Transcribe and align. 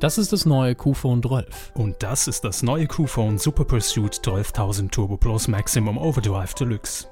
Das 0.00 0.16
ist 0.16 0.32
das 0.32 0.46
neue 0.46 0.74
Q-Phone 0.74 1.22
12. 1.22 1.72
Und 1.74 2.02
das 2.02 2.26
ist 2.26 2.42
das 2.42 2.62
neue 2.62 2.86
Q-Phone 2.86 3.36
Super 3.36 3.66
Pursuit 3.66 4.14
12000 4.14 4.90
Turbo 4.90 5.18
Plus 5.18 5.46
Maximum 5.46 5.98
Overdrive 5.98 6.54
Deluxe. 6.54 7.06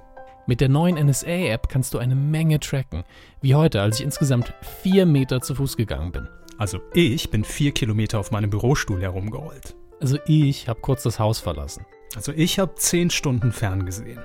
Mit 0.46 0.62
der 0.62 0.70
neuen 0.70 0.96
NSA-App 0.96 1.68
kannst 1.68 1.92
du 1.92 1.98
eine 1.98 2.14
Menge 2.14 2.60
tracken. 2.60 3.04
Wie 3.42 3.54
heute, 3.54 3.82
als 3.82 3.98
ich 3.98 4.06
insgesamt 4.06 4.54
vier 4.82 5.04
Meter 5.04 5.42
zu 5.42 5.54
Fuß 5.54 5.76
gegangen 5.76 6.12
bin. 6.12 6.28
Also 6.56 6.80
ich 6.94 7.28
bin 7.28 7.44
vier 7.44 7.72
Kilometer 7.72 8.18
auf 8.20 8.30
meinem 8.30 8.48
Bürostuhl 8.48 9.02
herumgerollt. 9.02 9.76
Also 10.00 10.16
ich 10.24 10.66
habe 10.66 10.80
kurz 10.80 11.02
das 11.02 11.18
Haus 11.18 11.40
verlassen. 11.40 11.84
Also 12.16 12.32
ich 12.32 12.58
habe 12.58 12.74
zehn 12.76 13.10
Stunden 13.10 13.52
ferngesehen. 13.52 14.22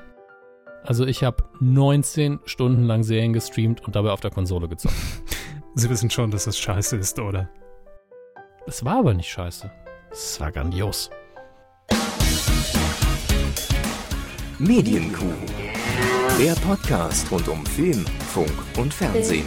Also 0.86 1.06
ich 1.06 1.26
habe 1.26 1.44
19 1.60 2.40
Stunden 2.46 2.84
lang 2.84 3.04
Serien 3.04 3.34
gestreamt 3.34 3.84
und 3.84 3.98
dabei 3.98 4.12
auf 4.12 4.22
der 4.22 4.32
Konsole 4.32 4.70
gezockt. 4.70 4.96
Sie 5.76 5.90
wissen 5.90 6.10
schon, 6.10 6.32
dass 6.32 6.46
das 6.46 6.58
scheiße 6.58 6.96
ist, 6.96 7.20
oder? 7.20 7.50
Es 8.66 8.84
war 8.86 9.00
aber 9.00 9.14
nicht 9.14 9.30
scheiße. 9.30 9.70
Es 10.12 10.40
war 10.40 10.52
grandios. 10.52 11.10
Medienkuh. 14.60 15.34
Der 16.40 16.54
Podcast 16.56 17.30
rund 17.32 17.48
um 17.48 17.66
Film, 17.66 18.06
Funk 18.34 18.52
und 18.78 18.94
Fernsehen. 18.94 19.46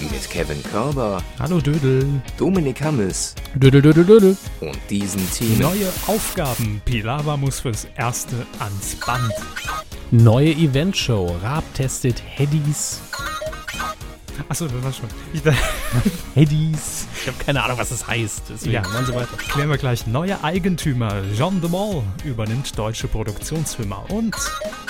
Mit 0.00 0.30
Kevin 0.30 0.62
Körber, 0.62 1.22
Hallo 1.38 1.60
Dödel. 1.60 2.06
Dominik 2.36 2.80
Hammes 2.82 3.34
Dödel, 3.54 3.82
dödel, 3.82 4.04
dödel. 4.04 4.36
und 4.60 4.78
diesen 4.88 5.28
Themen. 5.32 5.58
Neue 5.60 5.88
Aufgaben. 6.06 6.80
Pilava 6.84 7.36
muss 7.36 7.60
fürs 7.60 7.86
Erste 7.96 8.36
ans 8.58 8.96
Band. 9.06 9.32
Neue 10.10 10.50
Eventshow. 10.52 11.34
Raab 11.42 11.64
testet 11.74 12.22
Headies. 12.36 13.00
Achso, 14.48 14.66
das 14.66 14.82
war 14.82 14.92
schon. 14.92 15.08
Ich 15.32 15.42
Headies. 16.34 17.06
Ich 17.20 17.26
habe 17.28 17.36
keine 17.44 17.62
Ahnung, 17.62 17.78
was 17.78 17.90
das 17.90 18.06
heißt. 18.06 18.42
Deswegen 18.50 18.72
Ja. 18.74 18.82
machen 18.82 19.06
Sie 19.06 19.14
weiter. 19.14 19.36
klären 19.36 19.68
wir 19.70 19.78
gleich. 19.78 20.06
Neuer 20.06 20.42
Eigentümer. 20.42 21.22
Jean 21.36 21.60
de 21.60 21.68
Mol 21.70 22.02
übernimmt 22.24 22.76
deutsche 22.78 23.08
Produktionsfirma. 23.08 24.04
Und 24.08 24.34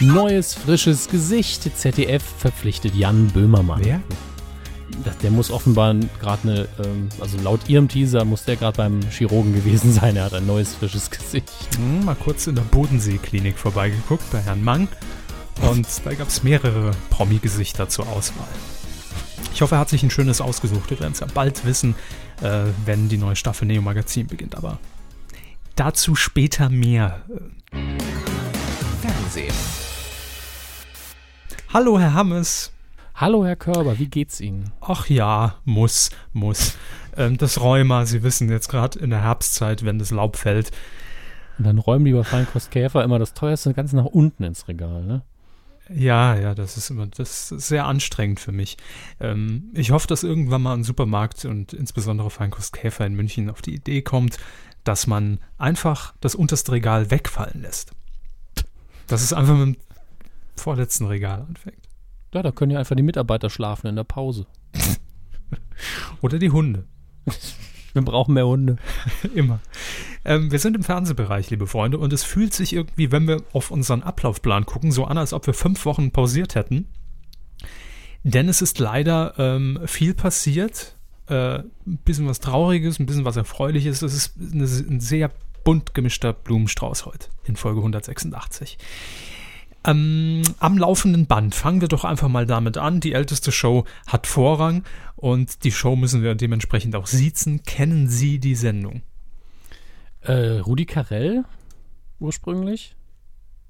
Neues, 0.00 0.54
frisches 0.54 1.08
Gesicht. 1.08 1.68
ZDF 1.76 2.22
verpflichtet 2.38 2.94
Jan 2.94 3.28
Böhmermann. 3.28 3.80
wer? 3.84 4.00
Der 5.22 5.30
muss 5.30 5.50
offenbar 5.50 5.94
gerade 6.20 6.42
eine, 6.42 6.68
ähm, 6.84 7.08
also 7.20 7.38
laut 7.42 7.68
ihrem 7.68 7.88
Teaser 7.88 8.24
muss 8.24 8.44
der 8.44 8.56
gerade 8.56 8.76
beim 8.76 9.00
Chirurgen 9.10 9.54
gewesen 9.54 9.92
sein. 10.00 10.16
Er 10.16 10.24
hat 10.24 10.34
ein 10.34 10.46
neues, 10.46 10.74
frisches 10.74 11.10
Gesicht. 11.10 11.48
Hm, 11.76 12.04
mal 12.04 12.16
kurz 12.16 12.46
in 12.46 12.54
der 12.56 12.62
Bodensee-Klinik 12.62 13.56
vorbeigeguckt 13.56 14.30
bei 14.30 14.40
Herrn 14.40 14.62
Mang. 14.62 14.88
Und 15.62 15.86
da 16.04 16.14
gab 16.14 16.28
es 16.28 16.42
mehrere 16.42 16.90
Promi-Gesichter 17.10 17.88
zur 17.88 18.08
Auswahl. 18.08 18.48
Ich 19.52 19.62
hoffe, 19.62 19.74
er 19.74 19.80
hat 19.80 19.88
sich 19.88 20.02
ein 20.02 20.10
schönes 20.10 20.40
ausgesucht. 20.40 20.90
Wir 20.90 21.00
werden 21.00 21.12
es 21.12 21.20
ja 21.20 21.26
bald 21.32 21.64
wissen, 21.64 21.94
äh, 22.42 22.64
wenn 22.84 23.08
die 23.08 23.18
neue 23.18 23.36
Staffel 23.36 23.66
Neo 23.66 23.82
Magazin 23.82 24.26
beginnt. 24.26 24.56
Aber 24.56 24.78
dazu 25.76 26.14
später 26.14 26.70
mehr. 26.70 27.22
Fernsehen. 29.00 29.54
Hallo, 31.72 31.98
Herr 31.98 32.14
Hammes. 32.14 32.72
Hallo, 33.14 33.44
Herr 33.44 33.56
Körber, 33.56 33.98
wie 33.98 34.08
geht's 34.08 34.40
Ihnen? 34.40 34.72
Ach 34.80 35.06
ja, 35.08 35.56
muss, 35.64 36.10
muss. 36.32 36.78
Ähm, 37.16 37.36
das 37.36 37.60
Rheuma, 37.60 38.06
Sie 38.06 38.22
wissen 38.22 38.48
jetzt 38.48 38.68
gerade 38.68 38.98
in 38.98 39.10
der 39.10 39.22
Herbstzeit, 39.22 39.84
wenn 39.84 39.98
das 39.98 40.10
Laub 40.10 40.36
fällt. 40.36 40.70
Und 41.58 41.66
dann 41.66 41.78
räumen 41.78 42.06
die 42.06 42.12
bei 42.12 42.24
Feinkostkäfer 42.24 43.04
immer 43.04 43.18
das 43.18 43.34
teuerste 43.34 43.74
ganz 43.74 43.92
nach 43.92 44.06
unten 44.06 44.44
ins 44.44 44.68
Regal, 44.68 45.04
ne? 45.04 45.22
Ja, 45.92 46.36
ja, 46.36 46.54
das 46.54 46.76
ist 46.76 46.90
immer, 46.90 47.06
das 47.08 47.50
ist 47.50 47.68
sehr 47.68 47.84
anstrengend 47.86 48.38
für 48.38 48.52
mich. 48.52 48.76
Ähm, 49.18 49.70
ich 49.74 49.90
hoffe, 49.90 50.06
dass 50.06 50.22
irgendwann 50.22 50.62
mal 50.62 50.74
ein 50.74 50.84
Supermarkt 50.84 51.44
und 51.44 51.72
insbesondere 51.72 52.30
Feinkost 52.30 52.72
Käfer 52.72 53.06
in 53.06 53.14
München 53.14 53.50
auf 53.50 53.60
die 53.60 53.74
Idee 53.74 54.02
kommt, 54.02 54.38
dass 54.84 55.06
man 55.06 55.40
einfach 55.58 56.14
das 56.20 56.34
unterste 56.34 56.72
Regal 56.72 57.10
wegfallen 57.10 57.62
lässt. 57.62 57.92
Dass 59.08 59.22
es 59.22 59.32
einfach 59.32 59.56
mit 59.56 59.76
dem 59.76 59.82
vorletzten 60.56 61.06
Regal 61.06 61.42
anfängt. 61.48 61.88
Ja, 62.32 62.42
da 62.42 62.52
können 62.52 62.70
ja 62.70 62.78
einfach 62.78 62.94
die 62.94 63.02
Mitarbeiter 63.02 63.50
schlafen 63.50 63.88
in 63.88 63.96
der 63.96 64.04
Pause. 64.04 64.46
Oder 66.20 66.38
die 66.38 66.50
Hunde. 66.50 66.84
Wir 67.92 68.02
brauchen 68.02 68.34
mehr 68.34 68.46
Hunde. 68.46 68.76
Immer. 69.34 69.60
Ähm, 70.24 70.50
wir 70.52 70.58
sind 70.58 70.76
im 70.76 70.84
Fernsehbereich, 70.84 71.50
liebe 71.50 71.66
Freunde, 71.66 71.98
und 71.98 72.12
es 72.12 72.22
fühlt 72.22 72.54
sich 72.54 72.72
irgendwie, 72.72 73.10
wenn 73.10 73.26
wir 73.26 73.42
auf 73.52 73.70
unseren 73.70 74.02
Ablaufplan 74.02 74.66
gucken, 74.66 74.92
so 74.92 75.04
an, 75.04 75.18
als 75.18 75.32
ob 75.32 75.46
wir 75.46 75.54
fünf 75.54 75.84
Wochen 75.84 76.10
pausiert 76.10 76.54
hätten. 76.54 76.86
Denn 78.22 78.48
es 78.48 78.62
ist 78.62 78.78
leider 78.78 79.34
ähm, 79.38 79.80
viel 79.86 80.14
passiert. 80.14 80.96
Äh, 81.26 81.60
ein 81.60 81.98
bisschen 82.04 82.28
was 82.28 82.40
Trauriges, 82.40 82.98
ein 82.98 83.06
bisschen 83.06 83.24
was 83.24 83.36
Erfreuliches. 83.36 84.02
Es 84.02 84.14
ist 84.14 84.34
eine, 84.36 84.64
ein 84.64 85.00
sehr 85.00 85.30
bunt 85.64 85.94
gemischter 85.94 86.32
Blumenstrauß 86.32 87.06
heute 87.06 87.28
in 87.44 87.56
Folge 87.56 87.80
186. 87.80 88.78
Ähm, 89.84 90.42
am 90.58 90.76
laufenden 90.76 91.26
Band 91.26 91.54
fangen 91.54 91.80
wir 91.80 91.88
doch 91.88 92.04
einfach 92.04 92.28
mal 92.28 92.46
damit 92.46 92.76
an. 92.76 93.00
Die 93.00 93.12
älteste 93.12 93.50
Show 93.50 93.84
hat 94.06 94.26
Vorrang 94.26 94.84
und 95.16 95.64
die 95.64 95.72
Show 95.72 95.96
müssen 95.96 96.22
wir 96.22 96.34
dementsprechend 96.34 96.94
auch 96.96 97.06
siezen. 97.06 97.62
Kennen 97.62 98.08
Sie 98.08 98.38
die 98.38 98.54
Sendung? 98.54 99.02
Äh, 100.20 100.58
Rudi 100.58 100.84
Carell 100.84 101.44
ursprünglich, 102.18 102.94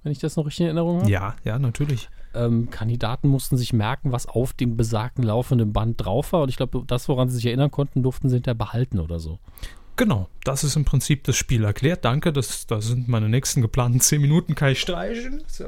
wenn 0.03 0.11
ich 0.11 0.19
das 0.19 0.37
noch 0.37 0.47
richtig 0.47 0.61
in 0.61 0.67
Erinnerung 0.67 1.01
habe. 1.01 1.11
Ja, 1.11 1.37
ja, 1.45 1.59
natürlich. 1.59 2.11
Ähm, 2.35 2.71
Kandidaten 2.71 3.29
mussten 3.29 3.57
sich 3.57 3.73
merken, 3.73 4.13
was 4.13 4.27
auf 4.27 4.53
dem 4.53 4.77
besagten 4.77 5.25
laufenden 5.25 5.73
Band 5.73 6.05
drauf 6.05 6.33
war. 6.33 6.43
Und 6.43 6.49
ich 6.49 6.57
glaube, 6.57 6.83
das, 6.87 7.09
woran 7.09 7.29
sie 7.29 7.37
sich 7.37 7.47
erinnern 7.47 7.71
konnten, 7.71 8.03
durften 8.03 8.29
sie 8.29 8.37
hinterher 8.37 8.55
behalten 8.57 8.99
oder 8.99 9.19
so. 9.21 9.39
Genau, 9.97 10.29
das 10.45 10.65
ist 10.65 10.77
im 10.77 10.87
Prinzip 10.87 11.25
das 11.25 11.37
Spiel 11.37 11.65
erklärt. 11.65 12.05
Danke, 12.05 12.33
das, 12.33 12.67
das 12.67 12.87
sind 12.87 13.09
meine 13.09 13.29
nächsten 13.29 13.61
geplanten 13.61 14.01
10 14.01 14.23
Minuten. 14.23 14.55
Kann 14.55 14.71
ich 14.71 14.81
streichen? 14.81 15.43
So. 15.47 15.67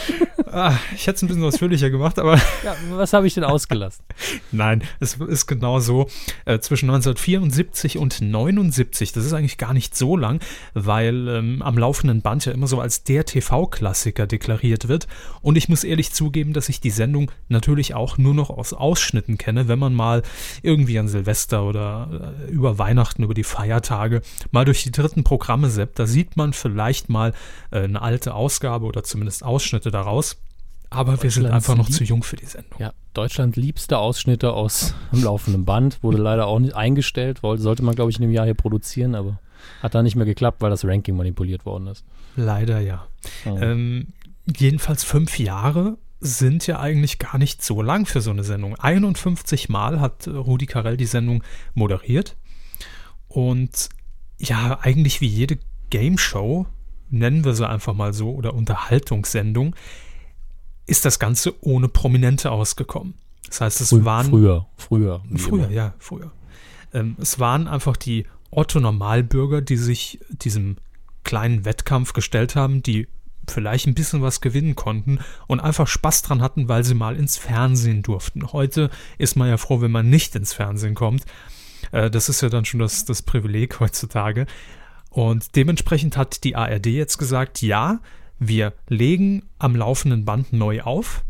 ah, 0.46 0.76
ich 0.94 1.06
hätte 1.08 1.16
es 1.16 1.22
ein 1.22 1.28
bisschen 1.28 1.42
ausführlicher 1.42 1.90
gemacht, 1.90 2.20
aber 2.20 2.36
Ja, 2.64 2.76
was 2.92 3.12
habe 3.12 3.26
ich 3.26 3.34
denn 3.34 3.42
ausgelassen? 3.42 4.04
nein, 4.52 4.84
es 5.00 5.14
ist 5.14 5.46
genau 5.46 5.80
so. 5.80 6.08
Äh, 6.44 6.60
zwischen 6.60 6.88
1974 6.88 7.98
und 7.98 8.20
79, 8.20 9.10
das 9.10 9.24
ist 9.24 9.32
eigentlich 9.32 9.58
gar 9.58 9.74
nicht 9.74 9.96
so 9.96 10.16
lang, 10.16 10.40
weil 10.74 11.26
ähm, 11.26 11.60
am 11.62 11.76
laufenden 11.76 12.22
Band 12.22 12.44
ja 12.44 12.52
immer 12.52 12.68
so 12.68 12.80
als 12.80 13.02
der 13.02 13.24
TV-Klassiker 13.24 14.28
deklariert 14.28 14.86
wird. 14.86 15.08
Und 15.40 15.56
ich 15.56 15.68
muss 15.68 15.82
ehrlich 15.82 16.12
zugeben, 16.12 16.52
dass 16.52 16.68
ich 16.68 16.80
die 16.80 16.90
Sendung 16.90 17.32
natürlich 17.48 17.94
auch 17.94 18.18
nur 18.18 18.34
noch 18.34 18.50
aus 18.50 18.72
Ausschnitten 18.72 19.36
kenne, 19.36 19.66
wenn 19.66 19.80
man 19.80 19.94
mal 19.94 20.22
irgendwie 20.62 20.98
an 21.00 21.08
Silvester 21.08 21.64
oder 21.64 22.36
äh, 22.46 22.50
über 22.52 22.78
Weihnachten, 22.78 23.24
über 23.24 23.34
die 23.34 23.42
Feiertage 23.72 24.22
mal 24.50 24.64
durch 24.64 24.82
die 24.82 24.92
dritten 24.92 25.24
Programme 25.24 25.70
seppt. 25.70 25.98
Da 25.98 26.06
sieht 26.06 26.36
man 26.36 26.52
vielleicht 26.52 27.08
mal 27.08 27.32
äh, 27.70 27.80
eine 27.80 28.02
alte 28.02 28.34
Ausgabe 28.34 28.86
oder 28.86 29.02
zumindest 29.02 29.44
Ausschnitte 29.44 29.90
daraus. 29.90 30.36
Aber 30.90 31.22
wir 31.22 31.30
sind 31.30 31.46
einfach 31.46 31.74
noch 31.74 31.88
zu 31.88 32.04
jung 32.04 32.22
für 32.22 32.36
die 32.36 32.44
Sendung. 32.44 32.78
Ja, 32.78 32.92
Deutschland 33.14 33.56
liebste 33.56 33.96
Ausschnitte 33.96 34.52
aus 34.52 34.94
dem 35.10 35.24
laufenden 35.24 35.64
Band. 35.64 36.02
Wurde 36.02 36.18
leider 36.18 36.46
auch 36.46 36.58
nicht 36.58 36.76
eingestellt. 36.76 37.42
Wollte, 37.42 37.62
sollte 37.62 37.82
man, 37.82 37.94
glaube 37.94 38.10
ich, 38.10 38.18
in 38.18 38.24
einem 38.24 38.32
Jahr 38.32 38.44
hier 38.44 38.54
produzieren, 38.54 39.14
aber 39.14 39.38
hat 39.82 39.94
da 39.94 40.02
nicht 40.02 40.16
mehr 40.16 40.26
geklappt, 40.26 40.60
weil 40.60 40.68
das 40.68 40.84
Ranking 40.84 41.16
manipuliert 41.16 41.64
worden 41.64 41.86
ist. 41.86 42.04
Leider 42.36 42.80
ja. 42.80 43.06
Oh. 43.46 43.56
Ähm, 43.58 44.08
jedenfalls 44.54 45.02
fünf 45.02 45.38
Jahre 45.38 45.96
sind 46.20 46.66
ja 46.66 46.78
eigentlich 46.78 47.18
gar 47.18 47.38
nicht 47.38 47.64
so 47.64 47.80
lang 47.80 48.04
für 48.04 48.20
so 48.20 48.30
eine 48.30 48.44
Sendung. 48.44 48.76
51 48.76 49.70
Mal 49.70 49.98
hat 49.98 50.26
äh, 50.26 50.30
Rudi 50.30 50.66
Carell 50.66 50.98
die 50.98 51.06
Sendung 51.06 51.42
moderiert. 51.74 52.36
Und 53.32 53.88
ja, 54.38 54.78
eigentlich 54.82 55.20
wie 55.20 55.26
jede 55.26 55.58
Game 55.90 56.18
Show, 56.18 56.66
nennen 57.10 57.44
wir 57.44 57.54
sie 57.54 57.68
einfach 57.68 57.94
mal 57.94 58.12
so, 58.12 58.30
oder 58.32 58.54
Unterhaltungssendung, 58.54 59.74
ist 60.86 61.04
das 61.04 61.18
Ganze 61.18 61.54
ohne 61.64 61.88
Prominente 61.88 62.50
ausgekommen. 62.50 63.14
Das 63.46 63.60
heißt, 63.60 63.80
es 63.80 63.92
Frü- 63.92 64.04
waren 64.04 64.26
früher, 64.28 64.66
früher. 64.76 65.22
Früher, 65.36 65.64
immer. 65.64 65.70
ja, 65.70 65.94
früher. 65.98 66.30
Ähm, 66.92 67.16
es 67.20 67.38
waren 67.38 67.68
einfach 67.68 67.96
die 67.96 68.26
Otto-Normalbürger, 68.50 69.62
die 69.62 69.76
sich 69.76 70.20
diesem 70.28 70.76
kleinen 71.24 71.64
Wettkampf 71.64 72.12
gestellt 72.12 72.56
haben, 72.56 72.82
die 72.82 73.08
vielleicht 73.48 73.86
ein 73.86 73.94
bisschen 73.94 74.22
was 74.22 74.40
gewinnen 74.40 74.76
konnten 74.76 75.18
und 75.46 75.60
einfach 75.60 75.86
Spaß 75.86 76.22
dran 76.22 76.42
hatten, 76.42 76.68
weil 76.68 76.84
sie 76.84 76.94
mal 76.94 77.16
ins 77.16 77.38
Fernsehen 77.38 78.02
durften. 78.02 78.52
Heute 78.52 78.90
ist 79.18 79.36
man 79.36 79.48
ja 79.48 79.56
froh, 79.56 79.80
wenn 79.80 79.90
man 79.90 80.10
nicht 80.10 80.36
ins 80.36 80.52
Fernsehen 80.52 80.94
kommt. 80.94 81.24
Äh, 81.92 82.10
das 82.10 82.28
ist 82.28 82.40
ja 82.40 82.48
dann 82.48 82.64
schon 82.64 82.80
das, 82.80 83.04
das 83.04 83.22
Privileg 83.22 83.78
heutzutage. 83.80 84.46
Und 85.10 85.56
dementsprechend 85.56 86.16
hat 86.16 86.42
die 86.42 86.56
ARD 86.56 86.86
jetzt 86.86 87.18
gesagt, 87.18 87.62
ja, 87.62 88.00
wir 88.38 88.72
legen 88.88 89.44
am 89.58 89.76
laufenden 89.76 90.24
Band 90.24 90.52
neu 90.52 90.82
auf. 90.82 91.22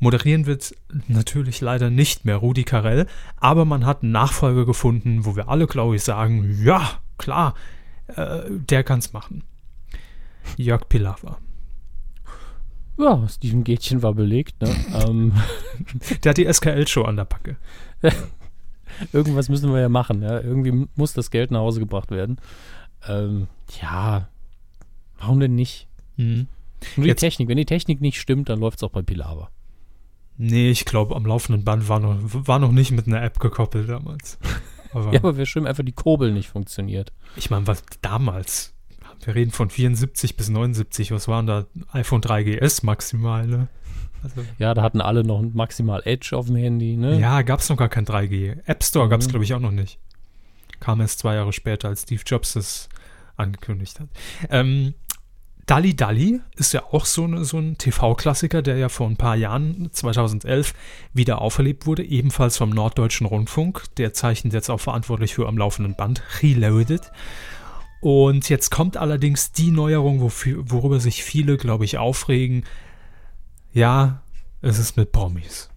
Moderieren 0.00 0.46
wird 0.46 0.74
natürlich 1.08 1.60
leider 1.60 1.90
nicht 1.90 2.24
mehr 2.24 2.36
Rudi 2.36 2.64
Carell, 2.64 3.06
aber 3.36 3.64
man 3.64 3.84
hat 3.84 4.02
einen 4.02 4.12
Nachfolger 4.12 4.64
gefunden, 4.64 5.24
wo 5.24 5.34
wir 5.34 5.48
alle, 5.48 5.66
glaube 5.66 5.96
ich, 5.96 6.04
sagen, 6.04 6.60
ja, 6.62 7.00
klar, 7.16 7.54
äh, 8.08 8.42
der 8.48 8.84
kann's 8.84 9.12
machen. 9.12 9.42
Jörg 10.56 10.88
Pilawa. 10.88 11.38
Ja, 12.96 13.28
Steven 13.28 13.64
Gätchen 13.64 14.02
war 14.02 14.14
belegt, 14.14 14.60
ne? 14.60 14.74
ähm, 15.06 15.32
Der 16.22 16.30
hat 16.30 16.36
die 16.36 16.52
SKL-Show 16.52 17.02
an 17.02 17.16
der 17.16 17.24
Backe. 17.24 17.56
irgendwas 19.12 19.48
müssen 19.48 19.72
wir 19.72 19.80
ja 19.80 19.88
machen. 19.88 20.22
Ja? 20.22 20.40
Irgendwie 20.40 20.86
muss 20.96 21.12
das 21.12 21.30
Geld 21.30 21.50
nach 21.50 21.60
Hause 21.60 21.80
gebracht 21.80 22.10
werden. 22.10 22.38
Ähm, 23.06 23.46
ja, 23.80 24.28
warum 25.18 25.40
denn 25.40 25.54
nicht? 25.54 25.86
Mhm. 26.16 26.46
Nur 26.96 27.04
die 27.04 27.08
Jetzt- 27.10 27.20
Technik. 27.20 27.48
Wenn 27.48 27.56
die 27.56 27.64
Technik 27.66 28.00
nicht 28.00 28.20
stimmt, 28.20 28.48
dann 28.48 28.60
läuft 28.60 28.78
es 28.78 28.82
auch 28.82 28.90
bei 28.90 29.02
Pilava. 29.02 29.50
Nee, 30.36 30.70
ich 30.70 30.84
glaube, 30.84 31.16
am 31.16 31.26
laufenden 31.26 31.64
Band 31.64 31.88
war 31.88 31.98
noch, 31.98 32.16
war 32.22 32.58
noch 32.60 32.70
nicht 32.70 32.92
mit 32.92 33.06
einer 33.08 33.22
App 33.22 33.40
gekoppelt 33.40 33.88
damals. 33.88 34.38
Aber, 34.92 35.12
Ja, 35.12 35.18
aber 35.18 35.36
wäre 35.36 35.46
schön, 35.46 35.66
einfach 35.66 35.84
die 35.84 35.92
Kurbel 35.92 36.32
nicht 36.32 36.48
funktioniert. 36.48 37.12
ich 37.36 37.50
meine, 37.50 37.66
was 37.66 37.82
damals? 38.02 38.74
Wir 39.24 39.34
reden 39.34 39.50
von 39.50 39.68
74 39.68 40.36
bis 40.36 40.48
79. 40.48 41.10
Was 41.10 41.26
waren 41.26 41.48
da? 41.48 41.66
iPhone 41.90 42.20
3GS 42.20 42.86
maximal, 42.86 43.48
ne? 43.48 43.66
Also, 44.22 44.44
Ja, 44.58 44.74
da 44.74 44.82
hatten 44.82 45.00
alle 45.00 45.24
noch 45.24 45.42
maximal 45.42 46.02
Edge 46.04 46.36
auf 46.36 46.46
dem 46.46 46.56
Handy, 46.56 46.96
ne? 46.96 47.18
ja, 47.20 47.42
gab 47.42 47.60
es 47.60 47.68
noch 47.68 47.76
gar 47.76 47.88
kein 47.88 48.04
3G. 48.06 48.58
App 48.66 48.82
Store 48.84 49.08
gab 49.08 49.20
es, 49.20 49.26
Mhm. 49.26 49.30
glaube 49.30 49.44
ich, 49.44 49.54
auch 49.54 49.60
noch 49.60 49.70
nicht. 49.70 49.98
Kam 50.80 51.00
erst 51.00 51.18
zwei 51.20 51.34
Jahre 51.34 51.52
später, 51.52 51.88
als 51.88 52.02
Steve 52.02 52.22
Jobs 52.24 52.52
das 52.54 52.88
angekündigt 53.36 54.00
hat. 54.00 54.08
Ähm, 54.50 54.94
Dalli 55.66 55.94
Dalli 55.94 56.40
ist 56.56 56.72
ja 56.72 56.82
auch 56.92 57.04
so, 57.04 57.26
ne, 57.26 57.44
so 57.44 57.58
ein 57.58 57.76
TV-Klassiker, 57.76 58.62
der 58.62 58.78
ja 58.78 58.88
vor 58.88 59.06
ein 59.06 59.16
paar 59.18 59.36
Jahren, 59.36 59.90
2011, 59.92 60.72
wieder 61.12 61.42
auferlebt 61.42 61.84
wurde, 61.86 62.02
ebenfalls 62.04 62.56
vom 62.56 62.70
Norddeutschen 62.70 63.26
Rundfunk. 63.26 63.84
Der 63.98 64.14
zeichnet 64.14 64.54
jetzt 64.54 64.70
auch 64.70 64.80
verantwortlich 64.80 65.34
für 65.34 65.46
am 65.46 65.58
laufenden 65.58 65.94
Band 65.94 66.22
Reloaded. 66.42 67.12
Und 68.00 68.48
jetzt 68.48 68.70
kommt 68.70 68.96
allerdings 68.96 69.52
die 69.52 69.70
Neuerung, 69.70 70.20
wofür, 70.20 70.62
worüber 70.70 71.00
sich 71.00 71.22
viele, 71.24 71.56
glaube 71.56 71.84
ich, 71.84 71.98
aufregen. 71.98 72.64
Ja, 73.72 74.22
es 74.60 74.78
ist 74.78 74.96
mit 74.96 75.12
Promis. 75.12 75.68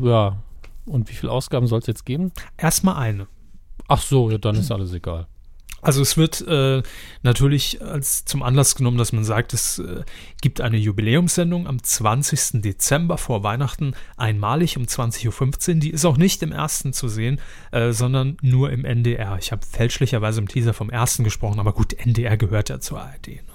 Ja. 0.00 0.36
Und 0.86 1.08
wie 1.08 1.14
viele 1.14 1.32
Ausgaben 1.32 1.66
soll 1.66 1.78
es 1.78 1.86
jetzt 1.86 2.04
geben? 2.04 2.32
Erstmal 2.56 2.96
eine. 2.96 3.26
Ach 3.88 4.02
so, 4.02 4.30
ja, 4.30 4.38
dann 4.38 4.56
ist 4.56 4.70
alles 4.70 4.92
egal. 4.92 5.26
Also 5.84 6.00
es 6.00 6.16
wird 6.16 6.40
äh, 6.48 6.82
natürlich 7.22 7.82
als 7.82 8.24
zum 8.24 8.42
Anlass 8.42 8.74
genommen, 8.74 8.96
dass 8.96 9.12
man 9.12 9.22
sagt, 9.22 9.52
es 9.52 9.78
äh, 9.78 10.02
gibt 10.40 10.62
eine 10.62 10.78
Jubiläumssendung 10.78 11.66
am 11.66 11.82
20. 11.82 12.62
Dezember 12.62 13.18
vor 13.18 13.42
Weihnachten 13.42 13.94
einmalig 14.16 14.78
um 14.78 14.84
20.15 14.84 15.74
Uhr. 15.74 15.80
Die 15.80 15.90
ist 15.90 16.06
auch 16.06 16.16
nicht 16.16 16.42
im 16.42 16.52
ersten 16.52 16.94
zu 16.94 17.08
sehen, 17.08 17.38
äh, 17.70 17.92
sondern 17.92 18.38
nur 18.40 18.72
im 18.72 18.86
NDR. 18.86 19.36
Ich 19.38 19.52
habe 19.52 19.66
fälschlicherweise 19.66 20.40
im 20.40 20.48
Teaser 20.48 20.72
vom 20.72 20.88
ersten 20.88 21.22
gesprochen, 21.22 21.60
aber 21.60 21.74
gut, 21.74 21.92
NDR 21.92 22.38
gehört 22.38 22.70
ja 22.70 22.80
zur 22.80 23.02
ARD. 23.02 23.28
Ne? 23.28 23.53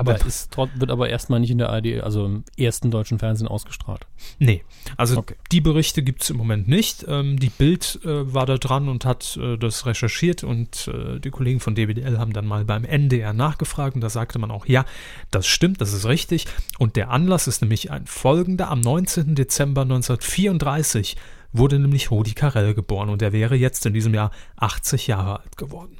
Aber 0.00 0.14
Aber- 0.14 0.26
ist, 0.26 0.56
wird 0.56 0.90
aber 0.90 1.10
erstmal 1.10 1.40
nicht 1.40 1.50
in 1.50 1.58
der 1.58 1.68
ARD, 1.68 2.00
also 2.02 2.24
im 2.24 2.44
ersten 2.56 2.90
deutschen 2.90 3.18
Fernsehen 3.18 3.46
ausgestrahlt. 3.48 4.06
Nee, 4.38 4.64
also 4.96 5.18
Okay. 5.18 5.34
die 5.52 5.60
Berichte 5.60 6.02
gibt 6.02 6.22
es 6.22 6.30
im 6.30 6.38
Moment 6.38 6.68
nicht. 6.68 7.04
Ähm, 7.06 7.38
die 7.38 7.50
Bild 7.50 8.00
äh, 8.04 8.32
war 8.32 8.46
da 8.46 8.56
dran 8.56 8.88
und 8.88 9.04
hat 9.04 9.36
äh, 9.36 9.58
das 9.58 9.84
recherchiert 9.84 10.42
und 10.42 10.88
äh, 10.88 11.20
die 11.20 11.28
Kollegen 11.28 11.60
von 11.60 11.74
DWDL 11.74 12.18
haben 12.18 12.32
dann 12.32 12.46
mal 12.46 12.64
beim 12.64 12.84
NDR 12.84 13.34
nachgefragt 13.34 13.94
und 13.94 14.00
da 14.00 14.08
sagte 14.08 14.38
man 14.38 14.50
auch, 14.50 14.64
ja, 14.64 14.86
das 15.30 15.46
stimmt, 15.46 15.82
das 15.82 15.92
ist 15.92 16.06
richtig. 16.06 16.46
Und 16.78 16.96
der 16.96 17.10
Anlass 17.10 17.46
ist 17.46 17.60
nämlich 17.60 17.90
ein 17.90 18.06
folgender. 18.06 18.70
Am 18.70 18.80
19. 18.80 19.34
Dezember 19.34 19.82
1934 19.82 21.16
wurde 21.52 21.78
nämlich 21.78 22.10
Rudi 22.10 22.32
Carell 22.32 22.72
geboren 22.72 23.10
und 23.10 23.20
er 23.20 23.32
wäre 23.32 23.54
jetzt 23.54 23.84
in 23.84 23.92
diesem 23.92 24.14
Jahr 24.14 24.30
80 24.56 25.08
Jahre 25.08 25.40
alt 25.40 25.58
geworden. 25.58 25.98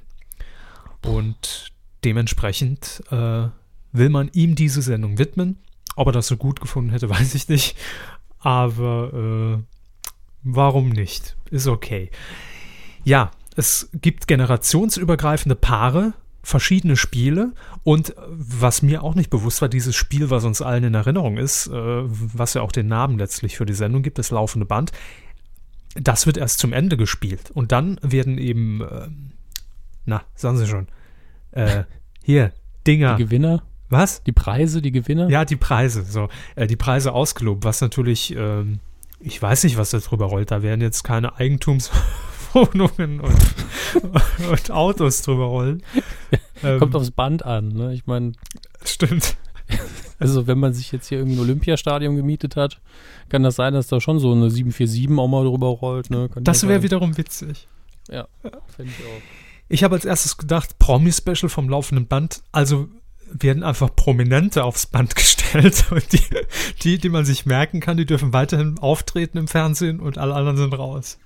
Und 1.05 1.69
dementsprechend 2.05 3.03
äh, 3.11 3.49
will 3.93 4.09
man 4.09 4.31
ihm 4.33 4.55
diese 4.55 4.83
Sendung 4.83 5.19
widmen. 5.19 5.59
Ob 5.97 6.09
er 6.09 6.13
das 6.13 6.29
so 6.29 6.37
gut 6.37 6.61
gefunden 6.61 6.91
hätte, 6.91 7.11
weiß 7.11 7.35
ich 7.35 7.49
nicht. 7.49 7.77
Aber 8.39 9.59
äh, 9.59 9.63
warum 10.43 10.91
nicht? 10.91 11.37
Ist 11.51 11.67
okay. 11.67 12.11
Ja, 13.05 13.31
es 13.57 13.91
gibt 13.93 14.27
generationsübergreifende 14.27 15.57
Paare, 15.57 16.15
verschiedene 16.43 16.97
Spiele 16.97 17.53
und 17.85 18.15
was 18.29 18.83
mir 18.83 19.03
auch 19.03 19.15
nicht 19.15 19.31
bewusst 19.31 19.61
war, 19.61 19.69
dieses 19.69 19.95
Spiel, 19.95 20.31
was 20.31 20.45
uns 20.45 20.63
allen 20.63 20.85
in 20.85 20.95
Erinnerung 20.95 21.37
ist, 21.37 21.67
äh, 21.67 21.73
was 21.75 22.55
ja 22.55 22.63
auch 22.63 22.73
den 22.73 22.87
Namen 22.87 23.19
letztlich 23.19 23.57
für 23.57 23.67
die 23.67 23.75
Sendung 23.75 24.03
gibt, 24.03 24.19
das 24.19 24.31
laufende 24.31 24.65
Band, 24.65 24.93
das 25.95 26.27
wird 26.27 26.37
erst 26.37 26.59
zum 26.59 26.73
Ende 26.73 26.97
gespielt 26.97 27.51
und 27.51 27.73
dann 27.73 27.99
werden 28.03 28.39
eben, 28.39 28.81
äh, 28.81 29.09
na, 30.07 30.23
sagen 30.35 30.57
Sie 30.57 30.67
schon, 30.67 30.89
äh, 31.51 31.85
hier, 32.23 32.53
Dinger, 32.87 33.17
Die 33.17 33.25
Gewinner, 33.25 33.63
was? 33.91 34.23
die 34.23 34.33
Preise, 34.33 34.83
die 34.83 34.93
Gewinner. 34.93 35.29
Ja, 35.29 35.45
die 35.45 35.57
Preise, 35.57 36.05
so. 36.05 36.29
Äh, 36.57 36.67
die 36.67 36.77
Preise 36.77 37.13
ausgelobt, 37.13 37.65
was 37.65 37.81
natürlich, 37.81 38.35
ähm, 38.37 38.81
ich 39.19 39.41
weiß 39.41 39.65
nicht, 39.65 39.77
was 39.77 39.91
da 39.91 39.99
drüber 39.99 40.27
rollt. 40.27 40.51
Da 40.51 40.63
werden 40.63 40.81
jetzt 40.81 41.03
keine 41.03 41.37
Eigentumswohnungen 41.37 43.21
und, 43.21 43.39
und 44.51 44.71
Autos 44.71 45.23
drüber 45.23 45.47
rollen. 45.47 45.83
Ähm, 46.63 46.79
Kommt 46.79 46.95
aufs 46.95 47.11
Band 47.11 47.43
an, 47.47 47.69
ne? 47.69 47.95
Ich 47.95 48.07
meine, 48.07 48.33
stimmt. 48.85 49.39
also 50.19 50.47
wenn 50.47 50.59
man 50.59 50.75
sich 50.75 50.93
jetzt 50.93 51.09
hier 51.09 51.17
irgendwie 51.17 51.39
ein 51.39 51.41
Olympiastadion 51.41 52.15
gemietet 52.15 52.55
hat, 52.55 52.83
kann 53.31 53.43
das 53.43 53.57
sein, 53.57 53.73
dass 53.73 53.87
da 53.87 53.99
schon 53.99 54.19
so 54.19 54.33
eine 54.33 54.51
747 54.51 55.19
auch 55.19 55.27
mal 55.27 55.47
drüber 55.47 55.69
rollt, 55.69 56.11
ne? 56.11 56.29
Kann 56.29 56.45
Das 56.45 56.69
wäre 56.69 56.83
wiederum 56.83 57.17
witzig. 57.17 57.67
Ja, 58.11 58.29
fände 58.77 58.93
ich 58.93 59.07
auch. 59.07 59.23
Ich 59.71 59.85
habe 59.85 59.95
als 59.95 60.05
erstes 60.05 60.37
gedacht, 60.37 60.79
Promi-Special 60.79 61.49
vom 61.49 61.69
laufenden 61.69 62.09
Band. 62.09 62.43
Also 62.53 62.89
werden 63.33 63.63
einfach 63.63 63.95
Prominente 63.95 64.65
aufs 64.65 64.87
Band 64.87 65.15
gestellt 65.17 65.87
und 65.91 66.13
die, 66.13 66.23
die, 66.83 66.99
die 66.99 67.09
man 67.09 67.25
sich 67.25 67.47
merken 67.47 67.81
kann, 67.81 67.97
die 67.97 68.07
dürfen 68.07 68.33
weiterhin 68.33 68.79
auftreten 68.79 69.39
im 69.39 69.49
Fernsehen 69.49 70.01
und 70.01 70.19
alle 70.19 70.35
anderen 70.35 70.57
sind 70.57 70.75
raus. 70.75 71.19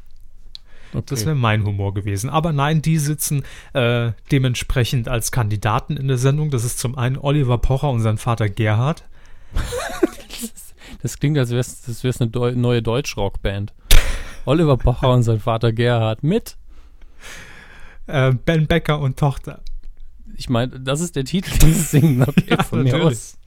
Okay. 0.92 1.06
Das 1.08 1.26
wäre 1.26 1.34
mein 1.34 1.64
Humor 1.64 1.92
gewesen. 1.92 2.30
Aber 2.30 2.52
nein, 2.52 2.80
die 2.80 2.98
sitzen 2.98 3.42
äh, 3.72 4.12
dementsprechend 4.30 5.08
als 5.08 5.32
Kandidaten 5.32 5.96
in 5.96 6.06
der 6.06 6.18
Sendung. 6.18 6.50
Das 6.50 6.64
ist 6.64 6.78
zum 6.78 6.96
einen 6.96 7.18
Oliver 7.18 7.58
Pocher 7.58 7.90
und 7.90 8.00
sein 8.00 8.16
Vater 8.16 8.48
Gerhard. 8.48 9.04
Das 11.02 11.18
klingt, 11.18 11.36
als 11.36 11.50
wäre 11.50 11.60
es 11.60 11.82
das 11.82 12.20
eine 12.20 12.30
Deu 12.30 12.52
neue 12.52 12.80
Deutsch-Rock-Band. 12.80 13.74
Oliver 14.46 14.76
Pocher 14.76 15.12
und 15.12 15.22
sein 15.22 15.40
Vater 15.40 15.72
Gerhard 15.72 16.22
mit. 16.22 16.56
Äh, 18.06 18.32
ben 18.32 18.66
Becker 18.66 19.00
und 19.00 19.18
Tochter. 19.18 19.60
Ich 20.36 20.48
meine, 20.48 20.80
das 20.80 21.00
ist 21.00 21.16
der 21.16 21.24
Titel, 21.24 21.50
sie 21.50 21.72
singen. 21.72 22.22
Okay, 22.22 22.44
Ja, 22.50 22.62
von 22.62 22.82
mir 22.82 23.02
aus. 23.02 23.38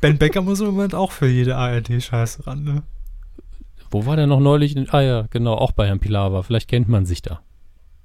Ben 0.00 0.18
Becker 0.18 0.42
muss 0.42 0.60
im 0.60 0.66
Moment 0.66 0.94
auch 0.94 1.12
für 1.12 1.28
jede 1.28 1.56
ARD-Scheiße 1.56 2.46
ran, 2.46 2.64
ne? 2.64 2.82
Wo 3.90 4.06
war 4.06 4.16
der 4.16 4.26
noch 4.26 4.40
neulich? 4.40 4.76
Ah 4.92 5.00
ja, 5.00 5.26
genau, 5.30 5.54
auch 5.54 5.72
bei 5.72 5.86
Herrn 5.86 6.00
Pilawa. 6.00 6.42
Vielleicht 6.42 6.68
kennt 6.68 6.88
man 6.88 7.04
sich 7.04 7.22
da. 7.22 7.42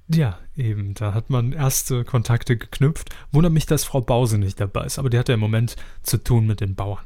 Ja, 0.08 0.38
eben. 0.56 0.94
Da 0.94 1.14
hat 1.14 1.30
man 1.30 1.52
erste 1.52 2.04
Kontakte 2.04 2.56
geknüpft. 2.56 3.10
Wundert 3.32 3.52
mich, 3.52 3.66
dass 3.66 3.84
Frau 3.84 4.00
Bause 4.00 4.38
nicht 4.38 4.60
dabei 4.60 4.84
ist. 4.84 4.98
Aber 4.98 5.10
die 5.10 5.18
hat 5.18 5.28
ja 5.28 5.34
im 5.34 5.40
Moment 5.40 5.76
zu 6.02 6.22
tun 6.22 6.46
mit 6.46 6.60
den 6.60 6.74
Bauern. 6.74 7.04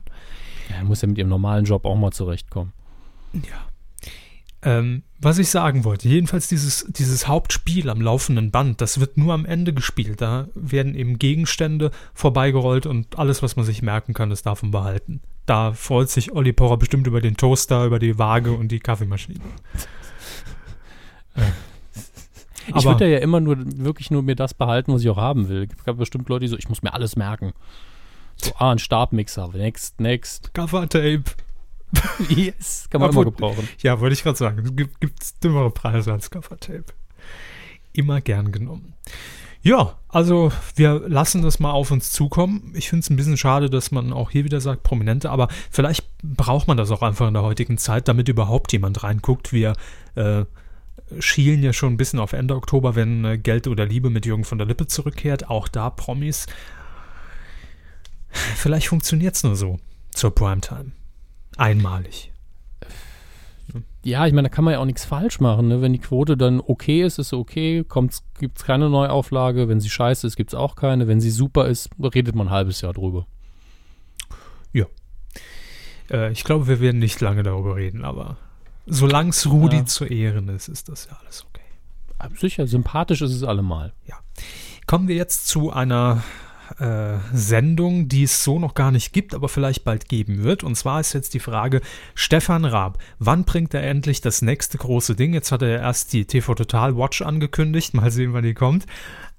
Ja, 0.69 0.77
er 0.77 0.85
muss 0.85 1.03
ja 1.03 1.09
mit 1.09 1.19
ihrem 1.19 1.29
normalen 1.29 1.65
Job 1.65 1.85
auch 1.85 1.97
mal 1.97 2.13
zurechtkommen. 2.13 2.73
Ja. 3.33 3.72
Ähm, 4.65 5.03
was 5.19 5.39
ich 5.39 5.51
sagen 5.51 5.85
wollte, 5.85 6.09
jedenfalls 6.09 6.47
dieses, 6.49 6.87
dieses 6.89 7.27
Hauptspiel 7.27 7.91
am 7.91 8.01
laufenden 8.01 8.51
Band, 8.53 8.81
das 8.81 9.01
wird 9.01 9.17
nur 9.17 9.35
am 9.35 9.45
Ende 9.45 9.73
gespielt. 9.73 10.21
Da 10.21 10.49
werden 10.55 10.95
eben 10.95 11.19
Gegenstände 11.19 11.91
vorbeigerollt 12.15 12.87
und 12.87 13.19
alles, 13.19 13.43
was 13.43 13.57
man 13.57 13.65
sich 13.65 13.83
merken 13.83 14.15
kann, 14.15 14.31
das 14.31 14.43
darf 14.43 14.63
man 14.63 14.71
behalten. 14.71 15.21
Da 15.47 15.73
freut 15.73 16.11
sich 16.11 16.33
Olli 16.33 16.53
Pocher 16.53 16.77
bestimmt 16.77 17.09
über 17.09 17.21
den 17.21 17.37
Toaster, 17.37 17.85
über 17.85 17.99
die 17.99 18.19
Waage 18.19 18.53
und 18.53 18.69
die 18.71 18.79
Kaffeemaschine. 18.79 19.41
ich 22.69 22.75
Aber- 22.75 22.85
würde 22.85 23.11
ja 23.11 23.19
immer 23.19 23.41
nur 23.41 23.57
wirklich 23.59 24.13
nur 24.13 24.23
mir 24.23 24.37
das 24.37 24.55
behalten, 24.55 24.93
was 24.93 25.03
ich 25.03 25.09
auch 25.09 25.17
haben 25.17 25.49
will. 25.49 25.69
Es 25.77 25.85
gab 25.85 25.99
bestimmt 25.99 26.29
Leute, 26.29 26.45
die 26.45 26.49
so, 26.49 26.57
ich 26.57 26.69
muss 26.69 26.83
mir 26.83 26.95
alles 26.95 27.17
merken. 27.17 27.53
So, 28.37 28.53
ah, 28.59 28.71
ein 28.71 28.79
Stabmixer. 28.79 29.51
Next, 29.55 30.01
next. 30.01 30.55
Gaffer-Tape. 30.55 31.25
yes, 32.29 32.89
kann 32.91 33.01
man 33.01 33.11
Obwohl- 33.11 33.25
immer 33.25 33.33
gebrauchen. 33.33 33.69
Ja, 33.83 34.01
wollte 34.01 34.15
ich 34.15 34.23
gerade 34.23 34.39
sagen. 34.39 34.59
Es 34.65 34.77
gibt 34.77 35.01
gibt's 35.01 35.39
dümmere 35.39 35.71
Preise 35.71 36.13
als 36.13 36.31
Gaffer-Tape. 36.31 36.87
Immer 37.93 38.21
gern 38.21 38.53
genommen. 38.53 38.95
Ja, 39.65 39.99
also 40.09 40.51
wir 40.75 41.05
lassen 41.07 41.43
das 41.43 41.61
mal 41.61 41.71
auf 41.71 41.93
uns 41.93 42.11
zukommen. 42.11 42.73
Ich 42.75 42.89
finde 42.89 43.05
es 43.05 43.11
ein 43.11 43.17
bisschen 43.17 43.37
schade, 43.37 43.71
dass 43.71 43.93
man 43.93 44.13
auch 44.13 44.31
hier 44.31 44.45
wieder 44.45 44.61
sagt, 44.61 44.83
Prominente, 44.83 45.31
aber 45.31 45.47
vielleicht 45.71 46.05
braucht 46.23 46.67
man 46.67 46.77
das 46.77 46.91
auch 46.91 47.03
einfach 47.03 47.29
in 47.29 47.35
der 47.35 47.45
heutigen 47.45 47.79
Zeit, 47.79 48.09
damit 48.09 48.29
überhaupt 48.29 48.73
jemand 48.73 49.05
reinguckt. 49.05 49.53
Wir 49.53 49.75
äh, 50.17 50.45
schielen 51.21 51.63
ja 51.63 51.73
schon 51.73 51.93
ein 51.93 51.97
bisschen 51.97 52.19
auf 52.19 52.33
Ende 52.33 52.57
Oktober, 52.57 52.97
wenn 52.97 53.25
äh, 53.25 53.39
Geld 53.39 53.69
oder 53.69 53.87
Liebe 53.87 54.11
mit 54.11 54.27
Jürgen 54.27 54.45
von 54.45 54.59
der 54.59 54.67
Lippe 54.67 54.89
zurückkehrt. 54.89 55.49
Auch 55.49 55.69
da 55.69 55.91
Promis. 55.91 56.47
Vielleicht 58.31 58.89
funktioniert 58.89 59.37
es 59.37 59.45
nur 59.45 59.55
so 59.55 59.79
zur 60.13 60.35
Primetime. 60.35 60.93
Einmalig. 61.57 62.31
Ja, 64.05 64.27
ich 64.27 64.33
meine, 64.33 64.49
da 64.49 64.55
kann 64.55 64.65
man 64.65 64.73
ja 64.73 64.81
auch 64.81 64.85
nichts 64.85 65.05
falsch 65.05 65.39
machen. 65.39 65.69
Ne? 65.69 65.81
Wenn 65.81 65.93
die 65.93 66.01
Quote 66.01 66.37
dann 66.37 66.61
okay 66.61 67.03
ist, 67.03 67.19
ist 67.19 67.33
okay. 67.33 67.85
Gibt 68.39 68.59
es 68.59 68.65
keine 68.65 68.91
Neuauflage. 68.91 69.69
Wenn 69.69 69.81
sie 69.81 69.91
scheiße 69.91 70.27
ist, 70.27 70.37
gibt 70.37 70.51
es 70.53 70.55
auch 70.55 70.75
keine. 70.75 71.07
Wenn 71.07 71.21
sie 71.21 71.31
super 71.31 71.69
ist, 71.69 71.89
redet 72.03 72.35
man 72.35 72.49
ein 72.49 72.53
halbes 72.53 72.81
Jahr 72.81 72.93
drüber. 72.93 73.27
Äh, 76.11 76.33
ich 76.33 76.45
glaube, 76.45 76.67
wir 76.69 76.81
werden 76.81 76.99
nicht 76.99 77.21
lange 77.21 77.43
darüber 77.43 77.77
reden, 77.77 78.05
aber 78.05 78.37
solange 78.87 79.31
es 79.31 79.49
Rudi 79.51 79.77
Ja. 79.77 79.87
zu 79.87 80.05
Ehren 80.05 80.49
ist, 80.49 80.69
ist 80.69 80.89
das 80.89 81.07
ja 81.07 81.17
alles 81.23 81.47
okay. 81.49 81.63
Aber 82.19 82.37
Sicher, 82.37 82.67
sympathisch 82.67 83.23
ist 83.23 83.33
es 83.33 83.43
allemal. 83.43 83.93
Kommen 84.87 85.07
wir 85.09 85.15
jetzt 85.15 85.47
zu 85.47 85.73
einer 85.73 86.23
äh, 86.79 87.19
Sendung, 87.33 88.09
die 88.09 88.25
es 88.25 88.45
so 88.45 88.59
noch 88.59 88.75
gar 88.75 88.91
nicht 88.91 89.13
gibt, 89.13 89.35
aber 89.35 89.49
vielleicht 89.49 89.85
bald 89.85 90.09
geben 90.09 90.43
wird. 90.43 90.65
Und 90.65 90.75
zwar 90.77 91.01
ist 91.01 91.13
jetzt 91.13 91.35
die 91.35 91.41
Frage, 91.41 91.81
Stefan 92.15 92.65
Raab, 92.65 92.99
wann 93.19 93.45
bringt 93.45 93.75
er 93.75 93.83
endlich 93.83 94.21
das 94.21 94.43
nächste 94.43 94.79
große 94.79 95.15
Ding? 95.15 95.35
Jetzt 95.35 95.53
hat 95.53 95.63
er 95.63 95.69
ja 95.69 95.79
erst 95.79 96.13
die 96.13 96.25
TV 96.25 96.55
Total 96.55 96.97
Watch 96.97 97.23
angekündigt, 97.23 97.95
mal 97.95 98.11
sehen, 98.11 98.33
wann 98.33 98.45
die 98.45 98.55
kommt. 98.55 98.87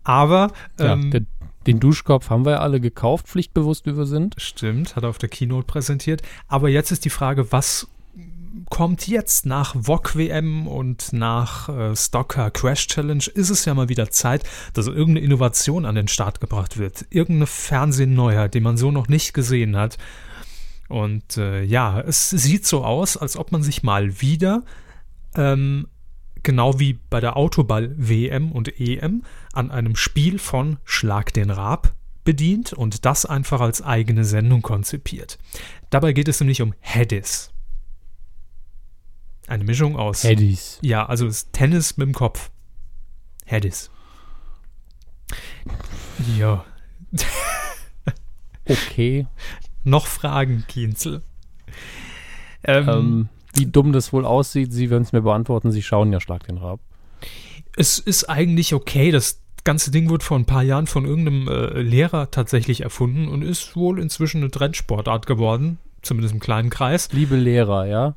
Aber 0.03 0.51
Ja, 0.79 0.93
ähm, 0.93 1.11
der, 1.11 1.21
den 1.65 1.79
Duschkopf 1.79 2.29
haben 2.29 2.45
wir 2.45 2.53
ja 2.53 2.59
alle 2.59 2.81
gekauft, 2.81 3.27
pflichtbewusst 3.27 3.85
wie 3.85 3.95
wir 3.95 4.05
sind. 4.05 4.35
Stimmt, 4.37 4.95
hat 4.95 5.03
er 5.03 5.09
auf 5.09 5.17
der 5.17 5.29
Keynote 5.29 5.65
präsentiert. 5.65 6.21
Aber 6.47 6.69
jetzt 6.69 6.91
ist 6.91 7.05
die 7.05 7.09
Frage, 7.09 7.51
was 7.51 7.87
kommt 8.69 9.07
jetzt 9.07 9.45
nach 9.45 9.75
VOG 9.77 10.15
WM 10.15 10.67
und 10.67 11.13
nach 11.13 11.69
äh, 11.69 11.95
Stocker 11.95 12.51
Crash 12.51 12.87
Challenge? 12.87 13.23
Ist 13.33 13.49
es 13.49 13.65
ja 13.65 13.73
mal 13.73 13.89
wieder 13.89 14.09
Zeit, 14.09 14.43
dass 14.73 14.87
irgendeine 14.87 15.21
Innovation 15.21 15.85
an 15.85 15.95
den 15.95 16.07
Start 16.07 16.39
gebracht 16.39 16.77
wird. 16.77 17.05
Irgendeine 17.09 17.47
Fernsehneuheit, 17.47 18.53
die 18.53 18.59
man 18.59 18.77
so 18.77 18.91
noch 18.91 19.07
nicht 19.07 19.33
gesehen 19.33 19.75
hat. 19.75 19.97
Und 20.89 21.37
äh, 21.37 21.63
ja, 21.63 21.99
es 22.01 22.29
sieht 22.29 22.67
so 22.67 22.83
aus, 22.83 23.17
als 23.17 23.37
ob 23.37 23.51
man 23.51 23.63
sich 23.63 23.83
mal 23.83 24.21
wieder 24.21 24.63
ähm, 25.35 25.87
genau 26.43 26.79
wie 26.79 26.99
bei 27.09 27.19
der 27.19 27.37
Autoball 27.37 27.93
WM 27.97 28.51
und 28.51 28.79
EM 28.79 29.23
an 29.53 29.71
einem 29.71 29.95
Spiel 29.95 30.37
von 30.37 30.77
Schlag 30.83 31.33
den 31.33 31.49
Raab 31.49 31.93
bedient 32.23 32.73
und 32.73 33.05
das 33.05 33.25
einfach 33.25 33.61
als 33.61 33.81
eigene 33.81 34.23
Sendung 34.25 34.61
konzipiert. 34.61 35.39
Dabei 35.89 36.13
geht 36.13 36.27
es 36.27 36.39
nämlich 36.39 36.61
um 36.61 36.73
Headies. 36.79 37.52
Eine 39.47 39.63
Mischung 39.65 39.97
aus. 39.97 40.23
Eddies. 40.23 40.79
Ja, 40.81 41.05
also 41.05 41.27
ist 41.27 41.51
Tennis 41.53 41.97
mit 41.97 42.07
dem 42.07 42.13
Kopf. 42.13 42.49
Headies. 43.45 43.89
Ja. 46.37 46.63
Okay. 48.65 49.27
Noch 49.83 50.07
Fragen, 50.07 50.63
Kienzel? 50.69 51.21
Ähm, 52.63 52.87
Ähm, 52.89 53.29
wie 53.53 53.65
dumm 53.65 53.91
das 53.91 54.13
wohl 54.13 54.25
aussieht, 54.25 54.71
Sie 54.71 54.89
werden 54.89 55.03
es 55.03 55.11
mir 55.11 55.21
beantworten. 55.21 55.69
Sie 55.71 55.81
schauen 55.83 56.13
ja 56.13 56.21
Schlag 56.21 56.45
den 56.47 56.57
Raab. 56.57 56.79
es 57.75 57.99
ist 57.99 58.29
eigentlich 58.29 58.73
okay. 58.73 59.11
Das 59.11 59.41
ganze 59.65 59.91
Ding 59.91 60.09
wurde 60.09 60.23
vor 60.23 60.39
ein 60.39 60.45
paar 60.45 60.63
Jahren 60.63 60.87
von 60.87 61.03
irgendeinem 61.05 61.49
äh, 61.49 61.81
Lehrer 61.81 62.31
tatsächlich 62.31 62.81
erfunden 62.81 63.27
und 63.27 63.41
ist 63.41 63.75
wohl 63.75 63.99
inzwischen 63.99 64.37
eine 64.41 64.49
Trendsportart 64.51 65.25
geworden. 65.25 65.77
Zumindest 66.01 66.33
im 66.33 66.39
kleinen 66.39 66.69
Kreis. 66.69 67.09
Liebe 67.11 67.35
Lehrer, 67.35 67.85
ja. 67.85 68.15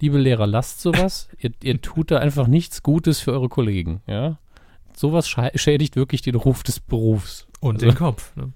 Liebe 0.00 0.18
Lehrer, 0.18 0.46
lasst 0.46 0.80
sowas. 0.80 1.28
ihr, 1.38 1.50
ihr 1.62 1.80
tut 1.82 2.10
da 2.10 2.18
einfach 2.18 2.46
nichts 2.46 2.82
Gutes 2.82 3.20
für 3.20 3.32
eure 3.32 3.48
Kollegen, 3.48 4.00
ja. 4.06 4.38
Sowas 4.96 5.28
schä- 5.28 5.56
schädigt 5.56 5.96
wirklich 5.96 6.22
den 6.22 6.34
Ruf 6.34 6.62
des 6.62 6.80
Berufs. 6.80 7.46
Und 7.60 7.76
Also- 7.76 7.86
den 7.86 7.94
Kopf. 7.96 8.34
Ne? 8.36 8.52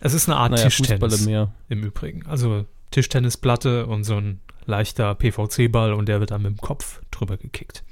Es 0.00 0.14
ist 0.14 0.28
eine 0.28 0.36
Art 0.38 0.52
Naja, 0.52 0.64
Tischtennis 0.64 1.26
im 1.68 1.82
Übrigen. 1.84 2.26
Also 2.26 2.66
Tischtennisplatte 2.90 3.86
und 3.86 4.04
so 4.04 4.16
ein 4.16 4.40
leichter 4.66 5.14
PVC-Ball 5.14 5.92
und 5.92 6.06
der 6.08 6.20
wird 6.20 6.30
dann 6.32 6.42
mit 6.42 6.52
dem 6.52 6.60
Kopf 6.60 7.00
drüber 7.10 7.36
gekickt. 7.36 7.84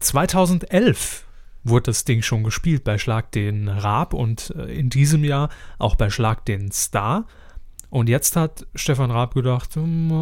2011 0.00 1.24
wurde 1.62 1.84
das 1.84 2.04
Ding 2.04 2.22
schon 2.22 2.42
gespielt 2.42 2.84
bei 2.84 2.98
Schlag 2.98 3.32
den 3.32 3.68
Raab 3.68 4.14
und 4.14 4.50
äh, 4.56 4.64
in 4.78 4.90
diesem 4.90 5.24
Jahr 5.24 5.50
auch 5.78 5.94
bei 5.94 6.10
Schlag 6.10 6.44
den 6.46 6.70
Star. 6.72 7.26
Und 7.90 8.08
jetzt 8.08 8.36
hat 8.36 8.66
Stefan 8.76 9.10
Raab 9.10 9.34
gedacht, 9.34 9.74
hm, 9.74 10.12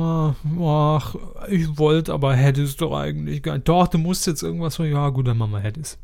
ach, 0.60 1.14
ich 1.50 1.76
wollte, 1.76 2.14
aber 2.14 2.34
Hedis 2.34 2.76
doch 2.76 2.98
eigentlich 2.98 3.42
gar 3.42 3.54
nicht. 3.54 3.68
Doch, 3.68 3.88
du 3.88 3.98
musst 3.98 4.26
jetzt 4.26 4.42
irgendwas 4.42 4.74
so, 4.74 4.84
ja 4.84 5.10
gut, 5.10 5.28
dann 5.28 5.36
machen 5.36 5.52
wir 5.52 5.60
Hedis. 5.60 5.98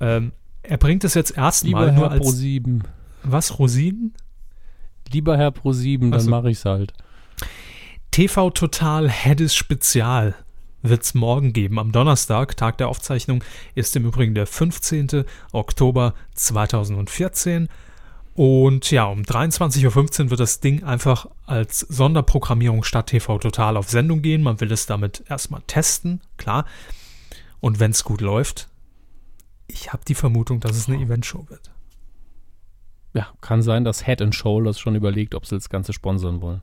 Ähm, 0.00 0.32
er 0.62 0.78
bringt 0.78 1.04
es 1.04 1.14
jetzt 1.14 1.30
Lieber 1.30 1.42
erstmal 1.42 1.92
nur 1.92 2.04
Herr 2.04 2.10
als, 2.12 2.26
Pro7. 2.26 2.80
was, 3.24 3.58
Rosinen? 3.58 4.14
Lieber 5.12 5.36
Herr 5.36 5.50
Pro7, 5.50 6.06
Ach 6.06 6.10
dann 6.12 6.20
so. 6.20 6.30
mache 6.30 6.50
ich's 6.50 6.64
halt. 6.64 6.94
TV 8.10 8.50
Total 8.50 9.10
Hedis 9.10 9.54
Spezial 9.54 10.34
wird 10.82 11.02
es 11.02 11.14
morgen 11.14 11.52
geben. 11.52 11.78
Am 11.78 11.92
Donnerstag, 11.92 12.56
Tag 12.56 12.78
der 12.78 12.88
Aufzeichnung, 12.88 13.44
ist 13.74 13.94
im 13.96 14.06
Übrigen 14.06 14.34
der 14.34 14.46
15. 14.46 15.24
Oktober 15.52 16.14
2014. 16.34 17.68
Und 18.34 18.90
ja, 18.90 19.04
um 19.04 19.22
23.15 19.22 20.24
Uhr 20.24 20.30
wird 20.30 20.40
das 20.40 20.60
Ding 20.60 20.84
einfach 20.84 21.26
als 21.44 21.80
Sonderprogrammierung 21.80 22.82
statt 22.82 23.08
TV 23.08 23.38
Total 23.38 23.76
auf 23.76 23.90
Sendung 23.90 24.22
gehen. 24.22 24.42
Man 24.42 24.60
will 24.60 24.72
es 24.72 24.86
damit 24.86 25.24
erstmal 25.28 25.62
testen, 25.66 26.22
klar. 26.38 26.64
Und 27.60 27.78
wenn 27.78 27.90
es 27.90 28.04
gut 28.04 28.20
läuft, 28.20 28.68
ich 29.66 29.92
habe 29.92 30.04
die 30.06 30.14
Vermutung, 30.14 30.60
dass 30.60 30.76
es 30.76 30.88
eine 30.88 31.02
Eventshow 31.02 31.48
wird. 31.48 31.70
Ja, 33.14 33.28
kann 33.42 33.62
sein, 33.62 33.84
dass 33.84 34.06
Head 34.06 34.22
and 34.22 34.34
Shoulders 34.34 34.80
schon 34.80 34.94
überlegt, 34.94 35.34
ob 35.34 35.44
sie 35.44 35.56
das 35.56 35.68
Ganze 35.68 35.92
sponsern 35.92 36.40
wollen. 36.40 36.62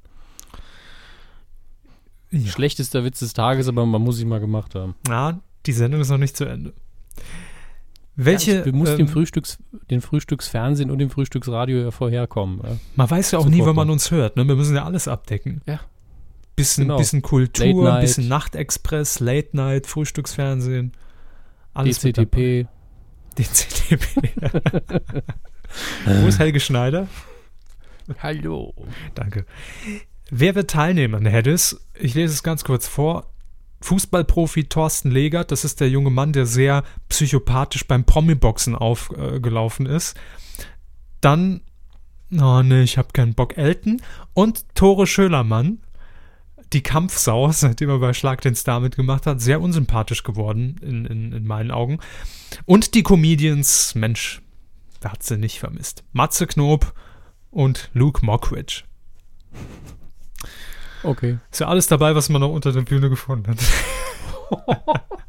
Ja. 2.31 2.51
Schlechtester 2.51 3.03
Witz 3.03 3.19
des 3.19 3.33
Tages, 3.33 3.67
aber 3.67 3.85
man 3.85 4.01
muss 4.01 4.19
ihn 4.19 4.29
mal 4.29 4.39
gemacht 4.39 4.75
haben. 4.75 4.95
Ja, 5.07 5.39
die 5.65 5.73
Sendung 5.73 6.01
ist 6.01 6.09
noch 6.09 6.17
nicht 6.17 6.35
zu 6.35 6.45
Ende. 6.45 6.73
Welche, 8.21 8.51
Ja, 8.51 8.57
ich, 8.59 8.63
du 8.65 8.73
musst 8.73 8.91
ähm, 8.91 8.97
dem 8.97 9.07
Frühstücks, 9.07 9.59
den 9.89 10.01
Frühstücksfernsehen 10.01 10.91
und 10.91 10.97
dem 10.99 11.09
Frühstücksradio 11.09 11.79
ja 11.79 11.91
vorherkommen. 11.91 12.59
Ja. 12.61 12.77
Man 12.97 13.09
weiß 13.09 13.31
ja 13.31 13.39
auch 13.39 13.45
nie, 13.47 13.63
wann 13.63 13.77
man 13.77 13.89
uns 13.89 14.11
hört. 14.11 14.35
Ne? 14.35 14.45
Wir 14.45 14.55
müssen 14.55 14.75
ja 14.75 14.83
alles 14.83 15.07
abdecken. 15.07 15.61
Ja. 15.65 15.79
Bisschen, 16.57 16.83
Genau. 16.83 16.97
bisschen 16.97 17.21
Kultur, 17.21 17.97
bisschen 18.01 18.27
Nachtexpress, 18.27 19.21
Late 19.21 19.55
Night, 19.55 19.87
Frühstücksfernsehen. 19.87 20.91
Alles 21.73 22.01
DCTP. 22.01 22.67
DCTP. 23.37 24.31
Wo 26.05 26.27
ist 26.27 26.39
Helge 26.39 26.59
Schneider? 26.59 27.07
Hallo. 28.21 28.73
Danke. 29.15 29.45
Wer 30.29 30.55
wird 30.55 30.69
teilnehmen 30.71 31.15
an 31.15 31.25
Hedis? 31.25 31.79
Ich 31.93 32.15
lese 32.15 32.33
es 32.33 32.43
ganz 32.43 32.65
kurz 32.65 32.85
vor. 32.85 33.31
Fußballprofi 33.81 34.65
Thorsten 34.65 35.11
Legert, 35.11 35.51
das 35.51 35.63
ist 35.63 35.79
der 35.79 35.89
junge 35.89 36.09
Mann, 36.09 36.33
der 36.33 36.45
sehr 36.45 36.83
psychopathisch 37.07 37.87
beim 37.87 38.03
Promi-Boxen 38.03 38.75
aufgelaufen 38.75 39.85
ist. 39.85 40.17
Dann, 41.21 41.61
oh 42.39 42.61
nee, 42.61 42.83
ich 42.83 42.97
habe 42.97 43.09
keinen 43.13 43.35
Bock, 43.35 43.57
Elton. 43.57 44.01
Und 44.33 44.65
Tore 44.75 45.07
Schölermann, 45.07 45.79
die 46.73 46.83
Kampfsau, 46.83 47.51
seitdem 47.51 47.89
er 47.89 47.99
bei 47.99 48.13
Schlag 48.13 48.41
den 48.41 48.55
Star 48.55 48.79
mitgemacht 48.79 49.25
hat, 49.25 49.41
sehr 49.41 49.61
unsympathisch 49.61 50.23
geworden 50.23 50.75
in, 50.81 51.05
in, 51.05 51.31
in 51.31 51.47
meinen 51.47 51.71
Augen. 51.71 51.99
Und 52.65 52.93
die 52.95 53.03
Comedians, 53.03 53.95
Mensch, 53.95 54.41
wer 55.01 55.13
hat 55.13 55.23
sie 55.23 55.37
nicht 55.37 55.59
vermisst? 55.59 56.03
Matze 56.11 56.47
Knob 56.47 56.93
und 57.49 57.89
Luke 57.93 58.25
Mockridge. 58.25 58.83
Okay. 61.03 61.37
Ist 61.51 61.59
ja 61.59 61.67
alles 61.67 61.87
dabei, 61.87 62.15
was 62.15 62.29
man 62.29 62.41
noch 62.41 62.51
unter 62.51 62.71
der 62.71 62.81
Bühne 62.81 63.09
gefunden 63.09 63.47
hat. 63.47 63.57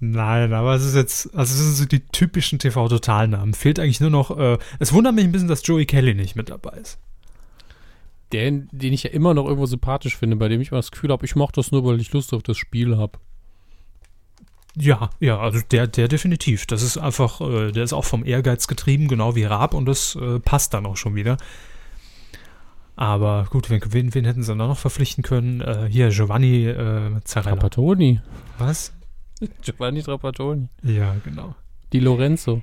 Nein, 0.00 0.52
aber 0.52 0.74
es 0.74 0.84
ist 0.84 0.94
jetzt, 0.94 1.34
also 1.34 1.52
es 1.52 1.58
sind 1.58 1.74
so 1.74 1.84
die 1.84 2.06
typischen 2.06 2.58
TV-Totalnamen. 2.58 3.52
Fehlt 3.52 3.80
eigentlich 3.80 4.00
nur 4.00 4.10
noch, 4.10 4.36
äh, 4.38 4.58
es 4.78 4.92
wundert 4.92 5.14
mich 5.14 5.24
ein 5.24 5.32
bisschen, 5.32 5.48
dass 5.48 5.66
Joey 5.66 5.86
Kelly 5.86 6.14
nicht 6.14 6.36
mit 6.36 6.50
dabei 6.50 6.76
ist. 6.78 6.98
Der, 8.32 8.50
den 8.50 8.92
ich 8.92 9.04
ja 9.04 9.10
immer 9.10 9.34
noch 9.34 9.44
irgendwo 9.44 9.66
sympathisch 9.66 10.16
finde, 10.16 10.36
bei 10.36 10.48
dem 10.48 10.60
ich 10.60 10.70
immer 10.70 10.78
das 10.78 10.90
Gefühl 10.90 11.10
habe, 11.10 11.24
ich 11.24 11.34
mache 11.34 11.52
das 11.54 11.72
nur, 11.72 11.84
weil 11.84 12.00
ich 12.00 12.12
Lust 12.12 12.32
auf 12.32 12.42
das 12.42 12.56
Spiel 12.56 12.96
habe. 12.96 13.18
Ja, 14.76 15.10
ja, 15.18 15.38
also 15.38 15.60
der, 15.70 15.86
der 15.88 16.08
definitiv. 16.08 16.66
Das 16.66 16.82
ist 16.82 16.98
einfach, 16.98 17.40
äh, 17.40 17.72
der 17.72 17.82
ist 17.82 17.92
auch 17.92 18.04
vom 18.04 18.24
Ehrgeiz 18.24 18.68
getrieben, 18.68 19.08
genau 19.08 19.34
wie 19.34 19.44
Raab 19.44 19.74
und 19.74 19.86
das 19.86 20.14
äh, 20.14 20.38
passt 20.38 20.74
dann 20.74 20.86
auch 20.86 20.96
schon 20.96 21.16
wieder. 21.16 21.38
Aber 22.98 23.46
gut, 23.48 23.70
wen, 23.70 23.80
wen, 23.90 24.12
wen 24.12 24.24
hätten 24.24 24.42
sie 24.42 24.48
dann 24.48 24.58
noch 24.58 24.76
verpflichten 24.76 25.22
können? 25.22 25.60
Äh, 25.60 25.86
hier, 25.88 26.08
Giovanni 26.08 26.66
äh, 26.66 27.20
Zarella. 27.22 27.54
Trapattoni. 27.54 28.20
Was? 28.58 28.92
Giovanni 29.62 30.02
Trapattoni. 30.02 30.68
Ja, 30.82 31.14
genau. 31.24 31.54
Die 31.92 32.00
Lorenzo. 32.00 32.60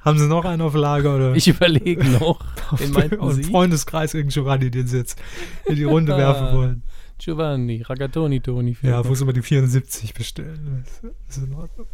Haben 0.00 0.18
sie 0.18 0.28
noch 0.28 0.44
einen 0.44 0.60
auf 0.60 0.74
Lager 0.74 1.16
oder? 1.16 1.34
Ich 1.36 1.48
überlege 1.48 2.04
noch. 2.04 2.38
Den 2.78 2.90
meinten 2.90 3.32
Sie? 3.32 3.44
Freundeskreis 3.44 4.12
gegen 4.12 4.28
Giovanni, 4.28 4.70
den 4.70 4.86
sie 4.86 4.98
jetzt 4.98 5.18
in 5.64 5.76
die 5.76 5.84
Runde 5.84 6.14
werfen 6.18 6.54
wollen. 6.54 6.82
Giovanni, 7.16 7.80
Ragatoni, 7.80 8.40
Toni. 8.40 8.76
Ja, 8.82 9.08
wo 9.08 9.14
sie 9.14 9.24
mal 9.24 9.32
die 9.32 9.40
74 9.40 10.12
bestellen. 10.12 10.84
Das 11.00 11.38
ist 11.38 11.46
in 11.46 11.54
Ordnung. 11.54 11.86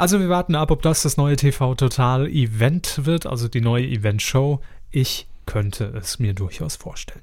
Also 0.00 0.18
wir 0.18 0.30
warten 0.30 0.54
ab, 0.54 0.70
ob 0.70 0.80
das 0.80 1.02
das 1.02 1.18
neue 1.18 1.36
TV 1.36 1.74
Total 1.74 2.26
Event 2.26 3.04
wird, 3.04 3.26
also 3.26 3.48
die 3.48 3.60
neue 3.60 3.86
Event 3.86 4.22
Show. 4.22 4.62
Ich 4.90 5.26
könnte 5.44 5.92
es 5.94 6.18
mir 6.18 6.32
durchaus 6.32 6.76
vorstellen. 6.76 7.20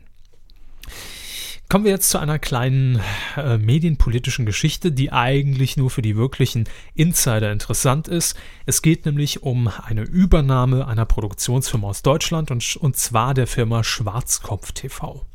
Kommen 1.70 1.86
wir 1.86 1.92
jetzt 1.92 2.12
zu 2.12 2.20
einer 2.20 2.38
kleinen 2.38 3.02
äh, 3.36 3.58
medienpolitischen 3.58 4.46
Geschichte, 4.46 4.92
die 4.92 5.12
eigentlich 5.12 5.76
nur 5.76 5.90
für 5.90 6.04
die 6.04 6.16
wirklichen 6.16 6.70
Insider 6.94 7.52
interessant 7.52 8.08
ist. 8.08 8.38
Es 8.68 8.84
geht 8.84 9.08
nämlich 9.08 9.42
um 9.42 9.72
eine 9.84 10.04
Übernahme 10.04 10.88
einer 10.88 11.06
Produktionsfirma 11.06 11.88
aus 11.88 12.04
Deutschland 12.04 12.52
und, 12.52 12.76
und 12.76 12.96
zwar 12.96 13.34
der 13.34 13.48
Firma 13.48 13.84
Schwarzkopf 13.84 14.72
TV. 14.74 15.26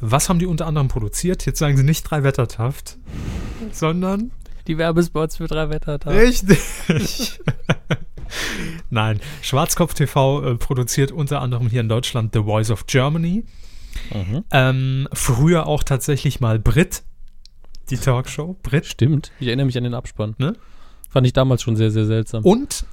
Was 0.00 0.30
haben 0.30 0.38
die 0.38 0.46
unter 0.46 0.66
anderem 0.66 0.88
produziert? 0.88 1.44
Jetzt 1.44 1.58
sagen 1.58 1.76
sie 1.76 1.82
nicht 1.82 2.04
drei 2.04 2.22
Wettertaft, 2.22 2.96
sondern 3.70 4.30
die 4.68 4.78
Werbespots 4.78 5.38
für 5.38 5.46
drei 5.46 5.70
Wettertaft. 5.70 6.16
Richtig. 6.16 6.60
Nein, 8.90 9.20
Schwarzkopf 9.42 9.94
TV 9.94 10.44
äh, 10.44 10.54
produziert 10.56 11.10
unter 11.10 11.40
anderem 11.40 11.68
hier 11.68 11.80
in 11.80 11.88
Deutschland 11.88 12.34
The 12.34 12.42
Voice 12.42 12.70
of 12.70 12.86
Germany. 12.86 13.44
Mhm. 14.12 14.44
Ähm, 14.50 15.08
früher 15.12 15.66
auch 15.66 15.82
tatsächlich 15.82 16.40
mal 16.40 16.58
Brit, 16.58 17.02
die 17.90 17.96
Talkshow. 17.96 18.56
Brit. 18.62 18.86
Stimmt, 18.86 19.32
ich 19.40 19.48
erinnere 19.48 19.66
mich 19.66 19.78
an 19.78 19.84
den 19.84 19.94
Abspann. 19.94 20.34
Ne? 20.38 20.54
Fand 21.08 21.26
ich 21.26 21.32
damals 21.32 21.62
schon 21.62 21.76
sehr, 21.76 21.90
sehr 21.90 22.04
seltsam. 22.04 22.44
Und 22.44 22.84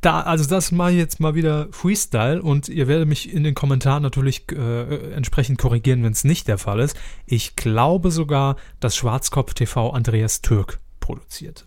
da, 0.00 0.20
also 0.20 0.48
das 0.48 0.72
mache 0.72 0.92
ich 0.92 0.96
jetzt 0.96 1.20
mal 1.20 1.34
wieder 1.34 1.68
Freestyle 1.70 2.40
und 2.40 2.68
ihr 2.68 2.88
werdet 2.88 3.08
mich 3.08 3.32
in 3.32 3.44
den 3.44 3.54
Kommentaren 3.54 4.02
natürlich 4.02 4.50
äh, 4.52 5.12
entsprechend 5.12 5.58
korrigieren, 5.58 6.02
wenn 6.02 6.12
es 6.12 6.24
nicht 6.24 6.48
der 6.48 6.58
Fall 6.58 6.80
ist. 6.80 6.96
Ich 7.26 7.56
glaube 7.56 8.10
sogar, 8.10 8.56
dass 8.80 8.96
Schwarzkopf 8.96 9.54
TV 9.54 9.90
Andreas 9.90 10.40
Türk 10.40 10.80
produziert. 11.02 11.66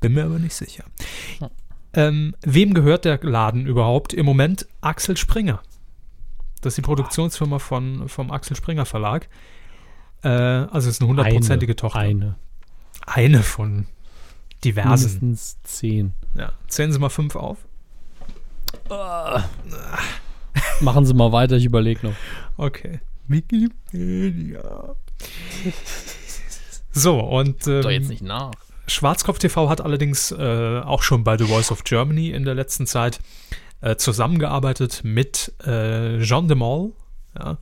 Bin 0.00 0.12
mir 0.12 0.24
aber 0.24 0.38
nicht 0.38 0.54
sicher. 0.54 0.84
Hm. 1.38 1.48
Ähm, 1.94 2.36
wem 2.42 2.74
gehört 2.74 3.06
der 3.06 3.18
Laden 3.22 3.66
überhaupt? 3.66 4.12
Im 4.12 4.26
Moment 4.26 4.66
Axel 4.82 5.16
Springer. 5.16 5.62
Das 6.60 6.72
ist 6.72 6.76
die 6.76 6.82
Produktionsfirma 6.82 7.58
von, 7.58 8.08
vom 8.08 8.30
Axel 8.30 8.56
Springer 8.56 8.84
Verlag. 8.84 9.28
Äh, 10.22 10.28
also 10.28 10.88
es 10.88 10.96
ist 10.96 11.00
eine 11.00 11.08
hundertprozentige 11.08 11.76
Tochter. 11.76 11.98
Eine. 11.98 12.36
Eine 13.06 13.42
von 13.42 13.86
diversen. 14.64 15.20
Mindestens 15.20 15.62
zehn. 15.62 16.14
Ja. 16.34 16.52
Zählen 16.68 16.92
Sie 16.92 16.98
mal 16.98 17.10
fünf 17.10 17.36
auf. 17.36 17.58
Uh. 18.90 19.40
Machen 20.80 21.06
Sie 21.06 21.14
mal 21.14 21.32
weiter, 21.32 21.56
ich 21.56 21.64
überlege 21.64 22.08
noch. 22.08 22.14
Okay. 22.56 23.00
Wikipedia. 23.28 24.96
So, 26.94 27.20
und. 27.20 27.66
Ähm, 27.66 27.82
Doch 27.82 27.90
jetzt 27.90 28.08
nicht 28.08 28.22
nach. 28.22 28.52
Schwarzkopf 28.86 29.38
TV 29.38 29.68
hat 29.68 29.80
allerdings 29.80 30.30
äh, 30.30 30.80
auch 30.80 31.02
schon 31.02 31.24
bei 31.24 31.38
The 31.38 31.44
Voice 31.44 31.72
of 31.72 31.84
Germany 31.84 32.30
in 32.30 32.44
der 32.44 32.54
letzten 32.54 32.86
Zeit 32.86 33.18
äh, 33.80 33.96
zusammengearbeitet 33.96 35.00
mit 35.04 35.52
äh, 35.66 36.20
Jean 36.20 36.48
de 36.48 36.56
Mol, 36.56 36.92
ja, 37.38 37.58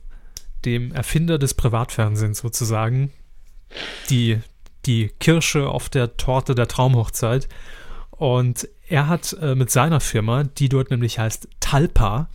dem 0.65 0.91
Erfinder 0.91 1.37
des 1.37 1.53
Privatfernsehens 1.53 2.39
sozusagen. 2.39 3.11
Die, 4.09 4.39
die 4.85 5.11
Kirsche 5.19 5.67
auf 5.67 5.89
der 5.89 6.15
Torte 6.17 6.55
der 6.55 6.67
Traumhochzeit. 6.67 7.49
Und 8.11 8.69
er 8.87 9.07
hat 9.07 9.33
äh, 9.41 9.55
mit 9.55 9.71
seiner 9.71 9.99
Firma, 9.99 10.43
die 10.43 10.69
dort 10.69 10.91
nämlich 10.91 11.19
heißt 11.19 11.47
Talpa, 11.59 12.29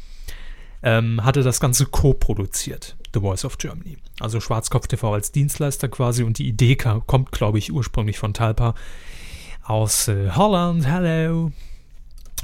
ähm, 0.83 1.25
hatte 1.25 1.43
das 1.43 1.61
Ganze 1.61 1.87
co-produziert, 1.87 2.97
The 3.15 3.21
Voice 3.21 3.45
of 3.45 3.59
Germany. 3.59 3.99
Also 4.21 4.41
Schwarzkopf 4.41 4.87
TV 4.87 5.13
als 5.13 5.33
Dienstleister 5.33 5.89
quasi 5.89 6.23
und 6.23 6.39
die 6.39 6.49
Idee 6.49 6.77
kam, 6.77 7.07
kommt, 7.07 7.33
glaube 7.33 7.59
ich, 7.59 7.73
ursprünglich 7.73 8.19
von 8.19 8.35
Talpa 8.35 8.75
aus 9.65 10.09
äh, 10.09 10.31
Holland. 10.31 10.87
Hello. 10.87 11.53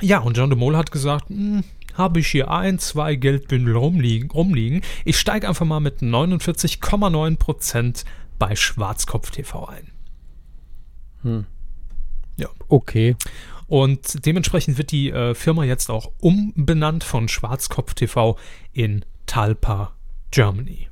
Ja, 0.00 0.18
und 0.18 0.36
John 0.36 0.50
de 0.50 0.58
Mol 0.58 0.76
hat 0.76 0.92
gesagt, 0.92 1.28
hm, 1.28 1.64
habe 1.94 2.20
ich 2.20 2.28
hier 2.28 2.50
ein, 2.50 2.78
zwei 2.78 3.14
Geldbündel 3.14 3.76
rumliegen. 3.76 4.30
rumliegen. 4.30 4.82
Ich 5.04 5.18
steige 5.18 5.48
einfach 5.48 5.66
mal 5.66 5.80
mit 5.80 6.00
49,9% 6.00 8.04
bei 8.38 8.56
Schwarzkopf 8.56 9.30
TV 9.30 9.66
ein. 9.66 9.90
Hm. 11.22 11.46
Ja. 12.36 12.48
Okay. 12.68 13.16
Und 13.66 14.26
dementsprechend 14.26 14.76
wird 14.76 14.90
die 14.90 15.10
äh, 15.10 15.34
Firma 15.34 15.64
jetzt 15.64 15.90
auch 15.90 16.12
umbenannt 16.20 17.04
von 17.04 17.28
Schwarzkopf 17.28 17.94
TV 17.94 18.36
in 18.72 19.04
Talpa 19.26 19.92
Germany. 20.34 20.88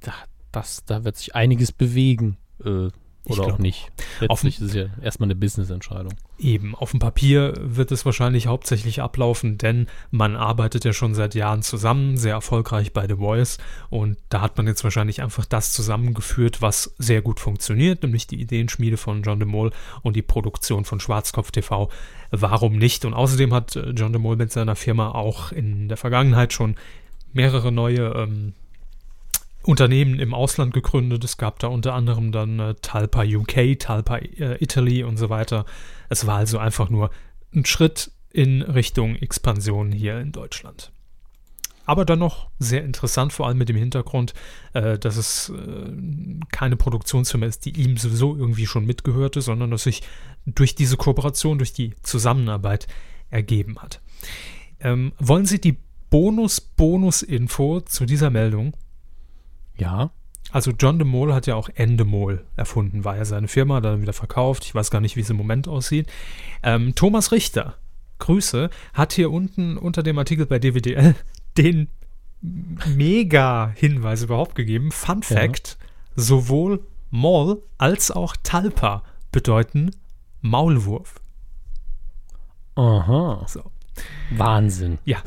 Da, 0.00 0.12
das, 0.52 0.84
da 0.84 1.04
wird 1.04 1.16
sich 1.16 1.34
einiges 1.34 1.72
bewegen. 1.72 2.36
Äh, 2.64 2.90
oder 3.26 3.44
auch 3.44 3.58
nicht. 3.58 3.90
Letztlich 4.20 4.60
ist 4.60 4.68
es 4.68 4.74
ja 4.74 4.84
erstmal 5.02 5.28
eine 5.28 5.34
Business-Entscheidung. 5.34 6.12
Eben, 6.38 6.74
auf 6.74 6.90
dem 6.90 7.00
Papier 7.00 7.54
wird 7.58 7.90
es 7.90 8.04
wahrscheinlich 8.04 8.48
hauptsächlich 8.48 9.00
ablaufen, 9.00 9.56
denn 9.56 9.86
man 10.10 10.36
arbeitet 10.36 10.84
ja 10.84 10.92
schon 10.92 11.14
seit 11.14 11.34
Jahren 11.34 11.62
zusammen, 11.62 12.18
sehr 12.18 12.34
erfolgreich 12.34 12.92
bei 12.92 13.08
The 13.08 13.14
Voice 13.14 13.56
und 13.88 14.18
da 14.28 14.42
hat 14.42 14.58
man 14.58 14.66
jetzt 14.66 14.84
wahrscheinlich 14.84 15.22
einfach 15.22 15.46
das 15.46 15.72
zusammengeführt, 15.72 16.60
was 16.60 16.94
sehr 16.98 17.22
gut 17.22 17.40
funktioniert, 17.40 18.02
nämlich 18.02 18.26
die 18.26 18.40
Ideenschmiede 18.40 18.98
von 18.98 19.22
John 19.22 19.38
de 19.38 19.48
Mol 19.48 19.70
und 20.02 20.16
die 20.16 20.22
Produktion 20.22 20.84
von 20.84 21.00
Schwarzkopf 21.00 21.50
TV. 21.50 21.88
Warum 22.30 22.76
nicht? 22.76 23.06
Und 23.06 23.14
außerdem 23.14 23.54
hat 23.54 23.74
äh, 23.74 23.90
John 23.90 24.12
de 24.12 24.20
Mol 24.20 24.36
mit 24.36 24.52
seiner 24.52 24.76
Firma 24.76 25.12
auch 25.12 25.50
in 25.50 25.88
der 25.88 25.96
Vergangenheit 25.96 26.52
schon 26.52 26.76
mehrere 27.34 27.70
neue 27.70 28.14
ähm, 28.16 28.54
Unternehmen 29.62 30.18
im 30.18 30.32
Ausland 30.32 30.72
gegründet. 30.72 31.24
Es 31.24 31.36
gab 31.36 31.58
da 31.58 31.68
unter 31.68 31.94
anderem 31.94 32.32
dann 32.32 32.58
äh, 32.58 32.74
Talpa 32.80 33.24
UK, 33.24 33.78
Talpa 33.78 34.18
äh, 34.18 34.62
Italy 34.62 35.04
und 35.04 35.18
so 35.18 35.28
weiter. 35.28 35.66
Es 36.08 36.26
war 36.26 36.38
also 36.38 36.58
einfach 36.58 36.88
nur 36.88 37.10
ein 37.54 37.64
Schritt 37.64 38.10
in 38.30 38.62
Richtung 38.62 39.16
Expansion 39.16 39.92
hier 39.92 40.18
in 40.18 40.32
Deutschland. 40.32 40.90
Aber 41.86 42.04
dann 42.04 42.18
noch 42.18 42.48
sehr 42.58 42.82
interessant, 42.82 43.32
vor 43.32 43.46
allem 43.46 43.58
mit 43.58 43.68
dem 43.68 43.76
Hintergrund, 43.76 44.32
äh, 44.72 44.98
dass 44.98 45.16
es 45.16 45.50
äh, 45.50 45.92
keine 46.50 46.76
Produktionsfirma 46.76 47.46
ist, 47.46 47.66
die 47.66 47.78
ihm 47.78 47.96
sowieso 47.96 48.36
irgendwie 48.36 48.66
schon 48.66 48.86
mitgehörte, 48.86 49.42
sondern 49.42 49.70
dass 49.70 49.82
sich 49.84 50.02
durch 50.46 50.74
diese 50.74 50.96
Kooperation, 50.96 51.58
durch 51.58 51.72
die 51.72 51.94
Zusammenarbeit 52.02 52.86
ergeben 53.30 53.78
hat. 53.80 54.00
Ähm, 54.80 55.12
wollen 55.18 55.46
Sie 55.46 55.60
die 55.60 55.78
Bonus-Bonus-Info 56.14 57.80
zu 57.80 58.06
dieser 58.06 58.30
Meldung? 58.30 58.76
Ja. 59.76 60.12
Also 60.52 60.70
John 60.70 61.00
de 61.00 61.08
Mol 61.08 61.34
hat 61.34 61.48
ja 61.48 61.56
auch 61.56 61.68
Endemol 61.74 62.46
erfunden, 62.54 63.02
war 63.02 63.16
ja 63.16 63.24
seine 63.24 63.48
Firma, 63.48 63.80
dann 63.80 64.00
wieder 64.00 64.12
verkauft. 64.12 64.64
Ich 64.64 64.76
weiß 64.76 64.92
gar 64.92 65.00
nicht, 65.00 65.16
wie 65.16 65.22
es 65.22 65.30
im 65.30 65.36
Moment 65.36 65.66
aussieht. 65.66 66.08
Ähm, 66.62 66.94
Thomas 66.94 67.32
Richter, 67.32 67.74
Grüße, 68.20 68.70
hat 68.92 69.12
hier 69.12 69.32
unten 69.32 69.76
unter 69.76 70.04
dem 70.04 70.16
Artikel 70.16 70.46
bei 70.46 70.60
DWDL 70.60 71.16
den 71.58 71.88
Mega-Hinweis 72.40 74.22
überhaupt 74.22 74.54
gegeben. 74.54 74.92
Fun 74.92 75.24
Fact: 75.24 75.78
ja. 75.80 76.22
sowohl 76.22 76.86
Mol 77.10 77.60
als 77.76 78.12
auch 78.12 78.36
Talpa 78.40 79.02
bedeuten 79.32 79.90
Maulwurf. 80.42 81.16
Aha. 82.76 83.44
So. 83.48 83.73
Wahnsinn. 84.30 84.98
Ja, 85.04 85.18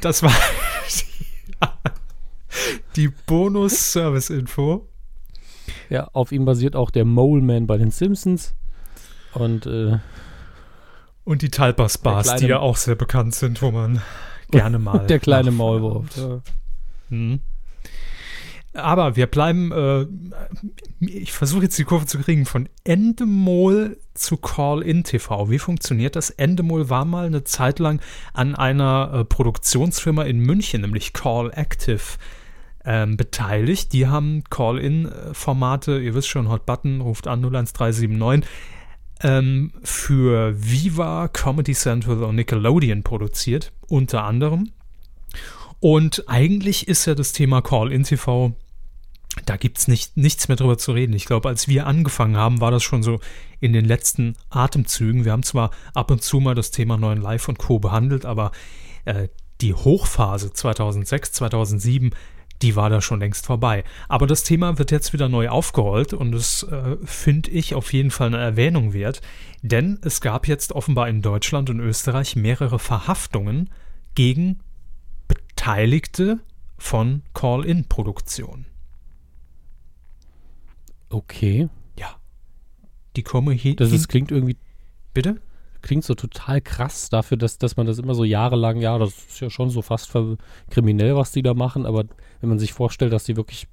das 0.00 0.22
war 0.22 0.32
die 2.96 3.08
Bonus-Service-Info. 3.08 4.86
Ja, 5.88 6.08
auf 6.12 6.32
ihm 6.32 6.44
basiert 6.44 6.76
auch 6.76 6.90
der 6.90 7.04
Mole 7.04 7.42
Man 7.42 7.66
bei 7.66 7.76
den 7.76 7.90
Simpsons. 7.90 8.54
Und, 9.34 9.66
äh, 9.66 9.98
und 11.24 11.42
die 11.42 11.50
Talpas 11.50 11.98
Bars, 11.98 12.36
die 12.36 12.46
ja 12.46 12.58
auch 12.58 12.76
sehr 12.76 12.96
bekannt 12.96 13.34
sind, 13.34 13.62
wo 13.62 13.70
man 13.70 14.02
gerne 14.50 14.78
mal. 14.78 15.06
der 15.06 15.20
kleine 15.20 15.50
Maulwurf. 15.50 16.16
Ja. 16.16 16.40
Hm. 17.10 17.40
Aber 18.72 19.16
wir 19.16 19.26
bleiben, 19.26 19.72
äh, 19.72 20.06
ich 21.00 21.32
versuche 21.32 21.64
jetzt 21.64 21.78
die 21.78 21.84
Kurve 21.84 22.06
zu 22.06 22.18
kriegen, 22.18 22.46
von 22.46 22.68
Endemol 22.84 23.98
zu 24.14 24.36
Call-In 24.36 25.02
TV. 25.02 25.50
Wie 25.50 25.58
funktioniert 25.58 26.14
das? 26.14 26.30
Endemol 26.30 26.88
war 26.88 27.04
mal 27.04 27.26
eine 27.26 27.42
Zeit 27.42 27.80
lang 27.80 28.00
an 28.32 28.54
einer 28.54 29.10
äh, 29.12 29.24
Produktionsfirma 29.24 30.22
in 30.22 30.38
München, 30.38 30.82
nämlich 30.82 31.12
Call 31.12 31.50
Active, 31.52 32.18
ähm, 32.84 33.16
beteiligt. 33.16 33.92
Die 33.92 34.06
haben 34.06 34.44
Call-In-Formate, 34.48 35.98
ihr 36.00 36.14
wisst 36.14 36.28
schon, 36.28 36.48
Hot 36.48 36.64
Button, 36.64 37.00
ruft 37.00 37.26
an 37.26 37.44
01379, 37.44 38.48
ähm, 39.22 39.72
für 39.82 40.54
Viva, 40.56 41.28
Comedy 41.28 41.74
Central 41.74 42.22
und 42.22 42.36
Nickelodeon 42.36 43.02
produziert, 43.02 43.72
unter 43.88 44.24
anderem. 44.24 44.70
Und 45.80 46.24
eigentlich 46.28 46.88
ist 46.88 47.06
ja 47.06 47.14
das 47.14 47.32
Thema 47.32 47.62
Call-In-TV, 47.62 48.52
da 49.46 49.56
gibt 49.56 49.78
es 49.78 49.88
nicht, 49.88 50.16
nichts 50.16 50.48
mehr 50.48 50.56
drüber 50.56 50.78
zu 50.78 50.92
reden. 50.92 51.12
Ich 51.12 51.24
glaube, 51.24 51.48
als 51.48 51.68
wir 51.68 51.86
angefangen 51.86 52.36
haben, 52.36 52.60
war 52.60 52.70
das 52.70 52.82
schon 52.82 53.02
so 53.02 53.20
in 53.60 53.72
den 53.72 53.84
letzten 53.84 54.36
Atemzügen. 54.48 55.24
Wir 55.24 55.32
haben 55.32 55.42
zwar 55.42 55.70
ab 55.94 56.10
und 56.10 56.22
zu 56.22 56.40
mal 56.40 56.54
das 56.54 56.70
Thema 56.70 56.96
neuen 56.96 57.20
Live 57.20 57.48
und 57.48 57.58
Co. 57.58 57.78
behandelt, 57.78 58.24
aber 58.24 58.52
äh, 59.04 59.28
die 59.60 59.74
Hochphase 59.74 60.52
2006, 60.52 61.32
2007, 61.32 62.10
die 62.62 62.76
war 62.76 62.90
da 62.90 63.00
schon 63.00 63.20
längst 63.20 63.46
vorbei. 63.46 63.84
Aber 64.08 64.26
das 64.26 64.42
Thema 64.42 64.78
wird 64.78 64.90
jetzt 64.90 65.12
wieder 65.12 65.28
neu 65.28 65.48
aufgerollt 65.48 66.12
und 66.12 66.34
es 66.34 66.62
äh, 66.64 66.96
finde 67.04 67.50
ich 67.50 67.74
auf 67.74 67.92
jeden 67.92 68.10
Fall 68.10 68.28
eine 68.28 68.38
Erwähnung 68.38 68.92
wert, 68.92 69.20
denn 69.62 69.98
es 70.02 70.20
gab 70.20 70.48
jetzt 70.48 70.72
offenbar 70.72 71.08
in 71.08 71.22
Deutschland 71.22 71.70
und 71.70 71.80
Österreich 71.80 72.36
mehrere 72.36 72.78
Verhaftungen 72.78 73.70
gegen 74.14 74.60
Beteiligte 75.28 76.40
von 76.78 77.22
Call-In-Produktionen. 77.34 78.69
Okay. 81.10 81.68
Ja. 81.98 82.16
Die 83.16 83.22
kommen 83.22 83.54
hier. 83.54 83.76
Das 83.76 83.92
ist, 83.92 84.08
klingt 84.08 84.30
irgendwie, 84.30 84.56
bitte? 85.12 85.40
klingt 85.82 86.04
so 86.04 86.14
total 86.14 86.60
krass 86.60 87.08
dafür, 87.08 87.36
dass, 87.36 87.58
dass 87.58 87.76
man 87.76 87.86
das 87.86 87.98
immer 87.98 88.14
so 88.14 88.24
jahrelang, 88.24 88.80
ja, 88.80 88.98
das 88.98 89.10
ist 89.10 89.40
ja 89.40 89.50
schon 89.50 89.70
so 89.70 89.82
fast 89.82 90.12
kriminell, 90.70 91.16
was 91.16 91.32
die 91.32 91.42
da 91.42 91.54
machen, 91.54 91.86
aber 91.86 92.04
wenn 92.40 92.48
man 92.48 92.58
sich 92.58 92.72
vorstellt, 92.72 93.12
dass 93.12 93.24
die 93.24 93.36
wirklich 93.36 93.66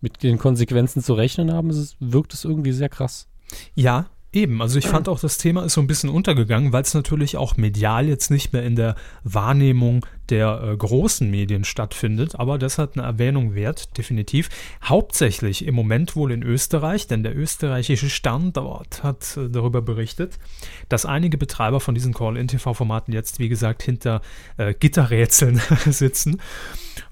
mit 0.00 0.22
den 0.22 0.38
Konsequenzen 0.38 1.02
zu 1.02 1.14
rechnen 1.14 1.52
haben, 1.52 1.70
ist 1.70 1.76
es, 1.76 1.96
wirkt 2.00 2.34
es 2.34 2.44
irgendwie 2.44 2.72
sehr 2.72 2.88
krass. 2.88 3.28
Ja, 3.74 4.06
eben. 4.32 4.60
Also 4.60 4.78
ich 4.78 4.86
fand 4.86 5.08
auch, 5.08 5.20
das 5.20 5.38
Thema 5.38 5.64
ist 5.64 5.74
so 5.74 5.80
ein 5.80 5.86
bisschen 5.86 6.10
untergegangen, 6.10 6.72
weil 6.72 6.82
es 6.82 6.94
natürlich 6.94 7.36
auch 7.36 7.56
medial 7.56 8.06
jetzt 8.06 8.30
nicht 8.30 8.52
mehr 8.52 8.62
in 8.62 8.76
der 8.76 8.94
Wahrnehmung 9.24 10.04
der 10.28 10.62
äh, 10.62 10.76
großen 10.76 11.30
Medien 11.30 11.64
stattfindet, 11.64 12.34
aber 12.38 12.58
das 12.58 12.76
hat 12.76 12.96
eine 12.96 13.06
Erwähnung 13.06 13.54
wert, 13.54 13.96
definitiv. 13.96 14.50
Hauptsächlich 14.84 15.66
im 15.66 15.74
Moment 15.74 16.16
wohl 16.16 16.32
in 16.32 16.42
Österreich, 16.42 17.06
denn 17.06 17.22
der 17.22 17.36
österreichische 17.36 18.10
Standort 18.10 19.02
hat 19.02 19.36
äh, 19.38 19.48
darüber 19.48 19.80
berichtet, 19.80 20.38
dass 20.90 21.06
einige 21.06 21.38
Betreiber 21.38 21.80
von 21.80 21.94
diesen 21.94 22.12
Call-In-TV-Formaten 22.12 23.12
jetzt, 23.12 23.38
wie 23.38 23.48
gesagt, 23.48 23.82
hinter 23.82 24.20
äh, 24.58 24.74
Gitterrätseln 24.74 25.60
sitzen. 25.86 26.40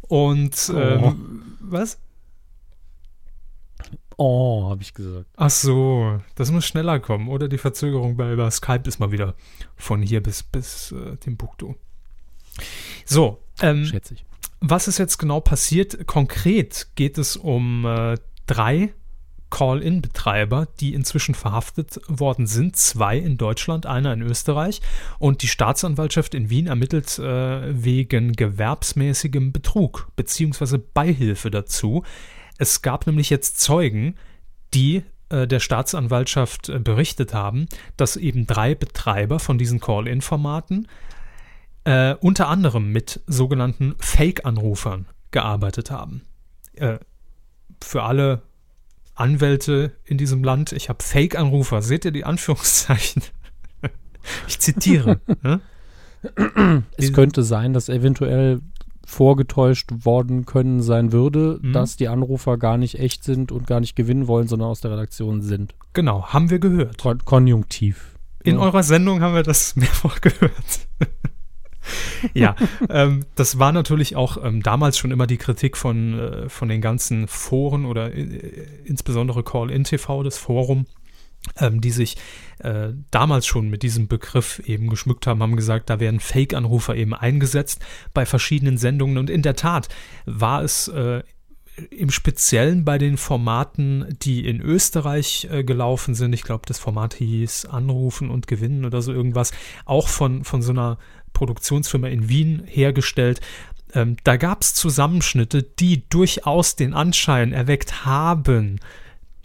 Und 0.03 0.71
ähm, 0.75 1.43
was? 1.61 1.99
Oh, 4.19 4.69
habe 4.71 4.83
ich 4.83 4.95
gesagt. 4.95 5.27
Ach 5.37 5.51
so, 5.51 6.21
das 6.37 6.51
muss 6.51 6.65
schneller 6.65 7.01
kommen. 7.01 7.29
Oder 7.29 7.49
die 7.49 7.59
Verzögerung 7.59 8.17
bei 8.17 8.33
über 8.33 8.51
Skype 8.51 8.83
ist 8.87 8.99
mal 8.99 9.13
wieder 9.13 9.35
von 9.77 10.01
hier 10.01 10.23
bis, 10.23 10.43
bis 10.43 10.93
äh, 10.93 11.17
Timbuktu. 11.17 11.75
So, 13.05 13.43
ähm, 13.61 13.85
Schätze 13.85 14.15
ich. 14.15 14.25
was 14.61 14.89
ist 14.89 14.99
jetzt 14.99 15.19
genau 15.19 15.41
passiert? 15.41 16.07
Konkret 16.07 16.89
geht 16.95 17.19
es 17.19 17.37
um 17.37 17.85
äh, 17.85 18.17
drei 18.47 18.95
Call-In-Betreiber, 19.51 20.67
die 20.81 20.95
inzwischen 20.95 21.35
verhaftet 21.35 22.01
worden 22.09 22.47
sind. 22.47 22.77
Zwei 22.77 23.19
in 23.19 23.37
Deutschland, 23.37 23.87
einer 23.87 24.13
in 24.13 24.23
Österreich. 24.23 24.81
Und 25.19 25.43
die 25.43 25.49
Staatsanwaltschaft 25.49 26.35
in 26.35 26.51
Wien 26.51 26.67
ermittelt 26.67 27.19
äh, 27.19 27.85
wegen 27.85 28.33
gewerbsmäßigem 28.33 29.53
Betrug 29.53 30.09
bzw. 30.17 30.79
Beihilfe 30.93 31.51
dazu. 31.51 32.03
Es 32.59 32.83
gab 32.83 33.07
nämlich 33.07 33.31
jetzt 33.31 33.61
Zeugen, 33.61 34.17
die 34.75 35.03
äh, 35.29 35.47
der 35.47 35.61
Staatsanwaltschaft 35.61 36.69
äh, 36.69 36.79
berichtet 36.79 37.35
haben, 37.35 37.67
dass 37.97 38.17
eben 38.17 38.47
drei 38.47 38.75
Betreiber 38.75 39.39
von 39.39 39.59
diesen 39.59 39.81
Call-In-Formaten 39.81 40.89
äh, 41.85 42.15
unter 42.15 42.49
anderem 42.49 42.93
mit 42.93 43.21
sogenannten 43.27 43.95
Fake-Anrufern 43.99 45.07
gearbeitet 45.31 45.91
haben. 45.91 46.23
Äh, 46.75 46.99
für 47.83 48.03
alle 48.03 48.43
Anwälte 49.15 49.93
in 50.05 50.19
diesem 50.19 50.45
Land, 50.45 50.73
ich 50.73 50.89
habe 50.89 51.03
Fake-Anrufer, 51.03 51.83
seht 51.83 52.05
ihr 52.05 52.13
die 52.13 52.25
Anführungszeichen? 52.25 53.23
ich 54.49 54.59
zitiere. 54.59 55.21
ne? 55.43 55.61
Es 56.97 57.13
könnte 57.13 57.43
sein, 57.43 57.73
dass 57.73 57.89
eventuell 57.89 58.61
vorgetäuscht 59.07 59.91
worden 60.05 60.45
können 60.45 60.83
sein 60.83 61.13
würde, 61.13 61.59
Mhm. 61.63 61.73
dass 61.73 61.97
die 61.97 62.09
Anrufer 62.09 62.59
gar 62.59 62.77
nicht 62.77 62.99
echt 62.99 63.25
sind 63.25 63.53
und 63.53 63.67
gar 63.67 63.81
nicht 63.81 63.97
gewinnen 63.97 64.27
wollen, 64.27 64.49
sondern 64.49 64.69
aus 64.69 64.81
der 64.81 64.91
Redaktion 64.91 65.41
sind. 65.43 65.75
Genau, 65.95 66.27
haben 66.27 66.51
wir 66.51 66.59
gehört. 66.59 66.99
Kon 66.99 67.25
Konjunktiv. 67.25 68.19
In 68.43 68.57
Ja. 68.57 68.63
eurer 68.63 68.83
Sendung 68.83 69.21
haben 69.23 69.35
wir 69.35 69.43
das 69.43 69.75
mehrfach 69.77 70.21
gehört. 70.21 70.89
ja, 72.35 72.57
ähm, 72.91 73.25
das 73.37 73.59
war 73.59 73.73
natürlich 73.73 74.17
auch 74.17 74.43
ähm, 74.43 74.63
damals 74.63 74.99
schon 74.99 75.11
immer 75.13 75.27
die 75.27 75.37
Kritik 75.37 75.77
von, 75.77 76.19
äh, 76.19 76.49
von 76.49 76.69
den 76.69 76.81
ganzen 76.81 77.29
Foren 77.29 77.85
oder 77.87 78.13
äh, 78.13 78.67
insbesondere 78.85 79.43
Call-In-TV, 79.45 80.23
das 80.25 80.37
Forum, 80.39 80.87
die 81.61 81.91
sich 81.91 82.17
äh, 82.59 82.89
damals 83.11 83.47
schon 83.47 83.69
mit 83.69 83.83
diesem 83.83 84.09
Begriff 84.09 84.61
eben 84.65 84.89
geschmückt 84.89 85.27
haben, 85.27 85.43
haben 85.43 85.57
gesagt, 85.57 85.91
da 85.91 86.01
werden 86.01 86.21
Fake-Anrufer 86.21 86.97
eben 86.97 87.15
eingesetzt 87.15 87.85
bei 88.15 88.27
verschiedenen 88.27 88.79
Sendungen. 88.79 89.19
Und 89.19 89.31
in 89.31 89.43
der 89.43 89.57
Tat 89.57 89.89
war 90.25 90.63
es 90.63 90.89
äh, 90.89 91.23
im 91.91 92.11
Speziellen 92.11 92.85
bei 92.85 92.99
den 92.99 93.19
Formaten, 93.19 94.17
die 94.23 94.47
in 94.47 94.61
Österreich 94.61 95.49
äh, 95.51 95.65
gelaufen 95.65 96.15
sind, 96.15 96.33
ich 96.33 96.43
glaube, 96.43 96.65
das 96.67 96.79
Format 96.79 97.15
hieß 97.15 97.67
Anrufen 97.67 98.31
und 98.31 98.47
Gewinnen 98.47 98.85
oder 98.85 99.03
so 99.03 99.13
irgendwas, 99.13 99.53
auch 99.85 100.09
von, 100.09 100.45
von 100.45 100.63
so 100.63 100.73
einer 100.73 100.99
Produktionsfirma 101.35 102.09
in 102.09 102.29
Wien 102.31 102.63
hergestellt. 102.65 103.41
Ähm, 103.93 104.17
da 104.25 104.37
gab 104.37 104.63
es 104.63 104.75
Zusammenschnitte, 104.75 105.63
die 105.63 106.09
durchaus 106.09 106.77
den 106.77 106.95
Anschein 106.95 107.53
erweckt 107.53 108.07
haben, 108.07 108.81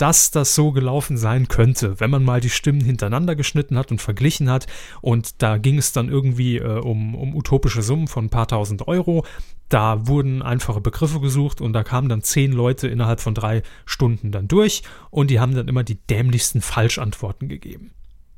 dass 0.02 0.32
das 0.32 0.56
so 0.56 0.72
gelaufen 0.72 1.16
sein 1.16 1.48
könnte, 1.48 2.00
wenn 2.00 2.10
man 2.10 2.24
mal 2.24 2.42
die 2.42 2.50
Stimmen 2.50 2.82
hintereinander 2.82 3.36
geschnitten 3.36 3.78
hat 3.78 3.92
und 3.92 4.02
verglichen 4.02 4.50
hat. 4.50 4.66
Und 5.02 5.44
da 5.44 5.60
ging 5.60 5.78
es 5.78 5.92
dann 5.92 6.10
irgendwie 6.10 6.58
äh, 6.58 6.80
um, 6.80 7.14
um 7.14 7.36
utopische 7.36 7.84
Summen 7.84 8.08
von 8.08 8.26
ein 8.26 8.30
paar 8.32 8.48
tausend 8.48 8.88
Euro. 8.88 9.26
Da 9.70 10.08
wurden 10.08 10.42
einfache 10.42 10.82
Begriffe 10.82 11.20
gesucht 11.20 11.62
und 11.62 11.74
da 11.74 11.84
kamen 11.84 12.10
dann 12.10 12.24
zehn 12.24 12.52
Leute 12.52 12.88
innerhalb 12.88 13.20
von 13.20 13.36
drei 13.36 13.62
Stunden 13.86 14.32
dann 14.32 14.48
durch 14.48 14.82
und 15.12 15.30
die 15.30 15.40
haben 15.40 15.54
dann 15.54 15.68
immer 15.68 15.84
die 15.84 16.02
dämlichsten 16.08 16.62
Falschantworten 16.62 17.48
gegeben. 17.48 17.92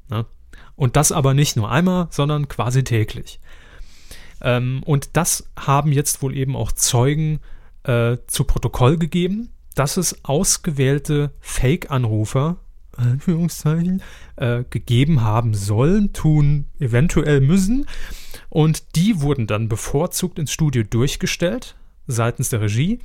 Ne? 0.10 0.26
Und 0.76 0.98
das 0.98 1.14
aber 1.14 1.34
nicht 1.34 1.56
nur 1.56 1.72
einmal, 1.72 2.08
sondern 2.10 2.50
quasi 2.50 2.84
täglich. 2.84 3.40
Ähm, 4.42 4.84
und 4.84 5.16
das 5.16 5.50
haben 5.58 5.94
jetzt 5.94 6.22
wohl 6.22 6.36
eben 6.36 6.58
auch 6.58 6.74
Zeugen 6.74 7.40
äh, 7.84 8.18
zu 8.28 8.44
Protokoll 8.44 8.98
gegeben, 8.98 9.50
dass 9.74 9.98
es 9.98 10.24
ausgewählte 10.24 11.32
Fake-Anrufer, 11.40 12.58
Anführungszeichen, 12.96 14.02
äh, 14.36 14.64
gegeben 14.70 15.22
haben 15.22 15.54
sollen, 15.54 16.14
tun 16.14 16.66
eventuell 16.80 17.42
müssen. 17.42 17.86
Und 18.50 18.96
die 18.96 19.22
wurden 19.22 19.48
dann 19.48 19.68
bevorzugt 19.68 20.38
ins 20.38 20.52
Studio 20.52 20.84
durchgestellt, 20.84 21.76
seitens 22.06 22.50
der 22.50 22.62
Regie, 22.62 23.00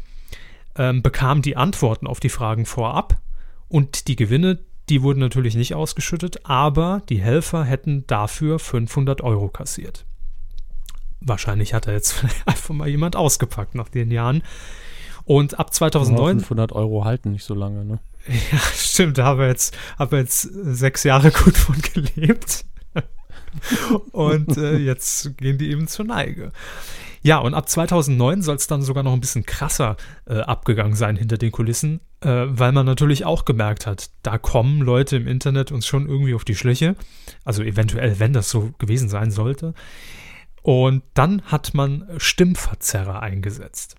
ähm, 0.77 1.03
bekamen 1.03 1.43
die 1.43 1.57
Antworten 1.57 2.07
auf 2.07 2.21
die 2.21 2.29
Fragen 2.29 2.67
vorab 2.67 3.21
und 3.69 4.09
die 4.09 4.17
Gewinne, 4.17 4.61
die 4.89 5.03
wurden 5.03 5.21
natürlich 5.21 5.55
nicht 5.55 5.75
ausgeschüttet, 5.75 6.45
aber 6.45 7.03
die 7.09 7.21
Helfer 7.21 7.65
hätten 7.65 8.07
dafür 8.07 8.59
500 8.59 9.21
Euro 9.21 9.49
kassiert. 9.49 10.07
Wahrscheinlich 11.21 11.75
hat 11.75 11.87
er 11.87 11.95
jetzt 11.95 12.25
einfach 12.47 12.75
mal 12.75 12.89
jemand 12.89 13.17
ausgepackt 13.17 13.75
nach 13.75 13.89
den 13.89 14.11
Jahren. 14.11 14.43
Und 15.29 15.59
ab 15.59 15.75
2009 15.75 16.39
500 16.39 16.73
Euro 16.73 17.05
halten 17.05 17.33
nicht 17.33 17.45
so 17.45 17.53
lange, 17.53 17.85
ne? 17.85 17.99
ja, 18.29 18.59
stimmt, 18.75 19.19
da 19.19 19.25
haben 19.25 19.39
wir 19.39 19.49
jetzt, 19.49 19.77
haben 19.99 20.11
wir 20.11 20.21
jetzt 20.21 20.41
sechs 20.41 21.05
Jahre 21.05 21.31
gut 21.31 21.55
von 21.55 21.77
gelebt. 21.93 22.65
und 24.13 24.57
äh, 24.57 24.79
jetzt 24.79 25.37
gehen 25.37 25.59
die 25.59 25.71
eben 25.71 25.87
zur 25.87 26.07
Neige. 26.07 26.51
Ja, 27.21 27.41
und 27.41 27.53
ab 27.53 27.69
2009 27.69 28.41
soll 28.41 28.57
es 28.57 28.69
dann 28.69 28.81
sogar 28.81 29.03
noch 29.03 29.13
ein 29.13 29.21
bisschen 29.21 29.45
krasser 29.45 29.99
äh, 30.25 30.39
abgegangen 30.39 30.95
sein 30.95 31.17
hinter 31.17 31.37
den 31.37 31.53
Kulissen, 31.53 32.01
äh, 32.23 32.47
weil 32.49 32.73
man 32.73 32.87
natürlich 32.87 33.27
auch 33.27 33.45
gemerkt 33.45 33.87
hat, 33.87 34.09
da 34.23 34.39
kommen 34.39 34.81
Leute 34.81 35.19
im 35.19 35.29
Internet 35.29 35.73
uns 35.73 35.87
schon 35.87 36.09
irgendwie 36.09 36.33
auf 36.33 36.47
die 36.47 36.55
Schliche. 36.55 36.97
Also 37.45 37.63
eventuell, 37.63 38.19
wenn 38.19 38.33
das 38.33 38.49
so 38.49 38.73
gewesen 38.79 39.11
sein 39.11 39.31
sollte. 39.31 39.75
Und 40.63 41.03
dann 41.13 41.43
hat 41.43 41.75
man 41.75 42.07
Stimmverzerrer 42.17 43.21
eingesetzt 43.21 43.97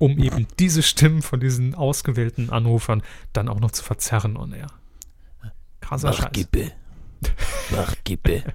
um 0.00 0.18
eben 0.18 0.46
diese 0.58 0.82
Stimmen 0.82 1.20
von 1.20 1.40
diesen 1.40 1.74
ausgewählten 1.74 2.50
Anrufern 2.50 3.02
dann 3.34 3.48
auch 3.48 3.60
noch 3.60 3.70
zu 3.70 3.84
verzerren 3.84 4.36
on 4.36 4.52
air. 4.52 4.66
Krasser 5.80 6.12
Scheiß. 6.12 6.32
Gippe. 6.32 6.72
Mach 7.70 7.94
Gippe. 8.02 8.42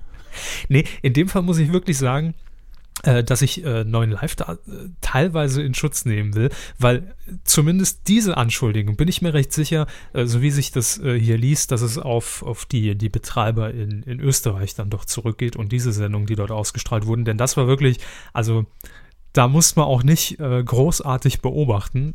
Nee, 0.68 0.84
in 1.02 1.14
dem 1.14 1.30
Fall 1.30 1.44
muss 1.44 1.60
ich 1.60 1.72
wirklich 1.72 1.98
sagen, 1.98 2.34
äh, 3.04 3.24
dass 3.24 3.42
ich 3.42 3.64
äh, 3.64 3.86
neuen 3.86 4.12
Live 4.12 4.36
da, 4.36 4.58
äh, 4.68 4.90
teilweise 5.00 5.64
in 5.64 5.74
Schutz 5.74 6.04
nehmen 6.04 6.36
will, 6.36 6.50
weil 6.78 7.16
zumindest 7.46 8.10
diese 8.10 8.36
Anschuldigung 8.36 8.98
bin 8.98 9.08
ich 9.08 9.22
mir 9.22 9.34
recht 9.34 9.54
sicher, 9.54 9.88
äh, 10.12 10.26
so 10.26 10.42
wie 10.42 10.52
sich 10.52 10.74
das 10.74 10.98
äh, 10.98 11.18
hier 11.18 11.38
liest, 11.38 11.72
dass 11.72 11.82
es 11.82 11.98
auf, 11.98 12.44
auf 12.44 12.66
die, 12.66 12.96
die 12.96 13.08
Betreiber 13.08 13.72
in, 13.72 14.04
in 14.04 14.20
Österreich 14.20 14.76
dann 14.76 14.90
doch 14.90 15.06
zurückgeht 15.06 15.56
und 15.56 15.72
diese 15.72 15.94
Sendungen, 15.94 16.28
die 16.28 16.36
dort 16.36 16.52
ausgestrahlt 16.52 17.06
wurden, 17.06 17.24
denn 17.24 17.38
das 17.38 17.56
war 17.56 17.66
wirklich, 17.66 18.00
also 18.34 18.66
da 19.36 19.50
muss 19.50 19.76
man 19.76 19.86
auch 19.86 20.04
nicht 20.04 20.40
äh, 20.40 20.64
großartig 20.64 21.42
beobachten. 21.42 22.14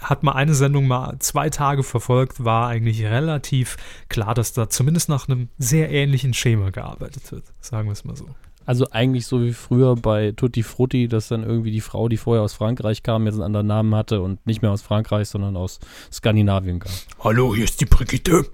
Hat 0.00 0.22
man 0.22 0.34
eine 0.34 0.54
Sendung 0.54 0.88
mal 0.88 1.16
zwei 1.20 1.48
Tage 1.48 1.82
verfolgt, 1.82 2.44
war 2.44 2.68
eigentlich 2.68 3.02
relativ 3.04 3.76
klar, 4.08 4.34
dass 4.34 4.52
da 4.52 4.68
zumindest 4.68 5.08
nach 5.08 5.28
einem 5.28 5.48
sehr 5.58 5.90
ähnlichen 5.90 6.34
Schema 6.34 6.70
gearbeitet 6.70 7.30
wird. 7.30 7.44
Sagen 7.60 7.88
wir 7.88 7.92
es 7.92 8.04
mal 8.04 8.16
so. 8.16 8.28
Also 8.66 8.90
eigentlich 8.90 9.26
so 9.26 9.42
wie 9.42 9.52
früher 9.52 9.94
bei 9.94 10.32
Tutti 10.32 10.64
Frutti, 10.64 11.06
dass 11.06 11.28
dann 11.28 11.44
irgendwie 11.44 11.70
die 11.70 11.80
Frau, 11.80 12.08
die 12.08 12.16
vorher 12.16 12.42
aus 12.42 12.54
Frankreich 12.54 13.04
kam, 13.04 13.26
jetzt 13.26 13.34
einen 13.34 13.44
anderen 13.44 13.68
Namen 13.68 13.94
hatte 13.94 14.20
und 14.20 14.44
nicht 14.44 14.60
mehr 14.60 14.72
aus 14.72 14.82
Frankreich, 14.82 15.28
sondern 15.28 15.56
aus 15.56 15.78
Skandinavien 16.12 16.80
kam. 16.80 16.92
Hallo, 17.20 17.54
hier 17.54 17.64
ist 17.64 17.80
die 17.80 17.86
Brigitte. 17.86 18.44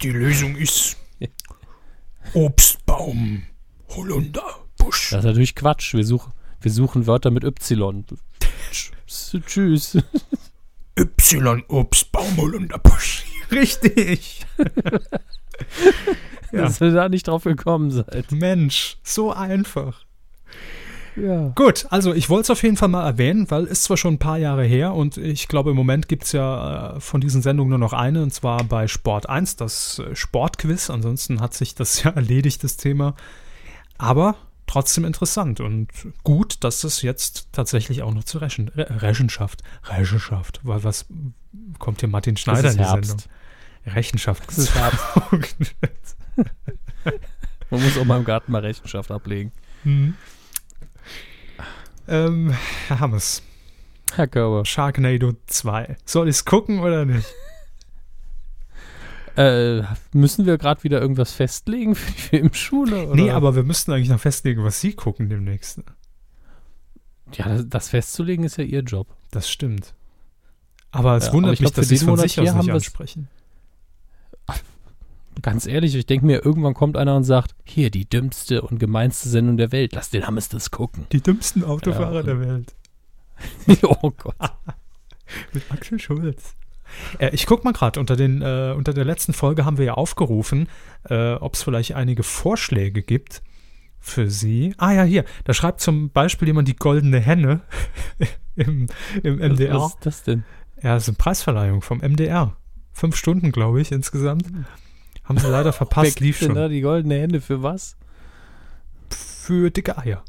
Die 0.00 0.10
Lösung 0.10 0.56
ist 0.56 0.96
Obstbaum, 2.32 3.42
Holunderbusch. 3.90 5.10
Das 5.10 5.20
ist 5.20 5.24
natürlich 5.24 5.54
Quatsch. 5.54 5.92
Wir, 5.92 6.04
such, 6.04 6.30
wir 6.60 6.70
suchen 6.70 7.06
Wörter 7.06 7.30
mit 7.30 7.44
Y. 7.44 8.04
Tschüss. 9.46 9.98
Y, 10.98 11.62
Ups, 11.68 12.04
Baumwolle 12.04 12.66
Busch. 12.82 13.24
Richtig. 13.50 14.46
ja. 16.52 16.62
Dass 16.62 16.80
ihr 16.80 16.92
da 16.92 17.08
nicht 17.08 17.28
drauf 17.28 17.44
gekommen 17.44 17.90
seid. 17.90 18.32
Mensch, 18.32 18.96
so 19.02 19.32
einfach. 19.32 20.06
Ja. 21.16 21.52
Gut, 21.54 21.86
also 21.90 22.12
ich 22.12 22.28
wollte 22.28 22.42
es 22.42 22.50
auf 22.50 22.62
jeden 22.62 22.76
Fall 22.76 22.88
mal 22.88 23.06
erwähnen, 23.06 23.50
weil 23.50 23.64
es 23.64 23.84
zwar 23.84 23.96
schon 23.96 24.14
ein 24.14 24.18
paar 24.18 24.36
Jahre 24.36 24.64
her 24.64 24.92
und 24.92 25.16
ich 25.16 25.48
glaube 25.48 25.70
im 25.70 25.76
Moment 25.76 26.08
gibt 26.08 26.24
es 26.24 26.32
ja 26.32 26.96
äh, 26.96 27.00
von 27.00 27.22
diesen 27.22 27.40
Sendungen 27.40 27.70
nur 27.70 27.78
noch 27.78 27.94
eine 27.94 28.22
und 28.22 28.34
zwar 28.34 28.62
bei 28.64 28.86
Sport 28.86 29.28
1, 29.28 29.56
das 29.56 29.98
äh, 29.98 30.14
Sportquiz. 30.14 30.90
Ansonsten 30.90 31.40
hat 31.40 31.54
sich 31.54 31.74
das 31.74 32.02
ja 32.02 32.10
erledigt, 32.10 32.62
das 32.64 32.76
Thema. 32.76 33.14
Aber 33.98 34.36
trotzdem 34.66 35.04
interessant 35.04 35.60
und 35.60 35.88
gut, 36.24 36.64
dass 36.64 36.80
das 36.80 37.02
jetzt 37.02 37.48
tatsächlich 37.52 38.02
auch 38.02 38.12
noch 38.12 38.24
zur 38.24 38.42
Rechen, 38.42 38.68
Re 38.68 39.02
Rechenschaft, 39.02 39.62
Rechenschaft, 39.84 40.60
weil 40.62 40.82
was 40.84 41.06
kommt 41.78 42.00
hier 42.00 42.08
Martin 42.08 42.36
Schneider 42.36 42.70
in 42.70 42.78
die 42.78 42.84
Herbst. 42.84 43.10
Sendung? 43.10 43.26
Rechenschaft. 43.86 44.48
Das 44.48 44.58
ist 44.58 44.74
Herbst. 44.74 45.00
Man 47.70 47.82
muss 47.82 47.98
auch 47.98 48.04
mal 48.04 48.18
im 48.18 48.24
Garten 48.24 48.52
mal 48.52 48.60
Rechenschaft 48.60 49.10
ablegen. 49.10 49.52
Mhm. 49.84 50.14
Ähm, 52.08 52.54
Herr 52.88 53.00
Hammes. 53.00 53.42
Herr 54.14 54.28
Körber. 54.28 54.64
Sharknado 54.64 55.34
2. 55.46 55.96
Soll 56.04 56.28
ich 56.28 56.36
es 56.36 56.44
gucken 56.44 56.80
oder 56.80 57.04
nicht? 57.04 57.26
Äh, 59.36 59.82
müssen 60.12 60.46
wir 60.46 60.56
gerade 60.56 60.82
wieder 60.82 61.00
irgendwas 61.00 61.32
festlegen 61.32 61.94
für 61.94 62.12
die 62.12 62.18
Filmschule? 62.18 63.08
Oder? 63.08 63.14
Nee, 63.14 63.30
aber 63.30 63.54
wir 63.54 63.62
müssten 63.62 63.92
eigentlich 63.92 64.08
noch 64.08 64.20
festlegen, 64.20 64.64
was 64.64 64.80
Sie 64.80 64.94
gucken 64.94 65.28
demnächst. 65.28 65.82
Ja, 67.34 67.48
das, 67.48 67.68
das 67.68 67.88
festzulegen 67.90 68.44
ist 68.44 68.56
ja 68.56 68.64
Ihr 68.64 68.80
Job. 68.80 69.08
Das 69.30 69.50
stimmt. 69.50 69.94
Aber 70.90 71.16
es 71.16 71.26
ja, 71.26 71.32
wundert 71.34 71.60
mich, 71.60 71.72
dass 71.72 71.88
Sie 71.88 71.96
es 71.96 72.04
von 72.04 72.16
sich 72.16 72.40
aus 72.40 72.54
nicht 72.54 72.70
ansprechen. 72.70 73.28
Ganz 75.42 75.66
ehrlich, 75.66 75.94
ich 75.94 76.06
denke 76.06 76.24
mir, 76.24 76.42
irgendwann 76.42 76.72
kommt 76.72 76.96
einer 76.96 77.14
und 77.14 77.24
sagt, 77.24 77.54
hier, 77.64 77.90
die 77.90 78.08
dümmste 78.08 78.62
und 78.62 78.78
gemeinste 78.78 79.28
Sendung 79.28 79.58
der 79.58 79.70
Welt, 79.70 79.92
lass 79.94 80.08
den 80.08 80.26
Hammes 80.26 80.48
das 80.48 80.70
gucken. 80.70 81.06
Die 81.12 81.20
dümmsten 81.20 81.62
Autofahrer 81.62 82.16
ja. 82.16 82.22
der 82.22 82.40
Welt. 82.40 82.74
oh 83.82 84.10
Gott. 84.12 84.34
Mit 85.52 85.70
Axel 85.70 85.98
Schulz. 85.98 86.54
Äh, 87.18 87.30
ich 87.32 87.46
gucke 87.46 87.64
mal 87.64 87.72
gerade, 87.72 88.00
unter, 88.00 88.18
äh, 88.18 88.72
unter 88.74 88.92
der 88.92 89.04
letzten 89.04 89.32
Folge 89.32 89.64
haben 89.64 89.78
wir 89.78 89.84
ja 89.84 89.94
aufgerufen, 89.94 90.68
äh, 91.08 91.34
ob 91.34 91.54
es 91.54 91.62
vielleicht 91.62 91.94
einige 91.94 92.22
Vorschläge 92.22 93.02
gibt 93.02 93.42
für 93.98 94.30
Sie. 94.30 94.74
Ah 94.78 94.92
ja, 94.92 95.02
hier, 95.02 95.24
da 95.44 95.52
schreibt 95.52 95.80
zum 95.80 96.10
Beispiel 96.10 96.48
jemand 96.48 96.68
die 96.68 96.76
goldene 96.76 97.20
Henne 97.20 97.60
im, 98.56 98.86
im 99.22 99.36
MDR. 99.36 99.80
Was, 99.80 99.94
ist 99.94 100.06
das 100.06 100.22
denn? 100.22 100.44
Ja, 100.82 100.94
das 100.94 101.04
ist 101.04 101.08
eine 101.08 101.16
Preisverleihung 101.16 101.82
vom 101.82 101.98
MDR. 101.98 102.56
Fünf 102.92 103.16
Stunden, 103.16 103.52
glaube 103.52 103.80
ich, 103.80 103.92
insgesamt. 103.92 104.46
Haben 105.24 105.38
sie 105.38 105.48
leider 105.48 105.72
verpasst, 105.74 106.20
lief 106.20 106.38
schon. 106.38 106.54
Da 106.54 106.68
die 106.68 106.80
goldene 106.80 107.18
Hände 107.18 107.40
für 107.40 107.62
was? 107.62 107.96
Für 109.10 109.70
dicke 109.70 109.98
Eier. 109.98 110.24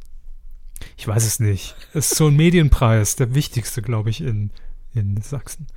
Ich 0.95 1.07
weiß 1.07 1.25
es 1.25 1.39
nicht. 1.39 1.75
Es 1.93 2.11
ist 2.11 2.17
so 2.17 2.27
ein 2.27 2.35
Medienpreis, 2.35 3.15
der 3.15 3.33
wichtigste, 3.33 3.81
glaube 3.81 4.09
ich, 4.09 4.21
in, 4.21 4.51
in 4.93 5.21
Sachsen. 5.21 5.67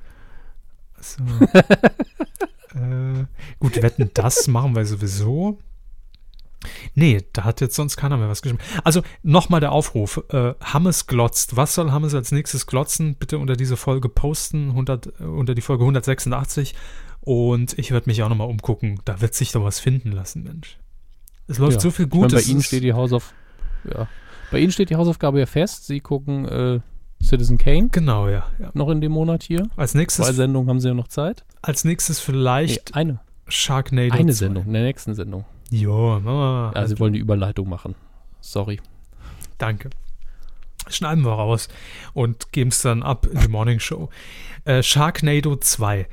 So. 1.01 1.23
äh, 2.79 3.25
gut, 3.59 3.81
wetten, 3.81 4.11
das 4.13 4.47
machen 4.47 4.75
wir 4.75 4.85
sowieso. 4.85 5.59
Nee, 6.93 7.23
da 7.33 7.43
hat 7.43 7.59
jetzt 7.59 7.75
sonst 7.75 7.97
keiner 7.97 8.17
mehr 8.17 8.29
was 8.29 8.41
geschrieben. 8.41 8.61
Also 8.83 9.01
nochmal 9.23 9.59
der 9.59 9.71
Aufruf. 9.71 10.23
Äh, 10.29 10.53
Hammes 10.61 11.07
glotzt. 11.07 11.57
Was 11.57 11.73
soll 11.73 11.91
Hammes 11.91 12.13
als 12.13 12.31
nächstes 12.31 12.67
glotzen? 12.67 13.15
Bitte 13.15 13.39
unter 13.39 13.55
diese 13.55 13.77
Folge 13.77 14.09
posten, 14.09 14.69
100, 14.69 15.07
äh, 15.19 15.23
unter 15.23 15.55
die 15.55 15.61
Folge 15.61 15.83
186 15.83 16.75
und 17.21 17.77
ich 17.79 17.91
werde 17.91 18.09
mich 18.09 18.21
auch 18.21 18.29
nochmal 18.29 18.47
umgucken. 18.47 18.99
Da 19.05 19.21
wird 19.21 19.33
sich 19.33 19.51
doch 19.51 19.63
was 19.63 19.79
finden 19.79 20.11
lassen, 20.11 20.43
Mensch. 20.43 20.77
Es 21.47 21.57
läuft 21.57 21.77
ja. 21.77 21.79
so 21.79 21.91
viel 21.91 22.07
Gutes. 22.07 22.33
Meine, 22.33 22.43
bei 22.43 22.51
Ihnen 22.51 22.63
steht 22.63 22.83
die 22.83 22.93
Hausauf 22.93 23.33
ja. 23.83 24.07
Bei 24.51 24.59
Ihnen 24.59 24.71
steht 24.71 24.89
die 24.89 24.95
Hausaufgabe 24.95 25.39
ja 25.39 25.45
fest. 25.45 25.87
Sie 25.87 26.01
gucken 26.01 26.45
äh, 26.45 26.79
Citizen 27.23 27.57
Kane. 27.57 27.89
Genau, 27.91 28.27
ja, 28.27 28.45
ja, 28.59 28.71
Noch 28.73 28.89
in 28.89 29.01
dem 29.01 29.11
Monat 29.11 29.43
hier. 29.43 29.67
Als 29.75 29.93
nächstes. 29.93 30.25
Zwei 30.25 30.33
Sendungen 30.33 30.69
haben 30.69 30.79
Sie 30.79 30.87
ja 30.87 30.93
noch 30.93 31.07
Zeit. 31.07 31.43
Als 31.61 31.85
nächstes 31.85 32.19
vielleicht. 32.19 32.89
Nee, 32.89 32.99
eine. 32.99 33.19
Sharknado. 33.47 34.13
Eine 34.13 34.31
2. 34.31 34.37
Sendung, 34.37 34.65
in 34.65 34.73
der 34.73 34.83
nächsten 34.83 35.13
Sendung. 35.13 35.45
Jo, 35.69 36.19
Mama. 36.19 36.71
Ja, 36.75 36.87
Sie 36.87 36.99
wollen 36.99 37.13
die 37.13 37.19
Überleitung 37.19 37.69
machen. 37.69 37.95
Sorry. 38.39 38.79
Danke. 39.57 39.89
Schneiden 40.89 41.23
wir 41.23 41.33
raus 41.33 41.69
und 42.13 42.51
geben 42.51 42.71
es 42.71 42.81
dann 42.81 43.03
ab 43.03 43.27
in 43.27 43.39
die 43.39 43.47
Morning 43.47 43.79
Show. 43.79 44.09
Äh, 44.65 44.81
Sharknado 44.81 45.55
2. 45.55 46.07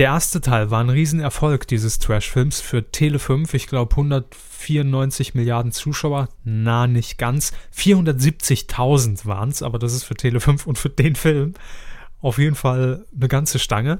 Der 0.00 0.06
erste 0.06 0.40
Teil 0.40 0.70
war 0.70 0.80
ein 0.80 0.88
Riesenerfolg 0.88 1.68
dieses 1.68 1.98
Trash-Films 1.98 2.62
für 2.62 2.78
Tele5. 2.78 3.52
Ich 3.52 3.66
glaube 3.66 3.90
194 3.90 5.34
Milliarden 5.34 5.72
Zuschauer. 5.72 6.30
Na, 6.42 6.86
nicht 6.86 7.18
ganz. 7.18 7.52
470.000 7.76 9.26
waren 9.26 9.50
es, 9.50 9.62
aber 9.62 9.78
das 9.78 9.92
ist 9.92 10.04
für 10.04 10.14
Tele5 10.14 10.64
und 10.64 10.78
für 10.78 10.88
den 10.88 11.16
Film 11.16 11.52
auf 12.22 12.38
jeden 12.38 12.56
Fall 12.56 13.04
eine 13.14 13.28
ganze 13.28 13.58
Stange. 13.58 13.98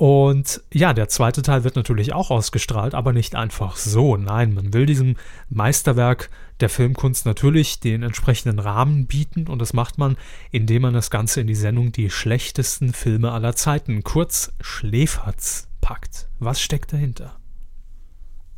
Und 0.00 0.62
ja, 0.72 0.94
der 0.94 1.10
zweite 1.10 1.42
Teil 1.42 1.62
wird 1.62 1.76
natürlich 1.76 2.14
auch 2.14 2.30
ausgestrahlt, 2.30 2.94
aber 2.94 3.12
nicht 3.12 3.34
einfach 3.34 3.76
so. 3.76 4.16
Nein, 4.16 4.54
man 4.54 4.72
will 4.72 4.86
diesem 4.86 5.16
Meisterwerk 5.50 6.30
der 6.60 6.70
Filmkunst 6.70 7.26
natürlich 7.26 7.80
den 7.80 8.02
entsprechenden 8.02 8.60
Rahmen 8.60 9.06
bieten 9.06 9.46
und 9.46 9.58
das 9.58 9.74
macht 9.74 9.98
man, 9.98 10.16
indem 10.52 10.80
man 10.80 10.94
das 10.94 11.10
Ganze 11.10 11.42
in 11.42 11.46
die 11.46 11.54
Sendung 11.54 11.92
Die 11.92 12.08
schlechtesten 12.08 12.94
Filme 12.94 13.32
aller 13.32 13.54
Zeiten, 13.54 14.02
kurz 14.02 14.54
Schläferz, 14.62 15.68
packt. 15.82 16.30
Was 16.38 16.62
steckt 16.62 16.94
dahinter? 16.94 17.36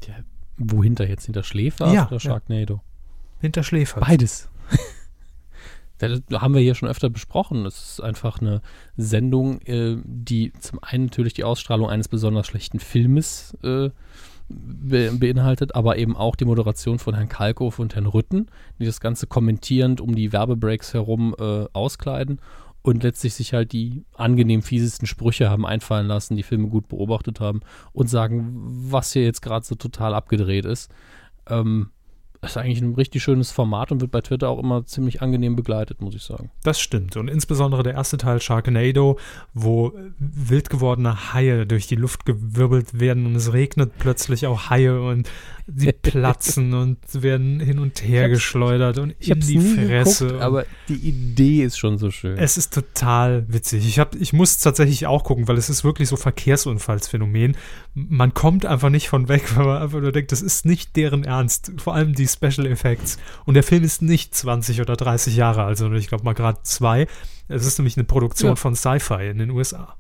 Ja, 0.07 0.15
wohinter 0.59 1.09
jetzt? 1.09 1.25
Hinter 1.25 1.43
Schläfer 1.43 1.93
ja, 1.93 2.07
oder 2.07 2.21
Sharknado? 2.21 2.75
Ja. 2.75 2.83
Hinter 3.41 3.65
Schläferz. 3.65 4.07
Beides. 4.07 4.49
Das 6.09 6.41
haben 6.41 6.55
wir 6.55 6.61
hier 6.61 6.75
schon 6.75 6.89
öfter 6.89 7.11
besprochen. 7.11 7.67
Es 7.67 7.93
ist 7.93 8.01
einfach 8.01 8.41
eine 8.41 8.63
Sendung, 8.97 9.61
äh, 9.63 9.97
die 10.05 10.53
zum 10.55 10.81
einen 10.83 11.07
natürlich 11.07 11.35
die 11.35 11.45
Ausstrahlung 11.45 11.89
eines 11.89 12.09
besonders 12.09 12.47
schlechten 12.47 12.81
Filmes 12.81 13.57
äh, 13.63 13.91
be 14.49 15.13
beinhaltet, 15.13 15.75
aber 15.75 15.97
eben 15.99 16.17
auch 16.17 16.37
die 16.37 16.45
Moderation 16.45 16.99
von 16.99 17.15
Herrn 17.15 17.29
Kalkow 17.29 17.79
und 17.79 17.95
Herrn 17.95 18.07
Rütten, 18.07 18.49
die 18.79 18.85
das 18.85 19.01
Ganze 19.01 19.27
kommentierend 19.27 20.01
um 20.01 20.15
die 20.15 20.33
Werbebreaks 20.33 20.95
herum 20.95 21.35
äh, 21.39 21.67
auskleiden 21.73 22.41
und 22.83 23.03
letztlich 23.03 23.35
sich 23.35 23.55
halt 23.55 23.73
die 23.73 24.05
angenehm 24.15 24.63
fiesesten 24.63 25.07
Sprüche 25.07 25.49
haben 25.49 25.65
einfallen 25.65 26.07
lassen, 26.07 26.37
die 26.37 26.43
Filme 26.43 26.69
gut 26.69 26.89
beobachtet 26.89 27.41
haben 27.41 27.61
und 27.93 28.11
sagen, 28.11 28.53
was 28.91 29.13
hier 29.13 29.25
jetzt 29.25 29.41
gerade 29.41 29.65
so 29.65 29.77
total 29.77 30.15
abgedreht 30.15 30.65
ist. 30.65 30.91
Ähm, 31.49 31.91
ist 32.43 32.57
eigentlich 32.57 32.83
ein 32.83 32.95
richtig 32.95 33.23
schönes 33.23 33.53
Format 33.53 33.93
und 33.93 34.01
wird 34.01 34.11
bei 34.11 34.21
Twitter 34.21 34.49
auch 34.49 34.59
immer 34.59 34.85
ziemlich 34.85 35.23
angenehm 35.23 35.55
begleitet, 35.55 36.01
muss 36.01 36.15
ich 36.15 36.23
sagen. 36.23 36.51
Das 36.65 36.81
stimmt. 36.81 37.17
Und 37.17 37.29
insbesondere 37.29 37.85
der 37.85 37.95
erste 37.95 38.17
Teil 38.17 38.41
Sharknado, 38.41 39.19
wo 39.55 39.93
wild 40.19 40.69
gewordene 40.69 41.33
Haie 41.33 41.67
durch 41.67 41.87
die 41.87 41.95
Luft 41.95 42.27
gewirbelt 42.27 42.99
werden 42.99 43.27
und 43.27 43.37
es 43.37 43.53
regnet 43.53 43.93
plötzlich 43.99 44.47
auch 44.47 44.71
Haie 44.71 45.01
und 45.01 45.31
sie 45.67 45.93
platzen 45.93 46.75
und 46.75 46.99
werden 47.13 47.61
hin 47.61 47.79
und 47.79 48.03
her 48.03 48.29
geschleudert 48.29 48.99
und 48.99 49.11
in 49.21 49.41
die 49.41 49.59
Fresse. 49.59 50.27
Geguckt, 50.27 50.43
aber 50.43 50.65
die 50.89 50.95
Idee 50.95 51.63
ist 51.63 51.79
schon 51.79 51.99
so 51.99 52.11
schön. 52.11 52.37
Es 52.37 52.57
ist 52.57 52.75
total 52.75 53.45
witzig. 53.49 53.87
Ich, 53.87 53.99
hab, 53.99 54.15
ich 54.15 54.33
muss 54.33 54.59
tatsächlich 54.59 55.07
auch 55.07 55.25
gucken, 55.25 55.49
weil 55.49 55.59
es 55.59 55.71
ist 55.71 55.85
wirklich 55.85 56.09
so 56.09 56.17
Verkehrsunfallsphänomen. 56.17 57.57
Man 57.95 58.35
kommt 58.35 58.67
einfach 58.67 58.91
nicht 58.91 59.09
von 59.09 59.29
weg, 59.29 59.45
weil 59.57 59.67
man 59.67 59.83
einfach 59.83 60.01
nur 60.01 60.13
denkt, 60.13 60.33
das 60.33 60.43
ist 60.43 60.67
nicht 60.67 60.97
deren 60.97 61.25
Ernst. 61.25 61.73
Vor 61.79 61.95
allem 61.95 62.15
die 62.15 62.27
Special 62.27 62.67
Effects. 62.67 63.19
Und 63.45 63.55
der 63.55 63.63
Film 63.63 63.85
ist 63.85 64.03
nicht 64.03 64.35
20 64.35 64.81
oder 64.81 64.97
30 64.97 65.37
Jahre 65.37 65.65
alt, 65.65 65.79
sondern 65.79 65.99
ich 65.99 66.09
glaube 66.09 66.25
mal 66.25 66.35
gerade 66.35 66.61
zwei. 66.63 67.07
Es 67.49 67.67
ist 67.67 67.79
nämlich 67.79 67.97
eine 67.97 68.05
Produktion 68.05 68.53
ja. 68.53 68.57
von 68.57 68.75
Sci-Fi 68.75 69.29
in 69.29 69.39
den 69.39 69.51
USA. 69.51 69.97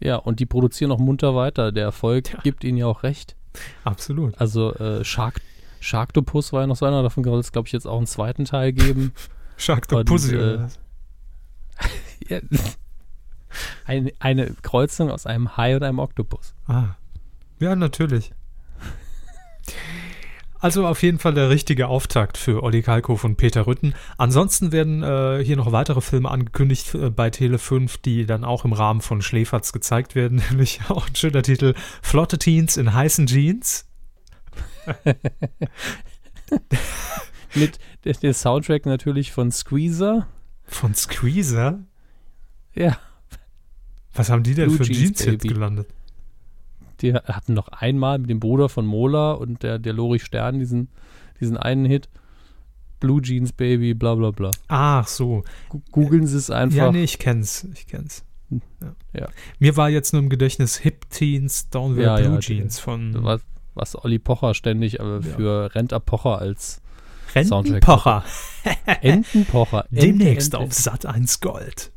Ja, 0.00 0.16
und 0.16 0.40
die 0.40 0.46
produzieren 0.46 0.92
auch 0.92 0.98
munter 0.98 1.34
weiter. 1.34 1.72
Der 1.72 1.84
Erfolg 1.84 2.32
ja. 2.32 2.40
gibt 2.42 2.64
ihnen 2.64 2.78
ja 2.78 2.86
auch 2.86 3.02
recht. 3.02 3.36
Absolut. 3.84 4.38
Also 4.40 4.74
äh, 4.74 5.04
Shark, 5.04 5.40
Sharktopus 5.80 6.52
war 6.52 6.62
ja 6.62 6.66
noch 6.66 6.76
so 6.76 6.86
einer, 6.86 7.02
davon 7.02 7.24
soll 7.24 7.40
es, 7.40 7.52
glaube 7.52 7.68
ich, 7.68 7.72
jetzt 7.72 7.86
auch 7.86 7.98
einen 7.98 8.06
zweiten 8.06 8.44
Teil 8.44 8.72
geben. 8.72 9.12
Sharktopus, 9.56 10.30
äh, 10.32 10.58
ja, 12.28 12.40
eine, 13.84 14.12
eine 14.18 14.54
Kreuzung 14.62 15.10
aus 15.10 15.26
einem 15.26 15.56
Hai 15.56 15.76
und 15.76 15.82
einem 15.82 15.98
Oktopus. 15.98 16.54
Ah. 16.66 16.96
Ja, 17.60 17.76
natürlich. 17.76 18.32
Also 20.64 20.86
auf 20.86 21.02
jeden 21.02 21.18
Fall 21.18 21.34
der 21.34 21.50
richtige 21.50 21.88
Auftakt 21.88 22.38
für 22.38 22.62
Olli 22.62 22.80
Kalkow 22.80 23.22
und 23.22 23.36
Peter 23.36 23.66
Rütten. 23.66 23.92
Ansonsten 24.16 24.72
werden 24.72 25.02
äh, 25.02 25.44
hier 25.44 25.56
noch 25.56 25.72
weitere 25.72 26.00
Filme 26.00 26.30
angekündigt 26.30 26.94
äh, 26.94 27.10
bei 27.10 27.28
Tele5, 27.28 27.98
die 28.02 28.24
dann 28.24 28.44
auch 28.44 28.64
im 28.64 28.72
Rahmen 28.72 29.02
von 29.02 29.20
Schläferz 29.20 29.72
gezeigt 29.72 30.14
werden. 30.14 30.42
Nämlich 30.48 30.80
auch 30.88 31.06
ein 31.06 31.14
schöner 31.14 31.42
Titel: 31.42 31.74
Flotte 32.00 32.38
Teens 32.38 32.78
in 32.78 32.94
heißen 32.94 33.26
Jeans. 33.26 33.86
Mit 37.54 37.78
der 38.22 38.32
Soundtrack 38.32 38.86
natürlich 38.86 39.32
von 39.32 39.52
Squeezer. 39.52 40.26
Von 40.64 40.94
Squeezer? 40.94 41.80
Ja. 42.72 42.96
Was 44.14 44.30
haben 44.30 44.42
die 44.42 44.54
denn 44.54 44.68
Blue 44.68 44.78
für 44.78 44.84
Jeans 44.84 44.98
Jeans-Hits 44.98 45.42
Baby. 45.42 45.48
gelandet? 45.52 45.88
Die 47.04 47.14
hatten 47.14 47.52
noch 47.52 47.68
einmal 47.68 48.18
mit 48.18 48.30
dem 48.30 48.40
Bruder 48.40 48.68
von 48.68 48.86
Mola 48.86 49.32
und 49.32 49.62
der, 49.62 49.78
der 49.78 49.92
Lori 49.92 50.18
Stern 50.18 50.58
diesen, 50.58 50.88
diesen 51.38 51.56
einen 51.56 51.84
Hit. 51.84 52.08
Blue 52.98 53.20
Jeans 53.20 53.52
Baby, 53.52 53.92
bla 53.92 54.14
bla 54.14 54.30
bla. 54.30 54.50
Ach 54.68 55.06
so. 55.06 55.44
Googeln 55.92 56.26
Sie 56.26 56.38
es 56.38 56.50
einfach. 56.50 56.76
Ja, 56.76 56.92
nee, 56.92 57.04
ich 57.04 57.18
kenn's. 57.18 57.68
Ich 57.74 57.86
kenn's. 57.86 58.24
Ja. 58.48 58.94
Ja. 59.12 59.28
Mir 59.58 59.76
war 59.76 59.90
jetzt 59.90 60.14
nur 60.14 60.22
im 60.22 60.30
Gedächtnis 60.30 60.78
Hip 60.78 61.10
Teens 61.10 61.68
Don't 61.70 61.96
Wear 61.96 62.18
Ja, 62.18 62.24
Blue 62.24 62.36
ja, 62.36 62.40
Jeans 62.40 62.78
von 62.78 63.22
was, 63.22 63.42
was 63.74 64.02
Olli 64.02 64.18
Pocher 64.18 64.54
ständig 64.54 65.00
äh, 65.00 65.20
für 65.20 65.74
Renta 65.74 65.98
Pocher 65.98 66.38
als 66.38 66.80
Rentenpocher. 67.34 68.24
Entenpocher. 69.02 69.86
Ente, 69.90 70.06
Demnächst 70.06 70.54
Ente. 70.54 70.64
auf 70.64 70.72
Sat 70.72 71.04
1 71.04 71.40
Gold. 71.40 71.90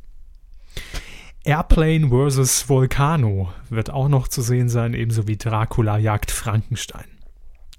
Airplane 1.48 2.10
vs. 2.10 2.68
Volcano 2.68 3.54
wird 3.70 3.90
auch 3.90 4.10
noch 4.10 4.28
zu 4.28 4.42
sehen 4.42 4.68
sein, 4.68 4.94
ebenso 4.94 5.30
wie 5.30 5.38
Dracula 5.38 5.98
jagt 5.98 6.30
Frankenstein. 6.30 7.06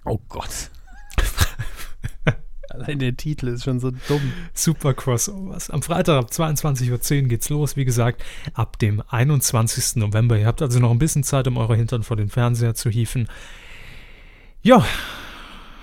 Oh 0.06 0.18
Gott. 0.30 0.70
Allein 2.70 2.98
der 2.98 3.14
Titel 3.14 3.48
ist 3.48 3.64
schon 3.64 3.78
so 3.78 3.90
dumm. 3.90 4.32
Super 4.54 4.94
Crossovers. 4.94 5.68
Am 5.68 5.82
Freitag 5.82 6.16
ab 6.16 6.30
22.10 6.30 7.22
Uhr 7.22 7.28
geht's 7.28 7.50
los. 7.50 7.76
Wie 7.76 7.84
gesagt, 7.84 8.24
ab 8.54 8.78
dem 8.78 9.02
21. 9.06 9.96
November. 9.96 10.38
Ihr 10.38 10.46
habt 10.46 10.62
also 10.62 10.78
noch 10.78 10.90
ein 10.90 10.98
bisschen 10.98 11.22
Zeit, 11.22 11.46
um 11.46 11.58
eure 11.58 11.76
Hintern 11.76 12.04
vor 12.04 12.16
den 12.16 12.30
Fernseher 12.30 12.74
zu 12.74 12.88
hieven. 12.88 13.28
Ja, 14.62 14.82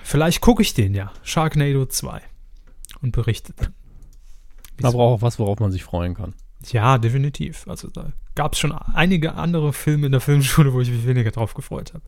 vielleicht 0.02 0.40
gucke 0.40 0.62
ich 0.62 0.74
den 0.74 0.92
ja. 0.92 1.12
Sharknado 1.22 1.86
2. 1.86 2.20
Und 3.00 3.12
berichte 3.12 3.52
dann. 3.54 3.74
Man 4.80 4.92
braucht 4.92 5.18
auch 5.18 5.22
was, 5.22 5.38
worauf 5.38 5.60
man 5.60 5.70
sich 5.70 5.84
freuen 5.84 6.14
kann. 6.14 6.34
Ja, 6.72 6.98
definitiv. 6.98 7.66
Also 7.68 7.88
da 7.88 8.12
gab 8.34 8.52
es 8.52 8.58
schon 8.58 8.72
einige 8.72 9.34
andere 9.34 9.72
Filme 9.72 10.06
in 10.06 10.12
der 10.12 10.20
Filmschule, 10.20 10.72
wo 10.72 10.80
ich 10.80 10.90
mich 10.90 11.06
weniger 11.06 11.30
drauf 11.30 11.54
gefreut 11.54 11.94
habe. 11.94 12.04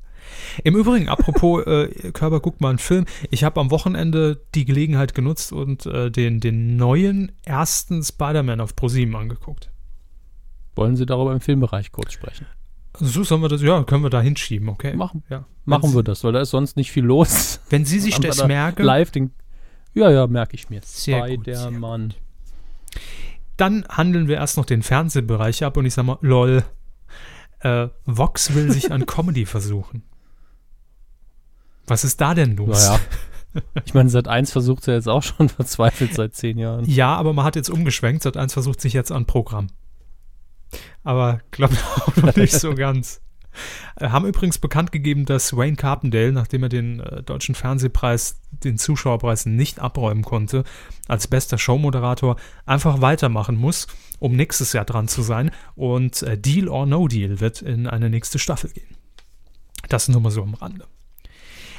Im 0.63 0.77
Übrigen, 0.77 1.09
apropos 1.09 1.65
äh, 1.67 2.13
Körper, 2.13 2.41
guckt 2.41 2.61
mal 2.61 2.71
einen 2.71 2.79
Film. 2.79 3.07
Ich 3.31 3.45
habe 3.45 3.61
am 3.61 3.71
Wochenende 3.71 4.41
die 4.55 4.65
Gelegenheit 4.65 5.15
genutzt 5.15 5.53
und 5.53 5.87
äh, 5.87 6.11
den, 6.11 6.41
den 6.41 6.77
neuen 6.77 7.33
ersten 7.45 8.03
Spider-Man 8.03 8.61
auf 8.61 8.77
ProSieben 8.77 9.17
angeguckt. 9.17 9.71
Wollen 10.77 10.97
Sie 10.97 11.07
darüber 11.07 11.33
im 11.33 11.41
Filmbereich 11.41 11.91
kurz 11.91 12.13
sprechen? 12.13 12.47
So 13.01 13.23
sollen 13.23 13.43
wir 13.43 13.49
das, 13.49 13.63
ja, 13.63 13.83
können 13.85 14.03
wir 14.03 14.11
da 14.11 14.21
hinschieben, 14.21 14.69
okay? 14.69 14.95
Machen, 14.95 15.23
ja. 15.31 15.45
machen 15.65 15.95
wir 15.95 16.03
das, 16.03 16.25
weil 16.25 16.33
da 16.33 16.41
ist 16.41 16.51
sonst 16.51 16.77
nicht 16.77 16.91
viel 16.91 17.05
los. 17.05 17.61
Wenn 17.71 17.85
Sie 17.85 18.01
sich 18.01 18.19
das 18.19 18.39
da 18.39 18.47
merken, 18.47 18.83
Live 18.83 19.11
den, 19.11 19.31
ja, 19.95 20.11
ja, 20.11 20.27
merke 20.27 20.55
ich 20.55 20.69
mir. 20.69 20.81
Spider-Man. 20.83 22.15
Dann 23.59 23.85
handeln 23.89 24.29
wir 24.29 24.37
erst 24.37 24.57
noch 24.57 24.65
den 24.65 24.83
Fernsehbereich 24.83 25.65
ab 25.65 25.77
und 25.77 25.85
ich 25.85 25.95
sag 25.95 26.05
mal, 26.05 26.19
lol. 26.23 26.65
Äh, 27.61 27.89
Vox 28.07 28.55
will 28.55 28.71
sich 28.71 28.93
an 28.93 29.05
Comedy 29.07 29.45
versuchen. 29.45 30.05
Was 31.87 32.05
ist 32.05 32.21
da 32.21 32.35
denn 32.35 32.57
los? 32.57 32.87
Naja. 32.87 33.01
Ich 33.87 33.95
meine, 33.95 34.11
seit 34.11 34.29
1 34.29 34.53
versucht 34.53 34.87
ja 34.87 34.95
jetzt 34.95 35.09
auch 35.09 35.23
schon 35.23 35.49
verzweifelt 35.49 36.15
seit 36.15 36.35
zehn 36.35 36.59
Jahren. 36.59 36.85
Ja, 36.85 37.17
aber 37.17 37.33
man 37.33 37.45
hat 37.45 37.57
jetzt 37.57 37.71
umgeschwenkt. 37.71 38.23
Sat 38.23 38.37
1 38.37 38.53
versucht 38.53 38.81
sich 38.81 38.93
jetzt 38.93 39.11
an 39.11 39.25
Programm. 39.25 39.69
Aber 41.03 41.41
klappt 41.51 41.83
auch 41.97 42.15
noch 42.17 42.37
nicht 42.37 42.53
so 42.53 42.75
ganz. 42.75 43.21
Äh, 43.97 44.09
Haben 44.09 44.27
übrigens 44.27 44.59
bekannt 44.59 44.93
gegeben, 44.93 45.25
dass 45.25 45.57
Wayne 45.57 45.77
Carpendale, 45.77 46.33
nachdem 46.33 46.63
er 46.63 46.69
den 46.69 47.01
äh, 47.01 47.23
deutschen 47.23 47.55
Fernsehpreis, 47.55 48.41
den 48.51 48.79
Zuschauerpreis 48.79 49.47
nicht 49.47 49.81
abräumen 49.81 50.23
konnte, 50.23 50.65
als 51.07 51.27
bester 51.27 51.59
Showmoderator 51.59 52.37
einfach 52.67 53.01
weitermachen 53.01 53.57
muss, 53.57 53.87
um 54.19 54.37
nächstes 54.37 54.73
Jahr 54.73 54.85
dran 54.85 55.09
zu 55.09 55.23
sein. 55.23 55.51
Und 55.75 56.23
äh, 56.23 56.39
Deal 56.39 56.69
or 56.69 56.87
No 56.87 57.09
Deal 57.09 57.41
wird 57.41 57.63
in 57.63 57.87
eine 57.87 58.11
nächste 58.11 58.39
Staffel 58.39 58.71
gehen. 58.71 58.97
Das 59.89 60.09
nur 60.09 60.21
mal 60.21 60.31
so 60.31 60.43
am 60.43 60.55
Rande. 60.55 60.87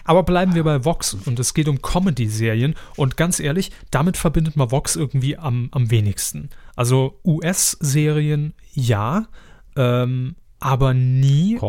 Aber 0.03 0.23
bleiben 0.23 0.55
wir 0.55 0.63
bei 0.63 0.85
Vox 0.85 1.13
und 1.13 1.39
es 1.39 1.53
geht 1.53 1.67
um 1.67 1.81
Comedy-Serien 1.81 2.75
und 2.95 3.17
ganz 3.17 3.39
ehrlich, 3.39 3.71
damit 3.91 4.17
verbindet 4.17 4.55
man 4.55 4.71
Vox 4.71 4.95
irgendwie 4.95 5.37
am, 5.37 5.69
am 5.71 5.91
wenigsten. 5.91 6.49
Also 6.75 7.19
US-Serien 7.23 8.53
ja, 8.73 9.27
ähm, 9.75 10.35
aber 10.59 10.93
nie 10.93 11.59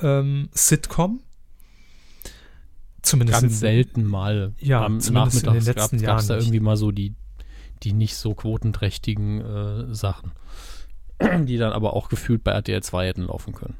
ähm, 0.00 0.48
Sitcom. 0.52 1.20
Zumindest 3.02 3.40
Ganz 3.40 3.52
in- 3.54 3.58
selten 3.58 4.04
mal. 4.04 4.54
Ja, 4.58 4.84
Am 4.84 5.00
zumindest 5.00 5.44
in 5.46 5.52
den 5.54 5.64
letzten 5.64 5.96
gab 5.98 6.06
Jahren 6.06 6.18
es 6.18 6.26
da 6.26 6.36
nicht. 6.36 6.44
irgendwie 6.46 6.60
mal 6.60 6.76
so 6.76 6.90
die, 6.92 7.14
die 7.82 7.92
nicht 7.92 8.14
so 8.16 8.34
quotenträchtigen 8.34 9.40
äh, 9.40 9.94
Sachen. 9.94 10.32
Die 11.44 11.58
dann 11.58 11.72
aber 11.72 11.92
auch 11.94 12.08
gefühlt 12.08 12.42
bei 12.44 12.52
RTL 12.52 12.82
2 12.82 13.06
hätten 13.08 13.22
laufen 13.24 13.52
können. 13.54 13.74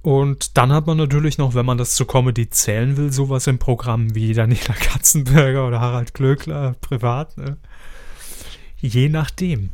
Und 0.00 0.56
dann 0.56 0.72
hat 0.72 0.86
man 0.86 0.96
natürlich 0.96 1.36
noch, 1.38 1.54
wenn 1.54 1.66
man 1.66 1.76
das 1.78 1.94
zur 1.94 2.06
Comedy 2.06 2.48
zählen 2.50 2.96
will, 2.96 3.12
sowas 3.12 3.46
im 3.46 3.58
Programm 3.58 4.14
wie 4.14 4.32
Daniela 4.32 4.72
Katzenberger 4.74 5.66
oder 5.68 5.80
Harald 5.80 6.12
Glöckler 6.14 6.74
privat. 6.80 7.36
Ne? 7.36 7.58
Je 8.78 9.08
nachdem. 9.10 9.70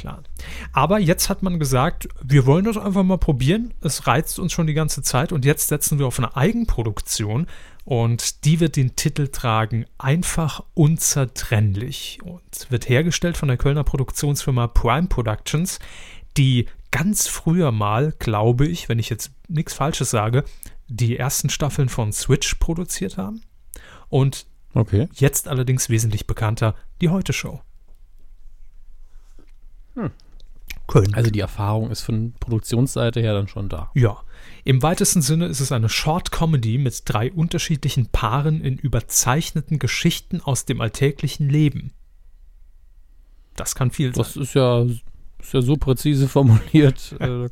Klar. 0.00 0.22
Aber 0.72 0.98
jetzt 0.98 1.28
hat 1.28 1.42
man 1.42 1.58
gesagt, 1.58 2.08
wir 2.24 2.46
wollen 2.46 2.64
das 2.64 2.78
einfach 2.78 3.02
mal 3.02 3.18
probieren. 3.18 3.74
Es 3.82 4.06
reizt 4.06 4.38
uns 4.38 4.50
schon 4.50 4.66
die 4.66 4.72
ganze 4.72 5.02
Zeit 5.02 5.30
und 5.30 5.44
jetzt 5.44 5.68
setzen 5.68 5.98
wir 5.98 6.06
auf 6.06 6.18
eine 6.18 6.34
Eigenproduktion 6.34 7.46
und 7.84 8.46
die 8.46 8.60
wird 8.60 8.76
den 8.76 8.96
Titel 8.96 9.28
tragen 9.28 9.84
Einfach 9.98 10.62
unzertrennlich 10.72 12.20
und 12.24 12.70
wird 12.70 12.88
hergestellt 12.88 13.36
von 13.36 13.48
der 13.48 13.58
Kölner 13.58 13.84
Produktionsfirma 13.84 14.68
Prime 14.68 15.08
Productions, 15.08 15.80
die 16.38 16.64
ganz 16.90 17.28
früher 17.28 17.70
mal, 17.70 18.14
glaube 18.18 18.66
ich, 18.66 18.88
wenn 18.88 18.98
ich 18.98 19.10
jetzt 19.10 19.32
nichts 19.48 19.74
Falsches 19.74 20.08
sage, 20.08 20.44
die 20.88 21.18
ersten 21.18 21.50
Staffeln 21.50 21.90
von 21.90 22.14
Switch 22.14 22.54
produziert 22.54 23.18
haben 23.18 23.42
und 24.08 24.46
Okay. 24.72 25.08
jetzt 25.12 25.46
allerdings 25.46 25.90
wesentlich 25.90 26.26
bekannter 26.26 26.74
die 27.02 27.10
Heute 27.10 27.34
Show. 27.34 27.60
Köln. 30.90 31.14
Also 31.14 31.30
die 31.30 31.40
Erfahrung 31.40 31.90
ist 31.90 32.02
von 32.02 32.32
Produktionsseite 32.40 33.20
her 33.20 33.32
dann 33.32 33.46
schon 33.48 33.68
da. 33.68 33.90
Ja, 33.94 34.18
im 34.64 34.82
weitesten 34.82 35.22
Sinne 35.22 35.46
ist 35.46 35.60
es 35.60 35.72
eine 35.72 35.88
Short 35.88 36.32
Comedy 36.32 36.78
mit 36.78 37.02
drei 37.04 37.30
unterschiedlichen 37.32 38.06
Paaren 38.06 38.60
in 38.60 38.76
überzeichneten 38.76 39.78
Geschichten 39.78 40.40
aus 40.40 40.64
dem 40.64 40.80
alltäglichen 40.80 41.48
Leben. 41.48 41.92
Das 43.56 43.74
kann 43.74 43.90
viel 43.90 44.14
sein. 44.14 44.24
Das 44.24 44.36
ist 44.36 44.54
ja, 44.54 44.82
ist 44.82 45.52
ja 45.52 45.62
so 45.62 45.76
präzise 45.76 46.28
formuliert. 46.28 47.14
äh, 47.20 47.48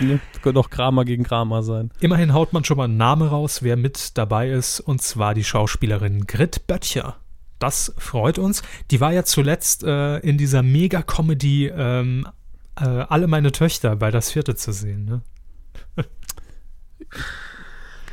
ne? 0.00 0.20
Könnte 0.42 0.60
auch 0.60 0.70
Kramer 0.70 1.04
gegen 1.04 1.24
Kramer 1.24 1.62
sein. 1.62 1.90
Immerhin 2.00 2.32
haut 2.32 2.52
man 2.52 2.64
schon 2.64 2.76
mal 2.76 2.84
einen 2.84 2.96
Namen 2.96 3.26
raus, 3.26 3.62
wer 3.62 3.76
mit 3.76 4.16
dabei 4.16 4.50
ist, 4.50 4.80
und 4.80 5.02
zwar 5.02 5.34
die 5.34 5.44
Schauspielerin 5.44 6.26
Grit 6.26 6.66
Böttcher. 6.66 7.16
Das 7.58 7.92
freut 7.98 8.38
uns. 8.38 8.62
Die 8.90 9.00
war 9.00 9.12
ja 9.12 9.24
zuletzt 9.24 9.82
äh, 9.82 10.18
in 10.18 10.38
dieser 10.38 10.62
Mega-Comedy 10.62 11.66
ähm, 11.66 12.26
äh, 12.76 12.84
Alle 12.84 13.26
meine 13.26 13.52
Töchter 13.52 13.96
bei 13.96 14.10
Das 14.10 14.30
Vierte 14.30 14.54
zu 14.54 14.72
sehen. 14.72 15.04
Ne? 15.04 15.22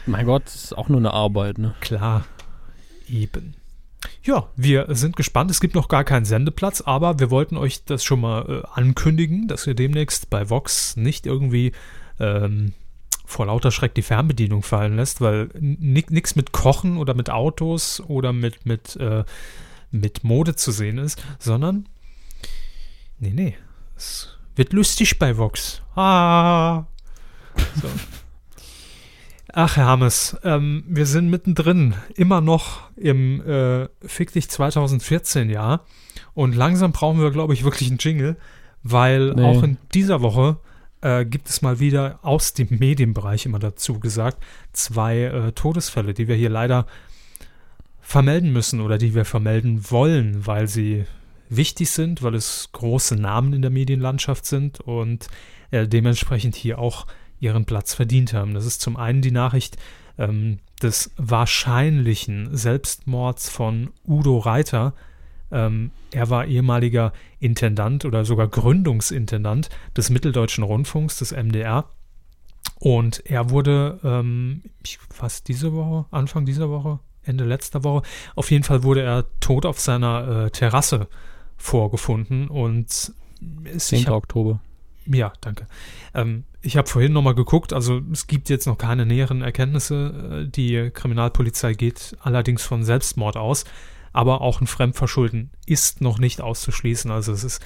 Mein 0.05 0.25
Gott, 0.25 0.45
das 0.45 0.55
ist 0.55 0.77
auch 0.77 0.89
nur 0.89 0.99
eine 0.99 1.13
Arbeit, 1.13 1.57
ne? 1.57 1.73
Klar, 1.81 2.25
eben. 3.07 3.55
Ja, 4.23 4.49
wir 4.55 4.87
sind 4.89 5.15
gespannt. 5.15 5.49
Es 5.51 5.59
gibt 5.59 5.75
noch 5.75 5.87
gar 5.87 6.03
keinen 6.03 6.25
Sendeplatz, 6.25 6.81
aber 6.81 7.19
wir 7.19 7.31
wollten 7.31 7.57
euch 7.57 7.85
das 7.85 8.03
schon 8.03 8.21
mal 8.21 8.63
äh, 8.63 8.67
ankündigen, 8.79 9.47
dass 9.47 9.65
ihr 9.65 9.73
demnächst 9.73 10.29
bei 10.29 10.49
Vox 10.49 10.95
nicht 10.95 11.25
irgendwie 11.25 11.71
ähm, 12.19 12.73
vor 13.25 13.47
lauter 13.47 13.71
Schreck 13.71 13.93
die 13.95 14.01
Fernbedienung 14.01 14.61
fallen 14.63 14.95
lässt, 14.95 15.21
weil 15.21 15.49
nichts 15.59 16.35
mit 16.35 16.51
Kochen 16.51 16.97
oder 16.97 17.13
mit 17.13 17.29
Autos 17.29 18.01
oder 18.01 18.33
mit, 18.33 18.65
mit, 18.65 18.95
äh, 18.97 19.23
mit 19.91 20.23
Mode 20.23 20.55
zu 20.55 20.71
sehen 20.71 20.97
ist, 20.97 21.21
sondern 21.39 21.87
nee, 23.19 23.31
nee, 23.33 23.55
es 23.95 24.37
wird 24.55 24.73
lustig 24.73 25.19
bei 25.19 25.37
Vox. 25.37 25.81
Ah. 25.95 26.85
So. 27.81 27.87
Ach, 29.57 29.77
Hermes, 29.77 30.35
ähm, 30.43 30.83
wir 30.85 31.05
sind 31.05 31.29
mittendrin, 31.29 31.93
immer 32.15 32.41
noch 32.41 32.89
im 32.97 33.39
äh, 33.47 33.87
Fick 34.05 34.33
dich 34.33 34.49
2014 34.49 35.49
Jahr. 35.49 35.85
Und 36.33 36.55
langsam 36.55 36.91
brauchen 36.91 37.21
wir, 37.21 37.31
glaube 37.31 37.53
ich, 37.53 37.63
wirklich 37.63 37.87
einen 37.89 37.97
Jingle, 37.99 38.35
weil 38.83 39.33
Nee. 39.33 39.43
auch 39.43 39.63
in 39.63 39.77
dieser 39.93 40.21
Woche 40.21 40.57
äh, 41.05 41.23
gibt 41.23 41.47
es 41.49 41.61
mal 41.61 41.79
wieder 41.79 42.17
aus 42.23 42.53
dem 42.53 42.67
Medienbereich 42.71 43.45
immer 43.45 43.59
dazu 43.59 43.99
gesagt, 43.99 44.43
zwei 44.73 45.21
äh, 45.21 45.51
Todesfälle, 45.51 46.15
die 46.15 46.27
wir 46.27 46.35
hier 46.35 46.49
leider 46.49 46.87
vermelden 48.01 48.51
müssen 48.51 48.81
oder 48.81 48.97
die 48.97 49.13
wir 49.13 49.23
vermelden 49.23 49.91
wollen, 49.91 50.47
weil 50.47 50.67
sie 50.67 51.05
wichtig 51.47 51.91
sind, 51.91 52.23
weil 52.23 52.33
es 52.33 52.69
große 52.71 53.15
Namen 53.15 53.53
in 53.53 53.61
der 53.61 53.69
Medienlandschaft 53.69 54.47
sind 54.47 54.79
und 54.79 55.27
äh, 55.69 55.87
dementsprechend 55.87 56.55
hier 56.55 56.79
auch 56.79 57.05
ihren 57.39 57.65
Platz 57.65 57.93
verdient 57.93 58.33
haben. 58.33 58.55
Das 58.55 58.65
ist 58.65 58.81
zum 58.81 58.97
einen 58.97 59.21
die 59.21 59.31
Nachricht 59.31 59.77
ähm, 60.17 60.57
des 60.81 61.11
wahrscheinlichen 61.17 62.57
Selbstmords 62.57 63.49
von 63.49 63.91
Udo 64.07 64.39
Reiter. 64.39 64.95
Ähm, 65.51 65.91
er 66.11 66.29
war 66.29 66.45
ehemaliger 66.45 67.13
Intendant 67.39 68.05
oder 68.05 68.25
sogar 68.25 68.47
Gründungsintendant 68.47 69.69
des 69.95 70.09
Mitteldeutschen 70.09 70.63
Rundfunks, 70.63 71.19
des 71.19 71.31
MDR. 71.31 71.85
Und 72.79 73.25
er 73.25 73.49
wurde 73.49 73.99
ähm, 74.03 74.63
fast 75.09 75.47
diese 75.47 75.73
Woche, 75.73 76.05
Anfang 76.11 76.45
dieser 76.45 76.69
Woche, 76.69 76.99
Ende 77.23 77.45
letzter 77.45 77.83
Woche, 77.83 78.03
auf 78.35 78.51
jeden 78.51 78.63
Fall 78.63 78.83
wurde 78.83 79.01
er 79.01 79.25
tot 79.39 79.65
auf 79.65 79.79
seiner 79.79 80.45
äh, 80.45 80.51
Terrasse 80.51 81.07
vorgefunden 81.57 82.47
und 82.47 83.13
ist 83.63 83.87
10. 83.87 84.05
Hab, 84.07 84.13
Oktober. 84.13 84.59
Ja, 85.07 85.33
danke. 85.41 85.67
Ähm, 86.13 86.43
ich 86.61 86.77
habe 86.77 86.87
vorhin 86.87 87.13
nochmal 87.13 87.35
geguckt, 87.35 87.73
also 87.73 88.01
es 88.11 88.27
gibt 88.27 88.49
jetzt 88.49 88.65
noch 88.65 88.77
keine 88.77 89.05
näheren 89.05 89.41
Erkenntnisse. 89.41 90.45
Äh, 90.45 90.49
die 90.49 90.89
Kriminalpolizei 90.93 91.73
geht 91.73 92.17
allerdings 92.21 92.63
von 92.63 92.83
Selbstmord 92.83 93.37
aus, 93.37 93.65
aber 94.15 94.39
auch 94.39 94.61
ein 94.61 94.67
Fremdverschulden 94.67 95.51
ist 95.65 95.99
noch 95.99 96.19
nicht 96.19 96.39
auszuschließen. 96.39 97.11
Also 97.11 97.33
es 97.33 97.43
ist 97.43 97.61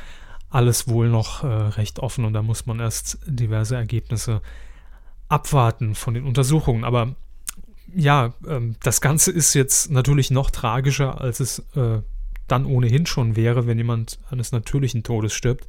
alles 0.50 0.88
wohl 0.88 1.08
noch 1.08 1.44
äh, 1.44 1.48
recht 1.48 2.00
offen 2.00 2.26
und 2.26 2.34
da 2.34 2.42
muss 2.42 2.66
man 2.66 2.80
erst 2.80 3.20
diverse 3.28 3.76
Ergebnisse 3.76 4.42
abwarten 5.28 5.94
von 5.94 6.16
den 6.16 6.26
Untersuchungen. 6.26 6.86
Aber 6.86 7.16
ja, 7.94 8.34
ähm, 8.48 8.76
das 8.82 9.00
Ganze 9.00 9.32
ist 9.32 9.54
jetzt 9.54 9.92
natürlich 9.92 10.32
noch 10.32 10.50
tragischer, 10.50 11.22
als 11.22 11.40
es 11.40 11.60
äh, 11.76 12.02
dann 12.48 12.66
ohnehin 12.66 13.06
schon 13.06 13.36
wäre, 13.36 13.68
wenn 13.68 13.78
jemand 13.78 14.18
eines 14.32 14.52
natürlichen 14.52 15.04
Todes 15.04 15.34
stirbt. 15.34 15.68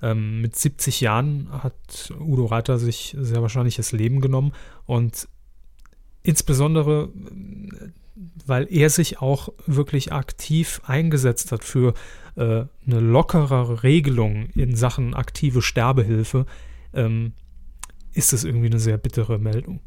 Ähm, 0.00 0.40
mit 0.40 0.56
70 0.56 1.02
Jahren 1.02 1.50
hat 1.50 2.14
Udo 2.18 2.46
Reiter 2.46 2.78
sich 2.78 3.14
sehr 3.20 3.42
wahrscheinlich 3.42 3.76
das 3.76 3.92
Leben 3.92 4.22
genommen 4.22 4.52
und 4.86 5.28
insbesondere, 6.22 7.10
weil 8.14 8.66
er 8.70 8.90
sich 8.90 9.20
auch 9.20 9.48
wirklich 9.66 10.12
aktiv 10.12 10.80
eingesetzt 10.84 11.52
hat 11.52 11.64
für 11.64 11.94
äh, 12.36 12.64
eine 12.86 13.00
lockerere 13.00 13.82
Regelung 13.82 14.46
in 14.54 14.76
Sachen 14.76 15.14
aktive 15.14 15.62
Sterbehilfe, 15.62 16.46
ähm, 16.92 17.32
ist 18.12 18.32
es 18.32 18.44
irgendwie 18.44 18.66
eine 18.66 18.78
sehr 18.78 18.98
bittere 18.98 19.38
Meldung. 19.38 19.80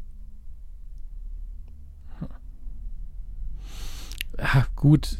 Ja, 4.38 4.66
gut 4.76 5.18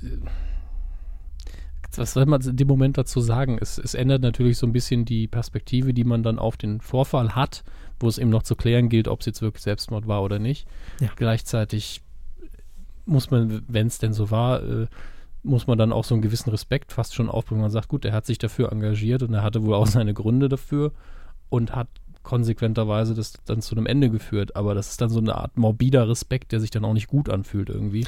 was 1.98 2.12
soll 2.12 2.26
man 2.26 2.40
in 2.40 2.56
dem 2.56 2.68
Moment 2.68 2.96
dazu 2.96 3.20
sagen? 3.20 3.58
Es, 3.60 3.78
es 3.78 3.94
ändert 3.94 4.22
natürlich 4.22 4.56
so 4.56 4.66
ein 4.66 4.72
bisschen 4.72 5.04
die 5.04 5.26
Perspektive, 5.26 5.92
die 5.92 6.04
man 6.04 6.22
dann 6.22 6.38
auf 6.38 6.56
den 6.56 6.80
Vorfall 6.80 7.34
hat, 7.34 7.64
wo 8.00 8.08
es 8.08 8.18
eben 8.18 8.30
noch 8.30 8.44
zu 8.44 8.54
klären 8.54 8.88
gilt, 8.88 9.08
ob 9.08 9.20
es 9.20 9.26
jetzt 9.26 9.42
wirklich 9.42 9.62
Selbstmord 9.62 10.06
war 10.06 10.22
oder 10.22 10.38
nicht. 10.38 10.66
Ja. 11.00 11.10
Gleichzeitig 11.16 12.02
muss 13.08 13.30
man, 13.30 13.62
wenn 13.66 13.86
es 13.86 13.98
denn 13.98 14.12
so 14.12 14.30
war, 14.30 14.62
äh, 14.62 14.86
muss 15.42 15.66
man 15.66 15.78
dann 15.78 15.92
auch 15.92 16.04
so 16.04 16.14
einen 16.14 16.22
gewissen 16.22 16.50
Respekt 16.50 16.92
fast 16.92 17.14
schon 17.14 17.28
aufbringen. 17.28 17.62
Man 17.62 17.70
sagt, 17.70 17.88
gut, 17.88 18.04
er 18.04 18.12
hat 18.12 18.26
sich 18.26 18.38
dafür 18.38 18.70
engagiert 18.70 19.22
und 19.22 19.34
er 19.34 19.42
hatte 19.42 19.64
wohl 19.64 19.74
auch 19.74 19.86
seine 19.88 20.14
Gründe 20.14 20.48
dafür 20.48 20.92
und 21.48 21.74
hat 21.74 21.88
konsequenterweise 22.22 23.14
das 23.14 23.34
dann 23.46 23.62
zu 23.62 23.74
einem 23.74 23.86
Ende 23.86 24.10
geführt. 24.10 24.54
Aber 24.56 24.74
das 24.74 24.90
ist 24.90 25.00
dann 25.00 25.08
so 25.08 25.20
eine 25.20 25.36
Art 25.36 25.56
morbider 25.56 26.08
Respekt, 26.08 26.52
der 26.52 26.60
sich 26.60 26.70
dann 26.70 26.84
auch 26.84 26.92
nicht 26.92 27.08
gut 27.08 27.30
anfühlt 27.30 27.70
irgendwie. 27.70 28.06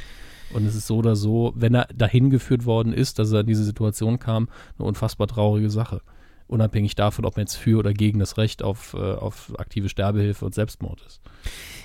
Und 0.53 0.67
es 0.67 0.75
ist 0.75 0.87
so 0.87 0.97
oder 0.97 1.17
so, 1.17 1.53
wenn 1.57 1.75
er 1.75 1.87
dahin 1.95 2.29
geführt 2.29 2.67
worden 2.67 2.93
ist, 2.93 3.19
dass 3.19 3.33
er 3.33 3.41
in 3.41 3.47
diese 3.47 3.65
Situation 3.65 4.19
kam, 4.19 4.49
eine 4.79 4.89
unfassbar 4.89 5.29
traurige 5.29 5.71
Sache. 5.71 6.03
Unabhängig 6.51 6.97
davon, 6.97 7.25
ob 7.25 7.37
man 7.37 7.45
jetzt 7.45 7.57
für 7.57 7.79
oder 7.79 7.93
gegen 7.93 8.19
das 8.19 8.37
Recht 8.37 8.63
auf, 8.65 8.95
äh, 8.95 8.99
auf 8.99 9.53
aktive 9.59 9.89
Sterbehilfe 9.89 10.45
und 10.45 10.55
Selbstmord 10.55 11.01
ist. 11.07 11.21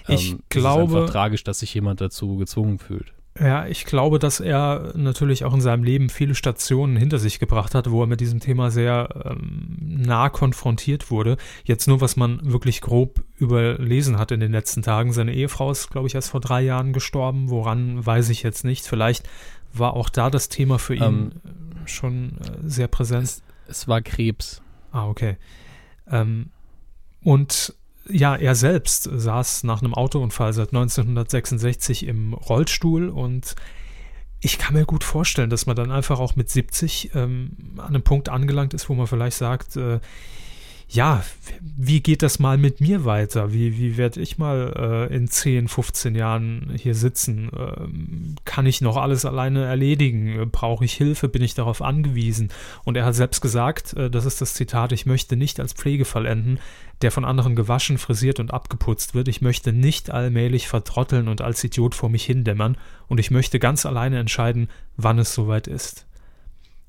Ich 0.07 0.31
ähm, 0.31 0.39
glaube. 0.49 0.83
Es 0.83 0.89
ist 0.89 0.95
einfach 0.95 1.11
tragisch, 1.11 1.43
dass 1.43 1.59
sich 1.59 1.73
jemand 1.73 2.01
dazu 2.01 2.37
gezwungen 2.37 2.79
fühlt. 2.79 3.13
Ja, 3.39 3.67
ich 3.67 3.83
glaube, 3.83 4.17
dass 4.17 4.39
er 4.39 4.93
natürlich 4.95 5.43
auch 5.43 5.53
in 5.53 5.59
seinem 5.59 5.83
Leben 5.83 6.09
viele 6.09 6.35
Stationen 6.35 6.95
hinter 6.95 7.19
sich 7.19 7.37
gebracht 7.37 7.75
hat, 7.75 7.91
wo 7.91 8.01
er 8.01 8.07
mit 8.07 8.21
diesem 8.21 8.39
Thema 8.39 8.71
sehr 8.71 9.09
ähm, 9.25 9.75
nah 9.79 10.29
konfrontiert 10.29 11.11
wurde. 11.11 11.35
Jetzt 11.65 11.87
nur, 11.87 11.99
was 11.99 12.15
man 12.15 12.39
wirklich 12.43 12.79
grob 12.79 13.21
überlesen 13.35 14.17
hat 14.17 14.31
in 14.31 14.39
den 14.39 14.53
letzten 14.53 14.83
Tagen. 14.83 15.11
Seine 15.11 15.33
Ehefrau 15.33 15.69
ist, 15.69 15.91
glaube 15.91 16.07
ich, 16.07 16.15
erst 16.15 16.29
vor 16.29 16.39
drei 16.39 16.61
Jahren 16.61 16.93
gestorben. 16.93 17.49
Woran 17.49 18.05
weiß 18.05 18.29
ich 18.29 18.41
jetzt 18.41 18.63
nicht. 18.63 18.87
Vielleicht 18.87 19.27
war 19.73 19.95
auch 19.95 20.07
da 20.07 20.29
das 20.29 20.47
Thema 20.47 20.79
für 20.79 20.95
ihn 20.95 21.03
ähm, 21.03 21.31
schon 21.85 22.37
äh, 22.39 22.51
sehr 22.63 22.87
präsent. 22.87 23.43
Es, 23.67 23.87
war 23.87 24.01
Krebs. 24.01 24.61
Ah, 24.91 25.07
okay. 25.07 25.37
Ähm, 26.09 26.51
und 27.23 27.73
ja, 28.07 28.35
er 28.35 28.55
selbst 28.55 29.09
saß 29.11 29.63
nach 29.63 29.81
einem 29.81 29.93
Autounfall 29.93 30.53
seit 30.53 30.69
1966 30.69 32.05
im 32.05 32.33
Rollstuhl 32.33 33.09
und 33.09 33.55
ich 34.41 34.59
kann 34.59 34.75
mir 34.75 34.85
gut 34.85 35.03
vorstellen, 35.03 35.49
dass 35.49 35.65
man 35.65 35.75
dann 35.75 35.91
einfach 35.91 36.19
auch 36.19 36.35
mit 36.35 36.49
70 36.49 37.15
ähm, 37.15 37.75
an 37.77 37.87
einem 37.87 38.03
Punkt 38.03 38.29
angelangt 38.29 38.75
ist, 38.75 38.89
wo 38.89 38.93
man 38.93 39.07
vielleicht 39.07 39.37
sagt, 39.37 39.75
äh, 39.75 39.99
ja, 40.87 41.23
wie 41.61 42.01
geht 42.01 42.21
das 42.21 42.39
mal 42.39 42.57
mit 42.57 42.79
mir 42.79 43.05
weiter? 43.05 43.51
Wie, 43.51 43.77
wie 43.77 43.97
werde 43.97 44.21
ich 44.21 44.37
mal 44.37 45.07
äh, 45.11 45.15
in 45.15 45.27
10, 45.27 45.67
15 45.67 46.15
Jahren 46.15 46.71
hier 46.79 46.93
sitzen? 46.93 47.49
Ähm, 47.57 48.35
kann 48.45 48.65
ich 48.67 48.81
noch 48.81 48.95
alles 48.95 49.25
alleine 49.25 49.65
erledigen? 49.65 50.49
Brauche 50.51 50.85
ich 50.85 50.93
Hilfe? 50.93 51.27
Bin 51.27 51.41
ich 51.41 51.55
darauf 51.55 51.81
angewiesen? 51.81 52.49
Und 52.83 52.97
er 52.97 53.05
hat 53.05 53.15
selbst 53.15 53.41
gesagt, 53.41 53.93
äh, 53.93 54.11
das 54.11 54.25
ist 54.25 54.41
das 54.41 54.53
Zitat, 54.53 54.91
ich 54.91 55.05
möchte 55.05 55.35
nicht 55.35 55.59
als 55.59 55.73
Pflegefall 55.73 56.27
enden, 56.27 56.59
der 57.01 57.11
von 57.11 57.25
anderen 57.25 57.55
gewaschen, 57.55 57.97
frisiert 57.97 58.39
und 58.39 58.53
abgeputzt 58.53 59.15
wird. 59.15 59.27
Ich 59.27 59.41
möchte 59.41 59.73
nicht 59.73 60.11
allmählich 60.11 60.67
vertrotteln 60.67 61.27
und 61.27 61.41
als 61.41 61.63
Idiot 61.63 61.95
vor 61.95 62.09
mich 62.09 62.25
hindämmern 62.25 62.77
und 63.07 63.19
ich 63.19 63.31
möchte 63.31 63.59
ganz 63.59 63.85
alleine 63.85 64.19
entscheiden, 64.19 64.69
wann 64.97 65.19
es 65.19 65.33
soweit 65.33 65.67
ist. 65.67 66.05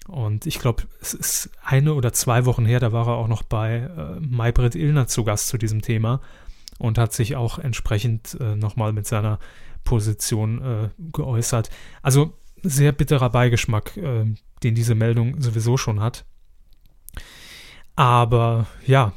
Und 0.09 0.47
ich 0.47 0.59
glaube, 0.59 0.85
es 1.01 1.15
ist 1.15 1.51
eine 1.65 1.95
oder 1.95 2.13
zwei 2.13 2.45
Wochen 2.45 2.65
her, 2.65 2.81
da 2.81 2.93
war 2.93 3.09
er 3.09 3.15
auch 3.15 3.29
noch 3.29 3.43
bei 3.43 3.79
äh, 3.79 4.21
Maybrit 4.21 4.75
Illner 4.75 5.09
zu 5.09 5.25
Gast 5.25 5.49
zu 5.49 5.59
diesem 5.59 5.83
Thema 5.83 6.21
und 6.79 6.99
hat 6.99 7.13
sich 7.13 7.37
auch 7.37 7.59
entsprechend 7.59 8.37
äh, 8.41 8.55
nochmal 8.55 8.93
mit 8.93 9.07
seiner 9.07 9.39
Position 9.85 10.63
äh, 10.63 10.89
geäußert. 11.13 11.71
Also 12.03 12.35
sehr 12.63 12.93
bitterer 12.93 13.31
Beigeschmack, 13.31 13.97
äh, 13.97 14.27
den 14.63 14.75
diese 14.75 14.95
Meldung 14.95 15.41
sowieso 15.41 15.77
schon 15.77 16.01
hat. 16.01 16.25
Aber 17.97 18.67
ja, 18.87 19.13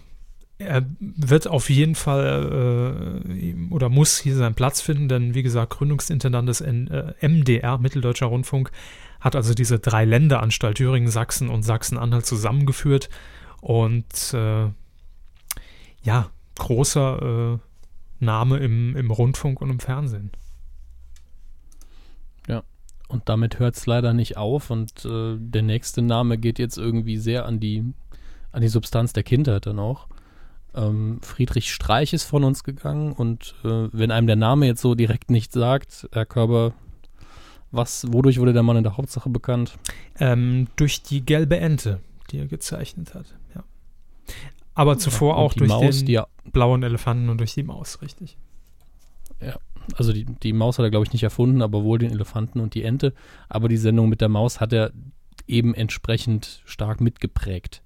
er 0.57 0.85
wird 0.99 1.47
auf 1.47 1.69
jeden 1.69 1.95
Fall 1.95 3.21
äh, 3.25 3.73
oder 3.73 3.89
muss 3.89 4.19
hier 4.19 4.35
seinen 4.35 4.55
Platz 4.55 4.81
finden, 4.81 5.07
denn 5.07 5.33
wie 5.33 5.43
gesagt, 5.43 5.71
Gründungsintendant 5.71 6.47
des 6.47 6.61
N 6.61 6.87
äh, 6.87 7.27
MDR, 7.27 7.77
Mitteldeutscher 7.77 8.27
Rundfunk, 8.27 8.71
hat 9.19 9.35
also 9.35 9.53
diese 9.53 9.79
drei 9.79 10.05
Länderanstalt 10.05 10.77
Thüringen, 10.77 11.09
Sachsen 11.09 11.49
und 11.49 11.63
Sachsen-Anhalt 11.63 12.25
zusammengeführt 12.25 13.09
und 13.61 14.33
äh, 14.33 14.69
ja, 16.03 16.29
großer 16.57 17.53
äh, 17.53 18.23
Name 18.23 18.57
im, 18.57 18.95
im 18.95 19.11
Rundfunk 19.11 19.61
und 19.61 19.69
im 19.69 19.79
Fernsehen. 19.79 20.31
Ja, 22.47 22.63
und 23.07 23.27
damit 23.27 23.59
hört 23.59 23.75
es 23.75 23.85
leider 23.85 24.13
nicht 24.13 24.37
auf 24.37 24.69
und 24.69 25.05
äh, 25.05 25.35
der 25.37 25.63
nächste 25.63 26.01
Name 26.01 26.37
geht 26.37 26.59
jetzt 26.59 26.77
irgendwie 26.77 27.17
sehr 27.17 27.45
an 27.45 27.59
die, 27.59 27.83
an 28.51 28.61
die 28.61 28.67
Substanz 28.67 29.13
der 29.13 29.23
Kindheit 29.23 29.65
dann 29.65 29.79
auch. 29.79 30.07
Ähm, 30.75 31.19
Friedrich 31.21 31.73
Streich 31.73 32.13
ist 32.13 32.23
von 32.23 32.43
uns 32.43 32.63
gegangen 32.63 33.13
und 33.13 33.55
äh, 33.63 33.89
wenn 33.91 34.11
einem 34.11 34.27
der 34.27 34.35
Name 34.35 34.67
jetzt 34.67 34.81
so 34.81 34.95
direkt 34.95 35.31
nicht 35.31 35.51
sagt, 35.51 36.07
Herr 36.11 36.25
Körber, 36.25 36.73
was, 37.71 38.05
wodurch 38.11 38.39
wurde 38.39 38.53
der 38.53 38.63
Mann 38.63 38.77
in 38.77 38.83
der 38.83 38.97
Hauptsache 38.97 39.29
bekannt? 39.29 39.77
Ähm, 40.19 40.67
durch 40.75 41.03
die 41.03 41.25
gelbe 41.25 41.57
Ente, 41.57 41.99
die 42.31 42.39
er 42.39 42.47
gezeichnet 42.47 43.13
hat. 43.13 43.35
Ja. 43.55 43.63
Aber 44.73 44.97
zuvor 44.97 45.35
ja, 45.35 45.39
auch 45.39 45.53
durch 45.53 45.69
Maus, 45.69 45.99
den 45.99 46.05
die, 46.05 46.21
blauen 46.51 46.83
Elefanten 46.83 47.29
und 47.29 47.39
durch 47.39 47.53
die 47.53 47.63
Maus, 47.63 48.01
richtig. 48.01 48.37
Ja, 49.41 49.57
also 49.95 50.13
die, 50.13 50.25
die 50.25 50.53
Maus 50.53 50.77
hat 50.77 50.83
er, 50.83 50.89
glaube 50.89 51.05
ich, 51.05 51.13
nicht 51.13 51.23
erfunden, 51.23 51.61
aber 51.61 51.83
wohl 51.83 51.99
den 51.99 52.11
Elefanten 52.11 52.59
und 52.59 52.73
die 52.73 52.83
Ente. 52.83 53.13
Aber 53.47 53.69
die 53.69 53.77
Sendung 53.77 54.09
mit 54.09 54.21
der 54.21 54.29
Maus 54.29 54.59
hat 54.59 54.73
er 54.73 54.91
eben 55.47 55.73
entsprechend 55.73 56.61
stark 56.65 57.01
mitgeprägt. 57.01 57.81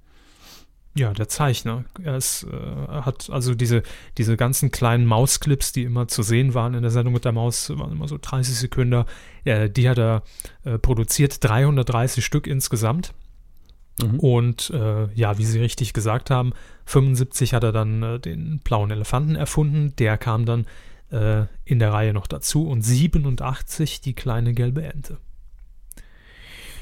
Ja, 0.96 1.12
der 1.12 1.28
Zeichner. 1.28 1.86
Er 2.04 2.18
ist, 2.18 2.44
äh, 2.44 2.88
hat 2.88 3.30
also 3.32 3.56
diese, 3.56 3.82
diese 4.18 4.38
ganzen 4.38 4.70
kleinen 4.70 5.06
Mausclips, 5.06 5.72
die 5.72 5.84
immer 5.84 6.08
zu 6.08 6.22
sehen 6.22 6.54
waren 6.54 6.76
in 6.76 6.84
der 6.84 6.92
Sendung 6.92 7.14
mit 7.14 7.26
der 7.26 7.32
Maus, 7.32 7.70
waren 7.72 7.92
immer 7.92 8.08
so 8.08 8.20
30 8.22 8.56
Sekunden. 8.56 9.06
Äh, 9.44 9.70
die 9.70 9.90
hat 9.90 9.98
er 9.98 10.22
äh, 10.64 10.78
produziert, 10.78 11.44
330 11.44 12.24
Stück 12.24 12.46
insgesamt. 12.46 13.14
Mhm. 14.02 14.20
Und 14.20 14.70
äh, 14.70 15.12
ja, 15.14 15.38
wie 15.38 15.46
Sie 15.46 15.60
richtig 15.60 15.94
gesagt 15.94 16.30
haben, 16.30 16.54
75 16.86 17.54
hat 17.54 17.64
er 17.64 17.72
dann 17.72 18.04
äh, 18.04 18.20
den 18.20 18.60
blauen 18.64 18.92
Elefanten 18.92 19.36
erfunden. 19.36 19.96
Der 19.98 20.18
kam 20.18 20.46
dann 20.46 20.66
äh, 21.12 21.46
in 21.66 21.80
der 21.80 21.92
Reihe 21.92 22.14
noch 22.14 22.28
dazu. 22.28 22.68
Und 22.68 22.84
87 22.84 24.02
die 24.02 24.14
kleine 24.14 24.54
gelbe 24.54 24.84
Ente. 24.84 25.18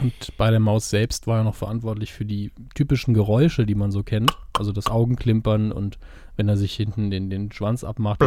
Und 0.02 0.36
bei 0.38 0.50
der 0.50 0.60
Maus 0.60 0.90
selbst 0.90 1.28
war 1.28 1.40
er 1.40 1.44
noch 1.44 1.56
verantwortlich 1.56 2.12
für 2.12 2.26
die 2.26 2.52
typischen 2.74 3.14
Geräusche, 3.14 3.66
die 3.66 3.76
man 3.76 3.92
so 3.92 4.02
kennt. 4.02 4.36
Also 4.58 4.72
das 4.72 4.88
Augenklimpern 4.88 5.72
und 5.72 6.00
wenn 6.36 6.50
er 6.50 6.58
sich 6.58 6.74
hinten 6.74 7.12
den, 7.12 7.30
den 7.30 7.52
Schwanz 7.52 7.84
abmacht. 7.84 8.22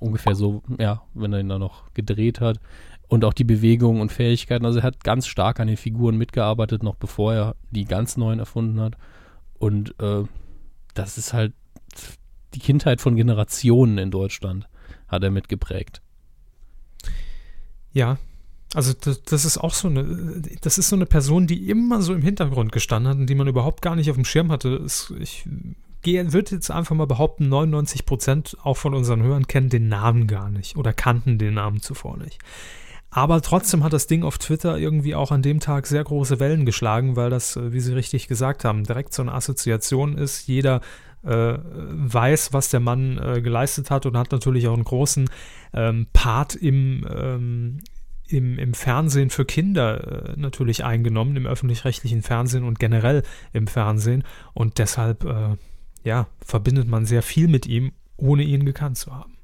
Ungefähr 0.00 0.34
so, 0.34 0.62
ja, 0.78 1.02
wenn 1.14 1.32
er 1.32 1.40
ihn 1.40 1.48
dann 1.48 1.60
noch 1.60 1.94
gedreht 1.94 2.40
hat. 2.40 2.58
Und 3.06 3.24
auch 3.24 3.32
die 3.32 3.44
Bewegungen 3.44 4.02
und 4.02 4.12
Fähigkeiten. 4.12 4.66
Also 4.66 4.80
er 4.80 4.84
hat 4.84 5.04
ganz 5.04 5.26
stark 5.26 5.60
an 5.60 5.68
den 5.68 5.76
Figuren 5.76 6.18
mitgearbeitet, 6.18 6.82
noch 6.82 6.96
bevor 6.96 7.32
er 7.32 7.56
die 7.70 7.84
ganz 7.84 8.16
neuen 8.16 8.38
erfunden 8.38 8.80
hat. 8.80 8.96
Und 9.58 9.94
äh, 10.00 10.24
das 10.94 11.16
ist 11.16 11.32
halt 11.32 11.54
die 12.54 12.58
Kindheit 12.58 13.00
von 13.00 13.16
Generationen 13.16 13.98
in 13.98 14.10
Deutschland, 14.10 14.68
hat 15.06 15.22
er 15.22 15.30
mitgeprägt. 15.30 16.02
Ja, 17.92 18.18
also 18.74 18.92
das, 18.92 19.22
das, 19.22 19.44
ist 19.44 19.58
auch 19.58 19.72
so 19.72 19.88
eine, 19.88 20.42
das 20.60 20.78
ist 20.78 20.88
so 20.88 20.96
eine 20.96 21.06
Person, 21.06 21.46
die 21.46 21.70
immer 21.70 22.02
so 22.02 22.14
im 22.14 22.22
Hintergrund 22.22 22.72
gestanden 22.72 23.10
hat 23.10 23.18
und 23.18 23.26
die 23.26 23.34
man 23.34 23.48
überhaupt 23.48 23.82
gar 23.82 23.96
nicht 23.96 24.10
auf 24.10 24.16
dem 24.16 24.26
Schirm 24.26 24.52
hatte. 24.52 24.84
Ich 25.18 25.46
gehe, 26.02 26.32
würde 26.32 26.54
jetzt 26.54 26.70
einfach 26.70 26.94
mal 26.94 27.06
behaupten, 27.06 27.48
99 27.48 28.04
Prozent 28.04 28.56
auch 28.62 28.76
von 28.76 28.94
unseren 28.94 29.22
Hörern 29.22 29.46
kennen 29.46 29.70
den 29.70 29.88
Namen 29.88 30.26
gar 30.26 30.50
nicht 30.50 30.76
oder 30.76 30.92
kannten 30.92 31.38
den 31.38 31.54
Namen 31.54 31.80
zuvor 31.80 32.18
nicht. 32.18 32.38
Aber 33.10 33.40
trotzdem 33.40 33.84
hat 33.84 33.94
das 33.94 34.06
Ding 34.06 34.22
auf 34.22 34.36
Twitter 34.36 34.78
irgendwie 34.78 35.14
auch 35.14 35.32
an 35.32 35.40
dem 35.40 35.60
Tag 35.60 35.86
sehr 35.86 36.04
große 36.04 36.40
Wellen 36.40 36.66
geschlagen, 36.66 37.16
weil 37.16 37.30
das, 37.30 37.56
äh, 37.56 37.72
wie 37.72 37.80
Sie 37.80 37.94
richtig 37.94 38.28
gesagt 38.28 38.64
haben, 38.64 38.84
direkt 38.84 39.14
so 39.14 39.22
eine 39.22 39.32
Assoziation 39.32 40.18
ist. 40.18 40.46
Jeder 40.46 40.82
äh, 41.24 41.58
weiß, 41.64 42.52
was 42.52 42.68
der 42.68 42.80
Mann 42.80 43.18
äh, 43.18 43.40
geleistet 43.40 43.90
hat 43.90 44.04
und 44.06 44.16
hat 44.16 44.30
natürlich 44.30 44.68
auch 44.68 44.74
einen 44.74 44.84
großen 44.84 45.30
ähm, 45.72 46.06
Part 46.12 46.54
im, 46.54 47.06
ähm, 47.10 47.78
im, 48.28 48.58
im 48.58 48.74
Fernsehen 48.74 49.30
für 49.30 49.44
Kinder 49.44 50.28
äh, 50.28 50.34
natürlich 50.36 50.84
eingenommen, 50.84 51.36
im 51.36 51.46
öffentlich-rechtlichen 51.46 52.22
Fernsehen 52.22 52.64
und 52.64 52.78
generell 52.78 53.22
im 53.52 53.66
Fernsehen. 53.66 54.24
Und 54.54 54.78
deshalb, 54.78 55.24
äh, 55.24 55.56
ja, 56.04 56.28
verbindet 56.44 56.88
man 56.88 57.06
sehr 57.06 57.22
viel 57.22 57.48
mit 57.48 57.66
ihm, 57.66 57.92
ohne 58.16 58.42
ihn 58.42 58.64
gekannt 58.64 58.98
zu 58.98 59.14
haben. 59.14 59.38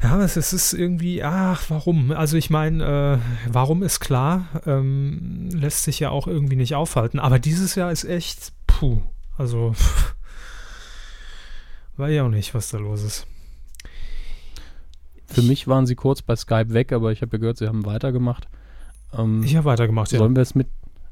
Ja, 0.00 0.22
es 0.22 0.36
ist 0.36 0.72
irgendwie, 0.74 1.24
ach, 1.24 1.64
warum? 1.70 2.12
Also 2.12 2.36
ich 2.36 2.50
meine, 2.50 2.84
äh, 2.84 3.52
warum 3.52 3.82
ist 3.82 3.98
klar, 3.98 4.46
ähm, 4.64 5.48
lässt 5.52 5.82
sich 5.82 5.98
ja 5.98 6.10
auch 6.10 6.28
irgendwie 6.28 6.54
nicht 6.54 6.76
aufhalten. 6.76 7.18
Aber 7.18 7.40
dieses 7.40 7.74
Jahr 7.74 7.90
ist 7.90 8.04
echt, 8.04 8.52
puh, 8.68 9.02
also 9.36 9.74
weiß 11.96 12.12
ich 12.12 12.20
auch 12.20 12.28
nicht, 12.28 12.54
was 12.54 12.70
da 12.70 12.78
los 12.78 13.02
ist. 13.02 13.26
Für 15.28 15.42
mich 15.42 15.68
waren 15.68 15.86
sie 15.86 15.94
kurz 15.94 16.22
bei 16.22 16.34
Skype 16.36 16.72
weg, 16.72 16.92
aber 16.92 17.12
ich 17.12 17.20
habe 17.20 17.36
ja 17.36 17.40
gehört, 17.40 17.58
sie 17.58 17.68
haben 17.68 17.84
weitergemacht. 17.84 18.48
Ähm, 19.12 19.42
ich 19.44 19.56
habe 19.56 19.66
weitergemacht, 19.66 20.10
ja. 20.10 20.18
Sollen 20.18 20.34
wir 20.34 20.42
es 20.42 20.54
mit, 20.54 20.68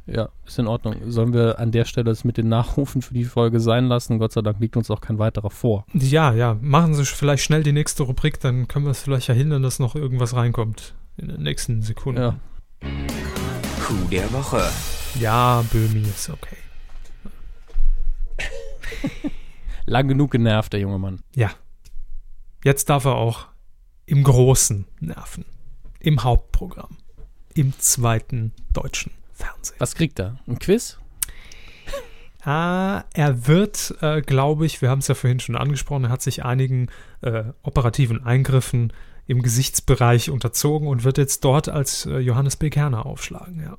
ja, 0.06 0.30
ist 0.46 0.58
in 0.58 0.66
Ordnung. 0.66 0.96
Sollen 1.06 1.34
wir 1.34 1.58
an 1.58 1.70
der 1.70 1.84
Stelle 1.84 2.10
es 2.10 2.24
mit 2.24 2.38
den 2.38 2.48
Nachrufen 2.48 3.02
für 3.02 3.12
die 3.12 3.24
Folge 3.24 3.60
sein 3.60 3.86
lassen? 3.86 4.18
Gott 4.18 4.32
sei 4.32 4.40
Dank 4.40 4.58
liegt 4.58 4.76
uns 4.76 4.90
auch 4.90 5.02
kein 5.02 5.18
weiterer 5.18 5.50
vor. 5.50 5.84
Ja, 5.92 6.32
ja. 6.32 6.56
Machen 6.60 6.94
Sie 6.94 7.04
vielleicht 7.04 7.44
schnell 7.44 7.62
die 7.62 7.72
nächste 7.72 8.04
Rubrik, 8.04 8.40
dann 8.40 8.68
können 8.68 8.86
wir 8.86 8.90
es 8.90 9.02
vielleicht 9.02 9.26
verhindern, 9.26 9.62
dass 9.62 9.78
noch 9.78 9.94
irgendwas 9.94 10.34
reinkommt 10.34 10.94
in 11.18 11.28
den 11.28 11.42
nächsten 11.42 11.82
Sekunden. 11.82 12.20
Ja. 12.20 12.36
Coup 13.84 14.10
der 14.10 14.32
Woche. 14.32 14.62
Ja, 15.20 15.62
Böhmi 15.70 16.00
ist 16.00 16.30
okay. 16.30 16.56
Lang 19.84 20.08
genug 20.08 20.32
genervt, 20.32 20.72
der 20.72 20.80
junge 20.80 20.98
Mann. 20.98 21.20
Ja. 21.34 21.50
Jetzt 22.64 22.90
darf 22.90 23.04
er 23.04 23.14
auch 23.14 23.46
im 24.06 24.22
Großen 24.22 24.86
nerven. 25.00 25.44
Im 26.00 26.22
Hauptprogramm. 26.22 26.96
Im 27.54 27.78
zweiten 27.78 28.52
deutschen 28.72 29.12
Fernsehen. 29.32 29.76
Was 29.78 29.94
kriegt 29.94 30.18
er? 30.18 30.38
Ein 30.46 30.58
Quiz? 30.58 30.98
Ah, 32.44 33.04
er 33.12 33.48
wird, 33.48 33.96
äh, 34.02 34.22
glaube 34.22 34.66
ich, 34.66 34.80
wir 34.80 34.88
haben 34.88 35.00
es 35.00 35.08
ja 35.08 35.16
vorhin 35.16 35.40
schon 35.40 35.56
angesprochen, 35.56 36.04
er 36.04 36.10
hat 36.10 36.22
sich 36.22 36.44
einigen 36.44 36.86
äh, 37.22 37.42
operativen 37.64 38.24
Eingriffen 38.24 38.92
im 39.26 39.42
Gesichtsbereich 39.42 40.30
unterzogen 40.30 40.86
und 40.86 41.02
wird 41.02 41.18
jetzt 41.18 41.44
dort 41.44 41.68
als 41.68 42.06
äh, 42.06 42.18
Johannes 42.18 42.54
B. 42.54 42.70
Kerner 42.70 43.04
aufschlagen. 43.04 43.60
Ja. 43.60 43.76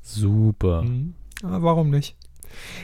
Super. 0.00 0.82
Mhm. 0.82 1.14
Aber 1.42 1.62
warum 1.62 1.90
nicht? 1.90 2.14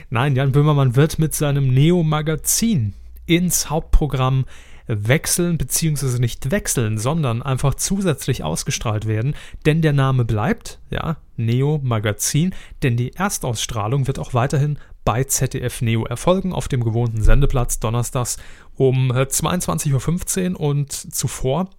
Nein, 0.09 0.35
Jan 0.35 0.51
Böhmermann 0.51 0.97
wird 0.97 1.17
mit 1.17 1.33
seinem 1.33 1.73
Neo-Magazin 1.73 2.93
ins 3.25 3.69
Hauptprogramm 3.69 4.43
wechseln, 4.87 5.57
beziehungsweise 5.57 6.19
nicht 6.19 6.51
wechseln, 6.51 6.97
sondern 6.97 7.41
einfach 7.41 7.75
zusätzlich 7.75 8.43
ausgestrahlt 8.43 9.07
werden, 9.07 9.35
denn 9.65 9.81
der 9.81 9.93
Name 9.93 10.25
bleibt, 10.25 10.79
ja, 10.89 11.17
Neo 11.37 11.79
Magazin, 11.83 12.53
denn 12.83 12.97
die 12.97 13.13
Erstausstrahlung 13.13 14.07
wird 14.07 14.19
auch 14.19 14.33
weiterhin 14.33 14.77
bei 15.03 15.23
ZDF 15.23 15.81
Neo 15.81 16.05
erfolgen, 16.05 16.53
auf 16.53 16.67
dem 16.67 16.83
gewohnten 16.83 17.21
Sendeplatz 17.21 17.79
donnerstags 17.79 18.37
um 18.75 19.11
22.15 19.11 20.39
äh, 20.39 20.49
Uhr 20.51 20.59
und 20.59 20.91
zuvor 20.91 21.69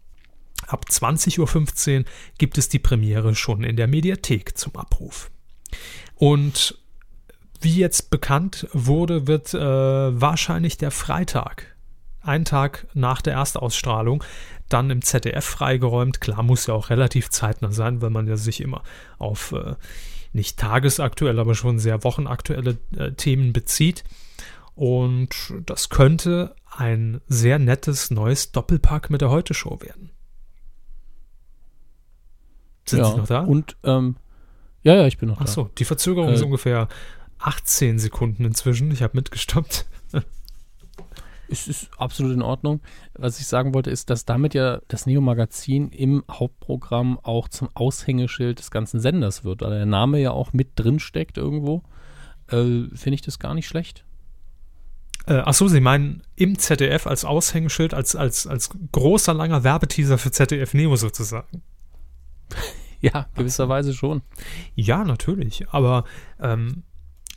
ab 0.67 0.87
20.15 0.89 1.99
Uhr 1.99 2.05
gibt 2.39 2.59
es 2.59 2.69
die 2.69 2.79
Premiere 2.79 3.35
schon 3.35 3.63
in 3.63 3.77
der 3.77 3.89
Mediathek 3.89 4.57
zum 4.57 4.77
Abruf. 4.77 5.31
Und 6.15 6.79
wie 7.61 7.77
jetzt 7.77 8.11
bekannt 8.11 8.69
wurde, 8.73 9.27
wird 9.27 9.55
äh, 9.55 9.61
wahrscheinlich 9.61 10.79
der 10.79 10.91
Freitag 10.91 11.76
einen 12.27 12.45
Tag 12.45 12.87
nach 12.95 13.23
der 13.23 13.35
Erstausstrahlung 13.35 14.23
dann 14.69 14.91
im 14.91 15.03
ZDF 15.03 15.45
freigeräumt. 15.45 16.21
Klar, 16.21 16.43
muss 16.43 16.67
ja 16.67 16.75
auch 16.75 16.91
relativ 16.91 17.31
zeitnah 17.31 17.73
sein, 17.73 18.03
weil 18.03 18.11
man 18.11 18.27
ja 18.27 18.37
sich 18.37 18.61
immer 18.61 18.83
auf 19.19 19.53
äh, 19.53 19.75
nicht 20.33 20.59
tagesaktuell, 20.59 21.39
aber 21.39 21.55
schon 21.55 21.79
sehr 21.79 22.05
wochenaktuelle 22.05 22.79
äh, 22.97 23.13
Themen 23.13 23.53
bezieht. 23.53 24.05
Und 24.75 25.31
das 25.65 25.89
könnte 25.89 26.55
ein 26.71 27.21
sehr 27.29 27.59
nettes 27.59 28.11
neues 28.11 28.53
Doppelpack 28.53 29.09
mit 29.09 29.23
der 29.23 29.31
Heute-Show 29.31 29.81
werden. 29.81 30.11
Sind 32.85 32.99
ja, 33.01 33.07
Sie 33.07 33.17
noch 33.17 33.27
da? 33.27 33.41
Und, 33.41 33.77
ähm, 33.85 34.17
ja, 34.83 34.95
ja, 34.95 35.07
ich 35.07 35.19
bin 35.19 35.29
noch 35.29 35.37
Ach 35.37 35.45
da. 35.45 35.51
Achso, 35.51 35.71
die 35.79 35.85
Verzögerung 35.85 36.29
äh, 36.29 36.35
ist 36.35 36.43
ungefähr 36.43 36.89
18 37.39 37.99
Sekunden 37.99 38.45
inzwischen. 38.45 38.91
Ich 38.91 39.03
habe 39.03 39.17
mitgestoppt. 39.17 39.87
Es 41.49 41.69
ist 41.69 41.91
absolut 41.99 42.33
in 42.33 42.43
Ordnung. 42.43 42.81
Was 43.15 43.39
ich 43.41 43.47
sagen 43.47 43.75
wollte, 43.75 43.91
ist, 43.91 44.11
dass 44.11 44.25
damit 44.25 44.55
ja 44.55 44.81
das 44.89 45.07
Neo-Magazin 45.07 45.91
im 45.91 46.25
Hauptprogramm 46.31 47.19
auch 47.23 47.49
zum 47.49 47.69
Aushängeschild 47.75 48.59
des 48.59 48.71
ganzen 48.71 49.01
Senders 49.01 49.45
wird, 49.45 49.63
weil 49.63 49.71
der 49.71 49.87
Name 49.87 50.19
ja 50.19 50.33
auch 50.33 50.53
mit 50.53 50.71
drin 50.77 50.99
steckt 50.99 51.39
irgendwo. 51.39 51.83
Äh, 52.49 52.89
Finde 52.95 53.15
ich 53.15 53.23
das 53.23 53.39
gar 53.39 53.55
nicht 53.55 53.69
schlecht. 53.69 54.05
Äh, 55.27 55.35
Achso, 55.39 55.69
Sie 55.69 55.81
meinen 55.81 56.23
im 56.37 56.59
ZDF 56.59 57.07
als 57.07 57.25
Aushängeschild, 57.25 57.95
als, 57.95 58.15
als, 58.15 58.47
als 58.47 58.71
großer, 58.93 59.35
langer 59.35 59.65
Werbeteaser 59.65 60.19
für 60.19 60.31
ZDF 60.31 60.75
Neo 60.75 60.97
sozusagen? 60.97 61.63
ja, 63.01 63.27
gewisserweise 63.35 63.93
schon. 63.93 64.23
Ja, 64.75 65.05
natürlich. 65.05 65.69
Aber 65.71 66.05
ähm, 66.41 66.85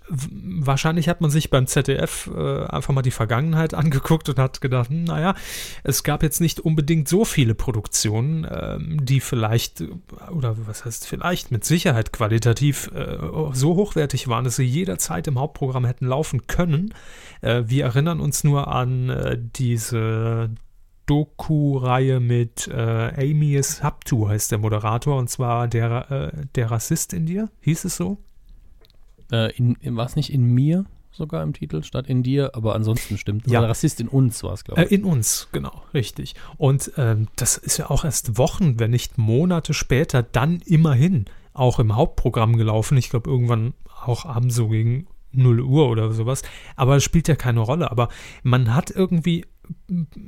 wahrscheinlich 0.09 1.07
hat 1.07 1.21
man 1.21 1.29
sich 1.29 1.49
beim 1.49 1.67
ZDF 1.67 2.29
äh, 2.35 2.65
einfach 2.65 2.93
mal 2.93 3.01
die 3.01 3.11
Vergangenheit 3.11 3.73
angeguckt 3.75 4.29
und 4.29 4.39
hat 4.39 4.61
gedacht, 4.61 4.89
hm, 4.89 5.03
naja, 5.03 5.35
es 5.83 6.03
gab 6.03 6.23
jetzt 6.23 6.41
nicht 6.41 6.59
unbedingt 6.59 7.07
so 7.07 7.25
viele 7.25 7.55
Produktionen, 7.55 8.47
ähm, 8.49 9.05
die 9.05 9.19
vielleicht, 9.19 9.83
oder 10.31 10.55
was 10.67 10.85
heißt 10.85 11.07
vielleicht, 11.07 11.51
mit 11.51 11.63
Sicherheit 11.63 12.11
qualitativ 12.13 12.91
äh, 12.93 13.17
so 13.53 13.75
hochwertig 13.75 14.27
waren, 14.27 14.43
dass 14.43 14.55
sie 14.55 14.63
jederzeit 14.63 15.27
im 15.27 15.39
Hauptprogramm 15.39 15.85
hätten 15.85 16.07
laufen 16.07 16.47
können. 16.47 16.93
Äh, 17.41 17.63
wir 17.67 17.85
erinnern 17.85 18.19
uns 18.19 18.43
nur 18.43 18.67
an 18.67 19.09
äh, 19.09 19.37
diese 19.39 20.49
Doku-Reihe 21.09 22.19
mit 22.19 22.67
äh, 22.67 23.31
Amius 23.31 23.81
Haptu 23.81 24.29
heißt 24.29 24.51
der 24.51 24.59
Moderator 24.59 25.17
und 25.17 25.27
zwar 25.27 25.67
der, 25.67 26.11
äh, 26.11 26.45
der 26.53 26.69
Rassist 26.69 27.13
in 27.13 27.25
dir, 27.25 27.49
hieß 27.61 27.85
es 27.85 27.95
so? 27.95 28.19
Äh, 29.31 29.55
in, 29.55 29.75
in, 29.75 29.95
war 29.95 30.05
es 30.05 30.15
nicht 30.15 30.31
in 30.33 30.43
mir 30.43 30.85
sogar 31.11 31.43
im 31.43 31.53
Titel 31.53 31.83
statt 31.83 32.07
in 32.07 32.23
dir, 32.23 32.55
aber 32.55 32.75
ansonsten 32.75 33.17
stimmt. 33.17 33.47
Ja. 33.47 33.59
Also 33.59 33.69
Rassist 33.69 33.99
in 33.99 34.07
uns 34.07 34.43
war 34.43 34.53
es, 34.53 34.63
glaube 34.63 34.83
ich. 34.83 34.91
Äh, 34.91 34.95
in 34.95 35.03
uns, 35.03 35.47
genau, 35.51 35.83
richtig. 35.93 36.35
Und 36.57 36.91
ähm, 36.97 37.27
das 37.35 37.57
ist 37.57 37.77
ja 37.77 37.89
auch 37.89 38.05
erst 38.05 38.37
Wochen, 38.37 38.79
wenn 38.79 38.91
nicht 38.91 39.17
Monate 39.17 39.73
später, 39.73 40.23
dann 40.23 40.61
immerhin 40.65 41.25
auch 41.53 41.79
im 41.79 41.95
Hauptprogramm 41.95 42.57
gelaufen. 42.57 42.97
Ich 42.97 43.09
glaube, 43.09 43.29
irgendwann 43.29 43.73
auch 44.05 44.25
abends 44.25 44.55
so 44.55 44.69
gegen 44.69 45.07
0 45.31 45.61
Uhr 45.61 45.89
oder 45.89 46.11
sowas. 46.11 46.43
Aber 46.75 46.95
es 46.95 47.03
spielt 47.03 47.27
ja 47.27 47.35
keine 47.35 47.59
Rolle. 47.59 47.91
Aber 47.91 48.09
man 48.43 48.73
hat 48.73 48.91
irgendwie 48.91 49.45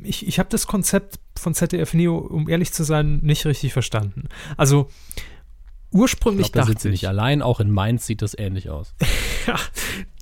ich, 0.04 0.28
ich 0.28 0.40
habe 0.40 0.50
das 0.50 0.68
Konzept 0.68 1.20
von 1.38 1.54
ZDF 1.54 1.94
Neo, 1.94 2.18
um 2.18 2.48
ehrlich 2.50 2.74
zu 2.74 2.84
sein, 2.84 3.20
nicht 3.24 3.46
richtig 3.46 3.74
verstanden. 3.74 4.30
Also 4.58 4.88
Ursprünglich 5.92 6.48
ich 6.48 6.54
glaub, 6.54 6.68
dachte 6.68 6.82
sie 6.82 6.90
nicht 6.90 7.08
allein, 7.08 7.42
auch 7.42 7.60
in 7.60 7.70
Mainz 7.70 8.06
sieht 8.06 8.22
das 8.22 8.38
ähnlich 8.38 8.70
aus. 8.70 8.94
ja, 9.48 9.56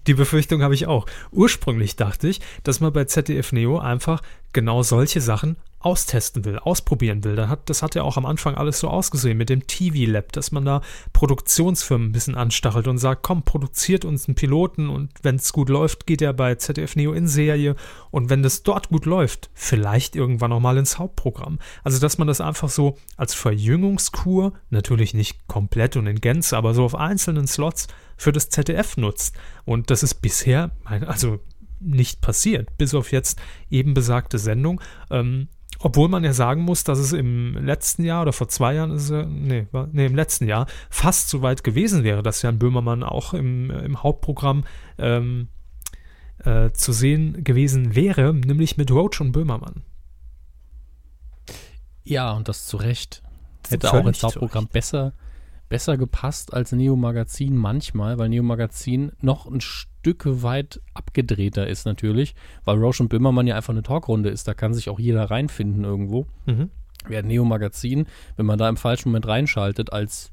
die 0.07 0.13
Befürchtung 0.15 0.63
habe 0.63 0.73
ich 0.73 0.87
auch. 0.87 1.05
Ursprünglich 1.31 1.95
dachte 1.95 2.27
ich, 2.27 2.41
dass 2.63 2.79
man 2.79 2.91
bei 2.91 3.05
ZDF 3.05 3.51
Neo 3.51 3.77
einfach 3.77 4.21
genau 4.53 4.83
solche 4.83 5.21
Sachen 5.21 5.57
austesten 5.79 6.43
will, 6.43 6.59
ausprobieren 6.59 7.23
will. 7.23 7.35
Das 7.65 7.81
hat, 7.81 7.95
ja 7.95 8.03
auch 8.03 8.17
am 8.17 8.25
Anfang 8.25 8.55
alles 8.55 8.79
so 8.79 8.89
ausgesehen 8.89 9.37
mit 9.37 9.49
dem 9.49 9.65
TV 9.65 10.11
Lab, 10.11 10.31
dass 10.33 10.51
man 10.51 10.65
da 10.65 10.81
Produktionsfirmen 11.13 12.09
ein 12.09 12.11
bisschen 12.11 12.35
anstachelt 12.35 12.87
und 12.87 12.97
sagt, 12.97 13.23
komm, 13.23 13.43
produziert 13.43 14.03
uns 14.03 14.27
einen 14.27 14.35
Piloten 14.35 14.89
und 14.89 15.11
wenn 15.21 15.35
es 15.35 15.53
gut 15.53 15.69
läuft, 15.69 16.05
geht 16.05 16.21
er 16.21 16.33
bei 16.33 16.55
ZDF 16.55 16.95
Neo 16.95 17.13
in 17.13 17.27
Serie 17.27 17.75
und 18.11 18.29
wenn 18.29 18.43
das 18.43 18.63
dort 18.63 18.89
gut 18.89 19.05
läuft, 19.05 19.49
vielleicht 19.53 20.15
irgendwann 20.15 20.51
auch 20.51 20.59
mal 20.59 20.77
ins 20.77 20.99
Hauptprogramm. 20.99 21.59
Also, 21.83 21.99
dass 21.99 22.17
man 22.17 22.27
das 22.27 22.41
einfach 22.41 22.69
so 22.69 22.97
als 23.15 23.33
Verjüngungskur, 23.33 24.53
natürlich 24.69 25.13
nicht 25.13 25.47
komplett 25.47 25.95
und 25.95 26.07
in 26.07 26.19
Gänze, 26.19 26.57
aber 26.57 26.73
so 26.73 26.83
auf 26.83 26.95
einzelnen 26.95 27.47
Slots 27.47 27.87
für 28.17 28.33
das 28.33 28.49
ZDF 28.49 28.97
nutzt. 28.97 29.35
Und 29.63 29.91
das 29.91 30.03
ist 30.03 30.15
bisher, 30.15 30.71
also 30.83 31.39
nicht 31.79 32.21
passiert, 32.21 32.77
bis 32.77 32.93
auf 32.93 33.11
jetzt 33.11 33.39
eben 33.69 33.93
besagte 33.93 34.37
Sendung. 34.37 34.81
Ähm, 35.09 35.47
obwohl 35.81 36.09
man 36.09 36.23
ja 36.23 36.33
sagen 36.33 36.63
muss, 36.63 36.83
dass 36.83 36.99
es 36.99 37.13
im 37.13 37.53
letzten 37.53 38.03
Jahr 38.03 38.23
oder 38.23 38.33
vor 38.33 38.49
zwei 38.49 38.73
Jahren 38.73 38.91
ist, 38.91 39.11
nee, 39.11 39.65
nee, 39.91 40.05
im 40.05 40.15
letzten 40.15 40.47
Jahr 40.47 40.67
fast 40.89 41.29
so 41.29 41.41
weit 41.41 41.63
gewesen 41.63 42.03
wäre, 42.03 42.21
dass 42.21 42.41
Jan 42.41 42.59
Böhmermann 42.59 43.03
auch 43.03 43.33
im, 43.33 43.71
im 43.71 44.03
Hauptprogramm 44.03 44.65
ähm, 44.97 45.47
äh, 46.39 46.71
zu 46.71 46.91
sehen 46.91 47.43
gewesen 47.43 47.95
wäre, 47.95 48.33
nämlich 48.33 48.75
mit 48.75 48.91
Roach 48.91 49.21
und 49.21 49.31
Böhmermann. 49.31 49.83
Ja, 52.03 52.31
und 52.31 52.49
das 52.49 52.65
zu 52.65 52.77
Recht. 52.77 53.21
Hätte 53.69 53.93
auch 53.93 54.05
ins 54.05 54.23
Hauptprogramm 54.23 54.67
besser, 54.67 55.13
besser 55.69 55.97
gepasst 55.97 56.53
als 56.53 56.71
Neo 56.71 56.95
Magazin 56.95 57.55
manchmal, 57.55 58.17
weil 58.17 58.29
Neo 58.29 58.43
Magazin 58.43 59.11
noch 59.21 59.45
ein 59.45 59.61
Stück 59.61 60.23
weit 60.25 60.81
abgedrehter 60.93 61.67
ist 61.67 61.85
natürlich, 61.85 62.35
weil 62.65 62.77
Roche 62.77 63.03
und 63.03 63.09
Böhmermann 63.09 63.47
ja 63.47 63.55
einfach 63.55 63.73
eine 63.73 63.83
Talkrunde 63.83 64.29
ist, 64.29 64.47
da 64.47 64.53
kann 64.53 64.73
sich 64.73 64.89
auch 64.89 64.99
jeder 64.99 65.29
reinfinden 65.29 65.83
irgendwo. 65.83 66.25
Mhm. 66.45 66.69
Während 67.07 67.29
Neo 67.29 67.45
Magazin, 67.45 68.07
wenn 68.35 68.45
man 68.45 68.59
da 68.59 68.67
im 68.67 68.77
falschen 68.77 69.09
Moment 69.09 69.27
reinschaltet, 69.27 69.93
als 69.93 70.31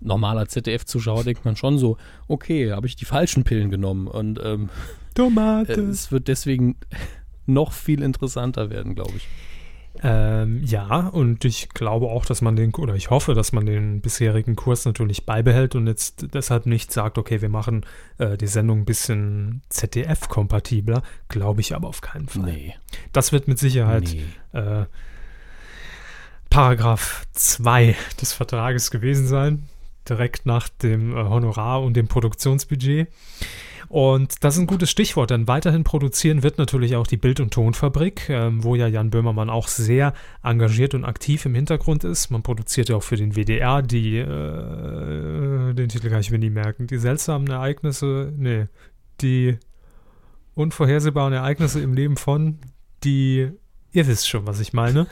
normaler 0.00 0.46
ZDF-Zuschauer 0.46 1.24
denkt 1.24 1.44
man 1.44 1.56
schon 1.56 1.78
so, 1.78 1.96
okay, 2.28 2.72
habe 2.72 2.86
ich 2.86 2.96
die 2.96 3.04
falschen 3.04 3.44
Pillen 3.44 3.70
genommen 3.70 4.06
und 4.06 4.40
ähm, 4.42 4.70
Tomate. 5.14 5.72
Äh, 5.72 5.80
es 5.90 6.12
wird 6.12 6.28
deswegen 6.28 6.76
noch 7.46 7.72
viel 7.72 8.02
interessanter 8.02 8.70
werden, 8.70 8.94
glaube 8.94 9.14
ich. 9.16 9.26
Ähm, 10.02 10.62
ja, 10.64 11.08
und 11.08 11.44
ich 11.44 11.70
glaube 11.70 12.06
auch, 12.06 12.24
dass 12.24 12.40
man 12.40 12.56
den, 12.56 12.74
oder 12.74 12.94
ich 12.94 13.10
hoffe, 13.10 13.34
dass 13.34 13.52
man 13.52 13.66
den 13.66 14.00
bisherigen 14.00 14.56
Kurs 14.56 14.84
natürlich 14.84 15.26
beibehält 15.26 15.74
und 15.74 15.86
jetzt 15.86 16.26
deshalb 16.34 16.66
nicht 16.66 16.92
sagt, 16.92 17.18
okay, 17.18 17.42
wir 17.42 17.48
machen 17.48 17.84
äh, 18.18 18.36
die 18.36 18.46
Sendung 18.46 18.80
ein 18.80 18.84
bisschen 18.84 19.62
ZDF-kompatibler. 19.70 21.02
Glaube 21.28 21.60
ich 21.60 21.74
aber 21.74 21.88
auf 21.88 22.00
keinen 22.00 22.28
Fall. 22.28 22.44
Nee. 22.44 22.74
Das 23.12 23.32
wird 23.32 23.48
mit 23.48 23.58
Sicherheit 23.58 24.14
nee. 24.52 24.58
äh, 24.58 24.86
Paragraph 26.50 27.26
2 27.32 27.96
des 28.20 28.32
Vertrages 28.32 28.90
gewesen 28.90 29.26
sein, 29.26 29.68
direkt 30.08 30.46
nach 30.46 30.68
dem 30.68 31.16
äh, 31.16 31.24
Honorar 31.24 31.82
und 31.82 31.94
dem 31.94 32.08
Produktionsbudget. 32.08 33.08
Und 33.88 34.44
das 34.44 34.54
ist 34.54 34.60
ein 34.60 34.66
gutes 34.66 34.90
Stichwort, 34.90 35.30
denn 35.30 35.48
weiterhin 35.48 35.82
produzieren 35.82 36.42
wird 36.42 36.58
natürlich 36.58 36.96
auch 36.96 37.06
die 37.06 37.16
Bild- 37.16 37.40
und 37.40 37.52
Tonfabrik, 37.52 38.28
ähm, 38.28 38.62
wo 38.62 38.74
ja 38.74 38.86
Jan 38.86 39.10
Böhmermann 39.10 39.48
auch 39.48 39.68
sehr 39.68 40.12
engagiert 40.42 40.94
und 40.94 41.04
aktiv 41.04 41.46
im 41.46 41.54
Hintergrund 41.54 42.04
ist. 42.04 42.30
Man 42.30 42.42
produziert 42.42 42.90
ja 42.90 42.96
auch 42.96 43.02
für 43.02 43.16
den 43.16 43.34
WDR 43.34 43.80
die, 43.80 44.18
äh, 44.18 45.74
den 45.74 45.88
Titel 45.88 46.10
kann 46.10 46.20
ich 46.20 46.30
mir 46.30 46.38
nie 46.38 46.50
merken, 46.50 46.86
die 46.86 46.98
seltsamen 46.98 47.48
Ereignisse, 47.48 48.32
nee, 48.36 48.66
die 49.22 49.56
unvorhersehbaren 50.54 51.32
Ereignisse 51.32 51.80
im 51.80 51.94
Leben 51.94 52.16
von, 52.16 52.58
die, 53.04 53.50
ihr 53.92 54.06
wisst 54.06 54.28
schon, 54.28 54.46
was 54.46 54.60
ich 54.60 54.72
meine. 54.74 55.06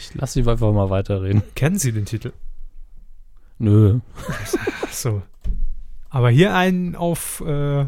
Ich 0.00 0.14
lasse 0.14 0.42
Sie 0.42 0.48
einfach 0.48 0.72
mal 0.72 0.90
weiterreden. 0.90 1.42
Kennen 1.54 1.78
Sie 1.78 1.92
den 1.92 2.04
Titel? 2.04 2.32
Nö. 3.58 4.00
so. 4.90 5.22
Aber 6.18 6.30
hier 6.30 6.52
einen 6.52 6.96
auf, 6.96 7.40
äh, 7.46 7.86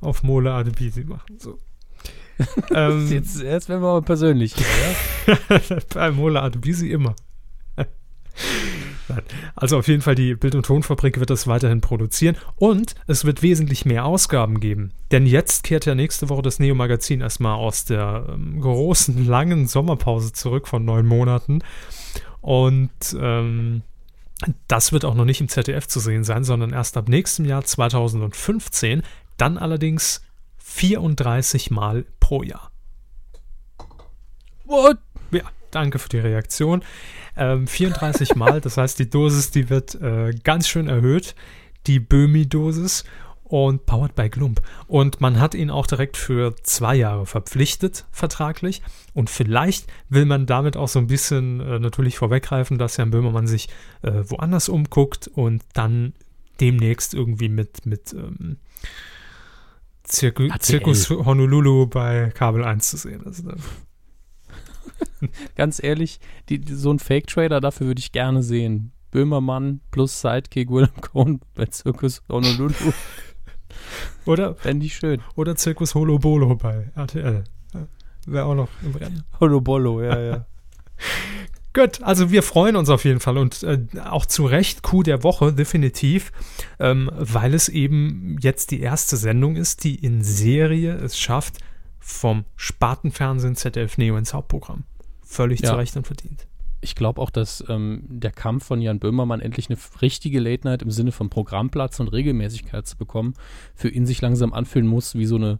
auf 0.00 0.22
Mole 0.22 0.52
Adebisi 0.52 1.02
machen. 1.02 1.36
So. 1.36 1.58
ähm, 2.70 3.10
jetzt, 3.10 3.42
jetzt 3.42 3.68
werden 3.68 3.82
wir 3.82 3.94
mal 3.94 4.02
persönlich. 4.02 4.54
Ja? 5.26 5.58
Bei 5.94 6.12
Mole 6.12 6.40
Adebisi 6.40 6.90
immer. 6.90 7.16
Also 9.56 9.78
auf 9.78 9.88
jeden 9.88 10.00
Fall, 10.00 10.14
die 10.14 10.34
Bild- 10.36 10.54
und 10.54 10.64
Tonfabrik 10.64 11.18
wird 11.18 11.28
das 11.28 11.46
weiterhin 11.46 11.80
produzieren 11.82 12.36
und 12.56 12.94
es 13.06 13.24
wird 13.26 13.42
wesentlich 13.42 13.84
mehr 13.84 14.06
Ausgaben 14.06 14.58
geben. 14.60 14.92
Denn 15.10 15.26
jetzt 15.26 15.64
kehrt 15.64 15.84
ja 15.84 15.94
nächste 15.94 16.28
Woche 16.28 16.40
das 16.40 16.60
Neo-Magazin 16.60 17.20
erstmal 17.20 17.56
aus 17.56 17.84
der 17.84 18.26
ähm, 18.32 18.60
großen, 18.60 19.26
langen 19.26 19.66
Sommerpause 19.66 20.32
zurück 20.32 20.68
von 20.68 20.84
neun 20.84 21.04
Monaten. 21.04 21.62
Und 22.40 22.90
ähm, 23.20 23.82
das 24.68 24.92
wird 24.92 25.04
auch 25.04 25.14
noch 25.14 25.24
nicht 25.24 25.40
im 25.40 25.48
ZDF 25.48 25.86
zu 25.86 26.00
sehen 26.00 26.24
sein, 26.24 26.44
sondern 26.44 26.72
erst 26.72 26.96
ab 26.96 27.08
nächstem 27.08 27.44
Jahr 27.44 27.64
2015, 27.64 29.02
dann 29.36 29.58
allerdings 29.58 30.22
34 30.58 31.70
Mal 31.70 32.04
pro 32.20 32.42
Jahr. 32.42 32.70
What? 34.64 34.98
Ja, 35.30 35.42
danke 35.70 35.98
für 35.98 36.08
die 36.08 36.18
Reaktion. 36.18 36.82
Ähm, 37.36 37.66
34 37.66 38.34
Mal, 38.36 38.60
das 38.60 38.76
heißt, 38.76 38.98
die 38.98 39.10
Dosis, 39.10 39.50
die 39.50 39.70
wird 39.70 39.94
äh, 39.96 40.32
ganz 40.42 40.68
schön 40.68 40.88
erhöht, 40.88 41.34
die 41.86 42.00
Böhmi-Dosis 42.00 43.04
und 43.52 43.84
powered 43.84 44.14
by 44.14 44.30
Glump. 44.30 44.62
Und 44.86 45.20
man 45.20 45.38
hat 45.38 45.54
ihn 45.54 45.70
auch 45.70 45.86
direkt 45.86 46.16
für 46.16 46.56
zwei 46.62 46.94
Jahre 46.94 47.26
verpflichtet, 47.26 48.06
vertraglich. 48.10 48.80
Und 49.12 49.28
vielleicht 49.28 49.92
will 50.08 50.24
man 50.24 50.46
damit 50.46 50.78
auch 50.78 50.88
so 50.88 50.98
ein 50.98 51.06
bisschen 51.06 51.60
äh, 51.60 51.78
natürlich 51.78 52.16
vorweggreifen, 52.16 52.78
dass 52.78 52.96
Jan 52.96 53.10
Böhmermann 53.10 53.46
sich 53.46 53.68
äh, 54.00 54.22
woanders 54.24 54.70
umguckt 54.70 55.28
und 55.28 55.62
dann 55.74 56.14
demnächst 56.60 57.12
irgendwie 57.12 57.50
mit, 57.50 57.84
mit 57.84 58.14
ähm, 58.14 58.56
Zirku 60.04 60.48
Zirkus 60.58 61.10
Honolulu 61.10 61.88
bei 61.88 62.32
Kabel 62.34 62.64
1 62.64 62.88
zu 62.88 62.96
sehen 62.96 63.22
ist. 63.24 63.44
Ne? 63.44 63.56
Ganz 65.56 65.82
ehrlich, 65.82 66.20
die, 66.48 66.58
die, 66.58 66.72
so 66.72 66.90
ein 66.90 66.98
Fake-Trader, 66.98 67.60
dafür 67.60 67.88
würde 67.88 68.00
ich 68.00 68.12
gerne 68.12 68.42
sehen. 68.42 68.92
Böhmermann 69.10 69.82
plus 69.90 70.22
Sidekick 70.22 70.70
Willem 70.70 70.98
Cohn 71.02 71.40
bei 71.54 71.66
Zirkus 71.66 72.22
Honolulu. 72.30 72.72
Oder? 74.26 74.54
Fände 74.56 74.86
ich 74.86 74.96
schön. 74.96 75.20
Oder 75.34 75.56
Zirkus 75.56 75.94
Holobolo 75.94 76.56
bei 76.56 76.90
RTL. 76.94 77.44
Wäre 78.26 78.44
auch 78.44 78.54
noch 78.54 78.68
im 78.82 78.94
Rennen. 78.94 79.24
Holobolo, 79.40 80.02
ja, 80.02 80.20
ja. 80.20 80.46
Gut, 81.74 82.02
also 82.02 82.30
wir 82.30 82.42
freuen 82.42 82.76
uns 82.76 82.90
auf 82.90 83.04
jeden 83.04 83.18
Fall 83.18 83.38
und 83.38 83.62
äh, 83.62 83.78
auch 84.04 84.26
zu 84.26 84.44
Recht 84.44 84.82
Coup 84.82 85.02
der 85.02 85.22
Woche, 85.22 85.54
definitiv, 85.54 86.30
ähm, 86.78 87.10
weil 87.14 87.54
es 87.54 87.70
eben 87.70 88.36
jetzt 88.40 88.70
die 88.70 88.80
erste 88.80 89.16
Sendung 89.16 89.56
ist, 89.56 89.82
die 89.82 89.94
in 89.94 90.22
Serie 90.22 90.94
es 90.96 91.18
schafft, 91.18 91.58
vom 91.98 92.44
Spartenfernsehen 92.56 93.56
ZDF 93.56 93.96
Neo 93.96 94.18
ins 94.18 94.34
Hauptprogramm. 94.34 94.84
Völlig 95.22 95.60
ja. 95.60 95.70
zu 95.70 95.76
Recht 95.76 95.96
und 95.96 96.06
verdient 96.06 96.46
ich 96.82 96.96
glaube 96.96 97.20
auch, 97.20 97.30
dass 97.30 97.64
ähm, 97.68 98.02
der 98.08 98.32
Kampf 98.32 98.66
von 98.66 98.82
Jan 98.82 98.98
Böhmermann 98.98 99.40
endlich 99.40 99.70
eine 99.70 99.78
richtige 100.02 100.40
Late 100.40 100.66
Night 100.66 100.82
im 100.82 100.90
Sinne 100.90 101.12
von 101.12 101.30
Programmplatz 101.30 102.00
und 102.00 102.08
Regelmäßigkeit 102.08 102.86
zu 102.86 102.96
bekommen, 102.96 103.34
für 103.74 103.88
ihn 103.88 104.04
sich 104.04 104.20
langsam 104.20 104.52
anfühlen 104.52 104.88
muss 104.88 105.14
wie 105.14 105.26
so 105.26 105.36
eine 105.36 105.58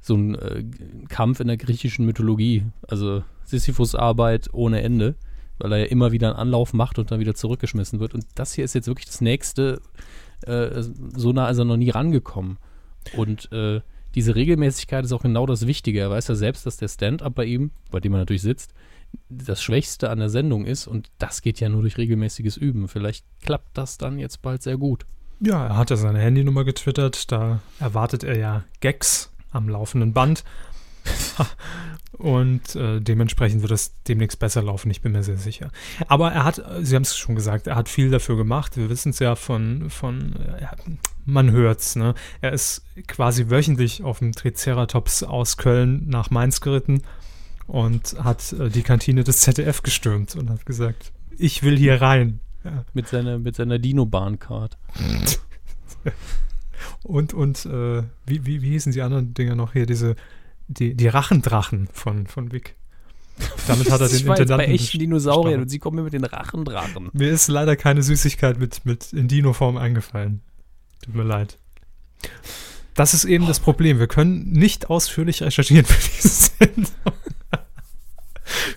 so 0.00 0.14
ein 0.16 0.34
äh, 0.34 0.64
Kampf 1.08 1.40
in 1.40 1.46
der 1.46 1.56
griechischen 1.56 2.04
Mythologie. 2.04 2.64
Also 2.86 3.22
Sisyphus 3.44 3.94
Arbeit 3.94 4.48
ohne 4.52 4.82
Ende, 4.82 5.14
weil 5.58 5.72
er 5.72 5.78
ja 5.78 5.84
immer 5.86 6.12
wieder 6.12 6.28
einen 6.28 6.36
Anlauf 6.36 6.74
macht 6.74 6.98
und 6.98 7.10
dann 7.10 7.20
wieder 7.20 7.34
zurückgeschmissen 7.34 8.00
wird. 8.00 8.14
Und 8.14 8.26
das 8.34 8.52
hier 8.52 8.64
ist 8.64 8.74
jetzt 8.74 8.86
wirklich 8.86 9.06
das 9.06 9.22
nächste, 9.22 9.80
äh, 10.42 10.82
so 10.82 11.32
nah 11.32 11.48
ist 11.48 11.58
er 11.58 11.64
noch 11.64 11.78
nie 11.78 11.90
rangekommen. 11.90 12.58
Und 13.16 13.50
äh, 13.52 13.80
diese 14.14 14.34
Regelmäßigkeit 14.34 15.04
ist 15.04 15.12
auch 15.12 15.22
genau 15.22 15.46
das 15.46 15.66
Wichtige. 15.66 16.00
Er 16.00 16.10
weiß 16.10 16.28
ja 16.28 16.34
selbst, 16.34 16.66
dass 16.66 16.76
der 16.76 16.88
Stand-up 16.88 17.34
bei 17.34 17.46
ihm, 17.46 17.70
bei 17.90 18.00
dem 18.00 18.12
er 18.12 18.18
natürlich 18.18 18.42
sitzt, 18.42 18.74
das 19.28 19.62
Schwächste 19.62 20.10
an 20.10 20.18
der 20.18 20.30
Sendung 20.30 20.64
ist 20.64 20.86
und 20.86 21.10
das 21.18 21.42
geht 21.42 21.60
ja 21.60 21.68
nur 21.68 21.82
durch 21.82 21.98
regelmäßiges 21.98 22.56
Üben. 22.56 22.88
Vielleicht 22.88 23.24
klappt 23.42 23.76
das 23.76 23.98
dann 23.98 24.18
jetzt 24.18 24.42
bald 24.42 24.62
sehr 24.62 24.76
gut. 24.76 25.06
Ja, 25.40 25.66
er 25.66 25.76
hat 25.76 25.90
ja 25.90 25.96
seine 25.96 26.20
Handynummer 26.20 26.64
getwittert, 26.64 27.30
da 27.32 27.60
erwartet 27.80 28.24
er 28.24 28.38
ja 28.38 28.64
Gags 28.80 29.32
am 29.50 29.68
laufenden 29.68 30.12
Band. 30.12 30.44
Und 32.12 32.76
äh, 32.76 33.00
dementsprechend 33.00 33.62
wird 33.62 33.72
es 33.72 33.92
demnächst 34.04 34.38
besser 34.38 34.62
laufen, 34.62 34.90
ich 34.90 35.02
bin 35.02 35.12
mir 35.12 35.24
sehr 35.24 35.36
sicher. 35.36 35.70
Aber 36.06 36.32
er 36.32 36.44
hat, 36.44 36.62
Sie 36.80 36.94
haben 36.94 37.02
es 37.02 37.16
schon 37.16 37.34
gesagt, 37.34 37.66
er 37.66 37.74
hat 37.74 37.88
viel 37.88 38.10
dafür 38.10 38.36
gemacht. 38.36 38.76
Wir 38.76 38.88
wissen 38.88 39.10
es 39.10 39.18
ja 39.18 39.34
von, 39.34 39.90
von 39.90 40.36
äh, 40.36 40.66
man 41.24 41.50
hört's, 41.50 41.96
ne? 41.96 42.14
Er 42.40 42.52
ist 42.52 42.84
quasi 43.08 43.50
wöchentlich 43.50 44.04
auf 44.04 44.20
dem 44.20 44.32
Triceratops 44.32 45.24
aus 45.24 45.56
Köln 45.56 46.08
nach 46.08 46.30
Mainz 46.30 46.60
geritten 46.60 47.02
und 47.66 48.16
hat 48.22 48.52
äh, 48.52 48.68
die 48.68 48.82
Kantine 48.82 49.24
des 49.24 49.40
ZDF 49.40 49.82
gestürmt 49.82 50.36
und 50.36 50.50
hat 50.50 50.66
gesagt, 50.66 51.12
ich 51.36 51.62
will 51.62 51.76
hier 51.76 52.00
rein. 52.00 52.40
Ja. 52.64 52.84
Mit 52.94 53.08
seiner, 53.08 53.38
mit 53.38 53.56
seiner 53.56 53.78
Dino-Bahn-Card. 53.78 54.78
und, 57.02 57.34
und, 57.34 57.66
äh, 57.66 58.02
wie, 58.24 58.46
wie, 58.46 58.62
wie 58.62 58.70
hießen 58.70 58.92
die 58.92 59.02
anderen 59.02 59.34
Dinger 59.34 59.54
noch 59.54 59.74
hier? 59.74 59.84
Diese 59.84 60.16
die, 60.68 60.94
die 60.94 61.08
Rachendrachen 61.08 61.88
von, 61.92 62.26
von 62.26 62.52
Vic. 62.52 62.76
Damit 63.66 63.90
hat 63.90 64.00
er 64.00 64.08
den 64.08 64.16
ich 64.16 64.26
war 64.26 64.38
jetzt 64.38 64.48
bei 64.48 64.54
Intendanten 64.54 64.74
echten 64.74 64.98
Dinosauriern 64.98 65.44
bestochen. 65.44 65.62
und 65.62 65.68
sie 65.68 65.78
kommen 65.78 65.96
mir 65.96 66.02
mit 66.02 66.12
den 66.12 66.24
Rachendrachen. 66.24 67.10
Mir 67.12 67.30
ist 67.30 67.48
leider 67.48 67.76
keine 67.76 68.02
Süßigkeit 68.02 68.58
mit, 68.58 68.84
mit 68.84 69.12
in 69.12 69.28
Dino-Form 69.28 69.76
eingefallen. 69.76 70.40
Tut 71.04 71.14
mir 71.14 71.24
leid. 71.24 71.58
Das 72.94 73.12
ist 73.12 73.24
eben 73.24 73.46
das 73.46 73.60
Problem. 73.60 73.98
Wir 73.98 74.06
können 74.06 74.52
nicht 74.52 74.88
ausführlich 74.88 75.42
recherchieren 75.42 75.84
für 75.84 76.10
diese 76.16 76.28
Sendung. 76.28 77.12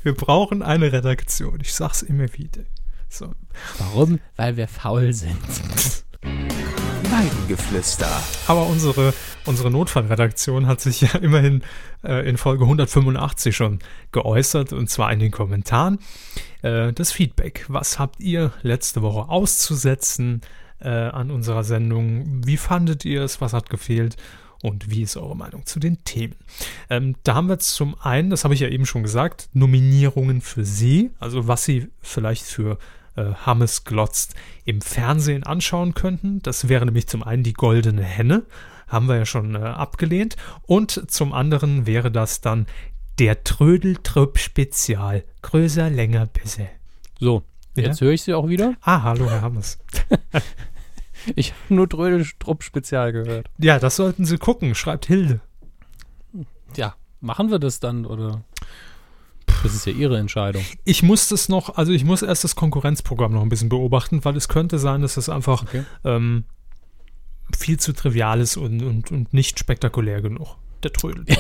Wir 0.04 0.14
brauchen 0.14 0.62
eine 0.62 0.92
Redaktion. 0.92 1.60
Ich 1.62 1.74
sag's 1.74 2.02
immer 2.02 2.32
wieder. 2.34 2.64
So. 3.10 3.34
Warum? 3.78 4.20
Weil 4.36 4.58
wir 4.58 4.68
faul 4.68 5.14
sind. 5.14 5.38
Weidengeflüster. 6.24 8.10
Aber 8.48 8.68
unsere, 8.68 9.14
unsere 9.46 9.72
Notfallredaktion 9.72 10.68
hat 10.68 10.82
sich 10.82 11.02
ja 11.02 11.16
immerhin 11.20 11.64
äh, 12.04 12.28
in 12.28 12.38
Folge 12.38 12.66
185 12.66 13.56
schon 13.56 13.80
geäußert 14.12 14.74
und 14.74 14.90
zwar 14.90 15.12
in 15.14 15.20
den 15.20 15.32
Kommentaren. 15.32 16.00
Äh, 16.62 16.94
das 16.94 17.12
Feedback. 17.12 17.66
Was 17.70 18.00
habt 18.00 18.20
ihr 18.20 18.52
letzte 18.62 19.02
Woche 19.02 19.30
auszusetzen 19.30 20.42
äh, 20.80 20.90
an 20.90 21.32
unserer 21.32 21.64
Sendung? 21.64 22.46
Wie 22.46 22.58
fandet 22.58 23.06
ihr 23.06 23.22
es? 23.24 23.42
Was 23.42 23.54
hat 23.54 23.70
gefehlt? 23.70 24.18
Und 24.68 24.90
wie 24.92 25.02
ist 25.02 25.18
eure 25.18 25.36
Meinung 25.36 25.66
zu 25.66 25.80
den 25.80 26.04
Themen? 26.04 26.36
Ähm, 26.90 27.16
da 27.24 27.36
haben 27.36 27.48
wir 27.50 27.60
zum 27.60 28.00
einen, 28.02 28.30
das 28.30 28.44
habe 28.44 28.54
ich 28.54 28.60
ja 28.60 28.68
eben 28.70 28.86
schon 28.86 29.04
gesagt, 29.04 29.50
Nominierungen 29.54 30.42
für 30.42 30.66
Sie, 30.66 31.12
also 31.20 31.48
was 31.48 31.64
Sie 31.66 31.88
vielleicht 32.02 32.44
für 32.44 32.78
äh, 33.16 33.34
Hammes 33.46 33.84
glotzt 33.84 34.36
im 34.66 34.82
Fernsehen 34.82 35.44
anschauen 35.44 35.94
könnten. 35.94 36.42
Das 36.44 36.68
wäre 36.70 36.86
nämlich 36.86 37.08
zum 37.08 37.24
einen 37.24 37.44
die 37.44 37.54
Goldene 37.54 38.04
Henne, 38.04 38.44
haben 38.88 39.08
wir 39.08 39.16
ja 39.18 39.26
schon 39.26 39.56
äh, 39.56 39.60
abgelehnt. 39.60 40.36
Und 40.64 41.10
zum 41.12 41.34
anderen 41.34 41.86
wäre 41.86 42.12
das 42.12 42.42
dann 42.42 42.68
der 43.20 43.44
Trödeltröp-Spezial. 43.44 45.24
Größer, 45.42 45.90
länger, 45.90 46.28
besser. 46.28 46.68
So, 47.20 47.44
Ja? 47.76 47.84
jetzt 47.86 48.02
höre 48.02 48.12
ich 48.12 48.22
sie 48.22 48.34
auch 48.34 48.48
wieder. 48.48 48.76
Ah, 48.82 49.02
hallo, 49.04 49.30
Herr 49.30 49.42
Hammes. 49.42 49.80
Ich 51.36 51.52
habe 51.52 51.76
nur 51.76 51.90
Trödelstrupp-Spezial 51.90 53.12
gehört. 53.12 53.48
Ja, 53.58 53.80
das 53.80 53.96
sollten 53.96 54.26
Sie 54.26 54.38
gucken, 54.38 54.76
schreibt 54.76 55.06
Hilde. 55.06 55.40
Ja, 56.76 56.96
machen 57.22 57.52
wir 57.52 57.60
das 57.60 57.80
dann 57.80 58.06
oder? 58.06 58.44
Das 59.64 59.74
ist 59.74 59.86
ja 59.86 59.92
Ihre 59.92 60.18
Entscheidung. 60.18 60.64
Ich 60.84 61.02
muss 61.04 61.30
das 61.30 61.50
noch, 61.50 61.78
also 61.78 61.92
ich 61.92 62.04
muss 62.04 62.22
erst 62.22 62.44
das 62.44 62.56
Konkurrenzprogramm 62.56 63.34
noch 63.34 63.42
ein 63.42 63.50
bisschen 63.50 63.70
beobachten, 63.70 64.24
weil 64.24 64.36
es 64.38 64.48
könnte 64.48 64.78
sein, 64.78 65.02
dass 65.02 65.18
es 65.18 65.30
einfach 65.30 65.64
Okay. 65.64 65.84
ähm, 66.04 66.46
viel 67.58 67.80
zu 67.80 67.94
trivial 67.94 68.40
ist 68.40 68.58
und, 68.58 68.84
und, 68.84 69.12
und 69.12 69.34
nicht 69.34 69.58
spektakulär 69.60 70.22
genug. 70.22 70.58
Der 70.84 70.92
Trödel. 70.92 71.26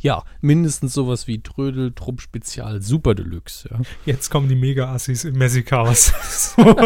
Ja, 0.00 0.24
mindestens 0.40 0.94
sowas 0.94 1.26
wie 1.26 1.42
Trödeltrupp-Spezial 1.42 2.80
Super 2.80 3.14
Deluxe. 3.14 3.68
Ja. 3.70 3.80
Jetzt 4.06 4.30
kommen 4.30 4.48
die 4.48 4.54
Mega-Assis 4.54 5.24
im 5.24 5.36
Messi-Chaos. 5.36 6.54
so. 6.56 6.76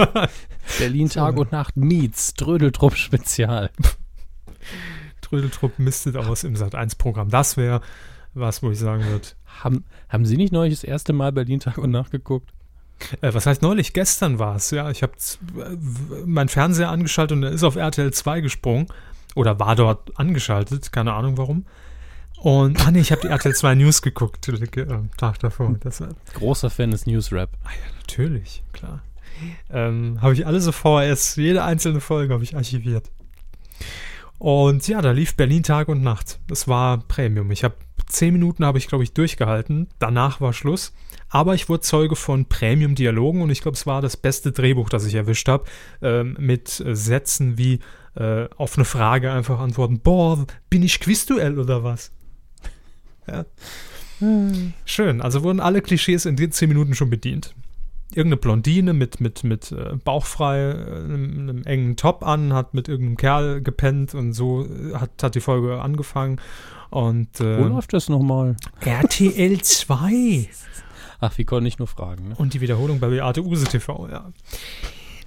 Berlin 0.79 1.09
Tag 1.09 1.37
und 1.37 1.53
Nacht 1.53 1.77
meets 1.77 2.35
Trödeltrupp-Spezial. 2.35 3.71
Trödeltrupp 5.21 5.79
mistet 5.79 6.17
aus 6.17 6.43
im 6.43 6.55
Sat1-Programm. 6.55 7.29
Das 7.31 7.57
wäre 7.57 7.83
was, 8.35 8.63
wo 8.63 8.71
ich 8.71 8.79
sagen 8.79 9.05
würde. 9.05 9.29
Haben, 9.63 9.85
haben 10.09 10.27
Sie 10.27 10.37
nicht 10.37 10.53
neulich 10.53 10.75
das 10.75 10.85
erste 10.85 11.13
Mal 11.13 11.31
Berlin 11.31 11.61
Tag 11.61 11.79
und 11.79 11.91
Nacht 11.91 12.11
geguckt? 12.11 12.51
Äh, 13.21 13.33
was 13.33 13.47
heißt 13.47 13.63
neulich? 13.63 13.93
Gestern 13.93 14.39
war 14.39 14.57
es. 14.57 14.71
Ja, 14.71 14.91
ich 14.91 15.03
habe 15.03 15.13
meinen 16.27 16.49
Fernseher 16.49 16.91
angeschaltet 16.91 17.37
und 17.37 17.43
er 17.45 17.51
ist 17.51 17.63
auf 17.63 17.77
RTL 17.77 18.13
2 18.13 18.41
gesprungen. 18.41 18.87
Oder 19.35 19.59
war 19.59 19.77
dort 19.77 20.19
angeschaltet. 20.19 20.93
Keine 20.93 21.13
Ahnung 21.13 21.37
warum. 21.37 21.67
Und, 22.39 22.87
ah 22.87 22.91
nee, 22.91 23.01
ich 23.01 23.11
habe 23.11 23.23
die 23.23 23.29
RTL 23.29 23.55
2 23.55 23.75
News 23.75 24.03
geguckt. 24.03 24.49
äh, 24.49 24.87
Am 24.91 25.11
Tag 25.17 25.39
davor. 25.39 25.71
War, 25.71 26.09
Großer 26.35 26.69
Fan 26.71 26.91
des 26.91 27.07
Newsrap. 27.07 27.51
Natürlich, 28.01 28.63
klar. 28.73 29.03
Ähm, 29.71 30.19
habe 30.21 30.35
ich 30.35 30.47
alle 30.47 30.61
so 30.61 30.71
VHS, 30.71 31.37
jede 31.37 31.65
einzelne 31.65 32.01
Folge 32.01 32.35
habe 32.35 32.45
ich 32.45 32.55
archiviert. 32.55 33.11
Und 34.39 34.87
ja, 34.89 35.01
da 35.01 35.13
lief 35.13 35.37
Berlin 35.37 35.63
Tag 35.63 35.89
und 35.89 36.03
Nacht. 36.03 36.39
Das 36.49 36.69
war 36.69 36.99
Premium. 36.99 37.51
Ich 37.51 37.65
habe 37.65 37.77
zehn 38.07 38.33
Minuten 38.33 38.65
habe 38.65 38.79
ich, 38.79 38.89
glaube 38.89 39.05
ich, 39.05 39.13
durchgehalten. 39.13 39.89
Danach 39.99 40.41
war 40.41 40.53
Schluss. 40.53 40.93
Aber 41.31 41.55
ich 41.55 41.69
wurde 41.69 41.81
Zeuge 41.81 42.15
von 42.15 42.45
Premium-Dialogen 42.45 43.43
und 43.43 43.51
ich 43.51 43.63
glaube, 43.63 43.77
es 43.77 43.87
war 43.87 44.03
das 44.03 44.17
beste 44.17 44.53
Drehbuch, 44.53 44.89
das 44.89 45.05
ich 45.07 45.15
erwischt 45.15 45.49
habe. 45.49 45.65
Ähm, 46.03 46.37
mit 46.39 46.79
äh, 46.81 46.95
Sätzen 46.95 47.59
wie 47.59 47.81
äh, 48.17 48.49
auf 48.57 48.77
eine 48.77 48.85
Frage 48.85 49.33
einfach 49.33 49.61
antworten: 49.61 50.01
Boah, 50.01 50.47
bin 50.71 50.83
ich 50.83 51.01
Quizduell 51.01 51.59
oder 51.59 51.85
was? 51.85 52.13
Ja. 53.27 53.47
Schön. 54.85 55.23
Also 55.23 55.43
wurden 55.43 55.61
alle 55.61 55.81
Klischees 55.81 56.27
in 56.27 56.37
den 56.37 56.53
zehn 56.53 56.69
Minuten 56.69 56.95
schon 56.95 57.09
bedient 57.09 57.55
irgendeine 58.17 58.37
Blondine 58.37 58.93
mit, 58.93 59.21
mit, 59.21 59.45
mit 59.45 59.73
äh, 59.73 59.97
bauchfrei, 59.97 60.59
äh, 60.59 61.05
einem, 61.05 61.41
einem 61.41 61.63
engen 61.65 61.97
Top 61.97 62.23
an, 62.27 62.53
hat 62.53 62.75
mit 62.75 62.89
irgendeinem 62.89 63.17
Kerl 63.17 63.61
gepennt 63.61 64.15
und 64.15 64.33
so 64.33 64.65
äh, 64.65 64.95
hat, 64.95 65.23
hat 65.23 65.35
die 65.35 65.41
Folge 65.41 65.81
angefangen. 65.81 66.41
Und 66.91 67.41
Wo 67.41 67.45
äh, 67.45 67.69
läuft 67.69 67.93
das 67.93 68.09
nochmal? 68.09 68.57
RTL 68.81 69.61
2 69.61 70.49
Ach, 71.21 71.39
wie 71.39 71.45
konnte 71.45 71.69
ich 71.69 71.79
nur 71.79 71.89
fragen. 71.89 72.29
Ne? 72.29 72.35
und 72.37 72.55
die 72.55 72.61
Wiederholung 72.61 73.01
bei 73.01 73.09
Beate 73.09 73.43
Use 73.43 73.65
TV, 73.65 74.09
ja. 74.11 74.33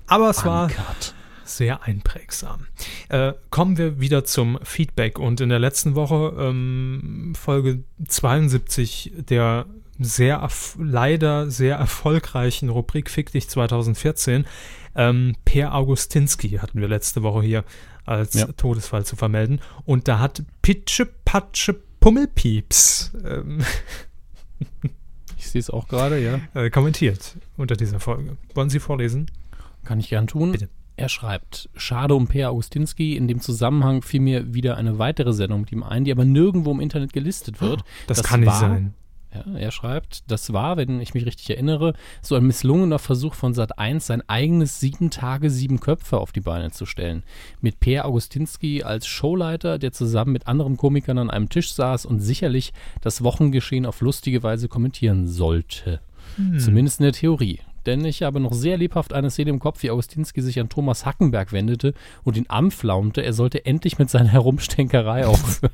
Aber 0.05 0.29
es 0.29 0.45
war 0.45 0.65
Uncut. 0.65 1.15
Sehr 1.47 1.83
einprägsam. 1.83 2.67
Äh, 3.09 3.33
kommen 3.49 3.77
wir 3.77 3.99
wieder 3.99 4.23
zum 4.23 4.59
Feedback 4.63 5.19
und 5.19 5.41
in 5.41 5.49
der 5.49 5.59
letzten 5.59 5.95
Woche, 5.95 6.33
ähm, 6.39 7.33
Folge 7.35 7.83
72 8.07 9.13
der 9.29 9.65
sehr 9.99 10.47
leider 10.77 11.49
sehr 11.49 11.77
erfolgreichen 11.77 12.69
Rubrik 12.69 13.09
Fick 13.09 13.31
dich 13.31 13.49
2014, 13.49 14.45
ähm, 14.95 15.35
Per 15.45 15.73
Augustinski 15.73 16.49
hatten 16.57 16.79
wir 16.79 16.87
letzte 16.87 17.23
Woche 17.23 17.41
hier 17.41 17.63
als 18.05 18.35
Ja. 18.35 18.47
Todesfall 18.47 19.05
zu 19.05 19.15
vermelden 19.15 19.59
und 19.85 20.07
da 20.07 20.19
hat 20.19 20.43
Pitsche 20.61 21.07
Patsche 21.25 21.75
Pummelpieps 21.99 23.11
ähm, 23.25 23.63
Ich 25.37 25.51
sehe 25.51 25.59
es 25.59 25.69
auch 25.69 25.87
gerade, 25.87 26.19
ja. 26.19 26.39
äh, 26.61 26.69
kommentiert 26.69 27.37
unter 27.57 27.75
dieser 27.75 27.99
Folge. 27.99 28.37
Wollen 28.53 28.69
Sie 28.69 28.79
vorlesen? 28.79 29.31
Kann 29.83 29.99
ich 29.99 30.09
gern 30.09 30.27
tun. 30.27 30.51
Bitte. 30.51 30.69
Er 30.97 31.09
schreibt, 31.09 31.69
schade 31.75 32.15
um 32.15 32.27
Per 32.27 32.49
Augustinski, 32.49 33.15
in 33.15 33.27
dem 33.27 33.39
Zusammenhang 33.39 34.01
fiel 34.01 34.19
mir 34.19 34.53
wieder 34.55 34.77
eine 34.77 34.97
weitere 34.97 35.31
Sendung 35.31 35.61
mit 35.61 35.71
ihm 35.71 35.83
ein, 35.83 36.03
die 36.05 36.11
aber 36.11 36.25
nirgendwo 36.25 36.71
im 36.71 36.79
Internet 36.79 37.13
gelistet 37.13 37.61
wird. 37.61 37.83
Das, 38.07 38.17
Das 38.17 38.25
kann 38.27 38.39
nicht 38.41 38.49
war- 38.49 38.59
sein. 38.59 38.93
Ja, 39.35 39.43
er 39.59 39.71
schreibt, 39.71 40.23
das 40.31 40.53
war, 40.53 40.77
wenn 40.77 40.99
ich 41.01 41.13
mich 41.13 41.25
richtig 41.25 41.49
erinnere, 41.51 41.93
so 42.21 42.33
ein 42.35 42.47
misslungener 42.47 42.97
Versuch 42.97 43.33
von 43.35 43.53
Sat1, 43.53 43.99
sein 43.99 44.23
eigenes 44.27 44.79
sieben 44.79 45.09
Tage, 45.11 45.49
sieben 45.51 45.79
Köpfe 45.81 46.17
auf 46.17 46.31
die 46.31 46.39
Beine 46.39 46.71
zu 46.71 46.85
stellen. 46.85 47.23
Mit 47.61 47.79
Per 47.81 48.05
Augustinski 48.05 48.83
als 48.83 49.05
Showleiter, 49.05 49.77
der 49.79 49.91
zusammen 49.91 50.31
mit 50.31 50.47
anderen 50.47 50.77
Komikern 50.77 51.17
an 51.19 51.29
einem 51.29 51.49
Tisch 51.49 51.73
saß 51.73 52.05
und 52.05 52.21
sicherlich 52.21 52.71
das 53.01 53.21
Wochengeschehen 53.21 53.85
auf 53.85 53.99
lustige 54.01 54.41
Weise 54.43 54.69
kommentieren 54.69 55.27
sollte. 55.27 55.99
Zumindest 56.57 56.99
in 56.99 57.03
der 57.03 57.13
Theorie. 57.13 57.59
Denn 57.87 58.03
ich 58.03 58.21
habe 58.21 58.41
noch 58.41 58.51
sehr 58.51 58.77
lebhaft 58.77 59.13
eine 59.13 59.31
Szene 59.31 59.49
im 59.49 59.59
Kopf, 59.59 59.81
wie 59.81 59.89
Augustinski 59.89 60.41
sich 60.41 60.59
an 60.59 60.67
Thomas 60.67 61.05
Hackenberg 61.05 61.53
wendete 61.53 61.93
und 62.25 62.35
ihn 62.35 62.45
anflaumte, 62.49 63.23
er 63.23 63.31
sollte 63.31 63.65
endlich 63.65 63.97
mit 63.97 64.09
seiner 64.09 64.29
Herumstänkerei 64.31 65.25
aufhören. 65.25 65.73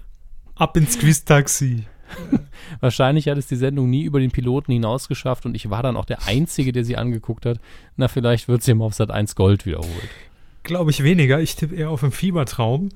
Ab 0.55 0.77
ins 0.77 0.99
Quiz-Taxi. 0.99 1.85
Wahrscheinlich 2.79 3.27
hat 3.27 3.39
es 3.39 3.47
die 3.47 3.55
Sendung 3.55 3.89
nie 3.89 4.03
über 4.03 4.19
den 4.19 4.29
Piloten 4.29 4.71
hinaus 4.71 5.07
geschafft 5.07 5.47
und 5.47 5.55
ich 5.55 5.71
war 5.71 5.81
dann 5.81 5.97
auch 5.97 6.05
der 6.05 6.27
Einzige, 6.27 6.71
der 6.71 6.85
sie 6.85 6.97
angeguckt 6.97 7.47
hat. 7.47 7.59
Na, 7.95 8.07
vielleicht 8.07 8.47
wird 8.47 8.61
sie 8.61 8.75
mal 8.75 8.85
auf 8.85 8.93
Sat 8.93 9.09
1 9.09 9.33
Gold 9.33 9.65
wiederholt. 9.65 10.09
Glaube 10.61 10.91
ich 10.91 11.03
weniger. 11.03 11.41
Ich 11.41 11.55
tippe 11.55 11.75
eher 11.75 11.89
auf 11.89 12.03
einen 12.03 12.11
Fiebertraum, 12.11 12.89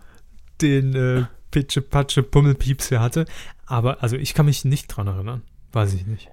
den 0.62 0.94
äh, 0.94 1.24
Pitsche 1.52 1.82
Patsche 1.82 2.22
Pummelpieps 2.22 2.90
hier 2.90 3.00
hatte. 3.00 3.26
Aber 3.66 4.04
also 4.04 4.16
ich 4.16 4.36
kann 4.36 4.46
mich 4.46 4.64
nicht 4.64 4.88
dran 4.88 5.08
erinnern. 5.08 5.42
Weiß 5.72 5.96
ich 5.96 6.06
nicht. 6.06 6.30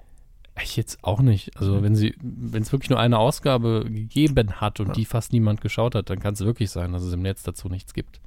Ich 0.62 0.76
jetzt 0.76 1.02
auch 1.02 1.20
nicht. 1.20 1.56
Also 1.56 1.82
wenn 1.82 1.96
sie, 1.96 2.14
wenn 2.22 2.62
es 2.62 2.70
wirklich 2.70 2.90
nur 2.90 3.00
eine 3.00 3.18
Ausgabe 3.18 3.84
gegeben 3.88 4.60
hat 4.60 4.78
und 4.78 4.96
die 4.96 5.04
fast 5.04 5.32
niemand 5.32 5.60
geschaut 5.60 5.94
hat, 5.96 6.10
dann 6.10 6.20
kann 6.20 6.34
es 6.34 6.40
wirklich 6.40 6.70
sein, 6.70 6.92
dass 6.92 7.02
es 7.02 7.12
im 7.12 7.22
Netz 7.22 7.42
dazu 7.42 7.68
nichts 7.68 7.92
gibt. 7.92 8.20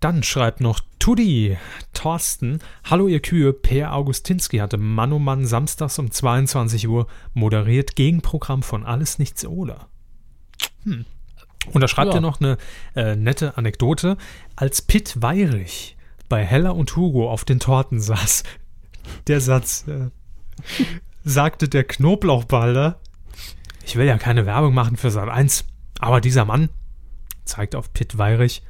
Dann 0.00 0.22
schreibt 0.22 0.62
noch 0.62 0.80
Tudi 0.98 1.58
Thorsten. 1.92 2.60
Hallo 2.84 3.06
ihr 3.08 3.20
Kühe, 3.20 3.52
Per 3.52 3.92
Augustinski 3.94 4.56
hatte 4.58 4.78
Mann 4.78 5.12
um 5.12 5.22
Mann 5.22 5.44
samstags 5.44 5.98
um 5.98 6.10
22 6.10 6.88
Uhr 6.88 7.06
moderiert 7.34 7.96
Gegenprogramm 7.96 8.62
von 8.62 8.86
Alles 8.86 9.18
Nichts 9.18 9.44
Oder. 9.44 9.88
Hm. 10.84 11.04
Und 11.74 11.80
da 11.82 11.88
schreibt 11.88 12.12
Ja. 12.12 12.18
er 12.18 12.22
noch 12.22 12.40
eine 12.40 12.56
äh, 12.96 13.16
nette 13.16 13.58
Anekdote. 13.58 14.16
Als 14.56 14.80
Pitt 14.80 15.20
Weirich 15.20 15.96
bei 16.30 16.42
Hella 16.42 16.70
und 16.70 16.96
Hugo 16.96 17.30
auf 17.30 17.44
den 17.44 17.60
Torten 17.60 18.00
saß, 18.00 18.44
der 19.26 19.42
Satz, 19.42 19.86
äh, 19.86 20.08
sagte 21.24 21.68
der 21.68 21.84
Knoblauchbalder, 21.84 23.00
ich 23.84 23.96
will 23.96 24.06
ja 24.06 24.18
keine 24.18 24.46
Werbung 24.46 24.74
machen 24.74 24.96
für 24.96 25.10
Sat 25.10 25.28
1, 25.28 25.64
aber 25.98 26.20
dieser 26.20 26.44
Mann, 26.44 26.70
zeigt 27.44 27.74
auf 27.74 27.92
Pitt 27.92 28.18
Weirich, 28.18 28.62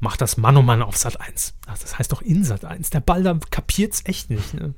macht 0.00 0.20
das 0.20 0.36
Mann 0.36 0.56
um 0.56 0.66
Mann 0.66 0.82
auf 0.82 0.96
Sat 0.96 1.20
1. 1.20 1.54
Ach, 1.66 1.78
das 1.78 1.98
heißt 1.98 2.12
doch 2.12 2.22
in 2.22 2.44
Sat 2.44 2.64
1. 2.64 2.90
Der 2.90 3.00
Ball, 3.00 3.22
da 3.22 3.38
kapiert's 3.50 4.02
echt 4.04 4.30
nicht. 4.30 4.54
Ne? 4.54 4.74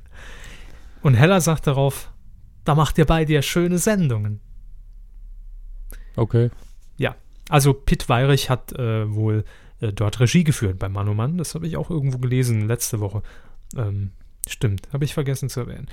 Und 1.01 1.15
Hella 1.15 1.41
sagt 1.41 1.67
darauf, 1.67 2.11
da 2.63 2.75
macht 2.75 2.97
ihr 2.97 3.05
beide 3.05 3.33
ja 3.33 3.41
schöne 3.41 3.77
Sendungen. 3.77 4.39
Okay. 6.15 6.51
Ja, 6.97 7.15
also 7.49 7.73
Pitt 7.73 8.09
Weirich 8.09 8.49
hat 8.49 8.73
äh, 8.73 9.11
wohl 9.13 9.45
äh, 9.79 9.91
dort 9.91 10.19
Regie 10.19 10.43
geführt 10.43 10.77
bei 10.79 10.89
Mann 10.89 11.07
um 11.07 11.17
Mann. 11.17 11.37
Das 11.37 11.55
habe 11.55 11.67
ich 11.67 11.77
auch 11.77 11.89
irgendwo 11.89 12.17
gelesen 12.17 12.67
letzte 12.67 12.99
Woche. 12.99 13.23
Ähm, 13.75 14.11
stimmt, 14.47 14.89
habe 14.93 15.05
ich 15.05 15.13
vergessen 15.13 15.49
zu 15.49 15.61
erwähnen. 15.61 15.87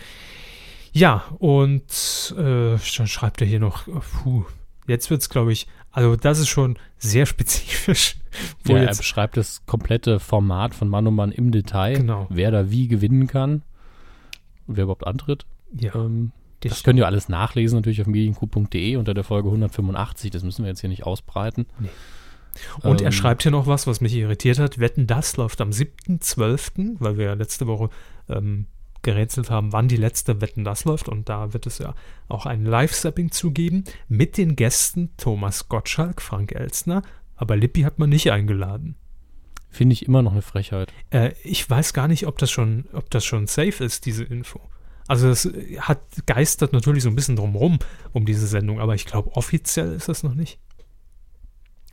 Ja, 0.92 1.24
und 1.38 2.34
äh, 2.36 2.76
dann 2.76 3.06
schreibt 3.06 3.40
er 3.40 3.46
hier 3.46 3.60
noch, 3.60 3.84
puh, 3.86 4.44
jetzt 4.86 5.10
wird 5.10 5.20
es, 5.20 5.28
glaube 5.28 5.52
ich, 5.52 5.66
also 5.90 6.16
das 6.16 6.38
ist 6.38 6.48
schon 6.48 6.78
sehr 6.98 7.26
spezifisch. 7.26 8.16
Wo 8.64 8.76
ja, 8.76 8.84
er 8.84 8.94
beschreibt 8.94 9.36
das 9.36 9.64
komplette 9.66 10.20
Format 10.20 10.74
von 10.74 10.88
Mann 10.88 11.06
um 11.06 11.16
Mann 11.16 11.32
im 11.32 11.50
Detail, 11.50 11.96
genau. 11.96 12.26
wer 12.30 12.50
da 12.50 12.70
wie 12.70 12.88
gewinnen 12.88 13.26
kann 13.26 13.62
und 14.66 14.76
wer 14.76 14.84
überhaupt 14.84 15.06
antritt. 15.06 15.46
Ja. 15.72 15.94
Ähm, 15.94 16.32
das, 16.60 16.72
das 16.72 16.82
könnt 16.82 16.98
ihr 16.98 17.06
alles 17.06 17.28
nachlesen 17.28 17.76
natürlich 17.78 18.00
auf 18.00 18.06
medienku.de 18.06 18.96
unter 18.96 19.14
der 19.14 19.24
Folge 19.24 19.48
185. 19.48 20.30
Das 20.30 20.42
müssen 20.42 20.64
wir 20.64 20.68
jetzt 20.68 20.80
hier 20.80 20.90
nicht 20.90 21.04
ausbreiten. 21.04 21.66
Nee. 21.78 21.88
Und 22.82 23.00
ähm, 23.00 23.06
er 23.06 23.12
schreibt 23.12 23.42
hier 23.42 23.52
noch 23.52 23.66
was, 23.66 23.86
was 23.86 24.00
mich 24.00 24.14
irritiert 24.14 24.58
hat. 24.58 24.78
Wetten, 24.78 25.06
das 25.06 25.36
läuft 25.36 25.60
am 25.60 25.70
7.12., 25.70 26.96
weil 26.98 27.16
wir 27.16 27.26
ja 27.26 27.34
letzte 27.34 27.66
Woche 27.66 27.90
ähm, 28.28 28.66
gerätselt 29.08 29.48
haben, 29.48 29.72
wann 29.72 29.88
die 29.88 29.96
letzte 29.96 30.42
Wetten, 30.42 30.64
das 30.64 30.84
läuft. 30.84 31.08
Und 31.08 31.30
da 31.30 31.54
wird 31.54 31.66
es 31.66 31.78
ja 31.78 31.94
auch 32.28 32.44
ein 32.44 32.66
Live-Sapping 32.66 33.30
zugeben 33.30 33.84
mit 34.06 34.36
den 34.36 34.54
Gästen 34.54 35.10
Thomas 35.16 35.70
Gottschalk, 35.70 36.20
Frank 36.20 36.52
Elstner. 36.52 37.02
Aber 37.34 37.56
Lippi 37.56 37.82
hat 37.82 37.98
man 37.98 38.10
nicht 38.10 38.30
eingeladen. 38.30 38.96
Finde 39.70 39.94
ich 39.94 40.06
immer 40.06 40.20
noch 40.20 40.32
eine 40.32 40.42
Frechheit. 40.42 40.92
Äh, 41.08 41.32
ich 41.42 41.68
weiß 41.68 41.94
gar 41.94 42.06
nicht, 42.06 42.26
ob 42.26 42.36
das 42.36 42.50
schon, 42.50 42.84
ob 42.92 43.08
das 43.08 43.24
schon 43.24 43.46
safe 43.46 43.82
ist, 43.82 44.04
diese 44.04 44.24
Info. 44.24 44.60
Also 45.06 45.30
es 45.30 45.50
hat 45.80 46.00
geistert 46.26 46.74
natürlich 46.74 47.02
so 47.02 47.08
ein 47.08 47.14
bisschen 47.14 47.36
drumherum 47.36 47.78
um 48.12 48.26
diese 48.26 48.46
Sendung, 48.46 48.78
aber 48.78 48.94
ich 48.94 49.06
glaube, 49.06 49.34
offiziell 49.36 49.94
ist 49.94 50.10
das 50.10 50.22
noch 50.22 50.34
nicht. 50.34 50.58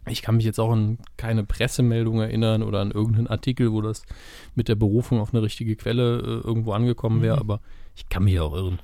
Ich 0.07 0.21
kann 0.21 0.37
mich 0.37 0.45
jetzt 0.45 0.59
auch 0.59 0.71
an 0.71 0.99
keine 1.17 1.43
Pressemeldung 1.43 2.19
erinnern 2.21 2.63
oder 2.63 2.81
an 2.81 2.91
irgendeinen 2.91 3.27
Artikel, 3.27 3.71
wo 3.71 3.81
das 3.81 4.03
mit 4.53 4.67
der 4.67 4.75
Berufung 4.75 5.19
auf 5.19 5.33
eine 5.33 5.41
richtige 5.41 5.75
Quelle 5.75 6.19
äh, 6.19 6.47
irgendwo 6.47 6.73
angekommen 6.73 7.21
wäre, 7.21 7.35
mhm. 7.35 7.41
aber 7.41 7.61
ich 7.95 8.09
kann 8.09 8.25
mich 8.25 8.39
auch 8.39 8.53
irren. 8.53 8.79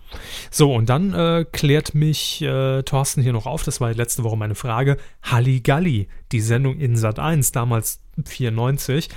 So, 0.49 0.73
und 0.73 0.89
dann 0.89 1.13
äh, 1.13 1.45
klärt 1.51 1.93
mich 1.93 2.41
äh, 2.41 2.81
Thorsten 2.83 3.21
hier 3.21 3.33
noch 3.33 3.45
auf, 3.45 3.63
das 3.63 3.81
war 3.81 3.93
letzte 3.93 4.23
Woche 4.23 4.37
meine 4.37 4.55
Frage. 4.55 4.97
Halligalli, 5.23 6.07
die 6.31 6.41
Sendung 6.41 6.77
in 6.79 6.95
Sat 6.95 7.19
1, 7.19 7.51
damals 7.51 8.01
94, 8.23 9.09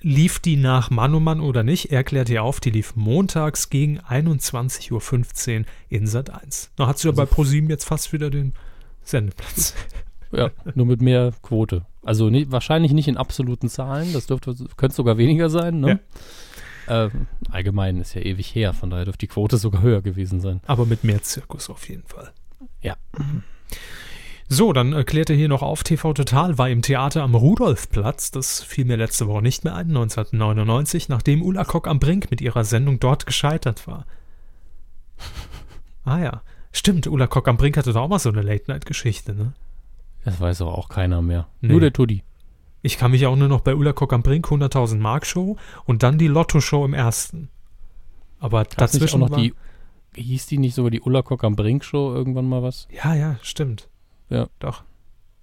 lief 0.00 0.38
die 0.38 0.56
nach 0.56 0.90
Mann 0.90 1.14
um 1.14 1.24
Mann 1.24 1.40
oder 1.40 1.62
nicht? 1.62 1.92
Er 1.92 2.02
klärt 2.02 2.28
hier 2.28 2.44
auf, 2.44 2.60
die 2.60 2.70
lief 2.70 2.96
montags 2.96 3.68
gegen 3.70 4.00
21.15 4.00 5.60
Uhr 5.60 5.64
in 5.90 6.06
Sat 6.06 6.30
1. 6.30 6.70
Da 6.76 6.86
hat 6.86 6.98
sie 6.98 7.08
also 7.08 7.20
ja 7.20 7.24
bei 7.24 7.30
ProSieben 7.30 7.68
jetzt 7.68 7.84
fast 7.84 8.12
wieder 8.12 8.30
den 8.30 8.54
Sendeplatz. 9.02 9.74
Ja, 10.32 10.50
nur 10.74 10.86
mit 10.86 11.00
mehr 11.00 11.32
Quote. 11.42 11.86
Also 12.02 12.30
nie, 12.30 12.46
wahrscheinlich 12.50 12.92
nicht 12.92 13.08
in 13.08 13.16
absoluten 13.16 13.68
Zahlen, 13.68 14.12
das 14.12 14.26
dürfte, 14.26 14.54
könnte 14.76 14.94
sogar 14.94 15.18
weniger 15.18 15.50
sein, 15.50 15.80
ne? 15.80 16.00
Ja. 16.86 17.06
Äh, 17.06 17.10
allgemein 17.50 18.00
ist 18.00 18.14
ja 18.14 18.22
ewig 18.22 18.54
her, 18.54 18.72
von 18.72 18.90
daher 18.90 19.04
dürfte 19.04 19.26
die 19.26 19.32
Quote 19.32 19.56
sogar 19.56 19.82
höher 19.82 20.02
gewesen 20.02 20.40
sein. 20.40 20.60
Aber 20.66 20.86
mit 20.86 21.04
mehr 21.04 21.22
Zirkus 21.22 21.68
auf 21.68 21.88
jeden 21.88 22.04
Fall. 22.04 22.32
Ja. 22.80 22.96
So, 24.48 24.72
dann 24.72 24.92
erklärt 24.92 25.28
er 25.28 25.36
hier 25.36 25.48
noch 25.48 25.62
auf, 25.62 25.82
TV 25.82 26.12
Total 26.12 26.56
war 26.58 26.70
im 26.70 26.82
Theater 26.82 27.24
am 27.24 27.34
Rudolfplatz, 27.34 28.30
das 28.30 28.62
fiel 28.62 28.84
mir 28.84 28.96
letzte 28.96 29.26
Woche 29.26 29.42
nicht 29.42 29.64
mehr 29.64 29.74
ein, 29.74 29.88
1999, 29.88 31.08
nachdem 31.08 31.42
Ulla 31.42 31.64
Kock 31.64 31.88
am 31.88 31.98
Brink 31.98 32.30
mit 32.30 32.40
ihrer 32.40 32.62
Sendung 32.62 33.00
dort 33.00 33.26
gescheitert 33.26 33.88
war. 33.88 34.06
ah 36.04 36.20
ja, 36.20 36.42
stimmt, 36.70 37.08
Ulla 37.08 37.26
Kock 37.26 37.48
am 37.48 37.56
Brink 37.56 37.76
hatte 37.76 37.92
da 37.92 38.00
auch 38.00 38.08
mal 38.08 38.20
so 38.20 38.28
eine 38.28 38.42
Late-Night-Geschichte, 38.42 39.34
ne? 39.34 39.52
Das 40.26 40.40
weiß 40.40 40.62
aber 40.62 40.76
auch 40.76 40.88
keiner 40.88 41.22
mehr. 41.22 41.46
Nee. 41.60 41.68
Nur 41.68 41.80
der 41.80 41.92
Tuddi. 41.92 42.24
Ich 42.82 42.98
kann 42.98 43.12
mich 43.12 43.26
auch 43.26 43.36
nur 43.36 43.46
noch 43.46 43.60
bei 43.60 43.76
Ulla 43.76 43.92
Kock 43.92 44.12
am 44.12 44.24
Brink 44.24 44.48
100.000 44.48 44.98
Mark 44.98 45.24
Show 45.24 45.56
und 45.84 46.02
dann 46.02 46.18
die 46.18 46.26
Lotto 46.26 46.60
Show 46.60 46.84
im 46.84 46.94
ersten. 46.94 47.48
Aber 48.40 48.60
Hat's 48.60 48.74
dazwischen 48.74 49.22
auch 49.22 49.28
noch 49.28 49.36
die 49.36 49.54
hieß 50.16 50.46
die 50.46 50.58
nicht 50.58 50.74
sogar 50.74 50.90
die 50.90 51.00
Ulla 51.00 51.22
Kock 51.22 51.44
am 51.44 51.54
Brink 51.54 51.84
Show 51.84 52.12
irgendwann 52.12 52.48
mal 52.48 52.60
was? 52.60 52.88
Ja, 52.90 53.14
ja, 53.14 53.38
stimmt. 53.40 53.88
Ja. 54.28 54.48
Doch. 54.58 54.82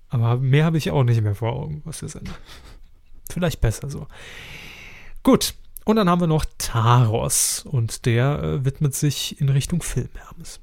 Aber 0.10 0.36
mehr 0.36 0.66
habe 0.66 0.78
ich 0.78 0.92
auch 0.92 1.04
nicht 1.04 1.22
mehr 1.22 1.36
vor 1.36 1.54
Augen, 1.54 1.82
was 1.86 2.02
wir 2.02 2.10
sind. 2.10 2.30
Vielleicht 3.32 3.62
besser 3.62 3.90
so. 3.90 4.08
Gut. 5.24 5.54
Und 5.86 5.96
dann 5.96 6.10
haben 6.10 6.20
wir 6.20 6.28
noch 6.28 6.44
Taros 6.58 7.66
und 7.66 8.06
der 8.06 8.44
äh, 8.44 8.66
widmet 8.66 8.96
sich 8.96 9.40
in 9.40 9.48
Richtung 9.48 9.82
Film, 9.82 10.10
Hermes. 10.16 10.60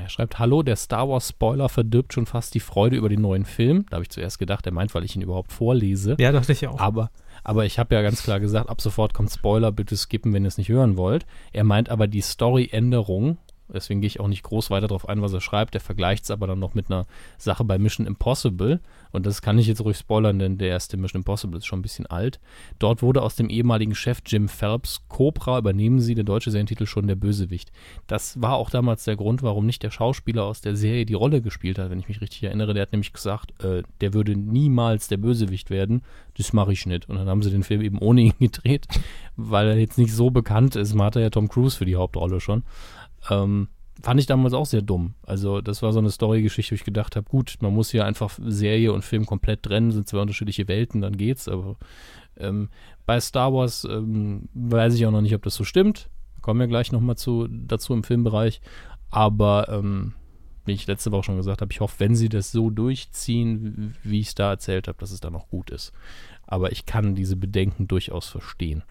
Er 0.00 0.08
schreibt, 0.08 0.38
hallo, 0.38 0.62
der 0.62 0.76
Star 0.76 1.08
Wars 1.08 1.28
Spoiler 1.28 1.68
verdirbt 1.68 2.12
schon 2.12 2.26
fast 2.26 2.54
die 2.54 2.60
Freude 2.60 2.96
über 2.96 3.08
den 3.08 3.20
neuen 3.20 3.44
Film. 3.44 3.86
Da 3.90 3.96
habe 3.96 4.04
ich 4.04 4.10
zuerst 4.10 4.38
gedacht, 4.38 4.66
er 4.66 4.72
meint, 4.72 4.94
weil 4.94 5.04
ich 5.04 5.16
ihn 5.16 5.22
überhaupt 5.22 5.52
vorlese. 5.52 6.16
Ja, 6.18 6.32
dachte 6.32 6.52
ich 6.52 6.66
auch. 6.66 6.78
Aber, 6.78 7.10
aber 7.44 7.64
ich 7.64 7.78
habe 7.78 7.94
ja 7.94 8.02
ganz 8.02 8.22
klar 8.22 8.40
gesagt, 8.40 8.68
ab 8.68 8.80
sofort 8.80 9.14
kommt 9.14 9.30
Spoiler, 9.30 9.72
bitte 9.72 9.96
skippen, 9.96 10.32
wenn 10.32 10.44
ihr 10.44 10.48
es 10.48 10.58
nicht 10.58 10.68
hören 10.68 10.96
wollt. 10.96 11.26
Er 11.52 11.64
meint 11.64 11.88
aber 11.88 12.06
die 12.06 12.20
Story-Änderung 12.20 13.38
Deswegen 13.72 14.00
gehe 14.00 14.08
ich 14.08 14.20
auch 14.20 14.28
nicht 14.28 14.42
groß 14.42 14.70
weiter 14.70 14.88
darauf 14.88 15.08
ein, 15.08 15.22
was 15.22 15.32
er 15.32 15.40
schreibt. 15.40 15.74
Er 15.74 15.80
vergleicht 15.80 16.24
es 16.24 16.30
aber 16.30 16.46
dann 16.46 16.58
noch 16.58 16.74
mit 16.74 16.90
einer 16.90 17.06
Sache 17.38 17.64
bei 17.64 17.78
Mission 17.78 18.06
Impossible. 18.06 18.80
Und 19.12 19.26
das 19.26 19.42
kann 19.42 19.58
ich 19.58 19.66
jetzt 19.66 19.84
ruhig 19.84 19.96
spoilern, 19.96 20.38
denn 20.38 20.58
der 20.58 20.68
erste 20.68 20.96
Mission 20.96 21.20
Impossible 21.20 21.58
ist 21.58 21.66
schon 21.66 21.80
ein 21.80 21.82
bisschen 21.82 22.06
alt. 22.06 22.40
Dort 22.78 23.02
wurde 23.02 23.22
aus 23.22 23.36
dem 23.36 23.48
ehemaligen 23.48 23.94
Chef 23.94 24.20
Jim 24.26 24.48
Phelps 24.48 25.02
Cobra, 25.08 25.58
übernehmen 25.58 26.00
Sie, 26.00 26.14
der 26.14 26.24
deutsche 26.24 26.50
Serientitel, 26.50 26.86
schon 26.86 27.06
der 27.06 27.14
Bösewicht. 27.14 27.70
Das 28.06 28.40
war 28.40 28.54
auch 28.54 28.70
damals 28.70 29.04
der 29.04 29.16
Grund, 29.16 29.42
warum 29.42 29.66
nicht 29.66 29.82
der 29.82 29.90
Schauspieler 29.90 30.44
aus 30.44 30.60
der 30.60 30.76
Serie 30.76 31.06
die 31.06 31.14
Rolle 31.14 31.42
gespielt 31.42 31.78
hat, 31.78 31.90
wenn 31.90 32.00
ich 32.00 32.08
mich 32.08 32.20
richtig 32.20 32.42
erinnere. 32.42 32.74
Der 32.74 32.82
hat 32.82 32.92
nämlich 32.92 33.12
gesagt, 33.12 33.62
äh, 33.62 33.82
der 34.00 34.14
würde 34.14 34.36
niemals 34.36 35.08
der 35.08 35.18
Bösewicht 35.18 35.70
werden. 35.70 36.02
Das 36.36 36.52
mache 36.52 36.72
ich 36.72 36.86
nicht. 36.86 37.08
Und 37.08 37.16
dann 37.16 37.28
haben 37.28 37.42
sie 37.42 37.50
den 37.50 37.62
Film 37.62 37.82
eben 37.82 37.98
ohne 37.98 38.22
ihn 38.22 38.34
gedreht, 38.40 38.86
weil 39.36 39.68
er 39.68 39.78
jetzt 39.78 39.98
nicht 39.98 40.12
so 40.12 40.30
bekannt 40.30 40.76
ist. 40.76 40.94
Man 40.94 41.06
hatte 41.06 41.20
ja 41.20 41.30
Tom 41.30 41.48
Cruise 41.48 41.76
für 41.76 41.84
die 41.84 41.96
Hauptrolle 41.96 42.40
schon. 42.40 42.64
Ähm, 43.30 43.68
fand 44.00 44.20
ich 44.20 44.26
damals 44.26 44.54
auch 44.54 44.66
sehr 44.66 44.82
dumm. 44.82 45.14
Also 45.22 45.60
das 45.60 45.82
war 45.82 45.92
so 45.92 45.98
eine 45.98 46.10
Story-Geschichte, 46.10 46.72
wo 46.72 46.76
ich 46.76 46.84
gedacht 46.84 47.16
habe, 47.16 47.28
gut, 47.28 47.56
man 47.60 47.74
muss 47.74 47.90
hier 47.90 48.06
einfach 48.06 48.38
Serie 48.44 48.92
und 48.92 49.04
Film 49.04 49.26
komplett 49.26 49.62
trennen, 49.64 49.90
sind 49.90 50.08
zwei 50.08 50.20
unterschiedliche 50.20 50.68
Welten, 50.68 51.00
dann 51.00 51.16
geht's. 51.16 51.48
Aber 51.48 51.76
ähm, 52.36 52.68
bei 53.04 53.20
Star 53.20 53.52
Wars 53.52 53.84
ähm, 53.84 54.48
weiß 54.54 54.94
ich 54.94 55.06
auch 55.06 55.10
noch 55.10 55.20
nicht, 55.20 55.34
ob 55.34 55.42
das 55.42 55.54
so 55.54 55.64
stimmt. 55.64 56.08
Kommen 56.40 56.60
wir 56.60 56.66
gleich 56.66 56.90
nochmal 56.90 57.16
zu, 57.16 57.46
dazu 57.48 57.92
im 57.92 58.02
Filmbereich. 58.02 58.60
Aber 59.10 59.68
ähm, 59.68 60.14
wie 60.64 60.72
ich 60.72 60.86
letzte 60.86 61.12
Woche 61.12 61.24
schon 61.24 61.36
gesagt 61.36 61.60
habe, 61.60 61.72
ich 61.72 61.80
hoffe, 61.80 62.00
wenn 62.00 62.14
sie 62.14 62.28
das 62.28 62.50
so 62.50 62.70
durchziehen, 62.70 63.94
wie 64.02 64.20
ich 64.20 64.28
es 64.28 64.34
da 64.34 64.50
erzählt 64.50 64.88
habe, 64.88 64.98
dass 64.98 65.10
es 65.10 65.20
dann 65.20 65.36
auch 65.36 65.48
gut 65.48 65.70
ist. 65.70 65.92
Aber 66.46 66.72
ich 66.72 66.86
kann 66.86 67.14
diese 67.14 67.36
Bedenken 67.36 67.88
durchaus 67.88 68.28
verstehen, 68.28 68.82